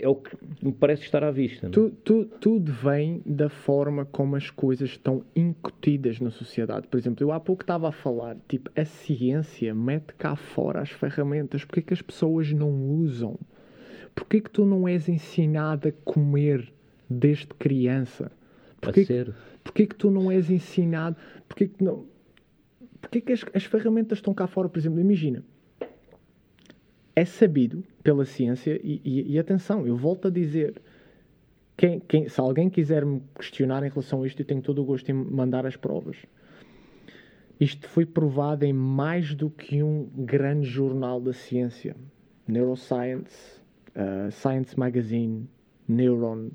é 0.00 0.08
o 0.08 0.14
que 0.14 0.36
me 0.62 0.72
parece 0.72 1.02
estar 1.02 1.22
à 1.22 1.30
vista. 1.30 1.66
é? 1.66 1.70
Tu, 1.70 1.90
tu- 2.04 2.24
tudo 2.24 2.72
vem 2.72 3.22
da 3.24 3.48
forma 3.48 4.04
como 4.04 4.36
as 4.36 4.50
coisas 4.50 4.90
estão 4.90 5.24
incutidas 5.36 6.20
na 6.20 6.30
sociedade. 6.30 6.86
Por 6.88 6.98
exemplo, 6.98 7.22
eu 7.24 7.32
há 7.32 7.38
pouco 7.40 7.62
estava 7.62 7.88
a 7.88 7.92
falar, 7.92 8.36
tipo, 8.48 8.70
a 8.74 8.84
ciência 8.84 9.74
mete 9.74 10.14
cá 10.14 10.34
fora 10.36 10.80
as 10.80 10.90
ferramentas. 10.90 11.64
Porquê 11.64 11.82
que 11.82 11.92
as 11.94 12.02
pessoas 12.02 12.52
não 12.52 12.70
usam? 12.90 13.38
Porquê 14.14 14.40
que 14.40 14.50
tu 14.50 14.64
não 14.64 14.88
és 14.88 15.08
ensinado 15.08 15.88
a 15.88 15.92
comer 16.04 16.72
desde 17.08 17.46
criança? 17.46 18.30
Porquê, 18.80 19.00
que- 19.02 19.06
porquê 19.62 19.86
que 19.86 19.94
tu 19.94 20.10
não 20.10 20.30
és 20.30 20.50
ensinado? 20.50 21.16
Porquê 21.48 21.68
que 21.68 21.82
não... 21.84 22.06
Porquê 23.00 23.20
que 23.20 23.32
as, 23.32 23.44
as 23.54 23.64
ferramentas 23.64 24.18
estão 24.18 24.34
cá 24.34 24.46
fora? 24.46 24.68
Por 24.68 24.78
exemplo, 24.78 25.00
imagina, 25.00 25.42
é 27.14 27.24
sabido 27.24 27.82
pela 28.02 28.24
ciência, 28.24 28.80
e, 28.82 29.00
e- 29.04 29.32
e 29.32 29.38
atenção, 29.38 29.86
eu 29.86 29.96
volto 29.96 30.28
a 30.28 30.30
dizer, 30.30 30.80
quem- 31.76 32.00
quem- 32.00 32.28
se 32.28 32.40
alguém 32.40 32.68
quiser 32.70 33.04
me 33.04 33.22
questionar 33.34 33.84
em 33.84 33.88
relação 33.88 34.22
a 34.22 34.26
isto, 34.26 34.40
eu 34.40 34.46
tenho 34.46 34.62
todo 34.62 34.80
o 34.80 34.84
gosto 34.84 35.08
em 35.10 35.14
mandar 35.14 35.66
as 35.66 35.76
provas. 35.76 36.16
Isto 37.58 37.88
foi 37.88 38.06
provado 38.06 38.64
em 38.64 38.72
mais 38.72 39.34
do 39.34 39.50
que 39.50 39.82
um 39.82 40.08
grande 40.16 40.66
jornal 40.66 41.20
da 41.20 41.32
ciência. 41.32 41.94
Neuroscience, 42.48 43.60
uh, 43.90 44.30
Science 44.32 44.78
Magazine, 44.78 45.46
Neuron, 45.86 46.50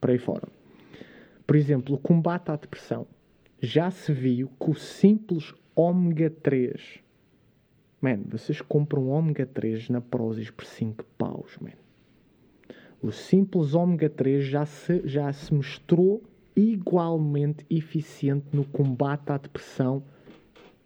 por 0.00 0.10
aí 0.10 0.18
fora. 0.18 0.48
Por 1.46 1.54
exemplo, 1.54 1.94
o 1.94 1.98
combate 1.98 2.50
à 2.50 2.56
depressão. 2.56 3.06
Já 3.60 3.90
se 3.90 4.12
viu 4.12 4.50
que 4.60 4.70
o 4.70 4.74
simples 4.74 5.54
ômega 5.76 6.28
3 6.28 7.00
Man, 8.00 8.22
vocês 8.26 8.60
compram 8.60 9.08
ômega 9.08 9.46
3 9.46 9.88
na 9.88 10.00
Prozis 10.00 10.50
por 10.50 10.64
5 10.64 11.04
paus, 11.16 11.56
man. 11.60 11.72
O 13.02 13.10
simples 13.10 13.74
ômega 13.74 14.08
3 14.08 14.44
já 14.44 14.66
se, 14.66 15.02
já 15.06 15.32
se 15.32 15.52
mostrou 15.52 16.22
igualmente 16.54 17.64
eficiente 17.68 18.46
no 18.52 18.64
combate 18.64 19.30
à 19.30 19.38
depressão 19.38 20.02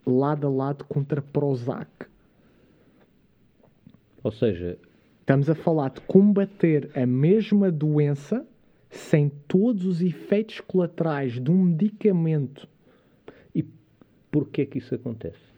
lado 0.07 0.47
a 0.47 0.51
lado 0.51 0.85
contra 0.85 1.23
Prozac. 1.23 1.91
Ou 4.23 4.33
seja, 4.33 4.79
Estamos 5.31 5.49
a 5.49 5.55
falar 5.55 5.91
de 5.91 6.01
combater 6.01 6.91
a 6.93 7.07
mesma 7.07 7.71
doença 7.71 8.45
sem 8.91 9.29
todos 9.47 9.87
os 9.87 10.03
efeitos 10.03 10.61
colaterais 10.61 11.41
de 11.41 11.49
um 11.53 11.67
medicamento. 11.67 12.69
e 13.55 13.65
porquê 14.29 14.67
que 14.67 14.79
isso 14.79 14.93
acontece? 14.93 15.50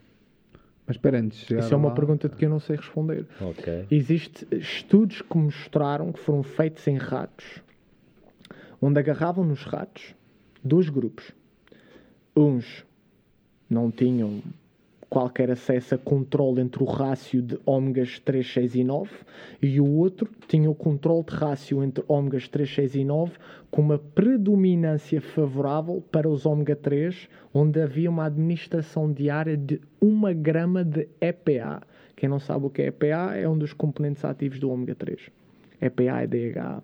Mas 0.87 0.97
espera, 0.97 1.19
antes 1.21 1.49
Isso 1.49 1.73
é 1.73 1.77
uma 1.77 1.89
lá- 1.91 1.95
pergunta 1.95 2.29
de 2.29 2.35
que 2.37 2.45
eu 2.45 2.51
não 2.51 2.59
sei 2.59 2.77
responder. 2.77 3.27
Ok. 3.41 3.87
Existem 3.91 4.49
estudos 4.59 5.23
que 5.23 5.37
mostraram 5.39 6.13
que 6.13 6.19
foram 6.19 6.43
feitos 6.43 6.87
em 6.89 6.97
ratos, 6.97 7.63
onde 8.81 8.99
agarravam 8.99 9.45
nos 9.45 9.63
ratos 9.63 10.15
dois 10.63 10.89
grupos. 10.89 11.31
Uns 12.37 12.85
não 13.71 13.91
tinham 13.91 14.43
qualquer 15.13 15.51
acesso 15.51 15.95
a 15.95 15.99
controle 15.99 16.63
entre 16.63 16.83
o 16.83 16.87
rácio 16.87 17.43
de 17.43 17.59
ômegas 17.67 18.19
3, 18.19 18.51
6 18.51 18.77
e 18.77 18.83
9 18.83 19.11
e 19.61 19.79
o 19.79 19.87
outro 19.87 20.31
tinha 20.49 20.71
o 20.71 20.75
controle 20.75 21.23
de 21.23 21.35
rácio 21.35 21.85
entre 21.85 22.03
ômegas 22.09 22.49
3, 22.49 22.75
6 22.75 22.95
e 22.95 23.05
9 23.05 23.33
com 23.71 23.83
uma 23.83 23.99
predominância 23.99 25.21
favorável 25.21 26.03
para 26.11 26.27
os 26.27 26.47
ômega 26.47 26.75
3, 26.75 27.29
onde 27.53 27.79
havia 27.79 28.09
uma 28.09 28.25
administração 28.25 29.13
diária 29.13 29.55
de 29.55 29.83
1 30.01 30.35
grama 30.41 30.83
de 30.83 31.07
EPA. 31.21 31.83
Quem 32.17 32.27
não 32.27 32.39
sabe 32.39 32.65
o 32.65 32.71
que 32.71 32.81
é 32.81 32.87
EPA 32.87 33.37
é 33.37 33.47
um 33.47 33.59
dos 33.59 33.75
componentes 33.75 34.25
ativos 34.25 34.59
do 34.59 34.71
ômega 34.71 34.95
3. 34.95 35.29
EPA 35.79 36.23
é 36.23 36.27
DHA. 36.27 36.83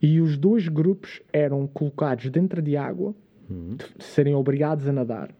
E 0.00 0.18
os 0.18 0.38
dois 0.38 0.66
grupos 0.66 1.20
eram 1.30 1.66
colocados 1.66 2.30
dentro 2.30 2.62
de 2.62 2.74
água, 2.74 3.14
Uhum. 3.50 3.76
serem 3.98 4.34
obrigados 4.34 4.88
a 4.88 4.92
nadar. 4.92 5.30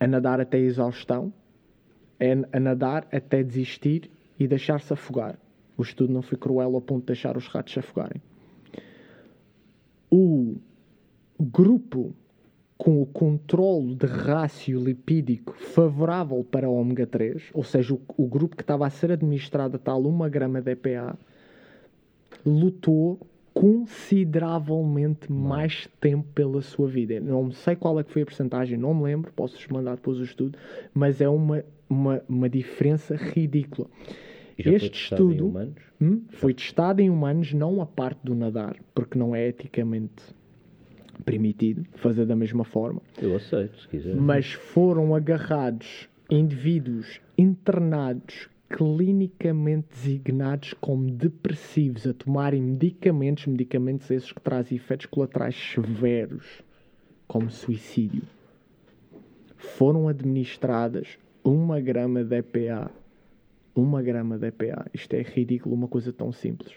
A 0.00 0.06
nadar 0.06 0.40
até 0.40 0.56
a 0.56 0.60
exaustão, 0.60 1.32
a, 2.18 2.56
a 2.56 2.60
nadar 2.60 3.06
até 3.12 3.42
desistir 3.42 4.10
e 4.38 4.48
deixar-se 4.48 4.92
afogar. 4.92 5.38
O 5.76 5.82
estudo 5.82 6.12
não 6.12 6.22
foi 6.22 6.36
cruel 6.36 6.74
ao 6.74 6.80
ponto 6.80 7.02
de 7.02 7.06
deixar 7.06 7.36
os 7.36 7.46
ratos 7.46 7.74
se 7.74 7.78
afogarem. 7.78 8.20
O 10.10 10.56
grupo 11.38 12.14
com 12.80 13.02
o 13.02 13.04
controle 13.04 13.94
de 13.94 14.06
rácio 14.06 14.80
lipídico 14.80 15.52
favorável 15.52 16.42
para 16.42 16.66
o 16.66 16.74
ômega 16.74 17.06
3, 17.06 17.50
ou 17.52 17.62
seja, 17.62 17.92
o, 17.92 18.00
o 18.16 18.26
grupo 18.26 18.56
que 18.56 18.62
estava 18.62 18.86
a 18.86 18.90
ser 18.90 19.12
administrado 19.12 19.76
a 19.76 19.78
tal 19.78 20.02
1 20.02 20.30
grama 20.30 20.62
de 20.62 20.70
EPA, 20.70 21.18
lutou 22.44 23.20
consideravelmente 23.54 25.30
mais 25.30 25.88
tempo 26.00 26.26
pela 26.34 26.62
sua 26.62 26.88
vida. 26.88 27.20
Não 27.20 27.50
sei 27.50 27.76
qual 27.76 27.98
é 27.98 28.04
que 28.04 28.12
foi 28.12 28.22
a 28.22 28.26
porcentagem, 28.26 28.78
não 28.78 28.94
me 28.94 29.04
lembro, 29.04 29.32
posso-vos 29.32 29.66
mandar 29.68 29.96
depois 29.96 30.18
o 30.18 30.24
estudo, 30.24 30.58
mas 30.94 31.20
é 31.20 31.28
uma, 31.28 31.64
uma, 31.88 32.22
uma 32.28 32.48
diferença 32.48 33.16
ridícula. 33.16 33.88
E 34.58 34.62
já 34.62 34.70
foi 34.70 34.76
Este 34.76 34.90
testado 34.90 35.32
estudo 35.32 35.74
hum, 36.00 36.22
foi 36.30 36.54
testado 36.54 37.00
em 37.00 37.10
humanos, 37.10 37.52
não 37.52 37.80
a 37.80 37.86
parte 37.86 38.20
do 38.22 38.34
nadar, 38.34 38.76
porque 38.94 39.18
não 39.18 39.34
é 39.34 39.48
eticamente 39.48 40.22
permitido 41.24 41.84
fazer 41.96 42.24
da 42.24 42.34
mesma 42.36 42.64
forma, 42.64 43.02
Eu 43.20 43.36
aceito, 43.36 43.78
se 43.78 43.88
quiser. 43.88 44.14
mas 44.16 44.52
foram 44.52 45.14
agarrados 45.14 46.08
indivíduos 46.30 47.20
internados 47.36 48.48
clinicamente 48.70 49.88
designados 49.90 50.74
como 50.74 51.10
depressivos 51.10 52.06
a 52.06 52.14
tomarem 52.14 52.62
medicamentos, 52.62 53.46
medicamentos 53.46 54.08
esses 54.10 54.30
que 54.30 54.40
trazem 54.40 54.76
efeitos 54.76 55.06
colaterais 55.06 55.56
severos, 55.56 56.62
como 57.26 57.50
suicídio. 57.50 58.22
Foram 59.56 60.08
administradas 60.08 61.18
uma 61.44 61.80
grama 61.80 62.22
de 62.22 62.36
EPA. 62.36 62.90
Uma 63.74 64.00
grama 64.02 64.38
de 64.38 64.46
EPA. 64.46 64.86
Isto 64.94 65.14
é 65.14 65.22
ridículo, 65.22 65.74
uma 65.74 65.88
coisa 65.88 66.12
tão 66.12 66.32
simples. 66.32 66.72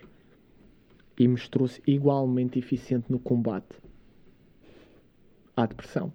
E 1.17 1.27
mostrou-se 1.27 1.81
igualmente 1.85 2.57
eficiente 2.57 3.11
no 3.11 3.19
combate 3.19 3.75
à 5.55 5.65
depressão. 5.67 6.11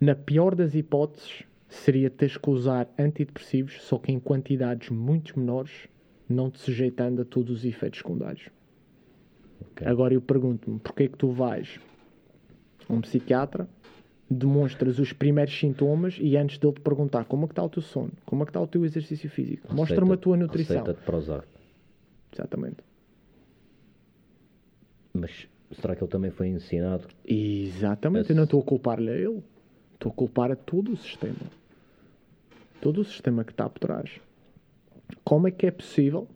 Na 0.00 0.16
pior 0.16 0.56
das 0.56 0.74
hipóteses, 0.74 1.44
seria 1.72 2.10
teres 2.10 2.36
que 2.36 2.50
usar 2.50 2.88
antidepressivos, 2.98 3.82
só 3.82 3.98
que 3.98 4.12
em 4.12 4.20
quantidades 4.20 4.90
muito 4.90 5.38
menores, 5.38 5.88
não 6.28 6.50
te 6.50 6.58
sujeitando 6.58 7.22
a 7.22 7.24
todos 7.24 7.58
os 7.58 7.64
efeitos 7.64 7.98
secundários. 7.98 8.48
Ok. 9.60 9.86
Agora 9.86 10.14
eu 10.14 10.20
pergunto-me, 10.20 10.78
porquê 10.78 11.04
é 11.04 11.08
que 11.08 11.16
tu 11.16 11.30
vais 11.30 11.80
a 12.88 12.92
um 12.92 13.00
psiquiatra, 13.00 13.68
demonstras 14.28 14.98
os 14.98 15.12
primeiros 15.12 15.58
sintomas 15.58 16.16
e 16.20 16.36
antes 16.36 16.58
dele 16.58 16.74
te 16.74 16.80
perguntar 16.80 17.24
como 17.24 17.44
é 17.44 17.46
que 17.46 17.52
está 17.52 17.62
o 17.62 17.68
teu 17.68 17.82
sono, 17.82 18.12
como 18.24 18.42
é 18.42 18.46
que 18.46 18.50
está 18.50 18.60
o 18.60 18.66
teu 18.66 18.84
exercício 18.84 19.28
físico, 19.28 19.74
mostra-me 19.74 20.12
a 20.12 20.16
tua 20.16 20.36
nutrição. 20.36 20.78
Receita 20.78 20.98
de 20.98 21.04
Prozac. 21.04 21.46
Exatamente. 22.32 22.78
Mas 25.12 25.46
será 25.72 25.94
que 25.94 26.02
ele 26.02 26.10
também 26.10 26.30
foi 26.30 26.48
ensinado? 26.48 27.06
Exatamente. 27.26 28.30
Eu 28.30 28.36
não 28.36 28.44
estou 28.44 28.60
a 28.60 28.64
culpar-lhe 28.64 29.10
a 29.10 29.14
ele. 29.14 29.42
Estou 29.94 30.10
a 30.10 30.14
culpar 30.14 30.50
a 30.50 30.56
todo 30.56 30.92
o 30.92 30.96
sistema. 30.96 31.36
Todo 32.82 33.00
o 33.00 33.04
sistema 33.04 33.44
que 33.44 33.52
está 33.52 33.68
por 33.68 33.78
trás. 33.78 34.20
Como 35.22 35.46
é 35.46 35.52
que 35.52 35.68
é 35.68 35.70
possível? 35.70 36.26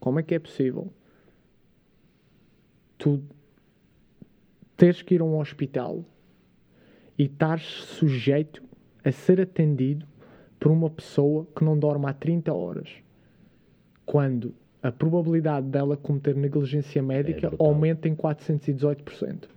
Como 0.00 0.18
é 0.18 0.22
que 0.24 0.34
é 0.34 0.38
possível 0.40 0.92
tu 2.98 3.22
teres 4.76 5.02
que 5.02 5.14
ir 5.14 5.20
a 5.20 5.24
um 5.24 5.38
hospital 5.38 6.04
e 7.16 7.26
estares 7.26 7.62
sujeito 7.62 8.60
a 9.04 9.12
ser 9.12 9.40
atendido 9.40 10.04
por 10.58 10.72
uma 10.72 10.90
pessoa 10.90 11.46
que 11.54 11.62
não 11.62 11.78
dorme 11.78 12.06
há 12.06 12.12
30 12.12 12.52
horas? 12.52 12.88
Quando 14.04 14.52
a 14.82 14.90
probabilidade 14.90 15.68
dela 15.68 15.96
cometer 15.96 16.34
negligência 16.34 17.00
médica 17.00 17.50
brutal. 17.50 17.68
aumenta 17.68 18.08
em 18.08 18.16
418%. 18.16 19.48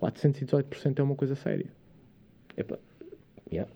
418% 0.00 0.98
é 0.98 1.02
uma 1.02 1.14
coisa 1.14 1.34
séria. 1.34 1.70
Epá, 2.56 2.78
yeah. 3.52 3.70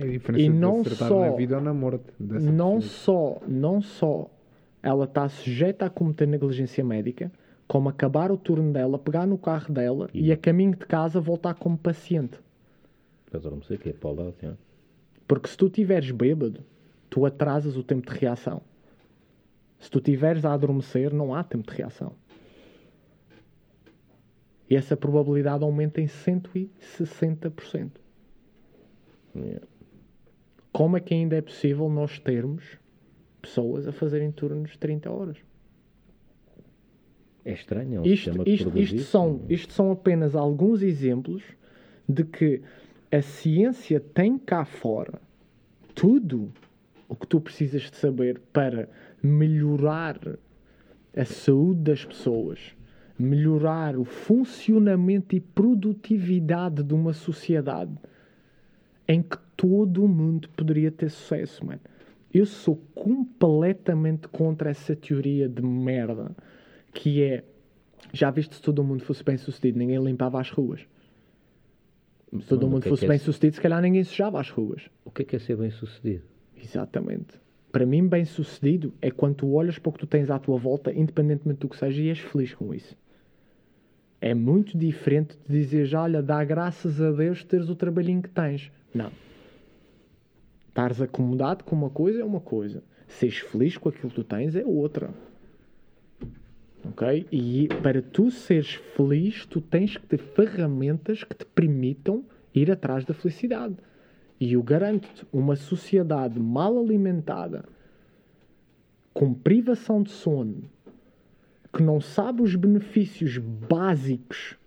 É 0.00 0.04
a 0.04 0.10
diferença 0.10 0.42
E 0.44 0.48
não 0.48 0.84
só- 0.84 1.20
na 1.20 1.30
vida 1.36 1.56
ou 1.56 1.62
na 1.62 1.72
morte. 1.74 2.04
não 2.20 2.80
só, 2.80 3.40
não 3.46 3.80
só 3.80 4.30
ela 4.82 5.04
está 5.04 5.28
sujeita 5.28 5.86
a 5.86 5.90
cometer 5.90 6.26
negligência 6.26 6.84
médica, 6.84 7.30
como 7.66 7.88
acabar 7.88 8.30
o 8.30 8.36
turno 8.36 8.72
dela, 8.72 8.98
pegar 8.98 9.26
no 9.26 9.36
carro 9.36 9.72
dela 9.72 10.08
e, 10.14 10.28
E- 10.28 10.32
a 10.32 10.36
caminho 10.36 10.72
de 10.72 10.86
casa 10.86 11.20
voltar 11.20 11.54
como 11.54 11.76
paciente. 11.76 12.38
Mas 13.32 13.44
eu 13.44 13.50
não 13.50 13.62
sei 13.62 13.76
o 13.76 13.80
que 13.80 13.88
é 13.88 13.92
para 13.92 14.08
o 14.10 14.14
lado. 14.14 14.34
yeah. 14.40 14.56
Porque 15.26 15.48
se 15.48 15.56
tu 15.56 15.66
estiveres 15.66 16.10
bêbado, 16.12 16.60
tu 17.10 17.26
atrasas 17.26 17.76
o 17.76 17.82
tempo 17.82 18.10
de 18.12 18.16
reação. 18.18 18.62
Se 19.80 19.90
tu 19.90 19.98
estiveres 19.98 20.44
a 20.44 20.52
adormecer, 20.52 21.12
não 21.12 21.34
há 21.34 21.42
tempo 21.42 21.68
de 21.70 21.76
reação. 21.76 22.12
E 24.70 24.74
essa 24.76 24.96
probabilidade 24.96 25.62
aumenta 25.64 26.00
em 26.00 26.06
160%. 26.06 28.00
Yeah. 29.34 29.60
Como 30.76 30.94
é 30.94 31.00
que 31.00 31.14
ainda 31.14 31.34
é 31.34 31.40
possível 31.40 31.88
nós 31.88 32.18
termos 32.18 32.62
pessoas 33.40 33.88
a 33.88 33.92
fazerem 33.92 34.30
turnos 34.30 34.72
de 34.72 34.78
30 34.78 35.10
horas? 35.10 35.38
É 37.42 37.54
estranho. 37.54 37.94
É 37.94 38.00
um 38.00 38.04
Isto, 38.04 38.46
isto, 38.46 38.78
isto, 38.78 39.00
são, 39.00 39.40
isto 39.48 39.72
são 39.72 39.90
apenas 39.90 40.34
alguns 40.34 40.82
exemplos 40.82 41.42
de 42.06 42.24
que 42.24 42.60
a 43.10 43.22
ciência 43.22 43.98
tem 43.98 44.36
cá 44.36 44.66
fora 44.66 45.18
tudo 45.94 46.52
o 47.08 47.16
que 47.16 47.26
tu 47.26 47.40
precisas 47.40 47.90
de 47.90 47.96
saber 47.96 48.38
para 48.52 48.86
melhorar 49.22 50.20
a 51.16 51.24
saúde 51.24 51.84
das 51.84 52.04
pessoas, 52.04 52.76
melhorar 53.18 53.96
o 53.96 54.04
funcionamento 54.04 55.34
e 55.34 55.40
produtividade 55.40 56.82
de 56.82 56.92
uma 56.92 57.14
sociedade 57.14 57.94
em 59.08 59.22
que 59.22 59.45
todo 59.56 60.06
mundo 60.06 60.48
poderia 60.50 60.90
ter 60.90 61.10
sucesso, 61.10 61.64
mano. 61.64 61.80
Eu 62.32 62.44
sou 62.44 62.76
completamente 62.94 64.28
contra 64.28 64.70
essa 64.70 64.94
teoria 64.94 65.48
de 65.48 65.62
merda 65.62 66.36
que 66.92 67.22
é 67.22 67.44
já 68.12 68.30
viste 68.30 68.54
se 68.54 68.62
todo 68.62 68.84
mundo 68.84 69.02
fosse 69.02 69.24
bem 69.24 69.36
sucedido, 69.36 69.78
ninguém 69.78 69.98
limpava 70.02 70.40
as 70.40 70.50
ruas. 70.50 70.86
Se 72.40 72.46
todo 72.48 72.62
Mano, 72.62 72.74
mundo 72.74 72.86
é 72.86 72.88
fosse 72.88 73.04
é 73.04 73.08
bem 73.08 73.18
sucedido, 73.18 73.54
se 73.56 73.60
calhar 73.60 73.80
ninguém 73.80 74.04
sujava 74.04 74.40
as 74.40 74.50
ruas. 74.50 74.88
O 75.04 75.10
que 75.10 75.22
é 75.22 75.24
que 75.24 75.36
é 75.36 75.38
ser 75.38 75.56
bem 75.56 75.70
sucedido? 75.70 76.24
Exatamente. 76.56 77.40
Para 77.70 77.86
mim, 77.86 78.06
bem 78.08 78.24
sucedido 78.24 78.92
é 79.00 79.10
quando 79.10 79.36
tu 79.36 79.52
olhas 79.52 79.78
para 79.78 79.90
o 79.90 79.92
que 79.92 79.98
tu 80.00 80.06
tens 80.06 80.30
à 80.30 80.38
tua 80.38 80.58
volta, 80.58 80.92
independentemente 80.92 81.60
do 81.60 81.68
que 81.68 81.76
seja, 81.76 82.02
e 82.02 82.08
és 82.08 82.18
feliz 82.18 82.54
com 82.54 82.74
isso. 82.74 82.96
É 84.20 84.34
muito 84.34 84.76
diferente 84.76 85.36
de 85.46 85.58
dizer, 85.58 85.94
olha, 85.94 86.22
dá 86.22 86.42
graças 86.42 87.00
a 87.00 87.12
Deus 87.12 87.44
teres 87.44 87.68
o 87.68 87.76
trabalhinho 87.76 88.22
que 88.22 88.30
tens. 88.30 88.70
Não. 88.94 89.10
Estares 90.76 91.00
acomodado 91.00 91.64
com 91.64 91.74
uma 91.74 91.88
coisa 91.88 92.20
é 92.20 92.24
uma 92.24 92.38
coisa. 92.38 92.84
Seres 93.08 93.38
feliz 93.38 93.78
com 93.78 93.88
aquilo 93.88 94.10
que 94.10 94.16
tu 94.16 94.22
tens 94.22 94.54
é 94.54 94.62
outra. 94.62 95.08
Ok? 96.84 97.26
E 97.32 97.66
para 97.82 98.02
tu 98.02 98.30
seres 98.30 98.74
feliz, 98.94 99.46
tu 99.46 99.62
tens 99.62 99.96
que 99.96 100.06
ter 100.06 100.18
ferramentas 100.18 101.24
que 101.24 101.34
te 101.34 101.46
permitam 101.46 102.26
ir 102.54 102.70
atrás 102.70 103.06
da 103.06 103.14
felicidade. 103.14 103.74
E 104.38 104.52
eu 104.52 104.62
garanto-te, 104.62 105.26
uma 105.32 105.56
sociedade 105.56 106.38
mal 106.38 106.78
alimentada, 106.78 107.64
com 109.14 109.32
privação 109.32 110.02
de 110.02 110.10
sono, 110.10 110.64
que 111.72 111.82
não 111.82 112.02
sabe 112.02 112.42
os 112.42 112.54
benefícios 112.54 113.38
básicos 113.38 114.58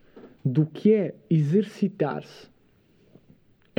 do 0.44 0.66
que 0.66 0.92
é 0.92 1.14
exercitar-se, 1.30 2.49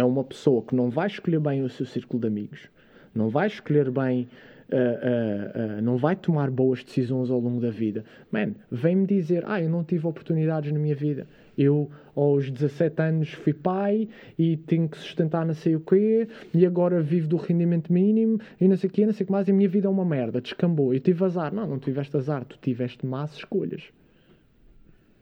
é 0.01 0.05
uma 0.05 0.25
pessoa 0.25 0.63
que 0.63 0.75
não 0.75 0.91
vai 0.91 1.07
escolher 1.07 1.41
bem 1.41 1.63
o 1.63 1.69
seu 1.69 1.87
círculo 1.87 2.21
de 2.21 2.27
amigos, 2.27 2.69
não 3.15 3.29
vai 3.29 3.47
escolher 3.47 3.91
bem, 3.91 4.29
ah, 4.73 4.77
ah, 4.77 5.53
ah, 5.55 5.83
não 5.83 5.97
vai 5.97 6.15
tomar 6.15 6.51
boas 6.51 6.83
decisões 6.85 7.31
ao 7.31 7.41
longo 7.41 7.61
da 7.61 7.71
vida. 7.71 8.05
Man, 8.31 8.55
vem-me 8.71 9.07
dizer, 9.07 9.45
ah, 9.47 9.61
eu 9.61 9.69
não 9.69 9.83
tive 9.85 10.07
oportunidades 10.07 10.73
na 10.73 10.79
minha 10.79 10.95
vida. 10.95 11.27
Eu, 11.59 11.91
aos 12.15 12.51
17 12.51 13.03
anos, 13.03 13.33
fui 13.33 13.53
pai 13.53 14.09
e 14.39 14.57
tenho 14.57 14.89
que 14.89 14.97
sustentar 14.97 15.45
não 15.45 15.55
sei 15.55 15.75
o 15.77 15.81
quê, 15.81 16.29
e 16.55 16.65
agora 16.65 17.03
vivo 17.03 17.29
do 17.29 17.37
rendimento 17.37 17.93
mínimo 17.93 18.41
e 18.61 18.67
não 18.69 18.77
sei 18.77 18.89
o 18.89 18.93
quê, 18.93 19.05
não 19.05 19.13
sei 19.13 19.25
o 19.25 19.27
que 19.27 19.33
mais, 19.33 19.49
e 19.49 19.51
a 19.51 19.55
minha 19.55 19.69
vida 19.69 19.87
é 19.87 19.91
uma 19.91 20.05
merda, 20.05 20.41
descambou. 20.41 20.95
Eu 20.95 21.01
tive 21.01 21.25
azar. 21.25 21.53
Não, 21.53 21.67
não 21.67 21.79
tiveste 21.79 22.17
azar, 22.17 22.45
tu 22.45 22.57
tiveste 22.59 23.05
más 23.05 23.35
escolhas. 23.35 23.83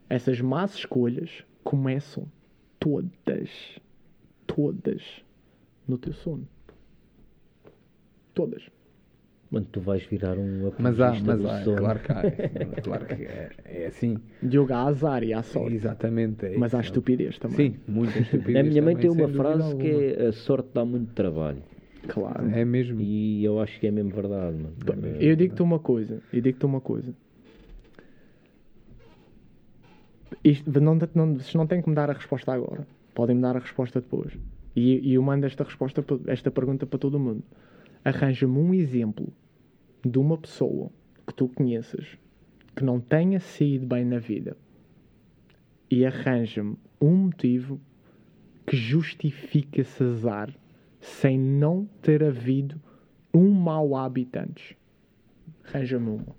Essas 0.07 0.39
más 0.39 0.75
escolhas 0.75 1.43
começam 1.63 2.25
todas, 2.79 3.49
todas 4.55 5.01
no 5.87 5.97
teu 5.97 6.13
sono. 6.13 6.47
Todas. 8.33 8.63
Mano, 9.51 9.65
tu 9.71 9.79
vais 9.81 10.03
virar 10.05 10.37
um 10.37 10.71
Mas 10.77 10.99
há, 10.99 11.07
apologista 11.07 11.31
mas 11.35 11.41
do 11.41 11.49
há, 11.49 11.63
sono. 11.63 11.77
claro 11.77 11.99
que 11.99 12.11
há. 12.11 12.21
é, 12.23 12.81
Claro 12.83 13.05
que 13.07 13.13
é, 13.23 13.49
é 13.65 13.85
assim. 13.87 14.17
Diogo, 14.43 14.73
há 14.73 14.83
azar 14.83 15.23
e 15.23 15.33
há 15.33 15.41
sorte. 15.41 15.75
Exatamente. 15.75 16.45
é 16.45 16.57
Mas 16.57 16.75
há 16.75 16.79
estupidez 16.81 17.39
também. 17.39 17.71
Sim, 17.71 17.79
muita 17.87 18.17
estupidez. 18.19 18.57
A 18.57 18.69
minha 18.69 18.81
mãe 18.81 18.95
tem 18.95 19.09
uma 19.09 19.27
frase 19.27 19.75
que 19.77 19.87
é 19.89 20.27
a 20.27 20.31
sorte 20.31 20.69
dá 20.73 20.85
muito 20.85 21.13
trabalho. 21.13 21.63
Claro. 22.07 22.47
É 22.51 22.63
mesmo. 22.63 23.01
E 23.01 23.43
eu 23.43 23.59
acho 23.59 23.79
que 23.79 23.87
é 23.87 23.91
mesmo 23.91 24.11
verdade, 24.11 24.55
mano. 24.55 24.75
Eu 25.19 25.35
digo-te 25.35 25.61
uma 25.61 25.79
coisa, 25.79 26.21
eu 26.31 26.41
digo-te 26.41 26.65
uma 26.65 26.79
coisa. 26.79 27.13
Isto, 30.43 30.79
não, 30.79 30.97
não, 31.15 31.33
vocês 31.35 31.55
não 31.55 31.67
têm 31.67 31.81
que 31.81 31.89
me 31.89 31.95
dar 31.95 32.09
a 32.09 32.13
resposta 32.13 32.53
agora. 32.53 32.87
Podem 33.19 33.35
me 33.35 33.41
dar 33.41 33.57
a 33.57 33.59
resposta 33.59 33.99
depois. 33.99 34.31
E, 34.73 35.09
e 35.09 35.15
eu 35.15 35.21
mando 35.21 35.45
esta 35.45 35.65
resposta, 35.65 36.01
esta 36.27 36.49
pergunta 36.49 36.85
para 36.85 36.97
todo 36.97 37.19
mundo. 37.19 37.43
Arranja-me 38.01 38.57
um 38.57 38.73
exemplo 38.73 39.27
de 40.05 40.17
uma 40.17 40.37
pessoa 40.37 40.89
que 41.27 41.33
tu 41.33 41.49
conheças 41.49 42.17
que 42.73 42.81
não 42.81 43.01
tenha 43.01 43.41
saído 43.41 43.85
bem 43.85 44.05
na 44.05 44.19
vida 44.19 44.55
e 45.91 46.05
arranja-me 46.05 46.77
um 47.01 47.25
motivo 47.25 47.81
que 48.65 48.77
justifique 48.77 49.81
esse 49.81 50.01
azar 50.01 50.57
sem 51.01 51.37
não 51.37 51.89
ter 52.01 52.23
havido 52.23 52.81
um 53.33 53.51
mau 53.51 53.97
hábito 53.97 54.39
antes. 54.39 54.77
Arranja-me 55.65 56.09
uma. 56.09 56.35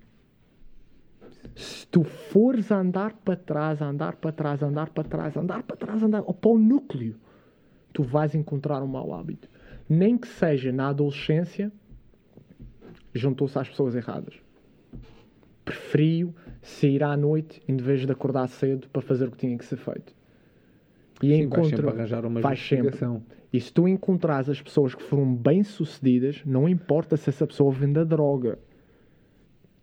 Se 1.55 1.85
tu 1.87 2.03
fores 2.03 2.71
andar 2.71 3.13
para 3.13 3.35
trás, 3.35 3.81
andar 3.81 4.15
para 4.15 4.31
trás, 4.31 4.61
andar 4.63 4.89
para 4.89 5.03
trás, 5.03 5.35
andar 5.37 5.63
para 5.63 5.75
trás, 5.75 6.01
andar 6.03 6.23
ou 6.25 6.33
para 6.33 6.51
o 6.51 6.57
núcleo, 6.57 7.15
tu 7.93 8.03
vais 8.03 8.33
encontrar 8.35 8.81
um 8.81 8.87
mau 8.87 9.13
hábito. 9.13 9.49
Nem 9.89 10.17
que 10.17 10.27
seja 10.27 10.71
na 10.71 10.89
adolescência, 10.89 11.71
juntou-se 13.13 13.57
às 13.59 13.67
pessoas 13.69 13.95
erradas. 13.95 14.35
Preferiu 15.65 16.33
sair 16.61 17.03
à 17.03 17.15
noite 17.15 17.61
em 17.67 17.77
vez 17.77 18.05
de 18.05 18.11
acordar 18.11 18.47
cedo 18.47 18.87
para 18.89 19.01
fazer 19.01 19.27
o 19.27 19.31
que 19.31 19.37
tinha 19.37 19.57
que 19.57 19.65
ser 19.65 19.77
feito. 19.77 20.13
E 21.21 21.27
Sim, 21.35 21.47
vais 21.49 21.67
sempre 21.67 21.81
encontra- 21.81 21.99
arranjar 21.99 22.25
uma 22.25 22.41
vais 22.41 22.59
sempre. 22.59 22.85
justificação. 22.85 23.23
E 23.53 23.59
se 23.59 23.71
tu 23.71 23.87
encontrares 23.87 24.49
as 24.49 24.61
pessoas 24.61 24.95
que 24.95 25.03
foram 25.03 25.35
bem-sucedidas, 25.35 26.41
não 26.45 26.67
importa 26.69 27.17
se 27.17 27.29
essa 27.29 27.45
pessoa 27.45 27.71
vende 27.71 27.99
a 27.99 28.03
droga. 28.03 28.57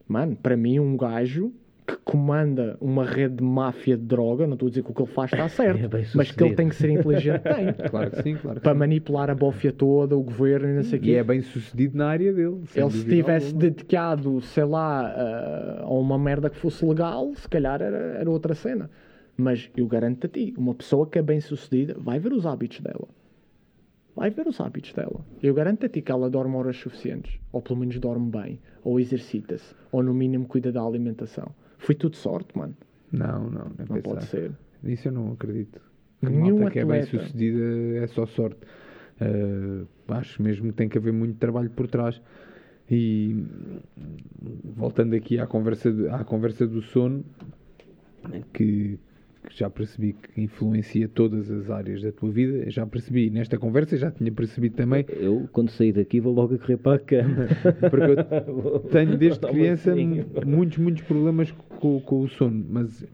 Mano, 0.09 0.35
para 0.37 0.57
mim, 0.57 0.79
um 0.81 0.97
gajo 0.97 1.53
que 1.87 1.97
comanda 2.05 2.77
uma 2.81 3.05
rede 3.05 3.37
de 3.37 3.43
máfia 3.43 3.97
de 3.97 4.05
droga, 4.05 4.47
não 4.47 4.55
estou 4.55 4.67
a 4.67 4.71
dizer 4.71 4.83
que 4.83 4.91
o 4.91 4.95
que 4.95 5.03
ele 5.03 5.11
faz 5.11 5.33
está 5.33 5.49
certo, 5.49 5.79
É 5.97 6.05
mas 6.15 6.31
que 6.31 6.43
ele 6.45 6.55
tem 6.55 6.69
que 6.69 6.75
ser 6.75 6.91
inteligente, 6.91 7.43
tem. 7.49 7.73
Claro 7.73 8.11
que 8.11 8.23
sim, 8.23 8.37
claro 8.37 8.57
que 8.59 8.65
Para 8.65 8.73
sim. 8.75 8.79
manipular 8.79 9.31
a 9.31 9.35
bófia 9.35 9.73
toda, 9.73 10.17
o 10.17 10.23
governo 10.23 10.69
e 10.69 10.75
não 10.75 10.83
sei 10.83 10.99
o 10.99 11.03
quê. 11.03 11.11
E 11.11 11.15
é 11.15 11.25
bem 11.25 11.41
sucedido 11.41 11.97
na 11.97 12.09
área 12.09 12.33
dele. 12.33 12.61
Ele 12.75 12.91
se 12.91 13.05
tivesse 13.07 13.47
alguma. 13.47 13.61
dedicado, 13.63 14.41
sei 14.43 14.65
lá, 14.65 15.01
a- 15.07 15.83
a 15.85 15.91
uma 15.91 16.19
merda 16.19 16.51
que 16.51 16.57
fosse 16.57 16.85
legal, 16.85 17.33
se 17.35 17.49
calhar 17.49 17.81
era, 17.81 17.97
era 18.19 18.31
outra 18.31 18.55
cena. 18.55 18.91
Mas 19.37 19.71
eu 19.77 19.87
garanto 19.87 20.27
a 20.27 20.29
ti, 20.29 20.53
uma 20.59 20.75
pessoa 20.75 21.07
que 21.07 21.19
é 21.19 21.23
bem 21.23 21.41
sucedida 21.41 21.97
vai 21.99 22.19
ver 22.19 22.33
os 22.33 22.45
hábitos 22.45 22.81
dela. 22.81 23.09
Vai 24.19 24.31
ver 24.31 24.47
os 24.49 24.61
hábitos 24.61 24.93
dela. 24.93 25.25
Eu 25.43 25.55
garanto 25.55 25.87
a 25.87 25.89
ti 25.89 26.03
que 26.03 26.11
ela 26.11 26.29
dorme 26.29 26.57
horas 26.57 26.77
suficientes. 26.77 27.39
Ou 27.53 27.63
pelo 27.63 27.79
menos 27.79 27.99
dorme 28.01 28.31
bem. 28.31 28.59
Ou 28.83 28.99
exercita-se. 28.99 29.75
Ou 29.93 30.03
no 30.03 30.13
mínimo 30.13 30.47
cuida 30.47 30.73
da 30.73 30.83
alimentação. 30.83 31.55
Foi 31.79 31.95
tudo 31.95 32.17
sorte, 32.17 32.57
mano. 32.59 32.75
Não, 33.13 33.49
não, 33.49 33.71
Não 33.89 34.03
pode 34.03 34.25
ser. 34.25 34.51
Isso 34.83 35.09
eu 35.09 35.13
não 35.13 35.33
acredito. 35.33 35.81
Que 36.21 36.31
Nenhum 36.31 36.57
malta 36.59 36.73
que 36.73 36.79
é 36.81 36.85
bem 36.85 37.01
atleta. 37.01 37.25
sucedida 37.27 37.61
é 38.03 38.07
só 38.09 38.27
sorte. 38.27 38.59
Uh, 39.21 39.87
acho 40.09 40.43
mesmo 40.43 40.67
que 40.67 40.73
tem 40.73 40.89
que 40.89 40.99
haver 40.99 41.13
muito 41.13 41.37
trabalho 41.39 41.71
por 41.71 41.87
trás. 41.87 42.21
E 42.91 43.45
voltando 44.77 45.15
aqui 45.15 45.39
à 45.39 45.47
conversa, 45.47 45.93
de- 45.93 46.09
à 46.09 46.25
conversa 46.25 46.67
do 46.67 46.81
sono, 46.83 47.25
que, 48.53 48.99
que 49.49 49.59
já 49.59 49.71
percebi 49.71 50.13
que 50.13 50.41
influencia 50.41 51.09
todas 51.09 51.51
as 51.51 51.71
áreas 51.71 52.03
da 52.03 52.13
tua 52.13 52.31
vida. 52.31 52.71
Já 52.71 52.87
percebi 52.87 53.31
nesta 53.31 53.59
conversa, 53.59 53.97
já 53.97 54.11
tinha 54.11 54.31
percebido 54.31 54.77
também, 54.77 55.05
Eu, 55.09 55.49
quando 55.53 55.71
sair 55.71 55.93
daqui, 55.93 56.21
vou 56.21 56.35
logo 56.35 56.55
a 56.55 56.59
correr 56.59 56.77
para 56.77 56.97
a 56.97 56.99
cama. 56.99 57.49
porque 57.91 58.51
eu 58.51 58.81
tenho 58.91 59.17
desde 59.17 59.47
criança 59.47 59.95
muitos, 60.47 60.79
muitos 60.79 61.03
problemas 61.03 61.51
com, 61.81 62.01
com 62.01 62.21
o 62.21 62.29
sono, 62.29 62.65
mas 62.69 63.05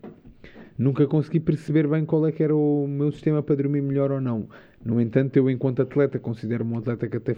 nunca 0.77 1.07
consegui 1.07 1.41
perceber 1.41 1.87
bem 1.87 2.05
qual 2.05 2.27
é 2.27 2.33
que 2.33 2.43
era 2.43 2.55
o 2.55 2.87
meu 2.89 3.13
sistema 3.13 3.43
para 3.43 3.57
dormir 3.57 3.81
melhor 3.81 4.11
ou 4.11 4.21
não. 4.21 4.49
No 4.85 5.01
entanto, 5.01 5.37
eu 5.37 5.49
enquanto 5.49 5.83
atleta 5.83 6.19
considero-me 6.19 6.75
um 6.75 6.79
atleta 6.79 7.09
que 7.09 7.17
até 7.17 7.35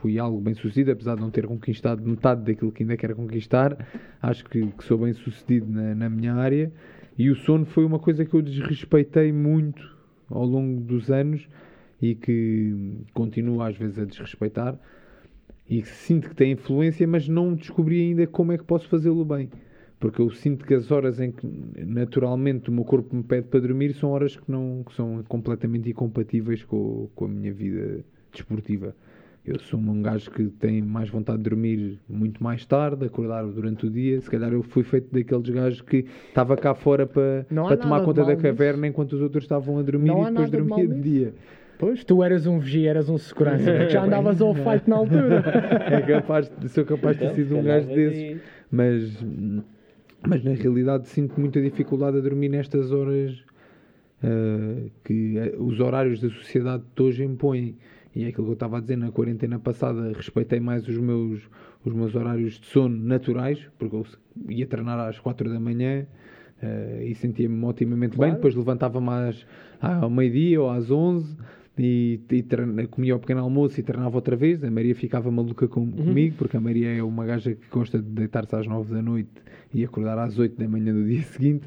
fui 0.00 0.18
algo 0.18 0.40
bem 0.40 0.54
sucedido, 0.54 0.92
apesar 0.92 1.16
de 1.16 1.20
não 1.20 1.30
ter 1.30 1.46
conquistado 1.46 2.02
metade 2.02 2.44
daquilo 2.44 2.72
que 2.72 2.82
ainda 2.82 2.96
quero 2.96 3.14
conquistar. 3.14 3.76
Acho 4.22 4.44
que, 4.44 4.66
que 4.66 4.84
sou 4.84 4.98
bem 4.98 5.12
sucedido 5.12 5.70
na, 5.70 5.94
na 5.94 6.08
minha 6.08 6.34
área. 6.34 6.72
E 7.18 7.30
o 7.30 7.34
sono 7.34 7.66
foi 7.66 7.84
uma 7.84 7.98
coisa 7.98 8.24
que 8.24 8.32
eu 8.32 8.40
desrespeitei 8.40 9.32
muito 9.32 9.98
ao 10.30 10.44
longo 10.44 10.80
dos 10.80 11.10
anos 11.10 11.48
e 12.00 12.14
que 12.14 13.02
continuo 13.12 13.60
às 13.60 13.76
vezes 13.76 13.98
a 13.98 14.04
desrespeitar 14.04 14.78
e 15.68 15.82
que 15.82 15.88
sinto 15.88 16.28
que 16.28 16.36
tem 16.36 16.52
influência, 16.52 17.06
mas 17.08 17.28
não 17.28 17.54
descobri 17.54 18.00
ainda 18.00 18.26
como 18.26 18.52
é 18.52 18.58
que 18.58 18.64
posso 18.64 18.88
fazê-lo 18.88 19.24
bem. 19.24 19.50
Porque 19.98 20.22
eu 20.22 20.30
sinto 20.30 20.64
que 20.64 20.72
as 20.72 20.92
horas 20.92 21.18
em 21.18 21.32
que 21.32 21.44
naturalmente 21.84 22.70
o 22.70 22.72
meu 22.72 22.84
corpo 22.84 23.14
me 23.14 23.24
pede 23.24 23.48
para 23.48 23.60
dormir 23.60 23.92
são 23.94 24.10
horas 24.10 24.36
que, 24.36 24.48
não, 24.48 24.84
que 24.86 24.94
são 24.94 25.24
completamente 25.24 25.90
incompatíveis 25.90 26.62
com, 26.62 27.10
com 27.16 27.24
a 27.24 27.28
minha 27.28 27.52
vida 27.52 28.04
desportiva. 28.32 28.94
Eu 29.48 29.58
sou 29.60 29.80
um 29.80 30.02
gajo 30.02 30.30
que 30.30 30.44
tem 30.44 30.82
mais 30.82 31.08
vontade 31.08 31.38
de 31.38 31.44
dormir 31.44 31.98
muito 32.06 32.42
mais 32.42 32.66
tarde, 32.66 33.06
acordar 33.06 33.44
durante 33.46 33.86
o 33.86 33.90
dia. 33.90 34.20
Se 34.20 34.30
calhar 34.30 34.52
eu 34.52 34.62
fui 34.62 34.82
feito 34.82 35.08
daqueles 35.10 35.48
gajos 35.48 35.80
que 35.80 36.04
estava 36.28 36.54
cá 36.54 36.74
fora 36.74 37.06
para, 37.06 37.46
tomar 37.80 38.00
de 38.00 38.04
conta 38.04 38.24
da 38.24 38.36
caverna 38.36 38.86
enquanto 38.86 39.14
os 39.14 39.22
outros 39.22 39.44
estavam 39.44 39.78
a 39.78 39.82
dormir 39.82 40.08
Não 40.08 40.22
e 40.22 40.26
depois 40.26 40.50
de 40.50 40.56
dormia 40.58 40.86
de 40.86 40.94
nisso. 40.94 41.02
dia. 41.02 41.34
Pois, 41.78 42.04
tu 42.04 42.22
eras 42.22 42.46
um 42.46 42.58
vigia, 42.58 42.90
eras 42.90 43.08
um 43.08 43.16
segurança, 43.16 43.70
porque 43.72 43.88
já 43.90 44.04
andavas 44.04 44.42
ao 44.42 44.52
fight 44.54 44.86
na 44.86 44.96
altura. 44.96 45.42
É 45.88 46.00
capaz, 46.02 46.50
de- 46.50 46.68
sou 46.68 46.84
capaz 46.84 47.16
de 47.16 47.26
ter 47.26 47.34
sido 47.34 47.56
um 47.56 47.62
gajo 47.62 47.86
desses. 47.86 48.36
Mas, 48.70 49.24
mas 50.26 50.44
na 50.44 50.52
realidade 50.52 51.08
sinto 51.08 51.40
muita 51.40 51.58
dificuldade 51.62 52.18
a 52.18 52.20
dormir 52.20 52.50
nestas 52.50 52.92
horas 52.92 53.42
ah, 54.22 54.88
que 55.04 55.38
ah, 55.38 55.62
os 55.62 55.80
horários 55.80 56.20
da 56.20 56.28
sociedade 56.28 56.82
de 56.94 57.02
hoje 57.02 57.24
impõem. 57.24 57.76
E 58.14 58.24
é 58.24 58.28
aquilo 58.28 58.44
que 58.46 58.50
eu 58.50 58.54
estava 58.54 58.78
a 58.78 58.80
dizer, 58.80 58.96
na 58.96 59.10
quarentena 59.12 59.58
passada 59.58 60.12
respeitei 60.14 60.58
mais 60.60 60.86
os 60.88 60.96
meus, 60.98 61.40
os 61.84 61.92
meus 61.92 62.14
horários 62.14 62.58
de 62.58 62.66
sono 62.66 62.96
naturais, 62.96 63.58
porque 63.78 63.94
eu 63.94 64.06
ia 64.48 64.66
treinar 64.66 64.98
às 65.00 65.18
4 65.18 65.48
da 65.48 65.60
manhã 65.60 66.06
ah, 66.62 67.02
e 67.04 67.14
sentia-me 67.14 67.64
otimamente 67.64 68.10
bem. 68.12 68.18
Claro. 68.30 68.34
Depois 68.36 68.54
levantava-me 68.54 69.10
às, 69.10 69.46
ao 69.80 70.10
meio-dia 70.10 70.60
ou 70.60 70.70
às 70.70 70.90
11 70.90 71.36
e, 71.78 72.18
e 72.30 72.42
treina- 72.42 72.86
comia 72.88 73.14
o 73.14 73.20
pequeno 73.20 73.40
almoço 73.40 73.78
e 73.78 73.82
treinava 73.82 74.16
outra 74.16 74.34
vez. 74.34 74.64
A 74.64 74.70
Maria 74.70 74.94
ficava 74.94 75.30
maluca 75.30 75.68
com- 75.68 75.92
comigo, 75.92 76.34
porque 76.36 76.56
a 76.56 76.60
Maria 76.60 76.88
é 76.88 77.02
uma 77.02 77.24
gaja 77.24 77.54
que 77.54 77.68
gosta 77.70 77.98
de 78.00 78.08
deitar-se 78.08 78.56
às 78.56 78.66
9 78.66 78.92
da 78.94 79.02
noite 79.02 79.30
e 79.72 79.84
acordar 79.84 80.18
às 80.18 80.38
8 80.38 80.58
da 80.58 80.66
manhã 80.66 80.92
do 80.92 81.04
dia 81.06 81.22
seguinte. 81.28 81.66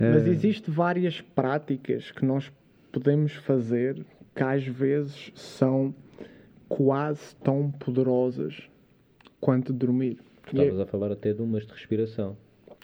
Mas 0.00 0.24
Ah, 0.26 0.28
existem 0.28 0.74
várias 0.74 1.20
práticas 1.20 2.10
que 2.10 2.24
nós 2.24 2.50
podemos 2.90 3.32
fazer 3.34 4.04
que 4.34 4.42
às 4.42 4.66
vezes 4.66 5.30
são 5.34 5.94
quase 6.68 7.34
tão 7.36 7.70
poderosas 7.70 8.68
quanto 9.40 9.72
dormir. 9.72 10.18
É- 10.46 10.50
Estavas 10.50 10.80
a 10.80 10.86
falar 10.86 11.12
até 11.12 11.32
de 11.32 11.40
umas 11.40 11.66
de 11.66 11.72
respiração. 11.72 12.36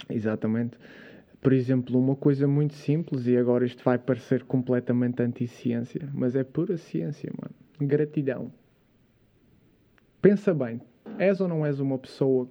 Exatamente. 0.08 0.78
Por 1.40 1.52
exemplo, 1.52 1.98
uma 1.98 2.14
coisa 2.14 2.46
muito 2.46 2.74
simples, 2.74 3.26
e 3.26 3.36
agora 3.36 3.64
isto 3.64 3.82
vai 3.82 3.98
parecer 3.98 4.44
completamente 4.44 5.22
anti-ciência, 5.22 6.08
mas 6.12 6.36
é 6.36 6.44
pura 6.44 6.76
ciência, 6.76 7.32
mano. 7.40 7.54
Gratidão. 7.88 8.52
Pensa 10.20 10.52
bem, 10.52 10.80
és 11.18 11.40
ou 11.40 11.48
não 11.48 11.64
és 11.64 11.80
uma 11.80 11.98
pessoa 11.98 12.46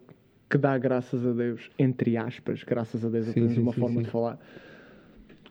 que 0.50 0.58
dá 0.58 0.76
graças 0.80 1.24
a 1.26 1.32
Deus, 1.32 1.70
entre 1.78 2.18
aspas, 2.18 2.64
graças 2.64 3.06
a 3.06 3.10
Deus, 3.10 3.26
Sim, 3.26 3.32
apenas 3.32 3.52
sim, 3.54 3.62
uma 3.62 3.74
sim, 3.74 3.80
forma 3.80 3.98
sim. 3.98 4.06
de 4.06 4.10
falar. 4.10 4.40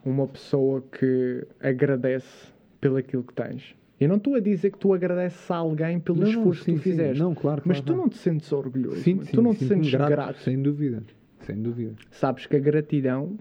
Uma 0.03 0.27
pessoa 0.27 0.81
que 0.81 1.47
agradece 1.61 2.51
pelo 2.79 2.97
aquilo 2.97 3.23
que 3.23 3.33
tens. 3.33 3.75
Eu 3.99 4.07
não 4.07 4.15
estou 4.15 4.35
a 4.35 4.39
dizer 4.39 4.71
que 4.71 4.77
tu 4.77 4.93
agradeces 4.93 5.51
a 5.51 5.57
alguém 5.57 5.99
pelo 5.99 6.19
Não, 6.19 6.29
esforço 6.29 6.63
sim, 6.63 6.73
que 6.75 6.79
tu 6.79 6.83
sim. 6.83 6.89
fizeste. 6.91 7.19
Não, 7.21 7.35
claro, 7.35 7.61
mas 7.65 7.77
claro, 7.77 7.85
tu 7.85 7.87
claro. 7.87 8.01
não 8.01 8.09
te 8.09 8.17
sentes 8.17 8.51
orgulhoso. 8.51 8.97
sim, 9.01 9.21
sim, 9.21 9.31
tu 9.33 9.41
não 9.41 9.53
te 9.53 9.65
sentes 9.65 9.91
grato. 9.93 10.39
Sem 10.39 10.61
dúvida. 10.61 11.03
Sem 11.41 11.61
dúvida. 11.61 11.93
Sabes 12.11 12.45
que 12.45 12.55
a 12.55 12.59
gratidão 12.59 13.37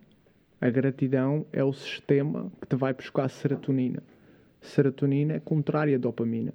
A 0.60 0.68
gratidão 0.70 1.46
é 1.52 1.62
o 1.62 1.72
sistema 1.72 2.50
que 2.60 2.66
te 2.66 2.74
vai 2.74 2.92
buscar 2.92 3.28
serotonina. 3.28 4.02
Serotonina 4.60 5.34
é 5.34 5.40
contrária 5.40 5.94
à 5.94 5.98
dopamina. 5.98 6.52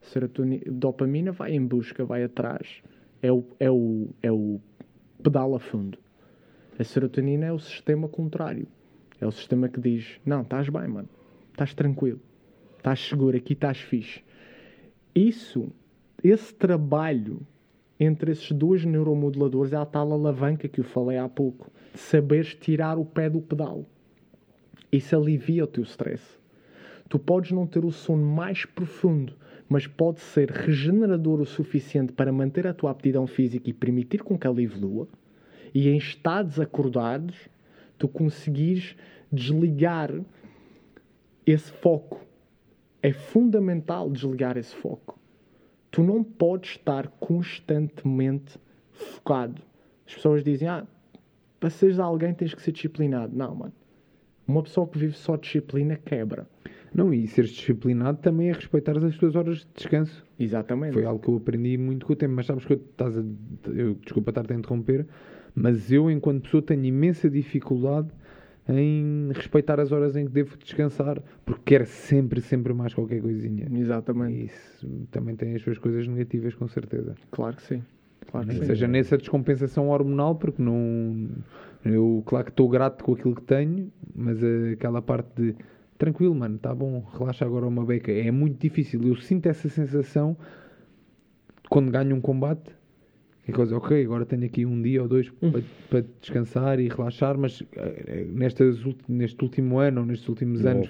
Serotonina, 0.00 0.62
dopamina 0.66 1.32
vai 1.32 1.52
em 1.52 1.64
busca, 1.66 2.04
vai 2.04 2.24
atrás. 2.24 2.82
É 3.20 3.30
o, 3.30 3.44
é 3.60 3.70
o, 3.70 4.08
é 4.22 4.32
o 4.32 4.58
pedal 5.22 5.54
a 5.54 5.60
fundo. 5.60 5.98
A 6.78 6.82
serotonina 6.84 7.44
é 7.46 7.52
o 7.52 7.58
sistema 7.58 8.08
contrário. 8.08 8.66
É 9.20 9.26
o 9.26 9.30
sistema 9.30 9.68
que 9.68 9.80
diz: 9.80 10.18
Não, 10.24 10.40
estás 10.40 10.70
bem, 10.70 10.88
mano. 10.88 11.08
Estás 11.52 11.72
tranquilo. 11.74 12.20
Estás 12.78 13.00
seguro. 13.00 13.36
Aqui 13.36 13.52
estás 13.52 13.78
fixe. 13.78 14.22
Isso, 15.14 15.70
esse 16.24 16.52
trabalho 16.52 17.40
entre 18.00 18.32
esses 18.32 18.50
dois 18.50 18.84
neuromoduladores 18.84 19.72
é 19.72 19.76
a 19.76 19.86
tal 19.86 20.12
alavanca 20.12 20.66
que 20.66 20.80
eu 20.80 20.84
falei 20.84 21.18
há 21.18 21.28
pouco. 21.28 21.70
Saberes 21.94 22.54
tirar 22.54 22.98
o 22.98 23.04
pé 23.04 23.30
do 23.30 23.40
pedal. 23.40 23.86
Isso 24.90 25.14
alivia 25.14 25.64
o 25.64 25.66
teu 25.66 25.84
stress. 25.84 26.22
Tu 27.08 27.18
podes 27.18 27.52
não 27.52 27.66
ter 27.66 27.84
o 27.84 27.92
sono 27.92 28.24
mais 28.24 28.64
profundo, 28.64 29.34
mas 29.68 29.86
pode 29.86 30.20
ser 30.20 30.50
regenerador 30.50 31.40
o 31.40 31.46
suficiente 31.46 32.12
para 32.12 32.32
manter 32.32 32.66
a 32.66 32.74
tua 32.74 32.90
aptidão 32.90 33.26
física 33.26 33.70
e 33.70 33.72
permitir 33.72 34.22
com 34.22 34.38
que 34.38 34.46
ela 34.46 34.62
evolua. 34.62 35.06
E 35.74 35.88
em 35.88 35.96
estados 35.96 36.58
acordados, 36.58 37.48
tu 37.98 38.08
conseguires 38.08 38.96
desligar 39.30 40.10
esse 41.46 41.70
foco. 41.70 42.20
É 43.02 43.12
fundamental 43.12 44.10
desligar 44.10 44.56
esse 44.56 44.74
foco. 44.74 45.18
Tu 45.90 46.02
não 46.02 46.22
podes 46.22 46.70
estar 46.70 47.08
constantemente 47.20 48.58
focado. 48.92 49.60
As 50.06 50.14
pessoas 50.14 50.44
dizem, 50.44 50.68
ah, 50.68 50.86
para 51.58 51.70
seres 51.70 51.98
alguém 51.98 52.32
tens 52.32 52.54
que 52.54 52.62
ser 52.62 52.72
disciplinado. 52.72 53.36
Não, 53.36 53.54
mano. 53.54 53.72
Uma 54.46 54.62
pessoa 54.62 54.86
que 54.86 54.98
vive 54.98 55.14
só 55.14 55.36
disciplina 55.36 55.96
quebra. 55.96 56.46
Não, 56.94 57.12
e 57.12 57.26
seres 57.26 57.50
disciplinado 57.50 58.18
também 58.18 58.50
é 58.50 58.52
respeitar 58.52 58.96
as 58.96 59.16
tuas 59.16 59.34
horas 59.34 59.58
de 59.58 59.66
descanso. 59.74 60.24
Exatamente. 60.38 60.92
Foi 60.92 61.04
algo 61.04 61.22
que 61.22 61.28
eu 61.28 61.36
aprendi 61.36 61.78
muito 61.78 62.06
com 62.06 62.12
o 62.12 62.16
tempo. 62.16 62.34
Mas 62.34 62.46
sabes 62.46 62.64
que 62.64 62.74
eu, 62.74 62.76
estás 62.76 63.16
a, 63.16 63.22
eu 63.70 63.94
desculpa 63.94 64.30
estar-te 64.30 64.52
a 64.52 64.56
interromper, 64.56 65.06
mas 65.54 65.90
eu, 65.90 66.10
enquanto 66.10 66.42
pessoa, 66.42 66.62
tenho 66.62 66.84
imensa 66.84 67.30
dificuldade 67.30 68.08
em 68.68 69.30
respeitar 69.34 69.80
as 69.80 69.90
horas 69.90 70.14
em 70.16 70.26
que 70.26 70.30
devo 70.30 70.56
descansar, 70.56 71.20
porque 71.44 71.62
quero 71.64 71.86
sempre, 71.86 72.40
sempre 72.40 72.72
mais 72.72 72.94
qualquer 72.94 73.20
coisinha. 73.20 73.68
Exatamente. 73.72 74.34
E 74.34 74.44
isso 74.46 75.06
também 75.10 75.34
tem 75.34 75.54
as 75.54 75.62
suas 75.62 75.78
coisas 75.78 76.06
negativas, 76.06 76.54
com 76.54 76.68
certeza. 76.68 77.14
Claro 77.30 77.56
que 77.56 77.62
sim. 77.62 77.82
Claro 78.30 78.46
que 78.46 78.54
Ou 78.54 78.60
sim. 78.60 78.66
seja, 78.66 78.86
nessa 78.86 79.18
descompensação 79.18 79.88
hormonal, 79.88 80.36
porque 80.36 80.62
não. 80.62 81.28
Eu, 81.84 82.22
claro 82.24 82.44
que 82.44 82.52
estou 82.52 82.68
grato 82.68 83.02
com 83.02 83.12
aquilo 83.14 83.34
que 83.34 83.42
tenho, 83.42 83.90
mas 84.14 84.38
aquela 84.72 85.02
parte 85.02 85.30
de 85.34 85.56
tranquilo, 85.98 86.34
mano, 86.34 86.58
tá 86.58 86.74
bom, 86.74 87.04
relaxa 87.16 87.44
agora 87.44 87.66
uma 87.66 87.84
beca. 87.84 88.12
É 88.12 88.30
muito 88.30 88.60
difícil. 88.60 89.02
Eu 89.02 89.16
sinto 89.16 89.46
essa 89.48 89.68
sensação 89.68 90.36
quando 91.68 91.90
ganho 91.90 92.14
um 92.14 92.20
combate. 92.20 92.74
Que 93.44 93.50
é 93.50 93.54
coisa, 93.54 93.76
ok, 93.76 94.04
agora 94.04 94.24
tenho 94.24 94.44
aqui 94.44 94.64
um 94.64 94.80
dia 94.80 95.02
ou 95.02 95.08
dois 95.08 95.28
para, 95.30 95.62
para 95.90 96.04
descansar 96.20 96.78
e 96.78 96.88
relaxar, 96.88 97.36
mas 97.36 97.62
eh, 97.76 98.24
nestas, 98.32 98.84
ult- 98.86 99.02
neste 99.08 99.42
último 99.42 99.78
ano 99.78 100.00
ou 100.02 100.06
nestes 100.06 100.28
últimos 100.28 100.62
Não 100.62 100.70
anos 100.70 100.86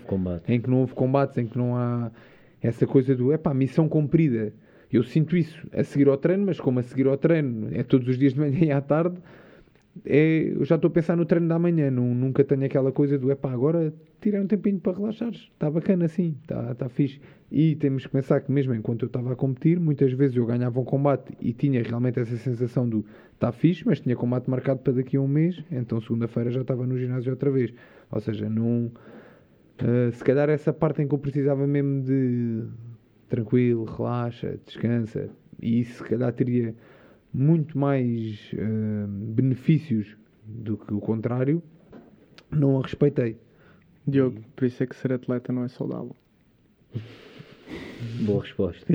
em 0.46 0.60
que 0.60 0.68
não 0.68 0.80
houve 0.80 0.92
combates, 0.94 1.38
em 1.38 1.46
que 1.46 1.56
não 1.56 1.74
há 1.76 2.10
essa 2.60 2.86
coisa 2.86 3.16
do 3.16 3.32
epá, 3.32 3.54
missão 3.54 3.88
cumprida. 3.88 4.52
Eu 4.92 5.02
sinto 5.02 5.34
isso 5.34 5.66
a 5.72 5.82
seguir 5.82 6.08
ao 6.08 6.18
treino, 6.18 6.44
mas 6.44 6.60
como 6.60 6.78
a 6.78 6.82
seguir 6.82 7.06
ao 7.06 7.16
treino 7.16 7.68
é 7.72 7.82
todos 7.82 8.06
os 8.06 8.18
dias 8.18 8.34
de 8.34 8.40
manhã 8.40 8.58
e 8.66 8.70
à 8.70 8.82
tarde, 8.82 9.16
é, 10.06 10.52
eu 10.54 10.64
já 10.64 10.76
estou 10.76 10.88
a 10.88 10.90
pensar 10.90 11.16
no 11.16 11.24
treino 11.24 11.48
da 11.48 11.58
manhã. 11.58 11.90
Não, 11.90 12.14
nunca 12.14 12.42
tenho 12.42 12.64
aquela 12.64 12.90
coisa 12.90 13.18
do 13.18 13.30
epá, 13.30 13.52
agora 13.52 13.92
tirei 14.20 14.40
um 14.40 14.46
tempinho 14.46 14.80
para 14.80 14.96
relaxares. 14.96 15.50
Está 15.52 15.70
bacana 15.70 16.06
assim, 16.06 16.36
está 16.42 16.74
tá 16.74 16.88
fixe. 16.88 17.20
E 17.50 17.76
temos 17.76 18.06
que 18.06 18.12
pensar 18.12 18.40
que 18.40 18.50
mesmo 18.50 18.74
enquanto 18.74 19.02
eu 19.02 19.06
estava 19.06 19.32
a 19.32 19.36
competir, 19.36 19.78
muitas 19.78 20.12
vezes 20.12 20.36
eu 20.36 20.46
ganhava 20.46 20.80
um 20.80 20.84
combate 20.84 21.36
e 21.40 21.52
tinha 21.52 21.82
realmente 21.82 22.18
essa 22.18 22.36
sensação 22.36 22.88
do 22.88 23.04
está 23.34 23.52
fixe, 23.52 23.84
mas 23.84 24.00
tinha 24.00 24.16
combate 24.16 24.48
marcado 24.48 24.80
para 24.80 24.94
daqui 24.94 25.16
a 25.16 25.20
um 25.20 25.28
mês, 25.28 25.62
então 25.70 26.00
segunda-feira 26.00 26.50
já 26.50 26.62
estava 26.62 26.86
no 26.86 26.96
ginásio 26.96 27.30
outra 27.30 27.50
vez. 27.50 27.72
Ou 28.10 28.20
seja, 28.20 28.48
não. 28.48 28.90
Uh, 29.80 30.12
se 30.12 30.22
calhar 30.22 30.48
essa 30.48 30.72
parte 30.72 31.02
em 31.02 31.08
que 31.08 31.14
eu 31.14 31.18
precisava 31.18 31.66
mesmo 31.66 32.02
de 32.02 32.64
tranquilo, 33.28 33.84
relaxa, 33.84 34.58
descansa, 34.64 35.28
e 35.60 35.80
isso 35.80 36.02
se 36.02 36.08
calhar 36.08 36.32
teria 36.32 36.74
muito 37.32 37.78
mais 37.78 38.52
uh, 38.52 39.06
benefícios 39.08 40.16
do 40.44 40.76
que 40.76 40.92
o 40.92 41.00
contrário, 41.00 41.62
não 42.50 42.78
a 42.78 42.82
respeitei. 42.82 43.38
Diogo, 44.06 44.40
por 44.54 44.64
isso 44.64 44.82
é 44.82 44.86
que 44.86 44.96
ser 44.96 45.12
atleta 45.12 45.52
não 45.52 45.64
é 45.64 45.68
saudável. 45.68 46.16
Boa 48.22 48.42
resposta. 48.42 48.84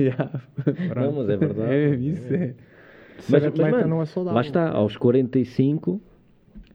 Não, 0.94 1.02
Não, 1.02 1.12
mas 1.12 1.28
é 1.30 1.36
verdade. 1.36 1.72
É, 1.72 1.94
isso 1.94 2.32
é. 2.32 2.54
Ser 3.20 3.46
atleta 3.46 3.70
mano, 3.70 3.88
não 3.88 4.02
é 4.02 4.06
saudável. 4.06 4.34
Lá 4.34 4.40
está, 4.42 4.70
aos 4.70 4.96
45, 4.96 6.00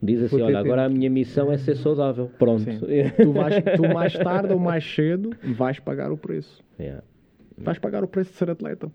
diz 0.02 0.24
assim: 0.24 0.42
olha, 0.42 0.60
agora 0.60 0.84
a 0.84 0.88
tempo." 0.88 0.98
minha 0.98 1.10
missão 1.10 1.52
é 1.52 1.58
ser 1.58 1.76
saudável. 1.76 2.30
Pronto. 2.38 2.66
Tu, 3.16 3.32
vais, 3.32 3.64
tu 3.76 3.84
mais 3.94 4.14
tarde 4.14 4.52
ou 4.52 4.60
mais 4.60 4.84
cedo 4.84 5.30
vais 5.44 5.80
pagar 5.80 6.12
o 6.12 6.18
preço. 6.18 6.62
Yeah. 6.80 7.04
Vais 7.58 7.78
pagar 7.80 8.04
o 8.04 8.08
preço 8.08 8.32
de 8.32 8.38
ser 8.38 8.50
atleta. 8.50 8.92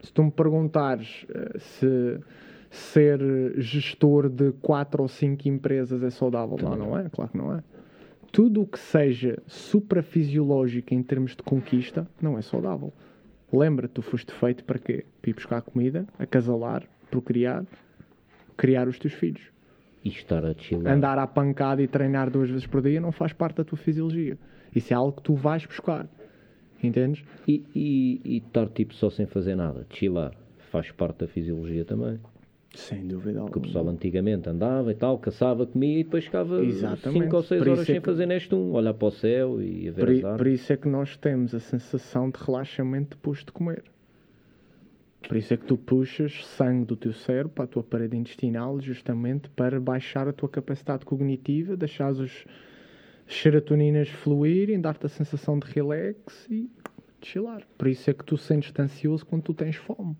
Se 0.00 0.12
tu 0.12 0.24
me 0.24 0.30
perguntares 0.30 1.26
eh, 1.28 1.58
se 1.58 2.20
ser 2.70 3.20
gestor 3.56 4.28
de 4.28 4.52
quatro 4.60 5.02
ou 5.02 5.08
cinco 5.08 5.48
empresas 5.48 6.02
é 6.02 6.10
saudável, 6.10 6.58
não, 6.60 6.76
não 6.76 6.98
é? 6.98 7.08
Claro 7.08 7.30
que 7.30 7.38
não 7.38 7.54
é. 7.54 7.62
Tudo 8.32 8.62
o 8.62 8.66
que 8.66 8.78
seja 8.78 9.42
suprafisiológico 9.46 10.92
em 10.92 11.02
termos 11.02 11.34
de 11.34 11.42
conquista 11.42 12.06
não 12.20 12.36
é 12.36 12.42
saudável. 12.42 12.92
Lembra, 13.52 13.88
tu 13.88 14.02
foste 14.02 14.32
feito 14.32 14.64
para 14.64 14.78
quê? 14.78 15.06
Para 15.22 15.30
ir 15.30 15.34
buscar 15.34 15.62
comida, 15.62 16.06
acasalar, 16.18 16.82
procriar, 17.10 17.64
criar 18.56 18.88
os 18.88 18.98
teus 18.98 19.14
filhos. 19.14 19.50
E 20.04 20.08
estar 20.08 20.44
a 20.44 20.54
chilar. 20.54 20.92
Andar 20.92 21.18
à 21.18 21.26
pancada 21.26 21.82
e 21.82 21.88
treinar 21.88 22.30
duas 22.30 22.50
vezes 22.50 22.66
por 22.66 22.82
dia 22.82 23.00
não 23.00 23.12
faz 23.12 23.32
parte 23.32 23.56
da 23.56 23.64
tua 23.64 23.78
fisiologia. 23.78 24.36
Isso 24.74 24.92
é 24.92 24.96
algo 24.96 25.12
que 25.12 25.22
tu 25.22 25.34
vais 25.34 25.64
buscar. 25.64 26.06
Entendes? 26.86 27.24
E, 27.46 27.64
e, 27.74 28.20
e 28.24 28.36
estar 28.38 28.68
tipo 28.68 28.94
só 28.94 29.10
sem 29.10 29.26
fazer 29.26 29.54
nada, 29.54 29.86
chilar, 29.90 30.32
faz 30.70 30.90
parte 30.90 31.18
da 31.20 31.28
fisiologia 31.28 31.84
também. 31.84 32.18
Sem 32.74 33.06
dúvida 33.06 33.42
Que 33.50 33.56
o 33.58 33.60
pessoal 33.62 33.78
alguma. 33.84 33.92
antigamente 33.96 34.48
andava 34.50 34.90
e 34.92 34.94
tal, 34.94 35.18
caçava, 35.18 35.66
comia 35.66 36.00
e 36.00 36.04
depois 36.04 36.24
ficava 36.24 36.62
Exatamente. 36.62 37.24
5 37.24 37.36
ou 37.36 37.42
6 37.42 37.58
Por 37.62 37.68
horas 37.70 37.80
é 37.80 37.84
sem 37.86 38.00
que- 38.00 38.04
fazer 38.06 38.26
neste 38.26 38.54
um, 38.54 38.72
olhar 38.72 38.92
para 38.92 39.08
o 39.08 39.10
céu 39.10 39.62
e 39.62 39.88
a 39.88 39.92
ver 39.92 40.00
Por, 40.02 40.10
as 40.10 40.18
i- 40.18 40.20
por 40.20 40.28
árvores. 40.30 40.60
isso 40.60 40.72
é 40.72 40.76
que 40.76 40.88
nós 40.88 41.16
temos 41.16 41.54
a 41.54 41.60
sensação 41.60 42.28
de 42.28 42.38
relaxamento 42.38 43.16
depois 43.16 43.38
de 43.38 43.50
comer. 43.50 43.82
Por 45.26 45.36
isso 45.38 45.54
é 45.54 45.56
que 45.56 45.64
tu 45.64 45.76
puxas 45.78 46.44
sangue 46.46 46.84
do 46.84 46.96
teu 46.96 47.12
cérebro 47.12 47.48
para 47.48 47.64
a 47.64 47.68
tua 47.68 47.82
parede 47.82 48.16
intestinal, 48.16 48.78
justamente 48.80 49.48
para 49.50 49.80
baixar 49.80 50.28
a 50.28 50.32
tua 50.32 50.48
capacidade 50.48 51.04
cognitiva, 51.04 51.76
deixar 51.76 52.12
os 52.12 52.44
serotoninas 53.26 54.08
fluírem, 54.08 54.80
dar-te 54.80 55.06
a 55.06 55.08
sensação 55.08 55.58
de 55.58 55.66
relax 55.70 56.46
e 56.50 56.70
chilar. 57.20 57.66
Por 57.76 57.88
isso 57.88 58.08
é 58.10 58.14
que 58.14 58.24
tu 58.24 58.36
sentes-te 58.36 58.80
ansioso 58.80 59.24
quando 59.26 59.42
tu 59.42 59.54
tens 59.54 59.76
fome. 59.76 60.16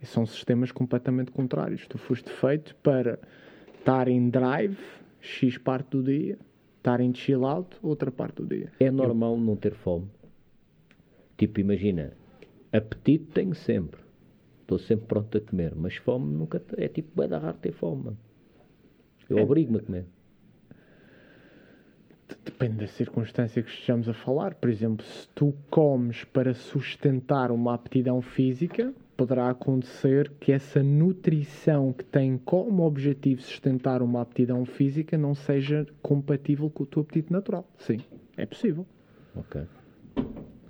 E 0.00 0.06
são 0.06 0.24
sistemas 0.24 0.72
completamente 0.72 1.30
contrários. 1.30 1.86
Tu 1.86 1.98
foste 1.98 2.30
feito 2.30 2.74
para 2.76 3.18
estar 3.78 4.08
em 4.08 4.30
drive, 4.30 4.78
X 5.20 5.58
parte 5.58 5.90
do 5.90 6.02
dia, 6.02 6.38
estar 6.78 7.00
em 7.00 7.12
chill 7.14 7.44
out, 7.44 7.76
outra 7.82 8.10
parte 8.10 8.36
do 8.36 8.46
dia. 8.46 8.72
É 8.80 8.90
normal 8.90 9.36
não 9.38 9.56
ter 9.56 9.74
fome. 9.74 10.08
Tipo, 11.36 11.60
imagina, 11.60 12.12
apetite 12.72 13.26
tenho 13.34 13.54
sempre. 13.54 14.00
Estou 14.62 14.78
sempre 14.78 15.06
pronto 15.06 15.36
a 15.36 15.40
comer, 15.40 15.74
mas 15.74 15.96
fome 15.96 16.32
nunca. 16.32 16.62
É 16.78 16.88
tipo, 16.88 17.10
vai 17.14 17.28
dar 17.28 17.40
raro 17.40 17.58
ter 17.58 17.72
fome, 17.72 18.04
mano. 18.04 18.18
Eu 19.28 19.38
É. 19.38 19.42
obrigo-me 19.42 19.78
a 19.78 19.82
comer. 19.82 20.06
Depende 22.44 22.76
da 22.78 22.86
circunstância 22.86 23.62
que 23.62 23.70
estejamos 23.70 24.08
a 24.08 24.12
falar. 24.14 24.54
Por 24.54 24.68
exemplo, 24.70 25.04
se 25.04 25.28
tu 25.34 25.54
comes 25.70 26.24
para 26.24 26.54
sustentar 26.54 27.50
uma 27.50 27.74
aptidão 27.74 28.20
física, 28.22 28.92
poderá 29.16 29.50
acontecer 29.50 30.30
que 30.40 30.52
essa 30.52 30.82
nutrição 30.82 31.92
que 31.92 32.04
tem 32.04 32.38
como 32.38 32.84
objetivo 32.84 33.42
sustentar 33.42 34.02
uma 34.02 34.20
aptidão 34.22 34.64
física 34.64 35.16
não 35.18 35.34
seja 35.34 35.86
compatível 36.02 36.70
com 36.70 36.84
o 36.84 36.86
teu 36.86 37.02
apetite 37.02 37.32
natural. 37.32 37.68
Sim, 37.78 37.98
é 38.36 38.46
possível. 38.46 38.86
Ok. 39.36 39.62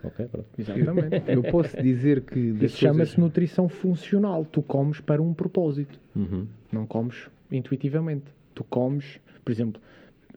Ok, 0.03 0.27
pronto. 0.29 0.49
Exatamente. 0.59 1.23
Eu 1.31 1.43
posso 1.43 1.77
dizer 1.83 2.23
que. 2.23 2.39
Isso 2.39 2.79
chama-se 2.79 2.99
coisas- 2.99 3.17
nutrição 3.19 3.69
funcional. 3.69 4.45
Tu 4.47 4.63
comes 4.63 5.01
para 5.01 5.21
um 5.21 5.35
propósito. 5.35 6.01
Uhum. 6.17 6.47
Não 6.73 6.87
comes 6.87 7.29
intuitivamente. 7.53 8.25
Tu 8.55 8.65
comes, 8.65 9.21
por 9.45 9.53
exemplo, 9.53 9.81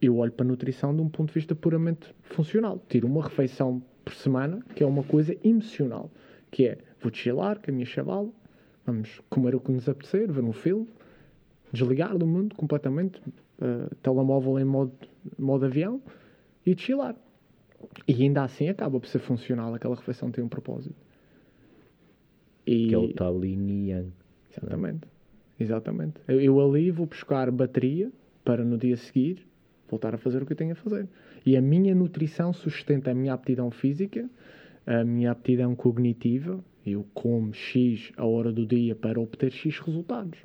eu 0.08 0.18
olho 0.18 0.32
para 0.32 0.46
a 0.46 0.50
nutrição 0.50 0.96
de 0.96 1.02
um 1.02 1.10
ponto 1.10 1.30
de 1.30 1.36
vista 1.36 1.56
puramente 1.56 2.14
funcional. 2.22 2.82
Tiro 2.90 3.08
uma 3.08 3.24
refeição 3.24 3.82
por 4.04 4.14
semana, 4.14 4.64
que 4.76 4.84
é 4.84 4.88
uma 4.88 5.04
coisa 5.04 5.36
emocional, 5.44 6.12
que 6.52 6.68
é 6.68 6.78
vou 7.02 7.14
chilar 7.14 7.60
com 7.60 7.72
a 7.72 7.74
minha 7.74 7.86
chavala, 7.86 8.30
vamos 8.86 9.22
comer 9.30 9.56
o 9.56 9.60
que 9.60 9.72
nos 9.72 9.88
apetecer, 9.88 10.32
ver 10.32 10.44
um 10.44 10.54
filme, 10.54 10.88
desligar 11.72 12.18
do 12.18 12.26
mundo 12.26 12.56
completamente, 12.56 13.20
uh, 13.20 13.94
telemóvel 14.02 14.60
em 14.60 14.66
modo, 14.66 14.94
modo 15.38 15.66
avião 15.66 16.02
e 16.66 16.76
chilar. 16.78 17.16
E 18.08 18.24
ainda 18.24 18.44
assim 18.44 18.70
acaba 18.70 19.00
por 19.00 19.08
ser 19.08 19.20
funcional, 19.20 19.74
aquela 19.74 19.96
refeição 19.96 20.32
tem 20.32 20.44
um 20.44 20.50
propósito. 20.50 20.96
E... 22.66 22.88
Que 22.88 22.96
é 22.96 22.98
o 22.98 23.14
tal 23.14 23.44
yin 23.44 23.88
yang. 23.90 24.14
Exatamente. 24.50 25.08
Exatamente. 25.60 26.14
Eu, 26.28 26.40
eu 26.42 26.62
ali 26.62 26.92
vou 26.92 27.06
buscar 27.06 27.50
bateria 27.52 28.12
para 28.44 28.64
no 28.64 28.78
dia 28.78 28.98
seguir 28.98 29.46
voltar 29.90 30.14
a 30.14 30.18
fazer 30.18 30.42
o 30.42 30.46
que 30.46 30.54
eu 30.54 30.58
tenho 30.58 30.74
a 30.74 30.76
fazer. 30.76 31.08
E 31.46 31.56
a 31.58 31.62
minha 31.62 31.94
nutrição 31.94 32.54
sustenta 32.54 33.12
a 33.12 33.14
minha 33.14 33.34
aptidão 33.34 33.70
física, 33.72 34.30
a 34.86 35.04
minha 35.04 35.32
aptidão 35.32 35.76
cognitiva. 35.76 36.64
Eu 36.86 37.06
como 37.14 37.54
X 37.54 38.12
a 38.18 38.26
hora 38.26 38.52
do 38.52 38.66
dia 38.66 38.96
para 38.96 39.20
obter 39.20 39.52
X 39.52 39.80
resultados. 39.80 40.40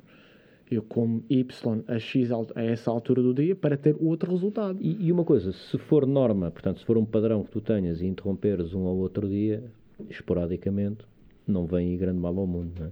Eu 0.71 0.83
como 0.83 1.23
Y 1.29 1.83
a 1.87 1.99
X 1.99 2.29
a 2.31 2.63
essa 2.63 2.91
altura 2.91 3.21
do 3.21 3.33
dia 3.33 3.55
para 3.55 3.75
ter 3.75 3.95
outro 3.99 4.31
resultado. 4.31 4.77
E, 4.79 5.07
e 5.07 5.11
uma 5.11 5.25
coisa, 5.25 5.51
se 5.51 5.77
for 5.77 6.05
norma, 6.05 6.51
portanto, 6.51 6.79
se 6.79 6.85
for 6.85 6.97
um 6.97 7.05
padrão 7.05 7.43
que 7.43 7.49
tu 7.49 7.59
tenhas 7.59 8.01
e 8.01 8.05
interromperes 8.05 8.73
um 8.73 8.81
ou 8.81 8.97
outro 8.99 9.27
dia, 9.27 9.63
esporadicamente, 10.09 11.03
não 11.47 11.65
vem 11.65 11.97
grande 11.97 12.19
mal 12.19 12.37
ao 12.37 12.45
mundo, 12.45 12.71
não 12.79 12.85
é? 12.85 12.91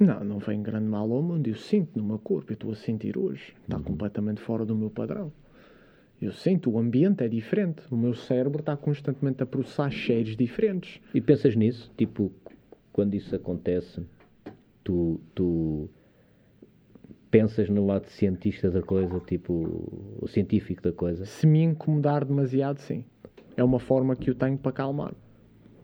Não, 0.00 0.24
não 0.24 0.38
vem 0.38 0.62
grande 0.62 0.86
mal 0.86 1.12
ao 1.12 1.20
mundo. 1.20 1.46
Eu 1.46 1.56
sinto 1.56 1.98
no 1.98 2.02
meu 2.02 2.18
corpo, 2.18 2.50
eu 2.50 2.54
estou 2.54 2.72
a 2.72 2.74
sentir 2.74 3.18
hoje. 3.18 3.54
Está 3.62 3.76
uhum. 3.76 3.82
completamente 3.82 4.40
fora 4.40 4.64
do 4.64 4.74
meu 4.74 4.88
padrão. 4.88 5.30
Eu 6.20 6.32
sinto, 6.32 6.70
o 6.70 6.78
ambiente 6.78 7.24
é 7.24 7.28
diferente. 7.28 7.82
O 7.90 7.96
meu 7.96 8.14
cérebro 8.14 8.60
está 8.60 8.76
constantemente 8.76 9.42
a 9.42 9.46
processar 9.46 9.90
cheiros 9.90 10.36
diferentes. 10.36 11.00
E 11.14 11.20
pensas 11.20 11.56
nisso? 11.56 11.90
Tipo, 11.96 12.30
quando 12.92 13.14
isso 13.14 13.34
acontece, 13.34 14.02
tu, 14.84 15.18
tu 15.34 15.88
pensas 17.30 17.70
no 17.70 17.86
lado 17.86 18.06
cientista 18.06 18.70
da 18.70 18.82
coisa, 18.82 19.18
tipo, 19.20 20.18
o 20.20 20.28
científico 20.28 20.82
da 20.82 20.92
coisa? 20.92 21.24
Se 21.24 21.46
me 21.46 21.62
incomodar 21.62 22.24
demasiado, 22.24 22.78
sim. 22.80 23.04
É 23.56 23.64
uma 23.64 23.78
forma 23.78 24.14
que 24.14 24.28
eu 24.28 24.34
tenho 24.34 24.58
para 24.58 24.72
calmar. 24.72 25.14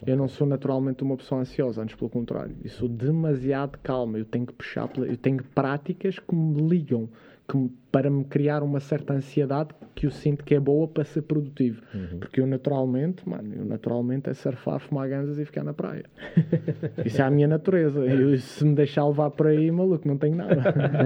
Eu 0.06 0.16
não 0.16 0.28
sou 0.28 0.46
naturalmente 0.46 1.02
uma 1.02 1.16
pessoa 1.16 1.40
ansiosa, 1.40 1.82
antes 1.82 1.94
pelo 1.94 2.10
contrário. 2.10 2.54
Eu 2.62 2.70
sou 2.70 2.88
demasiado 2.88 3.78
calma. 3.82 4.18
Eu 4.18 4.24
tenho 4.26 4.46
que 4.46 4.52
puxar, 4.52 4.90
eu 4.98 5.16
tenho 5.16 5.42
práticas 5.54 6.18
que 6.18 6.34
me 6.34 6.60
ligam 6.68 7.08
que, 7.48 7.70
para 7.92 8.10
me 8.10 8.24
criar 8.24 8.62
uma 8.62 8.80
certa 8.80 9.14
ansiedade 9.14 9.70
que 9.94 10.06
eu 10.06 10.10
sinto 10.10 10.44
que 10.44 10.54
é 10.54 10.60
boa 10.60 10.86
para 10.88 11.04
ser 11.04 11.22
produtivo. 11.22 11.80
Uhum. 11.94 12.18
Porque 12.18 12.40
eu 12.40 12.46
naturalmente, 12.46 13.26
mano, 13.28 13.54
eu 13.54 13.64
naturalmente 13.64 14.28
é 14.28 14.34
surfar, 14.34 14.80
fumar 14.80 15.08
ganzas 15.08 15.38
e 15.38 15.44
ficar 15.44 15.62
na 15.62 15.72
praia. 15.72 16.04
Isso 17.04 17.22
é 17.22 17.24
a 17.24 17.30
minha 17.30 17.48
natureza. 17.48 18.00
Eu, 18.00 18.36
se 18.38 18.64
me 18.64 18.74
deixar 18.74 19.06
levar 19.06 19.30
por 19.30 19.46
aí, 19.46 19.70
maluco, 19.70 20.06
não 20.06 20.18
tenho 20.18 20.36
nada. 20.36 20.62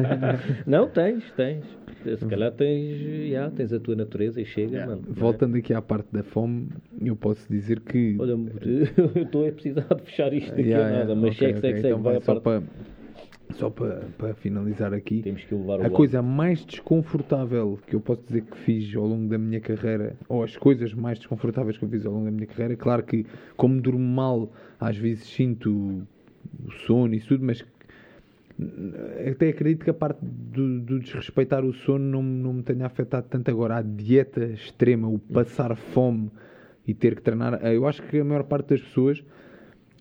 não, 0.66 0.88
tens, 0.88 1.30
tens. 1.32 1.64
Se 2.02 2.26
calhar 2.26 2.50
tens, 2.52 3.28
já, 3.30 3.50
tens 3.50 3.72
a 3.72 3.78
tua 3.78 3.94
natureza 3.94 4.40
e 4.40 4.44
chega, 4.44 4.72
yeah. 4.72 4.86
mano. 4.90 5.06
Voltando 5.10 5.56
aqui 5.56 5.74
à 5.74 5.82
parte 5.82 6.08
da 6.10 6.22
fome, 6.22 6.70
eu 7.02 7.14
posso 7.14 7.46
dizer 7.50 7.80
que. 7.80 8.16
Olha, 8.18 8.32
eu 8.32 9.12
estou 9.22 9.46
a 9.46 9.52
precisar 9.52 9.86
de 9.94 10.02
fechar 10.04 10.32
isto 10.32 10.52
aqui 10.52 10.62
yeah, 10.62 10.98
nada, 10.98 11.14
mas 11.14 11.36
okay, 11.36 11.48
segue, 11.48 11.58
okay. 11.58 11.74
segue, 11.74 11.88
então 11.88 12.02
vai, 12.02 12.18
vai 12.18 12.36
a 12.36 12.40
parte. 12.40 12.66
Só 13.54 13.70
para, 13.70 14.02
para 14.16 14.34
finalizar 14.34 14.92
aqui, 14.94 15.22
a 15.84 15.90
coisa 15.90 16.22
mais 16.22 16.64
desconfortável 16.64 17.78
que 17.86 17.94
eu 17.94 18.00
posso 18.00 18.22
dizer 18.26 18.42
que 18.42 18.56
fiz 18.58 18.94
ao 18.94 19.06
longo 19.06 19.28
da 19.28 19.38
minha 19.38 19.60
carreira, 19.60 20.16
ou 20.28 20.42
as 20.42 20.56
coisas 20.56 20.94
mais 20.94 21.18
desconfortáveis 21.18 21.76
que 21.76 21.84
eu 21.84 21.88
fiz 21.88 22.06
ao 22.06 22.12
longo 22.12 22.26
da 22.26 22.30
minha 22.30 22.46
carreira, 22.46 22.76
claro 22.76 23.02
que, 23.02 23.26
como 23.56 23.80
durmo 23.80 23.98
mal, 23.98 24.50
às 24.78 24.96
vezes 24.96 25.24
sinto 25.24 26.06
o 26.64 26.70
sono 26.86 27.14
e 27.14 27.20
tudo, 27.20 27.44
mas 27.44 27.64
até 29.30 29.48
acredito 29.48 29.84
que 29.84 29.90
a 29.90 29.94
parte 29.94 30.18
do, 30.22 30.80
do, 30.80 31.00
desrespeitar 31.00 31.64
o 31.64 31.72
sono 31.72 32.04
não, 32.04 32.22
não 32.22 32.52
me 32.54 32.62
tenha 32.62 32.86
afetado 32.86 33.26
tanto 33.28 33.50
agora. 33.50 33.76
A 33.76 33.82
dieta 33.82 34.44
extrema, 34.44 35.08
o 35.08 35.18
passar 35.18 35.74
fome 35.76 36.30
e 36.86 36.94
ter 36.94 37.14
que 37.14 37.22
treinar. 37.22 37.54
Eu 37.66 37.86
acho 37.86 38.02
que 38.02 38.18
a 38.18 38.24
maior 38.24 38.44
parte 38.44 38.70
das 38.70 38.80
pessoas 38.80 39.24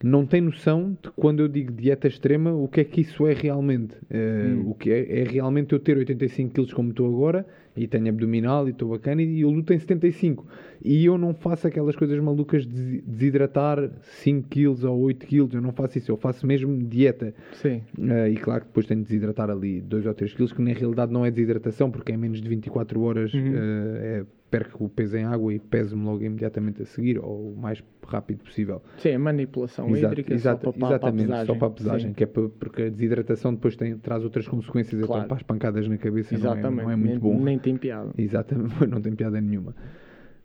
não 0.03 0.25
tem 0.25 0.41
noção 0.41 0.97
de 1.01 1.09
quando 1.11 1.41
eu 1.41 1.47
digo 1.47 1.71
dieta 1.71 2.07
extrema, 2.07 2.53
o 2.53 2.67
que 2.67 2.81
é 2.81 2.83
que 2.83 3.01
isso 3.01 3.27
é 3.27 3.33
realmente. 3.33 3.95
Uh, 4.09 4.63
hum. 4.65 4.69
O 4.69 4.73
que 4.73 4.91
é, 4.91 5.21
é 5.21 5.23
realmente 5.23 5.73
eu 5.73 5.79
ter 5.79 5.97
85 5.97 6.53
kg 6.53 6.73
como 6.73 6.89
estou 6.91 7.07
agora 7.07 7.45
e 7.75 7.87
tenho 7.87 8.09
abdominal 8.09 8.67
e 8.67 8.71
estou 8.71 8.89
bacana 8.89 9.21
e 9.21 9.41
eu 9.41 9.49
luto 9.49 9.73
em 9.73 9.79
75. 9.79 10.45
E 10.83 11.05
eu 11.05 11.17
não 11.17 11.33
faço 11.33 11.67
aquelas 11.67 11.95
coisas 11.95 12.17
malucas 12.19 12.65
de 12.65 13.01
desidratar 13.01 13.89
5 14.01 14.47
kg 14.49 14.85
ou 14.85 14.99
8 15.01 15.25
kg, 15.25 15.55
eu 15.55 15.61
não 15.61 15.73
faço 15.73 15.97
isso, 15.97 16.11
eu 16.11 16.17
faço 16.17 16.47
mesmo 16.47 16.77
dieta. 16.83 17.33
Sim. 17.53 17.81
Uh, 17.97 18.27
e 18.31 18.37
claro 18.37 18.61
que 18.61 18.67
depois 18.67 18.85
tenho 18.85 19.01
de 19.01 19.07
desidratar 19.07 19.49
ali 19.49 19.81
2 19.81 20.05
ou 20.05 20.13
3 20.13 20.33
kg, 20.33 20.55
que 20.55 20.61
na 20.61 20.71
realidade 20.71 21.11
não 21.11 21.25
é 21.25 21.31
desidratação, 21.31 21.91
porque 21.91 22.11
é 22.11 22.17
menos 22.17 22.41
de 22.41 22.47
24 22.47 23.01
horas, 23.01 23.33
uhum. 23.33 23.51
uh, 23.51 23.97
é 23.97 24.25
perco 24.49 24.85
o 24.85 24.89
peso 24.89 25.17
em 25.17 25.23
água 25.23 25.53
e 25.53 25.59
peso-me 25.59 26.03
logo 26.03 26.23
imediatamente 26.23 26.81
a 26.81 26.85
seguir, 26.85 27.19
ou 27.19 27.53
o 27.53 27.57
mais 27.57 27.83
rápido 28.05 28.43
possível. 28.43 28.81
Sim, 28.97 29.13
a 29.13 29.19
manipulação 29.19 29.89
Exato, 29.89 30.13
hídrica 30.13 30.33
exato, 30.33 30.65
só 30.65 30.71
para, 30.71 30.87
exatamente, 30.87 31.27
para 31.27 31.41
a 31.41 31.45
só 31.45 31.55
para 31.55 31.67
a 31.67 31.71
pesagem, 31.71 32.07
Sim. 32.09 32.13
que 32.13 32.23
é 32.23 32.27
para, 32.27 32.49
porque 32.49 32.81
a 32.83 32.89
desidratação 32.89 33.53
depois 33.53 33.75
tem, 33.75 33.97
traz 33.97 34.23
outras 34.23 34.47
consequências, 34.47 34.99
claro. 35.05 35.19
então 35.19 35.27
para 35.27 35.37
as 35.37 35.43
pancadas 35.43 35.87
na 35.87 35.97
cabeça. 35.97 36.37
Não, 36.37 36.53
é, 36.53 36.61
não 36.61 36.91
é 36.91 36.95
muito 36.95 37.11
nem, 37.11 37.19
bom. 37.19 37.39
Nem 37.39 37.59
tem 37.59 37.77
piada. 37.77 38.11
Exatamente, 38.17 38.73
não 38.87 39.01
tem 39.01 39.13
piada 39.13 39.39
nenhuma. 39.39 39.75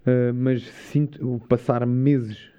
Uh, 0.06 0.34
mas 0.34 0.62
sinto 0.62 1.40
passar 1.48 1.86
meses, 1.86 2.50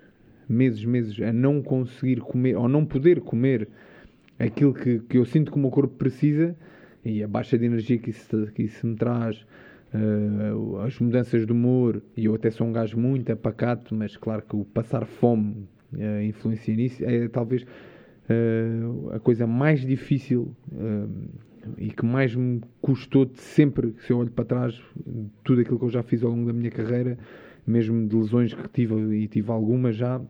meses, 0.50 0.84
meses 0.84 1.22
a 1.22 1.32
não 1.32 1.62
conseguir 1.62 2.20
comer, 2.22 2.56
ou 2.56 2.68
não 2.68 2.84
poder 2.84 3.22
comer 3.22 3.70
aquilo 4.40 4.74
que, 4.74 5.00
que 5.00 5.18
eu 5.18 5.26
sinto 5.26 5.52
que 5.52 5.58
o 5.58 5.60
meu 5.60 5.70
corpo 5.70 5.96
precisa, 5.96 6.56
e 7.04 7.24
a 7.24 7.28
baixa 7.28 7.58
de 7.58 7.66
energia 7.66 8.00
que 8.00 8.10
isso, 8.10 8.48
que 8.56 8.64
isso 8.64 8.88
me 8.88 8.96
traz, 8.96 9.46
as 10.86 11.00
mudanças 11.00 11.46
de 11.46 11.52
humor, 11.52 12.02
e 12.18 12.26
eu 12.26 12.36
até 12.36 12.52
sou 12.52 12.68
um 12.68 12.72
gajo 12.72 12.98
muito 12.98 13.32
apacato, 13.32 13.96
mas 13.96 14.18
claro 14.18 14.42
que 14.42 14.56
o 14.56 14.66
passar 14.66 15.06
fome 15.06 15.68
uh, 15.94 16.22
influencia 16.22 16.76
nisso, 16.76 17.04
é 17.06 17.28
talvez 17.28 17.64
uh, 17.64 19.12
a 19.12 19.20
coisa 19.20 19.48
mais 19.48 19.82
difícil 19.82 20.54
e 21.78 21.90
que 21.90 22.06
mais 22.06 22.36
me 22.36 22.62
custou 22.82 23.26
de 23.26 23.40
sempre, 23.40 23.96
se 24.00 24.12
eu 24.12 24.18
olho 24.18 24.32
para 24.32 24.46
trás, 24.46 24.82
tudo 25.44 25.62
aquilo 25.62 25.80
que 25.80 25.86
eu 25.86 25.90
já 25.90 26.04
fiz 26.04 26.24
ao 26.24 26.30
longo 26.30 26.46
da 26.46 26.54
minha 26.54 26.70
carreira, 26.70 27.18
mesmo 27.66 28.08
de 28.08 28.16
lesões 28.16 28.54
que 28.54 28.68
tive 28.70 29.16
e 29.16 29.28
tive 29.28 29.52
algumas 29.52 29.96
já, 29.96 30.22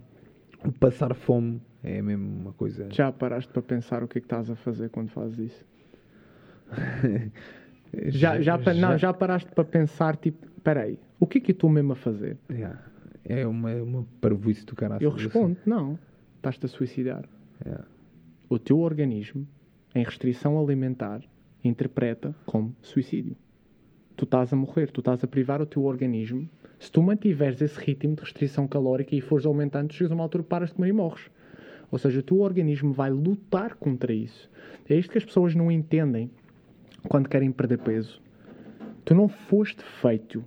o 0.63 0.71
passar 0.71 1.13
fome 1.13 1.61
é 1.83 2.01
mesmo 2.01 2.25
uma 2.41 2.53
coisa. 2.53 2.87
Já 2.91 3.11
paraste 3.11 3.51
para 3.51 3.61
pensar 3.61 4.03
o 4.03 4.07
que 4.07 4.17
é 4.17 4.21
que 4.21 4.25
estás 4.25 4.49
a 4.49 4.55
fazer 4.55 4.89
quando 4.89 5.09
fazes 5.09 5.37
isso? 5.37 5.65
Já, 8.07 8.41
já, 8.41 8.57
já, 8.57 8.73
não, 8.73 8.97
já 8.97 9.13
paraste 9.13 9.51
para 9.51 9.63
pensar, 9.63 10.15
tipo, 10.17 10.45
peraí, 10.63 10.99
o 11.19 11.27
que 11.27 11.37
é 11.37 11.41
que 11.41 11.51
eu 11.51 11.53
estou 11.53 11.69
mesmo 11.69 11.93
a 11.93 11.95
fazer? 11.95 12.37
Yeah. 12.49 12.79
É 13.23 13.45
uma, 13.47 13.73
uma 13.75 14.07
parvoíce 14.21 14.65
do 14.65 14.75
cara 14.75 14.97
Eu 15.01 15.09
respondo, 15.09 15.53
assim. 15.53 15.69
não, 15.69 15.97
estás-te 16.37 16.65
a 16.65 16.69
suicidar. 16.69 17.27
Yeah. 17.65 17.85
O 18.49 18.59
teu 18.59 18.79
organismo, 18.79 19.47
em 19.93 20.03
restrição 20.03 20.59
alimentar, 20.59 21.21
interpreta 21.63 22.35
como 22.45 22.75
suicídio. 22.81 23.35
Tu 24.15 24.23
estás 24.25 24.53
a 24.53 24.55
morrer, 24.55 24.91
tu 24.91 25.01
estás 25.01 25.23
a 25.23 25.27
privar 25.27 25.61
o 25.61 25.65
teu 25.65 25.83
organismo. 25.83 26.47
Se 26.79 26.91
tu 26.91 27.01
mantiveres 27.01 27.61
esse 27.61 27.79
ritmo 27.79 28.15
de 28.15 28.21
restrição 28.21 28.67
calórica 28.67 29.15
e 29.15 29.21
fores 29.21 29.45
aumentando, 29.45 29.93
chegas 29.93 30.11
a 30.11 30.15
uma 30.15 30.23
altura, 30.23 30.43
paras 30.43 30.69
de 30.69 30.75
comer 30.75 30.89
e 30.89 30.93
morres. 30.93 31.29
Ou 31.91 31.97
seja, 31.97 32.19
o 32.19 32.23
teu 32.23 32.39
organismo 32.39 32.93
vai 32.93 33.09
lutar 33.09 33.75
contra 33.75 34.13
isso. 34.13 34.49
É 34.87 34.95
isto 34.95 35.11
que 35.11 35.17
as 35.17 35.25
pessoas 35.25 35.55
não 35.55 35.71
entendem 35.71 36.29
quando 37.05 37.29
querem 37.29 37.51
perder 37.51 37.79
peso. 37.79 38.21
Tu 39.03 39.13
não 39.13 39.27
foste 39.27 39.83
feito 40.01 40.43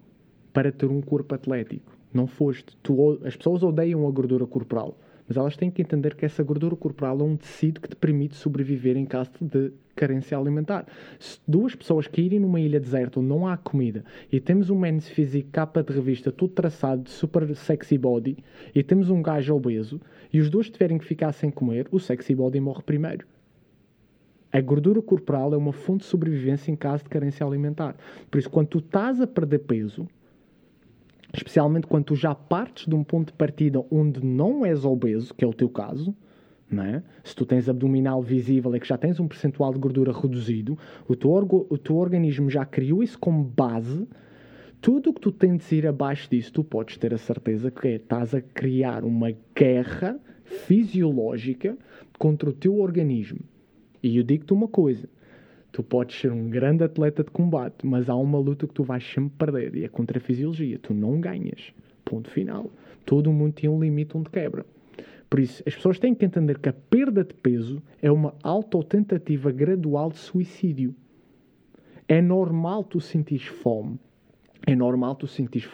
para 0.52 0.72
ter 0.72 0.86
um 0.86 1.00
corpo 1.00 1.34
atlético. 1.34 1.96
Não 2.12 2.26
foste. 2.26 2.76
Tu, 2.82 3.20
as 3.24 3.36
pessoas 3.36 3.62
odeiam 3.62 4.06
a 4.06 4.10
gordura 4.10 4.46
corporal, 4.46 4.98
mas 5.28 5.36
elas 5.36 5.56
têm 5.56 5.70
que 5.70 5.82
entender 5.82 6.14
que 6.16 6.24
essa 6.24 6.42
gordura 6.42 6.74
corporal 6.74 7.20
é 7.20 7.22
um 7.22 7.36
tecido 7.36 7.80
que 7.80 7.88
te 7.88 7.94
permite 7.94 8.34
sobreviver 8.34 8.96
em 8.96 9.04
caso 9.04 9.30
de 9.40 9.72
carência 9.94 10.38
alimentar. 10.38 10.86
Se 11.18 11.38
duas 11.46 11.74
pessoas 11.74 12.06
caírem 12.06 12.40
numa 12.40 12.58
ilha 12.58 12.80
deserta 12.80 13.20
onde 13.20 13.28
não 13.28 13.46
há 13.46 13.56
comida 13.56 14.04
e 14.32 14.40
temos 14.40 14.70
um 14.70 14.78
men's 14.78 15.08
físico 15.08 15.50
capa 15.52 15.82
de 15.82 15.92
revista 15.92 16.32
todo 16.32 16.50
traçado 16.50 17.02
de 17.02 17.10
super 17.10 17.54
sexy 17.54 17.98
body 17.98 18.38
e 18.74 18.82
temos 18.82 19.10
um 19.10 19.20
gajo 19.20 19.54
obeso 19.54 20.00
e 20.32 20.40
os 20.40 20.48
dois 20.48 20.70
tiverem 20.70 20.98
que 20.98 21.04
ficar 21.04 21.32
sem 21.32 21.50
comer, 21.50 21.86
o 21.90 21.98
sexy 21.98 22.34
body 22.34 22.60
morre 22.60 22.82
primeiro. 22.82 23.26
A 24.50 24.60
gordura 24.60 25.02
corporal 25.02 25.52
é 25.52 25.56
uma 25.56 25.72
fonte 25.72 26.00
de 26.00 26.06
sobrevivência 26.06 26.70
em 26.70 26.76
caso 26.76 27.04
de 27.04 27.10
carência 27.10 27.44
alimentar. 27.44 27.96
Por 28.30 28.38
isso, 28.38 28.48
quando 28.48 28.68
tu 28.68 28.78
estás 28.78 29.20
a 29.20 29.26
perder 29.26 29.58
peso, 29.60 30.08
especialmente 31.34 31.86
quando 31.86 32.04
tu 32.04 32.16
já 32.16 32.34
partes 32.34 32.86
de 32.86 32.94
um 32.94 33.04
ponto 33.04 33.28
de 33.28 33.34
partida 33.34 33.84
onde 33.90 34.24
não 34.24 34.64
és 34.64 34.84
obeso, 34.84 35.34
que 35.34 35.44
é 35.44 35.48
o 35.48 35.52
teu 35.52 35.68
caso, 35.68 36.14
é? 36.72 37.02
se 37.24 37.34
tu 37.34 37.46
tens 37.46 37.68
abdominal 37.68 38.22
visível 38.22 38.74
e 38.76 38.80
que 38.80 38.86
já 38.86 38.98
tens 38.98 39.18
um 39.18 39.26
percentual 39.26 39.72
de 39.72 39.78
gordura 39.78 40.12
reduzido, 40.12 40.78
o 41.06 41.16
teu, 41.16 41.30
o 41.30 41.78
teu 41.78 41.96
organismo 41.96 42.50
já 42.50 42.64
criou 42.64 43.02
isso 43.02 43.18
como 43.18 43.42
base. 43.42 44.06
Tudo 44.80 45.10
o 45.10 45.14
que 45.14 45.20
tu 45.20 45.32
tens 45.32 45.68
de 45.68 45.76
ir 45.76 45.86
abaixo 45.86 46.28
disso, 46.30 46.52
tu 46.52 46.62
podes 46.62 46.96
ter 46.96 47.12
a 47.12 47.18
certeza 47.18 47.70
que 47.70 47.88
é, 47.88 47.94
estás 47.96 48.34
a 48.34 48.40
criar 48.40 49.02
uma 49.04 49.32
guerra 49.54 50.20
fisiológica 50.44 51.76
contra 52.18 52.48
o 52.48 52.52
teu 52.52 52.78
organismo. 52.78 53.40
E 54.02 54.16
eu 54.16 54.22
digo-te 54.22 54.52
uma 54.52 54.68
coisa: 54.68 55.08
Tu 55.72 55.82
podes 55.82 56.18
ser 56.18 56.32
um 56.32 56.48
grande 56.48 56.82
atleta 56.82 57.22
de 57.22 57.30
combate, 57.30 57.86
mas 57.86 58.08
há 58.08 58.14
uma 58.16 58.38
luta 58.38 58.66
que 58.66 58.74
tu 58.74 58.82
vais 58.82 59.04
sempre 59.04 59.34
perder 59.38 59.76
e 59.76 59.84
é 59.84 59.88
contra 59.88 60.18
a 60.18 60.20
fisiologia. 60.20 60.78
Tu 60.78 60.94
não 60.94 61.20
ganhas. 61.20 61.72
Ponto 62.04 62.30
final. 62.30 62.70
Todo 63.04 63.32
mundo 63.32 63.52
tem 63.52 63.68
um 63.68 63.80
limite 63.80 64.16
onde 64.16 64.30
quebra. 64.30 64.64
Por 65.28 65.40
isso, 65.40 65.62
as 65.66 65.74
pessoas 65.74 65.98
têm 65.98 66.14
que 66.14 66.24
entender 66.24 66.58
que 66.58 66.70
a 66.70 66.72
perda 66.72 67.22
de 67.22 67.34
peso 67.34 67.82
é 68.00 68.10
uma 68.10 68.34
autotentativa 68.42 69.52
gradual 69.52 70.10
de 70.10 70.18
suicídio. 70.18 70.94
É 72.08 72.22
normal 72.22 72.82
tu 72.82 72.98
sentires 72.98 73.46
fome. 73.46 74.00
É 74.66 74.74
normal 74.74 75.14
tu 75.16 75.26
sentires 75.26 75.68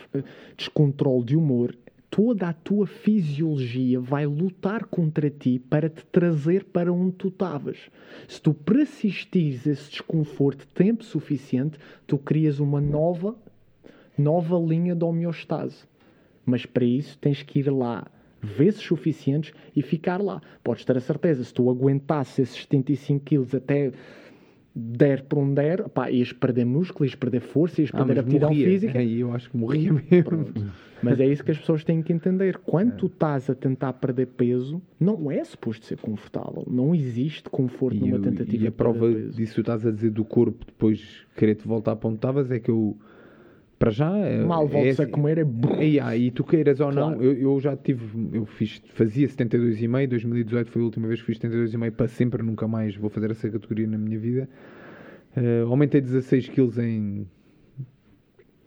descontrole 0.56 1.24
de 1.24 1.36
humor. 1.36 1.74
Toda 2.16 2.50
a 2.50 2.52
tua 2.52 2.86
fisiologia 2.86 3.98
vai 3.98 4.24
lutar 4.24 4.84
contra 4.84 5.28
ti 5.28 5.58
para 5.58 5.90
te 5.90 6.06
trazer 6.06 6.62
para 6.62 6.92
onde 6.92 7.16
tu 7.16 7.26
estavas. 7.26 7.76
Se 8.28 8.40
tu 8.40 8.54
persistires 8.54 9.66
esse 9.66 9.90
desconforto 9.90 10.64
tempo 10.68 11.02
suficiente, 11.02 11.76
tu 12.06 12.16
crias 12.16 12.60
uma 12.60 12.80
nova, 12.80 13.34
nova 14.16 14.56
linha 14.56 14.94
de 14.94 15.02
homeostase. 15.02 15.88
Mas 16.46 16.64
para 16.64 16.84
isso 16.84 17.18
tens 17.18 17.42
que 17.42 17.58
ir 17.58 17.68
lá 17.68 18.06
vezes 18.40 18.80
suficientes 18.80 19.52
e 19.74 19.82
ficar 19.82 20.22
lá. 20.22 20.40
Podes 20.62 20.84
ter 20.84 20.96
a 20.96 21.00
certeza, 21.00 21.42
se 21.42 21.52
tu 21.52 21.68
aguentasses 21.68 22.38
esses 22.38 22.62
75 22.62 23.24
quilos 23.24 23.54
até 23.56 23.90
der 24.74 25.22
por 25.24 25.38
um 25.38 25.55
der, 25.55 25.88
pá, 25.88 26.10
ias 26.10 26.32
perder 26.32 26.64
músculo, 26.64 27.05
ias 27.06 27.14
perder 27.14 27.40
força, 27.40 27.80
ias 27.80 27.90
Ah, 27.92 27.98
perder 27.98 28.14
mas 28.16 28.24
aptidão 28.24 28.48
morria. 28.48 28.66
física. 28.68 28.98
Aí 28.98 29.20
eu 29.20 29.32
acho 29.32 29.51
que 29.51 29.56
morria 29.56 29.92
mesmo. 29.92 30.52
Mas 31.02 31.20
é 31.20 31.26
isso 31.26 31.44
que 31.44 31.51
as 31.51 31.59
pessoas 31.59 31.84
têm 31.84 32.02
que 32.02 32.12
entender. 32.12 32.56
Quando 32.59 32.92
tu 32.96 33.06
estás 33.06 33.48
a 33.51 33.55
tentar 33.55 33.92
perder 33.94 34.26
peso, 34.26 34.80
não 34.98 35.30
é 35.30 35.44
suposto 35.44 35.84
ser 35.84 35.98
confortável. 35.98 36.64
Não 36.68 36.94
existe 36.94 37.48
conforto 37.51 37.96
E, 37.96 38.01
numa 38.01 38.16
eu- 38.16 38.22
tentativa 38.22 38.64
e 38.64 38.66
a 38.66 38.72
prova 38.72 39.12
disso 39.12 39.51
que 39.51 39.55
tu 39.56 39.60
estás 39.60 39.86
a 39.86 39.90
dizer 39.90 40.10
do 40.10 40.24
corpo 40.24 40.64
depois 40.66 41.24
querer-te 41.36 41.68
voltar 41.68 41.94
para 41.96 42.09
onde 42.09 42.16
estavas 42.16 42.51
é 42.51 42.59
que 42.59 42.70
eu, 42.70 42.96
para 43.85 43.90
já. 43.90 44.16
é- 44.16 44.43
Mal 44.44 44.69
é 44.73 44.89
a 44.89 44.90
assim- 44.93 45.06
comer 45.11 45.39
é... 45.39 45.85
E, 45.85 46.01
ah, 46.01 46.16
e 46.16 46.31
tu 46.31 46.43
queiras 46.43 46.81
ou 46.81 46.90
não, 46.90 47.12
Claro. 47.12 47.23
eu, 47.23 47.35
eu 47.35 47.61
já 47.61 47.77
tive, 47.77 48.02
eu 48.32 48.47
fiz, 48.47 48.81
fazia 48.94 49.27
72,5, 49.28 50.06
2018 50.09 50.70
foi 50.70 50.81
a 50.82 50.85
última 50.86 51.06
vez 51.06 51.20
que 51.20 51.27
fiz 51.27 51.39
72,5 51.39 51.90
para 51.93 52.09
sempre, 52.09 52.43
nunca 52.43 52.66
mais 52.66 52.97
vou 52.97 53.11
fazer 53.11 53.31
essa 53.31 53.48
categoria 53.51 53.86
na 53.86 53.98
minha 53.98 54.19
vida. 54.19 54.48
Eh, 55.36 55.62
aumentei 55.69 56.01
16 56.01 56.48
quilos 56.48 56.78
em 56.78 57.27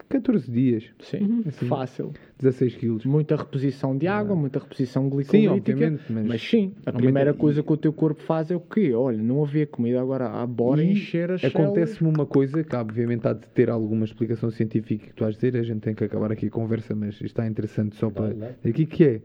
14 0.10 0.50
dias, 0.52 0.86
Sim, 1.00 1.44
Assim. 1.46 1.66
fácil. 1.68 2.14
16 2.40 2.76
quilos. 2.76 3.06
Muita 3.06 3.36
reposição 3.36 3.98
de 3.98 4.08
água, 4.08 4.36
muita 4.36 4.60
reposição 4.60 5.04
Sim, 5.04 5.10
glicolítica. 5.10 5.72
obviamente, 5.74 6.04
mas, 6.10 6.26
Mas 6.28 6.42
sim, 6.42 6.74
a 6.86 6.92
primeira 6.94 7.32
e- 7.32 7.34
coisa 7.34 7.62
que 7.62 7.72
o 7.74 7.78
teu 7.78 7.92
corpo 7.92 8.22
faz 8.22 8.50
é 8.50 8.56
o 8.56 8.60
quê? 8.60 8.94
Olha, 8.94 9.18
não 9.22 9.44
havia 9.44 9.68
comida, 9.68 10.00
agora 10.02 10.30
há 10.30 10.46
bora 10.48 10.82
E 10.84 10.92
encher 10.92 11.32
as. 11.32 11.44
Acontece-me 11.44 12.10
uma 12.10 12.26
coisa 12.26 12.64
que 12.64 12.76
obviamente 12.76 13.28
há 13.28 13.34
de 13.34 13.48
ter 13.50 13.70
alguma 13.70 14.06
explicação 14.06 14.50
científica 14.50 15.08
que 15.08 15.14
tu 15.14 15.26
de 15.26 15.32
dizer, 15.36 15.58
a 15.58 15.64
gente 15.64 15.82
tem 15.82 15.94
que 15.94 16.04
acabar 16.04 16.32
aqui 16.32 16.46
a 16.48 16.50
conversa, 16.52 16.96
mas 16.96 17.16
isto 17.16 17.26
está 17.26 17.46
interessante 17.48 17.96
só 17.96 18.10
para. 18.10 18.34
Aqui 18.64 18.86
que 18.86 19.04
é. 19.04 19.22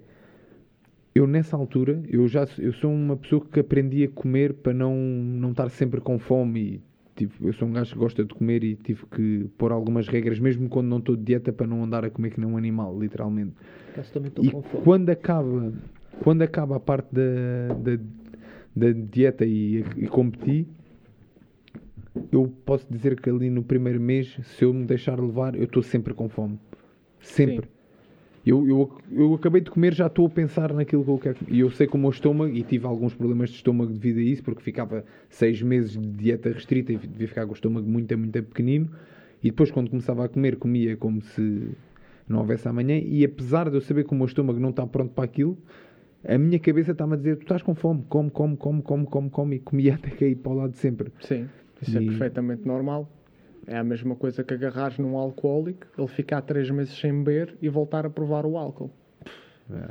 Eu 1.15 1.27
nessa 1.27 1.57
altura, 1.57 2.03
eu 2.09 2.27
já 2.27 2.47
eu 2.59 2.73
sou 2.73 2.91
uma 2.91 3.17
pessoa 3.19 3.45
que 3.45 3.61
aprendi 3.61 4.03
a 4.05 4.09
comer 4.09 4.55
para 4.55 4.73
não, 4.73 4.97
não 4.97 5.51
estar 5.51 5.69
sempre 5.69 6.01
com 6.01 6.19
fome 6.19 6.61
e 6.61 6.81
tipo, 7.17 7.47
eu 7.47 7.53
sou 7.53 7.69
um 7.69 7.73
gajo 7.73 7.93
que 7.93 7.99
gosta 7.99 8.25
de 8.25 8.35
comer 8.35 8.65
e 8.65 8.77
tive 8.77 9.05
que 9.07 9.51
pôr 9.59 9.73
algumas 9.73 10.09
regras, 10.09 10.39
mesmo 10.39 10.69
quando 10.69 10.89
não 10.89 10.99
estou 10.99 11.17
de 11.17 11.23
dieta, 11.23 11.53
para 11.53 11.67
não 11.67 11.83
andar 11.85 12.05
a 12.05 12.11
comer 12.11 12.31
que 12.31 12.41
nem 12.41 12.49
um 12.49 12.57
animal, 12.57 12.99
literalmente. 12.99 13.53
E 14.43 14.51
quando 14.83 15.11
acaba, 15.11 15.73
quando 16.23 16.43
acaba 16.43 16.77
a 16.77 16.81
parte 16.81 17.09
da, 17.15 17.75
da, 17.75 18.03
da 18.75 18.93
dieta 18.93 19.45
e, 19.45 19.85
e 19.97 20.07
competi, 20.07 20.67
eu 22.31 22.53
posso 22.65 22.87
dizer 22.91 23.21
que 23.21 23.29
ali 23.31 23.51
no 23.51 23.63
primeiro 23.63 24.01
mês, 24.01 24.39
se 24.43 24.65
eu 24.65 24.73
me 24.73 24.85
deixar 24.85 25.19
levar, 25.21 25.55
eu 25.55 25.65
estou 25.65 25.83
sempre 25.83 26.15
com 26.15 26.29
fome. 26.29 26.59
Sempre. 27.21 27.69
Eu, 28.45 28.67
eu, 28.67 28.91
eu 29.11 29.35
acabei 29.35 29.61
de 29.61 29.71
comer, 29.71 29.95
já 29.95 30.07
estou 30.09 30.27
a 30.27 30.31
pensar 30.31 30.73
naquilo 30.73 31.05
que 31.05 31.11
eu 31.11 31.19
quero. 31.19 31.37
comer. 31.37 31.53
E 31.55 31.61
eu 31.61 31.71
sei 31.71 31.87
que 31.87 31.95
o 31.95 31.99
meu 31.99 32.11
estômago, 32.11 32.53
e 32.53 32.63
tive 32.65 32.87
alguns 32.87 33.15
problemas 33.15 33.51
de 33.51 33.57
estômago 33.57 33.93
devido 33.93 34.19
a 34.19 34.23
isso, 34.23 34.43
porque 34.43 34.61
ficava 34.63 35.05
seis 35.31 35.63
meses 35.63 35.93
de 35.93 36.09
dieta 36.09 36.51
restrita 36.51 36.93
e 36.93 36.97
devia 36.97 37.29
ficar 37.29 37.45
com 37.47 37.53
o 37.53 37.55
estômago 37.55 37.89
muito, 37.89 38.17
muito 38.19 38.43
pequenino. 38.43 38.91
E 39.43 39.51
depois, 39.51 39.71
quando 39.71 39.91
começava 39.91 40.25
a 40.25 40.29
comer, 40.29 40.57
comia 40.57 40.97
como 40.97 41.21
se 41.23 41.71
não 42.29 42.41
houvesse 42.41 42.67
amanhã. 42.69 42.99
E 42.99 43.25
apesar 43.25 43.69
de 43.71 43.77
eu 43.77 43.81
saber 43.81 44.05
que 44.05 44.13
o 44.13 44.17
meu 44.17 44.27
estômago 44.27 44.59
não 44.59 44.71
está 44.71 44.87
pronto 44.87 45.13
para 45.13 45.25
aquilo, 45.25 45.57
a 46.27 46.37
minha 46.39 46.59
cabeça 46.59 46.93
está-me 46.93 47.15
a 47.15 47.17
dizer: 47.17 47.37
Tu 47.37 47.43
estás 47.43 47.63
com 47.63 47.75
fome, 47.75 48.05
come, 48.09 48.31
come, 48.31 48.57
come, 48.57 48.83
come, 48.83 49.07
come, 49.07 49.31
come. 49.31 49.57
E 49.57 49.59
comia 49.61 49.95
até 50.03 50.11
cair 50.11 50.37
para 50.37 50.53
o 50.53 50.55
lado 50.57 50.71
de 50.73 50.79
sempre. 50.79 51.13
Sim, 51.21 51.49
isso 51.81 51.97
é 51.97 52.01
E- 52.01 52.07
perfeitamente 52.07 52.67
normal. 52.67 53.09
É 53.67 53.77
a 53.77 53.85
mesma 53.85 54.17
coisa 54.17 54.43
que 54.43 54.55
agarrares 54.55 54.99
num 54.99 55.17
alcoólico, 55.17 55.87
ele 55.97 56.09
ficar 56.09 56.43
três 56.43 56.69
meses 56.71 56.99
sem 56.99 57.13
beber 57.23 57.57
e 57.63 57.69
voltar 57.69 58.05
a 58.05 58.11
provar 58.11 58.45
o 58.45 58.57
álcool. 58.57 58.91
É. 59.71 59.91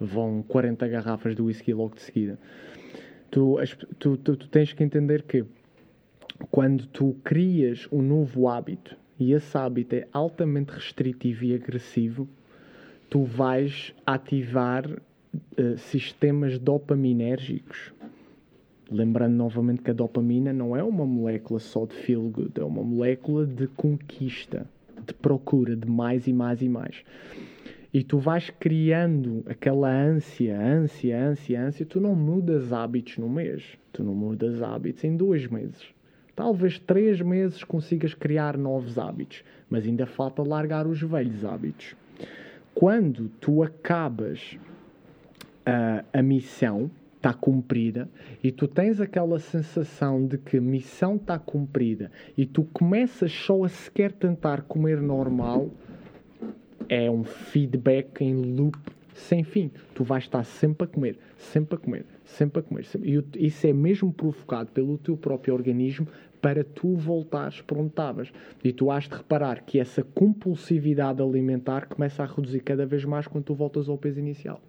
Vão 0.00 0.42
40 0.42 0.88
garrafas 0.88 1.36
de 1.36 1.42
whisky 1.42 1.72
logo 1.72 1.94
de 1.94 2.02
seguida. 2.02 2.38
Tu, 3.30 3.56
tu, 3.98 4.16
tu, 4.16 4.36
tu 4.36 4.48
tens 4.48 4.72
que 4.72 4.82
entender 4.82 5.22
que 5.22 5.44
quando 6.50 6.86
tu 6.86 7.16
crias 7.22 7.86
um 7.92 8.02
novo 8.02 8.48
hábito 8.48 8.96
e 9.18 9.32
esse 9.32 9.56
hábito 9.56 9.94
é 9.94 10.08
altamente 10.12 10.72
restritivo 10.72 11.44
e 11.44 11.54
agressivo, 11.54 12.28
tu 13.08 13.22
vais 13.22 13.94
ativar 14.04 14.84
eh, 15.56 15.76
sistemas 15.76 16.58
dopaminérgicos. 16.58 17.92
Lembrando 18.92 19.34
novamente 19.34 19.80
que 19.80 19.90
a 19.90 19.94
dopamina 19.94 20.52
não 20.52 20.76
é 20.76 20.82
uma 20.82 21.06
molécula 21.06 21.58
só 21.58 21.86
de 21.86 21.94
feel 21.94 22.28
good, 22.28 22.52
é 22.60 22.64
uma 22.64 22.82
molécula 22.82 23.46
de 23.46 23.66
conquista, 23.68 24.66
de 25.06 25.14
procura 25.14 25.74
de 25.74 25.88
mais 25.88 26.26
e 26.26 26.32
mais 26.32 26.60
e 26.60 26.68
mais. 26.68 27.02
E 27.92 28.02
tu 28.02 28.18
vais 28.18 28.50
criando 28.50 29.42
aquela 29.46 29.90
ânsia, 29.90 30.58
ânsia, 30.58 31.28
ânsia, 31.28 31.62
ânsia. 31.62 31.84
Tu 31.84 32.00
não 32.00 32.14
mudas 32.14 32.72
hábitos 32.72 33.18
num 33.18 33.28
mês. 33.28 33.64
Tu 33.92 34.02
não 34.02 34.14
mudas 34.14 34.62
hábitos 34.62 35.04
em 35.04 35.14
dois 35.14 35.46
meses. 35.46 35.84
Talvez 36.34 36.78
três 36.78 37.20
meses 37.20 37.62
consigas 37.62 38.14
criar 38.14 38.56
novos 38.56 38.98
hábitos, 38.98 39.44
mas 39.68 39.84
ainda 39.84 40.06
falta 40.06 40.42
largar 40.42 40.86
os 40.86 41.02
velhos 41.02 41.44
hábitos. 41.44 41.94
Quando 42.74 43.28
tu 43.38 43.62
acabas 43.62 44.56
a, 45.66 46.02
a 46.12 46.22
missão 46.22 46.90
está 47.22 47.32
cumprida 47.32 48.10
e 48.42 48.50
tu 48.50 48.66
tens 48.66 49.00
aquela 49.00 49.38
sensação 49.38 50.26
de 50.26 50.36
que 50.36 50.56
a 50.56 50.60
missão 50.60 51.14
está 51.14 51.38
cumprida 51.38 52.10
e 52.36 52.44
tu 52.44 52.64
começas 52.64 53.30
só 53.30 53.62
a 53.62 53.68
sequer 53.68 54.10
tentar 54.10 54.62
comer 54.62 55.00
normal, 55.00 55.70
é 56.88 57.08
um 57.08 57.22
feedback 57.22 58.22
em 58.22 58.34
loop 58.34 58.76
sem 59.14 59.44
fim. 59.44 59.70
Tu 59.94 60.02
vais 60.02 60.24
estar 60.24 60.42
sempre 60.42 60.84
a 60.84 60.86
comer, 60.88 61.16
sempre 61.36 61.76
a 61.76 61.78
comer, 61.78 62.04
sempre 62.24 62.58
a 62.58 62.62
comer. 62.62 62.84
sempre- 62.86 63.24
E 63.38 63.46
isso 63.46 63.66
é 63.68 63.72
mesmo 63.72 64.12
provocado 64.12 64.72
pelo 64.72 64.98
teu 64.98 65.16
próprio 65.16 65.54
organismo 65.54 66.08
para 66.40 66.64
tu 66.64 66.96
voltares 66.96 67.60
para 67.60 67.78
onde 67.78 67.90
estavas. 67.90 68.32
E 68.64 68.72
tu 68.72 68.90
has 68.90 69.04
de 69.04 69.14
reparar 69.14 69.62
que 69.64 69.78
essa 69.78 70.02
compulsividade 70.02 71.22
alimentar 71.22 71.86
começa 71.86 72.24
a 72.24 72.26
reduzir 72.26 72.60
cada 72.60 72.84
vez 72.84 73.04
mais 73.04 73.28
quando 73.28 73.44
tu 73.44 73.54
voltas 73.54 73.88
ao 73.88 73.96
peso 73.96 74.18
inicial. 74.18 74.60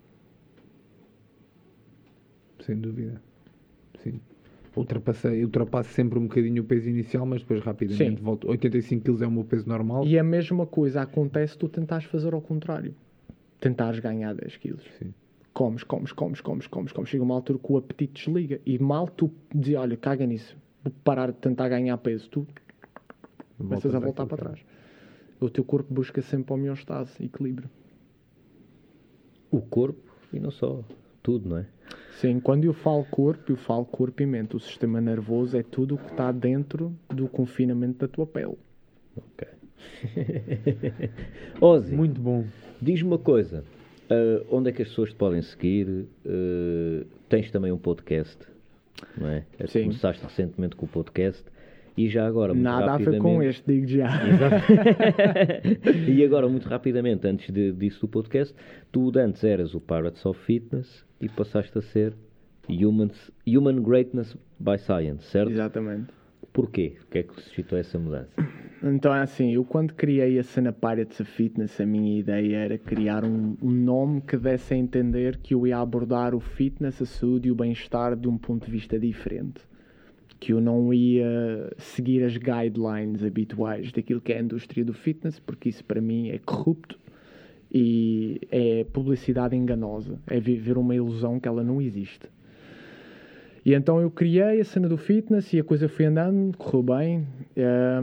Sem 2.66 2.80
dúvida. 2.80 3.22
Sim. 4.00 4.20
Ultrapassei, 4.76 5.44
ultrapasso 5.44 5.90
sempre 5.90 6.18
um 6.18 6.24
bocadinho 6.24 6.64
o 6.64 6.66
peso 6.66 6.90
inicial, 6.90 7.26
mas 7.26 7.42
depois 7.42 7.62
rapidamente 7.62 8.18
Sim. 8.18 8.24
volto. 8.24 8.50
85 8.50 9.04
kg 9.04 9.24
é 9.24 9.28
o 9.28 9.32
meu 9.32 9.44
peso 9.44 9.70
normal. 9.70 10.06
E 10.06 10.18
a 10.18 10.24
mesma 10.24 10.66
coisa 10.66 11.02
acontece 11.02 11.54
se 11.54 11.60
tu 11.60 11.70
tentares 11.70 12.06
fazer 12.06 12.34
ao 12.34 12.42
contrário. 12.42 12.96
Tentares 13.60 14.00
ganhar 14.00 14.34
10 14.34 14.58
quilos. 14.58 14.84
Sim. 14.98 15.14
Comes, 15.54 15.84
comes, 15.84 16.12
comes, 16.12 16.42
comes, 16.42 16.66
comes, 16.66 16.92
comes. 16.92 17.10
Chega 17.10 17.24
uma 17.24 17.36
altura 17.36 17.60
que 17.60 17.72
o 17.72 17.78
apetite 17.78 18.14
desliga. 18.26 18.60
E 18.66 18.80
mal 18.80 19.08
tu 19.08 19.32
dizes, 19.54 19.80
olha, 19.80 19.96
caga 19.96 20.26
nisso. 20.26 20.58
Vou 20.84 20.92
parar 21.04 21.32
de 21.32 21.38
tentar 21.38 21.70
ganhar 21.70 21.96
peso. 22.00 22.28
Tu 22.30 22.48
começas 23.58 23.94
a 23.94 24.00
voltar 24.00 24.26
para 24.26 24.38
trás. 24.38 24.60
O 25.40 25.50
teu 25.50 25.64
corpo 25.64 25.94
busca 25.94 26.22
sempre 26.22 26.52
homeostase, 26.54 27.24
equilíbrio. 27.24 27.70
O 29.52 29.62
corpo 29.62 30.02
e 30.34 30.40
não 30.40 30.50
só. 30.50 30.84
Tudo, 31.22 31.48
não 31.48 31.58
é? 31.60 31.66
Sim, 32.20 32.40
quando 32.40 32.66
eu 32.66 32.74
falo 32.74 33.04
corpo, 33.06 33.52
eu 33.52 33.58
falo 33.58 33.86
corpo 33.86 34.22
e 34.22 34.26
mente. 34.26 34.56
O 34.56 34.60
sistema 34.60 35.02
nervoso 35.02 35.58
é 35.58 35.64
tudo 35.64 35.96
o 35.96 35.98
que 35.98 36.12
está 36.12 36.32
dentro 36.32 36.94
do 37.10 37.28
confinamento 37.28 38.00
da 38.00 38.08
tua 38.08 38.26
pele. 38.26 38.58
Ok. 39.18 39.48
Ozzy, 41.60 41.94
Muito 41.94 42.22
bom. 42.22 42.46
diz-me 42.82 43.10
uma 43.10 43.18
coisa. 43.18 43.64
ah, 44.10 44.44
onde 44.50 44.70
é 44.70 44.72
que 44.72 44.82
as 44.82 44.90
pessoas 44.90 45.10
te 45.10 45.16
podem 45.16 45.42
seguir? 45.42 46.06
Ah, 46.26 47.06
tens 47.30 47.52
também 47.52 47.72
um 47.72 47.78
podcast, 47.78 48.38
não 49.18 49.28
é? 49.28 49.44
É, 49.60 49.68
Sim. 49.68 49.84
Começaste 49.84 50.24
recentemente 50.24 50.76
com 50.76 50.86
o 50.86 50.90
podcast. 50.90 51.44
E 51.96 52.10
já 52.10 52.26
agora, 52.26 52.56
muito 52.56 52.64
Nada 52.64 52.94
a 52.94 52.98
ver 52.98 53.06
rapidamente... 53.06 53.22
com 53.22 53.44
este, 53.44 53.72
digo 53.72 53.86
já. 53.86 54.10
e 56.10 56.26
agora, 56.26 56.50
muito 56.50 56.68
rapidamente, 56.68 57.28
antes 57.28 57.54
de, 57.54 57.72
disso 57.72 58.02
do 58.02 58.08
podcast, 58.08 58.56
tu 58.92 59.12
antes 59.16 59.44
eras 59.44 59.76
o 59.76 59.80
Pirates 59.80 60.26
of 60.26 60.40
Fitness 60.44 61.06
e 61.24 61.30
passaste 61.30 61.78
a 61.78 61.82
ser 61.82 62.14
Human, 62.70 63.10
Human 63.48 63.82
Greatness 63.82 64.36
by 64.60 64.78
Science, 64.78 65.26
certo? 65.26 65.52
Exatamente. 65.52 66.08
Porquê? 66.52 66.98
O 67.02 67.08
que 67.08 67.20
é 67.20 67.24
que 67.24 67.34
suscitou 67.42 67.78
essa 67.78 67.98
mudança? 67.98 68.30
Então 68.84 69.16
é 69.16 69.22
assim, 69.22 69.54
eu 69.54 69.64
quando 69.64 69.94
criei 69.94 70.38
a 70.38 70.44
cena 70.44 70.74
Pirates 70.74 71.20
of 71.22 71.32
Fitness, 71.32 71.80
a 71.80 71.86
minha 71.86 72.20
ideia 72.20 72.58
era 72.58 72.78
criar 72.78 73.24
um, 73.24 73.56
um, 73.62 73.72
nome 73.72 74.20
que 74.20 74.36
desse 74.36 74.74
a 74.74 74.78
entender 74.78 75.38
que 75.38 75.54
eu 75.54 75.66
ia 75.66 75.78
abordar 75.78 76.36
o 76.36 76.42
fitness, 76.42 77.02
a 77.02 77.06
saúde 77.06 77.48
e 77.48 77.52
o 77.52 77.56
bem-estar 77.56 78.16
de 78.16 78.28
um 78.28 78.38
ponto 78.38 78.66
de 78.66 78.72
vista 78.72 79.00
diferente. 79.00 79.62
Que 80.38 80.52
eu 80.52 80.60
não 80.60 80.94
ia 80.94 81.72
seguir 81.78 82.24
as 82.24 82.36
guidelines 82.36 83.24
habituais 83.24 83.90
daquilo 83.94 84.20
que 84.20 84.34
é 84.34 84.40
a 84.40 84.42
indústria 84.42 84.84
do 84.84 84.94
fitness, 84.94 85.40
porque 85.40 85.70
isso 85.70 85.86
para 85.86 86.02
mim 86.02 86.30
é 86.30 86.38
corrupto 86.40 87.00
e 87.74 88.40
é 88.52 88.86
publicidade 88.94 89.56
enganosa, 89.56 90.20
é 90.28 90.40
viver 90.40 90.78
uma 90.78 90.96
ilusão 90.96 91.40
que 91.40 91.48
ela 91.48 91.64
não 91.64 91.82
existe. 91.82 92.30
E 93.66 93.74
então 93.74 94.00
eu 94.00 94.12
criei 94.12 94.60
a 94.60 94.66
cena 94.66 94.88
do 94.88 94.98
fitness 94.98 95.52
e 95.54 95.60
a 95.60 95.64
coisa 95.64 95.88
foi 95.88 96.06
andando, 96.06 96.56
correu 96.58 96.84
bem. 96.84 97.28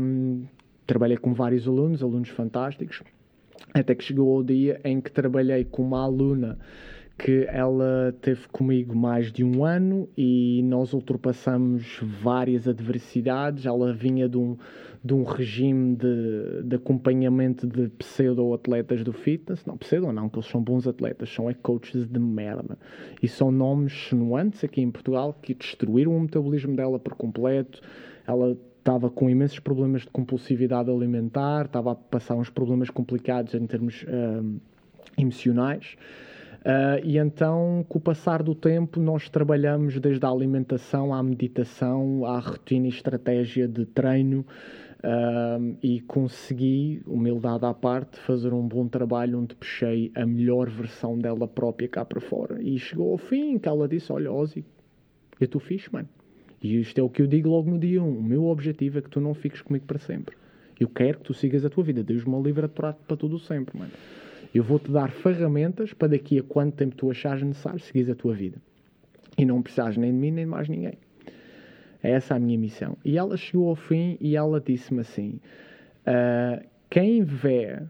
Um, 0.00 0.44
trabalhei 0.86 1.18
com 1.18 1.32
vários 1.34 1.68
alunos, 1.68 2.02
alunos 2.02 2.30
fantásticos, 2.30 3.02
até 3.72 3.94
que 3.94 4.02
chegou 4.02 4.38
o 4.38 4.42
dia 4.42 4.80
em 4.82 5.00
que 5.00 5.12
trabalhei 5.12 5.64
com 5.64 5.82
uma 5.82 6.02
aluna 6.02 6.58
que 7.22 7.44
ela 7.50 8.16
teve 8.22 8.48
comigo 8.48 8.96
mais 8.96 9.30
de 9.30 9.44
um 9.44 9.62
ano 9.62 10.08
e 10.16 10.62
nós 10.64 10.94
ultrapassamos 10.94 12.00
várias 12.02 12.66
adversidades. 12.66 13.66
Ela 13.66 13.92
vinha 13.92 14.26
de 14.26 14.38
um, 14.38 14.56
de 15.04 15.12
um 15.12 15.22
regime 15.22 15.96
de, 15.96 16.62
de 16.64 16.76
acompanhamento 16.76 17.66
de 17.66 17.88
pseudo-atletas 17.90 19.04
do 19.04 19.12
fitness. 19.12 19.66
Não, 19.66 19.76
pseudo 19.76 20.10
não, 20.10 20.30
que 20.30 20.38
eles 20.38 20.48
são 20.48 20.62
bons 20.62 20.88
atletas, 20.88 21.28
são 21.28 21.50
é 21.50 21.52
coaches 21.52 22.06
de 22.06 22.18
merda. 22.18 22.78
E 23.22 23.28
são 23.28 23.52
nomes 23.52 23.92
extenuantes 23.92 24.64
aqui 24.64 24.80
em 24.80 24.90
Portugal 24.90 25.38
que 25.42 25.52
destruíram 25.52 26.16
o 26.16 26.20
metabolismo 26.20 26.74
dela 26.74 26.98
por 26.98 27.14
completo. 27.14 27.82
Ela 28.26 28.56
estava 28.78 29.10
com 29.10 29.28
imensos 29.28 29.58
problemas 29.58 30.02
de 30.02 30.08
compulsividade 30.08 30.90
alimentar, 30.90 31.66
estava 31.66 31.92
a 31.92 31.94
passar 31.94 32.34
uns 32.36 32.48
problemas 32.48 32.88
complicados 32.88 33.52
em 33.52 33.66
termos 33.66 34.04
uh, 34.04 34.60
emocionais. 35.18 35.98
Uh, 36.60 37.00
e 37.02 37.16
então, 37.16 37.84
com 37.88 37.98
o 37.98 38.00
passar 38.00 38.42
do 38.42 38.54
tempo, 38.54 39.00
nós 39.00 39.30
trabalhamos 39.30 39.98
desde 39.98 40.24
a 40.26 40.28
alimentação 40.28 41.14
à 41.14 41.22
meditação, 41.22 42.26
à 42.26 42.38
rotina 42.38 42.86
e 42.86 42.90
estratégia 42.90 43.66
de 43.66 43.86
treino 43.86 44.44
uh, 45.02 45.76
e 45.82 46.00
consegui, 46.02 47.02
humildade 47.06 47.64
à 47.64 47.72
parte, 47.72 48.18
fazer 48.18 48.52
um 48.52 48.66
bom 48.66 48.86
trabalho 48.88 49.38
onde 49.38 49.54
puxei 49.54 50.12
a 50.14 50.26
melhor 50.26 50.68
versão 50.68 51.18
dela 51.18 51.48
própria 51.48 51.88
cá 51.88 52.04
para 52.04 52.20
fora. 52.20 52.62
E 52.62 52.78
chegou 52.78 53.10
ao 53.10 53.18
fim 53.18 53.58
que 53.58 53.68
ela 53.68 53.88
disse: 53.88 54.12
Olha, 54.12 54.30
Ozzy, 54.30 54.62
eu 55.40 55.46
estou 55.46 55.60
fixe, 55.60 55.90
mano. 55.90 56.08
E 56.62 56.78
isto 56.78 56.98
é 56.98 57.02
o 57.02 57.08
que 57.08 57.22
eu 57.22 57.26
digo 57.26 57.48
logo 57.48 57.70
no 57.70 57.78
dia 57.78 58.02
1. 58.02 58.18
O 58.18 58.22
meu 58.22 58.44
objetivo 58.44 58.98
é 58.98 59.02
que 59.02 59.08
tu 59.08 59.18
não 59.18 59.32
fiques 59.32 59.62
comigo 59.62 59.86
para 59.86 59.98
sempre. 59.98 60.36
Eu 60.78 60.88
quero 60.88 61.18
que 61.18 61.24
tu 61.24 61.32
sigas 61.32 61.64
a 61.64 61.70
tua 61.70 61.82
vida. 61.82 62.02
Deus-me 62.02 62.42
livre 62.42 62.68
para 62.68 62.92
tudo 62.92 63.38
sempre, 63.38 63.78
mano. 63.78 63.92
Eu 64.52 64.64
vou-te 64.64 64.90
dar 64.90 65.10
ferramentas 65.10 65.92
para 65.92 66.08
daqui 66.08 66.38
a 66.38 66.42
quanto 66.42 66.76
tempo 66.76 66.96
tu 66.96 67.10
achares 67.10 67.42
necessário 67.42 67.78
seguir 67.78 68.10
a 68.10 68.14
tua 68.14 68.34
vida. 68.34 68.60
E 69.38 69.44
não 69.44 69.62
precisares 69.62 69.96
nem 69.96 70.10
de 70.10 70.18
mim 70.18 70.30
nem 70.30 70.44
de 70.44 70.50
mais 70.50 70.68
ninguém. 70.68 70.94
É 72.02 72.10
essa 72.10 72.34
a 72.34 72.38
minha 72.38 72.58
missão. 72.58 72.96
E 73.04 73.16
ela 73.16 73.36
chegou 73.36 73.68
ao 73.68 73.76
fim 73.76 74.16
e 74.20 74.34
ela 74.36 74.60
disse-me 74.60 75.00
assim: 75.00 75.40
uh, 76.06 76.66
quem 76.88 77.22
vê 77.22 77.82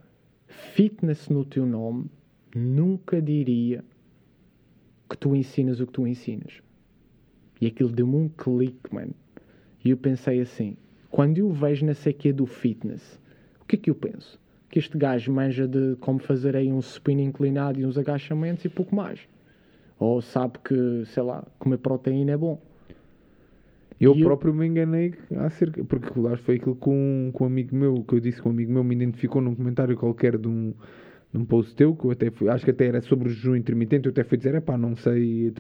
fitness 0.47 1.29
no 1.29 1.45
teu 1.45 1.65
nome 1.65 2.11
nunca 2.55 3.23
diria 3.23 3.85
que 5.09 5.17
tu 5.17 5.35
ensinas 5.35 5.81
o 5.81 5.87
que 5.87 5.93
tu 5.93 6.07
ensinas. 6.07 6.61
E 7.61 7.67
aquilo 7.67 7.91
deu-me 7.91 8.17
um 8.17 8.29
clique, 8.29 8.93
mano. 8.93 9.15
E 9.85 9.91
eu 9.91 9.97
pensei 9.97 10.41
assim: 10.41 10.77
quando 11.11 11.39
eu 11.39 11.51
vejo 11.53 11.87
na 11.87 11.95
sequia 11.95 12.33
do 12.33 12.47
fitness, 12.47 13.19
o 13.61 13.65
que 13.65 13.77
é 13.77 13.79
que 13.79 13.91
eu 13.91 13.95
penso? 13.95 14.40
Que 14.71 14.79
este 14.79 14.97
gajo 14.97 15.33
manja 15.33 15.67
de 15.67 15.97
como 16.01 16.21
fazer 16.21 16.57
aí 16.57 16.73
um 16.73 16.79
spin 16.79 17.21
inclinado 17.21 17.79
e 17.79 17.85
uns 17.85 17.99
agachamentos 17.99 18.65
e 18.65 18.69
pouco 18.69 18.95
mais. 18.95 19.21
Ou 19.99 20.23
sabe 20.23 20.59
que, 20.65 21.05
sei 21.07 21.23
lá, 21.25 21.45
comer 21.59 21.79
proteína 21.79 22.33
é 22.33 22.37
bom. 22.37 22.59
Eu 24.01 24.15
e 24.15 24.23
próprio 24.23 24.51
eu... 24.51 24.55
me 24.55 24.67
enganei 24.67 25.13
acerca, 25.41 25.85
porque 25.85 26.19
lá 26.19 26.37
foi 26.37 26.55
aquilo 26.55 26.77
com, 26.77 27.31
com 27.35 27.45
um 27.45 27.47
amigo 27.49 27.75
meu, 27.75 28.03
que 28.05 28.15
eu 28.15 28.21
disse 28.21 28.41
que 28.41 28.49
um 28.49 28.53
amigo 28.53 28.73
meu 28.73 28.85
me 28.85 28.95
identificou 28.95 29.43
num 29.43 29.55
comentário 29.55 29.97
qualquer 29.97 30.39
de 30.39 30.49
um, 30.49 30.73
de 31.33 31.39
um 31.39 31.45
post 31.45 31.75
teu, 31.75 31.95
que 31.95 32.05
eu 32.07 32.13
até 32.13 32.31
fui, 32.31 32.49
acho 32.49 32.65
que 32.65 32.71
até 32.71 32.87
era 32.87 33.01
sobre 33.03 33.29
o 33.29 33.31
jejum 33.31 33.57
intermitente, 33.57 34.07
eu 34.07 34.13
até 34.13 34.25
fui 34.25 34.39
dizer, 34.39 34.55
é 34.55 34.61
pá, 34.61 34.79
não 34.79 34.97
sei. 34.97 35.53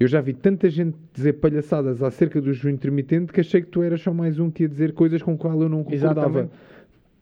Eu 0.00 0.08
já 0.08 0.22
vi 0.22 0.32
tanta 0.32 0.68
gente 0.70 0.96
dizer 1.12 1.34
palhaçadas 1.34 2.02
acerca 2.02 2.40
do 2.40 2.52
jejum 2.52 2.70
intermitente 2.70 3.32
que 3.32 3.40
achei 3.40 3.60
que 3.60 3.68
tu 3.68 3.82
eras 3.82 4.00
só 4.00 4.12
mais 4.12 4.40
um 4.40 4.50
que 4.50 4.62
ia 4.62 4.68
dizer 4.68 4.94
coisas 4.94 5.22
com 5.22 5.34
o 5.34 5.38
qual 5.38 5.60
eu 5.60 5.68
não 5.68 5.84
concordava. 5.84 6.40
Exatamente 6.40 6.73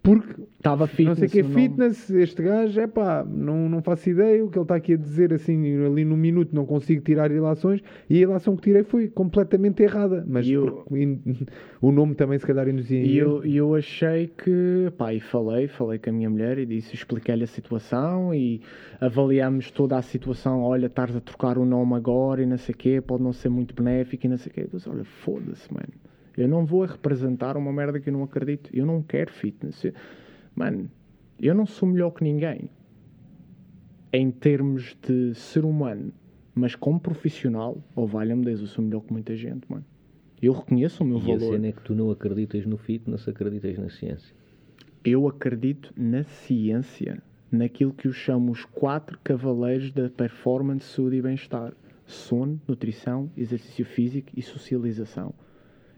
porque 0.02 0.42
estava 0.56 0.86
fitness. 0.88 1.08
Não 1.08 1.14
sei 1.14 1.28
o 1.28 1.30
que 1.30 1.38
é 1.40 1.44
fitness, 1.44 2.10
este 2.10 2.42
gajo, 2.42 2.80
é 2.80 2.88
pá, 2.88 3.24
não, 3.24 3.68
não 3.68 3.80
faço 3.80 4.10
ideia. 4.10 4.44
O 4.44 4.50
que 4.50 4.58
ele 4.58 4.64
está 4.64 4.74
aqui 4.74 4.94
a 4.94 4.96
dizer, 4.96 5.32
assim, 5.32 5.84
ali 5.84 6.04
num 6.04 6.16
minuto 6.16 6.52
não 6.52 6.66
consigo 6.66 7.02
tirar 7.02 7.30
ilações. 7.30 7.80
E 8.10 8.18
a 8.18 8.20
ilação 8.22 8.56
que 8.56 8.62
tirei 8.62 8.82
foi 8.82 9.08
completamente 9.08 9.80
errada. 9.80 10.24
Mas 10.26 10.48
eu, 10.48 10.84
o 11.80 11.92
nome 11.92 12.16
também, 12.16 12.36
se 12.36 12.44
calhar, 12.44 12.68
induzia 12.68 13.00
E 13.00 13.16
eu, 13.16 13.44
eu 13.44 13.76
achei 13.76 14.26
que, 14.26 14.92
pá, 14.98 15.14
e 15.14 15.20
falei, 15.20 15.68
falei 15.68 16.00
com 16.00 16.10
a 16.10 16.12
minha 16.12 16.28
mulher 16.28 16.58
e 16.58 16.66
disse, 16.66 16.94
expliquei-lhe 16.94 17.44
a 17.44 17.46
situação 17.46 18.34
e 18.34 18.60
avaliámos 19.00 19.70
toda 19.70 19.96
a 19.96 20.02
situação. 20.02 20.62
Olha, 20.62 20.86
estás 20.86 21.14
a 21.14 21.20
trocar 21.20 21.56
o 21.58 21.64
nome 21.64 21.94
agora 21.94 22.42
e 22.42 22.46
não 22.46 22.58
sei 22.58 22.74
o 22.74 22.78
quê, 22.78 23.00
pode 23.00 23.22
não 23.22 23.32
ser 23.32 23.50
muito 23.50 23.72
benéfico 23.72 24.26
e 24.26 24.28
não 24.28 24.36
sei 24.36 24.50
o 24.50 24.54
quê. 24.54 24.60
Eu 24.62 24.78
disse, 24.78 24.88
olha, 24.88 25.04
foda-se, 25.04 25.72
mano 25.72 26.01
eu 26.36 26.48
não 26.48 26.64
vou 26.64 26.84
representar 26.84 27.56
uma 27.56 27.72
merda 27.72 28.00
que 28.00 28.08
eu 28.08 28.12
não 28.12 28.22
acredito. 28.22 28.70
Eu 28.72 28.86
não 28.86 29.02
quero 29.02 29.32
fitness. 29.32 29.84
Mano, 30.54 30.90
eu 31.40 31.54
não 31.54 31.66
sou 31.66 31.88
melhor 31.88 32.10
que 32.10 32.24
ninguém 32.24 32.70
em 34.12 34.30
termos 34.30 34.96
de 35.00 35.34
ser 35.34 35.64
humano, 35.64 36.12
mas 36.54 36.74
como 36.74 37.00
profissional, 37.00 37.82
ou 37.96 38.06
valha-me 38.06 38.44
Deus, 38.44 38.60
eu 38.60 38.66
sou 38.66 38.84
melhor 38.84 39.00
que 39.00 39.12
muita 39.12 39.34
gente, 39.34 39.64
mano. 39.70 39.84
Eu 40.40 40.52
reconheço 40.52 41.02
o 41.02 41.06
meu 41.06 41.18
e 41.18 41.20
valor. 41.20 41.40
E 41.40 41.44
a 41.44 41.50
cena 41.52 41.66
é 41.68 41.72
que 41.72 41.82
tu 41.82 41.94
não 41.94 42.10
acreditas 42.10 42.66
no 42.66 42.76
fitness, 42.76 43.26
acreditas 43.26 43.78
na 43.78 43.88
ciência. 43.88 44.34
Eu 45.04 45.26
acredito 45.26 45.92
na 45.96 46.24
ciência, 46.24 47.22
naquilo 47.50 47.92
que 47.92 48.06
eu 48.06 48.12
chamo 48.12 48.52
os 48.52 48.64
quatro 48.64 49.18
cavaleiros 49.24 49.92
da 49.92 50.10
performance, 50.10 50.84
saúde 50.84 51.16
e 51.16 51.22
bem-estar: 51.22 51.72
sono, 52.04 52.60
nutrição, 52.68 53.30
exercício 53.36 53.84
físico 53.84 54.30
e 54.36 54.42
socialização. 54.42 55.32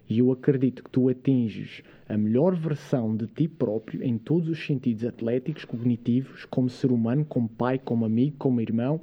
E 0.09 0.19
eu 0.19 0.31
acredito 0.31 0.85
que 0.85 0.91
tu 0.91 1.09
atinges 1.09 1.83
a 2.09 2.17
melhor 2.17 2.55
versão 2.55 3.17
de 3.17 3.27
ti 3.27 3.49
próprio 3.49 4.03
em 4.03 4.19
todos 4.19 4.49
os 4.49 4.65
sentidos 4.65 5.05
atléticos, 5.05 5.65
cognitivos, 5.65 6.45
como 6.45 6.69
ser 6.69 6.93
humano, 6.93 7.25
como 7.25 7.49
pai, 7.49 7.79
como 7.79 8.05
amigo, 8.05 8.37
como 8.39 8.61
irmão, 8.61 9.01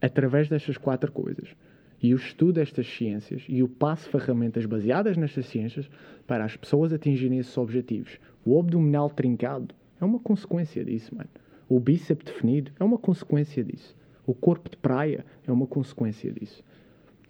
através 0.00 0.48
destas 0.48 0.76
quatro 0.76 1.10
coisas. 1.10 1.54
E 2.02 2.10
eu 2.10 2.18
estudo 2.18 2.60
estas 2.60 2.86
ciências 2.86 3.46
e 3.48 3.60
eu 3.60 3.68
passo 3.68 4.10
ferramentas 4.10 4.66
baseadas 4.66 5.16
nestas 5.16 5.46
ciências 5.46 5.88
para 6.26 6.44
as 6.44 6.54
pessoas 6.54 6.92
atingirem 6.92 7.38
esses 7.38 7.56
objetivos. 7.56 8.18
O 8.44 8.58
abdominal 8.58 9.08
trincado 9.08 9.74
é 9.98 10.04
uma 10.04 10.18
consequência 10.18 10.84
disso, 10.84 11.14
mano. 11.14 11.30
O 11.66 11.80
bíceps 11.80 12.26
definido 12.26 12.70
é 12.78 12.84
uma 12.84 12.98
consequência 12.98 13.64
disso. 13.64 13.96
O 14.26 14.34
corpo 14.34 14.68
de 14.68 14.76
praia 14.76 15.24
é 15.46 15.50
uma 15.50 15.66
consequência 15.66 16.30
disso. 16.30 16.62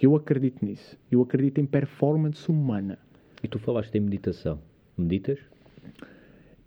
Eu 0.00 0.16
acredito 0.16 0.64
nisso. 0.64 0.98
Eu 1.10 1.22
acredito 1.22 1.60
em 1.60 1.66
performance 1.66 2.48
humana. 2.50 2.98
E 3.42 3.48
tu 3.48 3.58
falaste 3.58 3.94
em 3.94 4.00
meditação. 4.00 4.60
Meditas? 4.96 5.38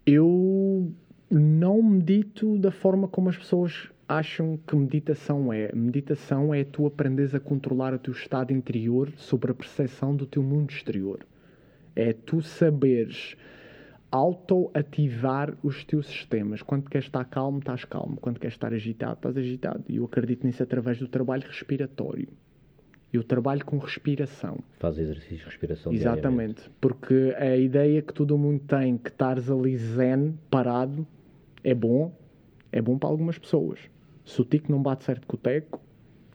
Eu 0.05 0.91
não 1.29 1.81
medito 1.81 2.57
da 2.57 2.71
forma 2.71 3.07
como 3.07 3.29
as 3.29 3.37
pessoas 3.37 3.89
acham 4.07 4.57
que 4.65 4.75
meditação 4.75 5.51
é. 5.51 5.71
Meditação 5.75 6.53
é 6.53 6.63
tu 6.63 6.85
aprenderes 6.85 7.35
a 7.35 7.39
controlar 7.39 7.93
o 7.93 7.99
teu 7.99 8.13
estado 8.13 8.53
interior 8.53 9.11
sobre 9.17 9.51
a 9.51 9.53
percepção 9.53 10.15
do 10.15 10.25
teu 10.25 10.41
mundo 10.41 10.71
exterior. 10.71 11.25
É 11.95 12.13
tu 12.13 12.41
saberes 12.41 13.35
auto-ativar 14.09 15.53
os 15.61 15.83
teus 15.83 16.07
sistemas. 16.07 16.61
Quando 16.61 16.89
queres 16.89 17.07
estar 17.07 17.25
calmo, 17.25 17.59
estás 17.59 17.83
calmo. 17.83 18.17
Quando 18.17 18.39
queres 18.39 18.53
estar 18.53 18.73
agitado, 18.73 19.15
estás 19.15 19.37
agitado. 19.37 19.83
E 19.89 19.97
eu 19.97 20.05
acredito 20.05 20.45
nisso 20.45 20.63
através 20.63 20.97
do 20.97 21.07
trabalho 21.07 21.45
respiratório. 21.45 22.29
Eu 23.11 23.23
trabalho 23.23 23.63
com 23.65 23.77
respiração. 23.77 24.57
Faz 24.79 24.97
exercício 24.97 25.37
de 25.37 25.45
respiração 25.45 25.93
Exatamente. 25.93 26.69
Porque 26.81 27.33
a 27.37 27.55
ideia 27.55 28.01
que 28.01 28.13
todo 28.13 28.37
mundo 28.37 28.61
tem 28.67 28.97
que 28.97 29.09
estares 29.09 29.49
ali 29.49 29.77
zen, 29.77 30.37
parado, 30.49 31.07
é 31.63 31.73
bom. 31.73 32.13
É 32.71 32.81
bom 32.81 32.97
para 32.97 33.09
algumas 33.09 33.37
pessoas. 33.37 33.79
Se 34.25 34.41
o 34.41 34.45
tico 34.45 34.71
não 34.71 34.81
bate 34.81 35.05
certo 35.05 35.25
com 35.25 35.37
o 35.37 35.39
teco, 35.39 35.81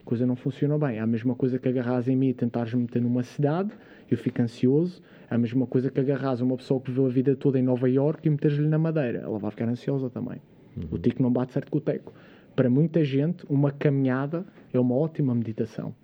a 0.01 0.03
coisa 0.03 0.25
não 0.25 0.35
funciona 0.35 0.77
bem. 0.79 0.97
É 0.97 0.99
a 0.99 1.07
mesma 1.07 1.35
coisa 1.35 1.59
que 1.59 1.69
agarras 1.69 2.07
em 2.07 2.15
mim 2.15 2.29
e 2.29 2.33
tentares 2.33 2.73
meter 2.73 3.01
numa 3.01 3.21
cidade, 3.21 3.71
eu 4.09 4.17
fico 4.17 4.41
ansioso. 4.41 5.01
É 5.29 5.35
a 5.35 5.37
mesma 5.37 5.67
coisa 5.67 5.91
que 5.91 5.99
agarras 5.99 6.41
uma 6.41 6.57
pessoa 6.57 6.81
que 6.81 6.89
viveu 6.89 7.05
a 7.05 7.09
vida 7.09 7.35
toda 7.35 7.59
em 7.59 7.63
Nova 7.63 7.87
York 7.87 8.27
e 8.27 8.31
meteres-lhe 8.31 8.67
na 8.67 8.79
madeira. 8.79 9.19
Ela 9.19 9.37
vai 9.37 9.51
ficar 9.51 9.69
ansiosa 9.69 10.09
também. 10.09 10.41
Uhum. 10.75 10.87
O 10.91 10.97
tico 10.97 11.21
não 11.21 11.31
bate 11.31 11.53
certo 11.53 11.71
com 11.71 11.77
o 11.77 11.81
teco. 11.81 12.13
Para 12.55 12.69
muita 12.69 13.03
gente, 13.03 13.45
uma 13.49 13.71
caminhada 13.71 14.45
é 14.73 14.79
uma 14.79 14.95
ótima 14.95 15.33
meditação. 15.33 15.95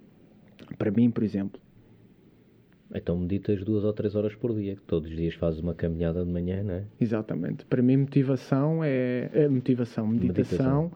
Para 0.78 0.92
mim, 0.92 1.10
por 1.10 1.24
exemplo, 1.24 1.60
Então 2.94 3.18
meditas 3.18 3.64
duas 3.64 3.84
ou 3.84 3.94
três 3.94 4.16
horas 4.16 4.34
por 4.36 4.54
dia, 4.56 4.76
que 4.76 4.82
todos 4.82 5.10
os 5.10 5.16
dias 5.16 5.36
fazes 5.36 5.60
uma 5.60 5.76
caminhada 5.76 6.24
de 6.26 6.32
manhã, 6.32 6.64
não 6.64 6.74
é? 6.74 6.84
Exatamente. 7.00 7.66
Para 7.66 7.82
mim, 7.82 7.98
motivação 7.98 8.84
é. 8.84 9.30
é 9.34 9.48
motivação, 9.48 10.08
meditação, 10.08 10.92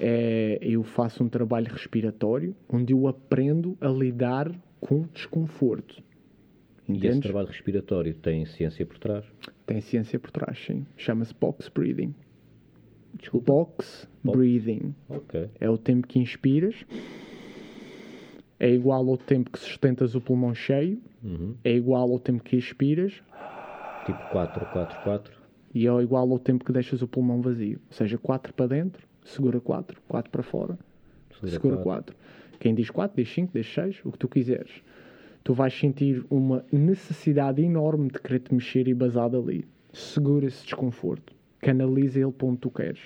é. 0.00 0.58
Eu 0.62 0.82
faço 0.82 1.22
um 1.22 1.28
trabalho 1.28 1.66
respiratório 1.70 2.54
onde 2.68 2.92
eu 2.92 3.06
aprendo 3.06 3.76
a 3.80 3.88
lidar 3.88 4.50
com 4.80 5.02
desconforto. 5.12 6.02
E 6.88 6.92
esse 6.92 7.06
Entendes? 7.06 7.20
trabalho 7.20 7.46
respiratório 7.48 8.14
tem 8.14 8.44
ciência 8.44 8.84
por 8.84 8.98
trás? 8.98 9.24
Tem 9.66 9.80
ciência 9.80 10.18
por 10.18 10.30
trás, 10.30 10.58
sim. 10.58 10.84
Chama-se 10.96 11.32
box 11.34 11.68
breathing. 11.68 12.14
Desculpa. 13.18 13.52
Box 13.52 14.08
Box. 14.22 14.36
breathing. 14.38 14.94
Ok. 15.08 15.48
É 15.60 15.70
o 15.70 15.78
tempo 15.78 16.06
que 16.06 16.18
inspiras, 16.18 16.74
é 18.58 18.70
igual 18.70 19.08
ao 19.08 19.16
tempo 19.16 19.50
que 19.50 19.58
sustentas 19.58 20.14
o 20.14 20.20
pulmão 20.20 20.54
cheio, 20.54 21.00
Uhum. 21.22 21.54
é 21.64 21.72
igual 21.72 22.10
ao 22.10 22.18
tempo 22.18 22.42
que 22.42 22.56
expiras 22.56 23.22
Tipo 24.06 24.18
4, 24.30 24.66
4, 24.66 25.02
4. 25.02 25.32
e 25.74 25.86
é 25.88 25.92
igual 26.02 26.30
ao 26.30 26.38
tempo 26.38 26.64
que 26.64 26.72
deixas 26.72 27.00
o 27.02 27.08
pulmão 27.08 27.40
vazio. 27.40 27.80
Ou 27.90 27.96
seja, 27.96 28.18
4 28.18 28.52
para 28.52 28.66
dentro, 28.66 29.06
segura 29.24 29.60
4, 29.60 30.00
4 30.06 30.30
para 30.30 30.42
fora, 30.42 30.78
segura 31.46 31.76
4. 31.78 32.16
Quem 32.60 32.74
diz 32.74 32.90
4, 32.90 33.16
diz 33.16 33.32
5, 33.32 33.52
diz 33.54 33.66
6, 33.72 34.00
o 34.04 34.12
que 34.12 34.18
tu 34.18 34.28
quiseres. 34.28 34.70
Tu 35.42 35.52
vais 35.52 35.72
sentir 35.74 36.24
uma 36.30 36.64
necessidade 36.72 37.62
enorme 37.62 38.08
de 38.08 38.18
querer 38.18 38.38
te 38.40 38.54
mexer 38.54 38.86
e 38.88 38.94
basar 38.94 39.28
dali. 39.28 39.66
Segura 39.92 40.46
esse 40.46 40.64
desconforto. 40.64 41.32
Canaliza 41.60 42.20
ele 42.20 42.32
para 42.32 42.46
onde 42.48 42.58
tu 42.58 42.70
queres. 42.70 43.00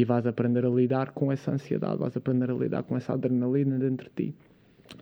E 0.00 0.04
vais 0.04 0.26
aprender 0.26 0.64
a 0.64 0.68
lidar 0.70 1.10
com 1.12 1.30
essa 1.30 1.50
ansiedade, 1.52 1.98
vais 1.98 2.16
aprender 2.16 2.50
a 2.50 2.54
lidar 2.54 2.82
com 2.84 2.96
essa 2.96 3.12
adrenalina 3.12 3.78
dentro 3.78 4.08
de 4.16 4.28
ti. 4.30 4.34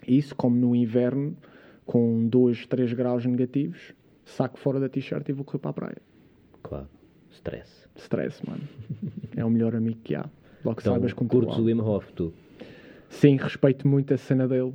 Isso, 0.06 0.34
como 0.34 0.56
no 0.56 0.74
inverno, 0.74 1.36
com 1.86 2.26
2, 2.28 2.66
3 2.66 2.92
graus 2.94 3.24
negativos, 3.24 3.92
saco 4.24 4.58
fora 4.58 4.80
da 4.80 4.88
t-shirt 4.88 5.28
e 5.28 5.32
vou 5.32 5.44
correr 5.44 5.58
para 5.60 5.70
a 5.70 5.74
praia. 5.74 5.98
Claro. 6.62 6.88
Stress. 7.30 7.86
Stress, 7.96 8.42
mano. 8.44 8.62
É 9.36 9.44
o 9.44 9.50
melhor 9.50 9.76
amigo 9.76 9.98
que 10.02 10.14
há. 10.16 10.28
Logo 10.64 10.76
que 10.76 10.82
Então, 10.82 10.94
saibas 10.94 11.12
curtes 11.12 11.38
controlar. 11.38 11.60
o 11.60 11.64
Wim 11.64 11.80
Hof, 11.80 12.12
tu? 12.12 12.32
Sim, 13.08 13.36
respeito 13.36 13.86
muito 13.86 14.12
a 14.12 14.16
cena 14.18 14.48
dele. 14.48 14.74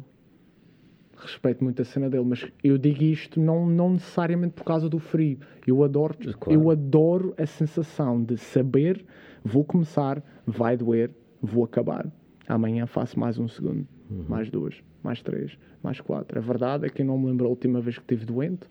Respeito 1.17 1.63
muito 1.63 1.81
a 1.81 1.85
cena 1.85 2.09
dele, 2.09 2.25
mas 2.25 2.45
eu 2.63 2.77
digo 2.77 3.03
isto 3.03 3.39
não, 3.39 3.65
não 3.67 3.91
necessariamente 3.93 4.53
por 4.55 4.63
causa 4.63 4.89
do 4.89 4.99
frio. 4.99 5.37
Eu 5.67 5.83
adoro, 5.83 6.15
Claro. 6.39 6.51
eu 6.61 6.69
adoro 6.71 7.33
a 7.37 7.45
sensação 7.45 8.21
de 8.23 8.37
saber 8.37 9.05
vou 9.43 9.63
começar, 9.63 10.23
vai 10.45 10.77
doer, 10.77 11.11
vou 11.41 11.63
acabar. 11.63 12.09
Amanhã 12.47 12.85
faço 12.85 13.19
mais 13.19 13.37
um 13.37 13.47
segundo, 13.47 13.87
mais 14.27 14.49
duas, 14.49 14.81
mais 15.01 15.21
três, 15.21 15.57
mais 15.81 15.99
quatro. 15.99 16.37
A 16.37 16.41
verdade 16.41 16.85
é 16.85 16.89
que 16.89 17.01
eu 17.01 17.05
não 17.05 17.17
me 17.17 17.27
lembro 17.27 17.45
a 17.45 17.49
última 17.49 17.81
vez 17.81 17.97
que 17.97 18.03
estive 18.03 18.25
doente, 18.25 18.67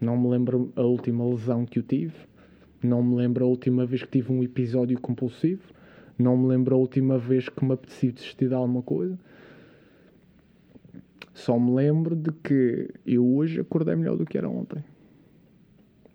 não 0.00 0.16
me 0.16 0.28
lembro 0.28 0.72
a 0.76 0.82
última 0.82 1.24
lesão 1.28 1.64
que 1.64 1.78
eu 1.78 1.82
tive, 1.82 2.14
não 2.82 3.02
me 3.02 3.16
lembro 3.16 3.44
a 3.44 3.48
última 3.48 3.84
vez 3.84 4.02
que 4.02 4.10
tive 4.10 4.32
um 4.32 4.42
episódio 4.42 4.98
compulsivo, 5.00 5.62
não 6.18 6.36
me 6.36 6.46
lembro 6.48 6.74
a 6.74 6.78
última 6.78 7.18
vez 7.18 7.48
que 7.48 7.64
me 7.64 7.72
apetecia 7.72 8.12
desistir 8.12 8.48
de 8.48 8.54
alguma 8.54 8.82
coisa. 8.82 9.18
Só 11.32 11.58
me 11.58 11.72
lembro 11.72 12.16
de 12.16 12.32
que 12.32 12.90
eu 13.06 13.24
hoje 13.24 13.60
acordei 13.60 13.94
melhor 13.94 14.16
do 14.16 14.24
que 14.24 14.36
era 14.36 14.48
ontem. 14.48 14.84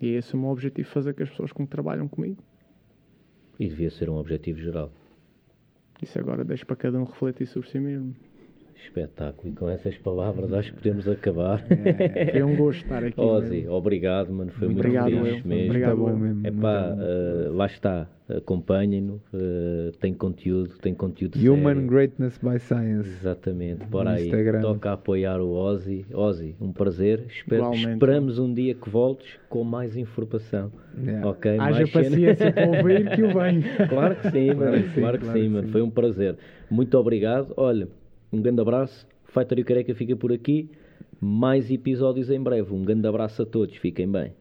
E 0.01 0.09
esse 0.15 0.35
é 0.35 0.37
o 0.37 0.41
meu 0.41 0.49
objetivo, 0.49 0.89
fazer 0.89 1.13
que 1.13 1.23
as 1.23 1.29
pessoas 1.29 1.53
que 1.53 1.65
trabalham 1.65 2.09
comigo. 2.09 2.43
E 3.63 3.67
devia 3.69 3.89
ser 3.89 4.09
um 4.09 4.17
objetivo 4.17 4.59
geral. 4.59 4.91
Isso 6.01 6.19
agora 6.19 6.43
deixo 6.43 6.65
para 6.65 6.75
cada 6.75 6.99
um 6.99 7.05
refletir 7.05 7.47
sobre 7.47 7.69
si 7.69 7.79
mesmo. 7.79 8.13
Espetáculo. 8.85 9.49
E 9.53 9.55
com 9.55 9.69
essas 9.69 9.95
palavras 9.97 10.51
acho 10.53 10.71
que 10.71 10.77
podemos 10.77 11.07
acabar. 11.07 11.63
Foi 12.31 12.43
um 12.43 12.55
gosto 12.55 12.83
estar 12.83 13.03
aqui. 13.03 13.19
Ozzy, 13.21 13.55
mesmo. 13.57 13.71
obrigado, 13.73 14.33
mano. 14.33 14.51
Foi 14.51 14.67
muito, 14.67 14.79
Obrigado, 14.79 15.05
feliz 15.11 15.19
eu. 15.19 15.47
mesmo. 15.47 15.65
Obrigado, 15.69 15.97
Muito 15.97 16.11
bom 16.13 16.19
mesmo. 16.19 16.41
Muito 16.41 16.57
bom. 16.61 16.67
eh, 16.67 17.49
lá 17.51 17.65
está. 17.65 18.07
Acompanhem-no. 18.29 19.21
eh, 19.33 19.91
tem 19.99 20.13
conteúdo, 20.13 20.77
tem 20.81 20.93
conteúdo 20.93 21.37
Human 21.37 21.73
sério. 21.75 21.87
Greatness 21.89 22.37
by 22.41 22.57
Science. 22.59 23.09
Exatamente, 23.09 23.85
bora 23.85 24.11
No 24.11 24.15
aí. 24.17 24.25
Instagram. 24.25 24.61
Toca 24.61 24.89
a 24.89 24.93
apoiar 24.93 25.41
o 25.41 25.49
Ozzy. 25.51 26.05
Ozzy, 26.13 26.55
um 26.59 26.71
prazer. 26.71 27.25
Espero, 27.29 27.63
Igualmente. 27.63 27.89
esperamos 27.91 28.39
um 28.39 28.53
dia 28.53 28.73
que 28.75 28.89
voltes 28.89 29.27
com 29.49 29.63
mais 29.63 29.97
informação. 29.97 30.71
Yeah. 30.97 31.27
Ok? 31.29 31.51
Haja 31.51 31.71
mais 31.71 31.91
paciência 31.91 32.51
para 32.53 32.67
ouvir 32.67 33.09
que 33.15 33.23
o 33.23 33.27
venho. 33.37 33.63
Claro 33.89 34.15
que 34.15 34.31
sim, 34.31 34.53
mano. 34.53 34.83
que 34.83 34.89
sim, 34.89 34.99
Claro 35.01 35.17
que 35.19 35.25
claro 35.25 35.39
sim, 35.39 35.43
que 35.43 35.49
mano. 35.49 35.65
sim. 35.67 35.71
Foi 35.71 35.81
um 35.81 35.89
prazer. 35.89 36.37
Muito 36.71 36.97
obrigado. 36.97 37.53
Olha, 37.57 37.87
um 38.33 38.41
grande 38.41 38.59
abraço. 38.61 39.07
Fatório 39.25 39.63
Careca 39.63 39.93
fica 39.93 40.15
por 40.15 40.33
aqui. 40.33 40.67
Mais 41.21 41.69
episódios 41.69 42.31
em 42.31 42.41
breve. 42.41 42.73
Um 42.73 42.81
grande 42.83 43.07
abraço 43.07 43.43
a 43.43 43.45
todos. 43.45 43.77
Fiquem 43.77 44.11
bem. 44.11 44.33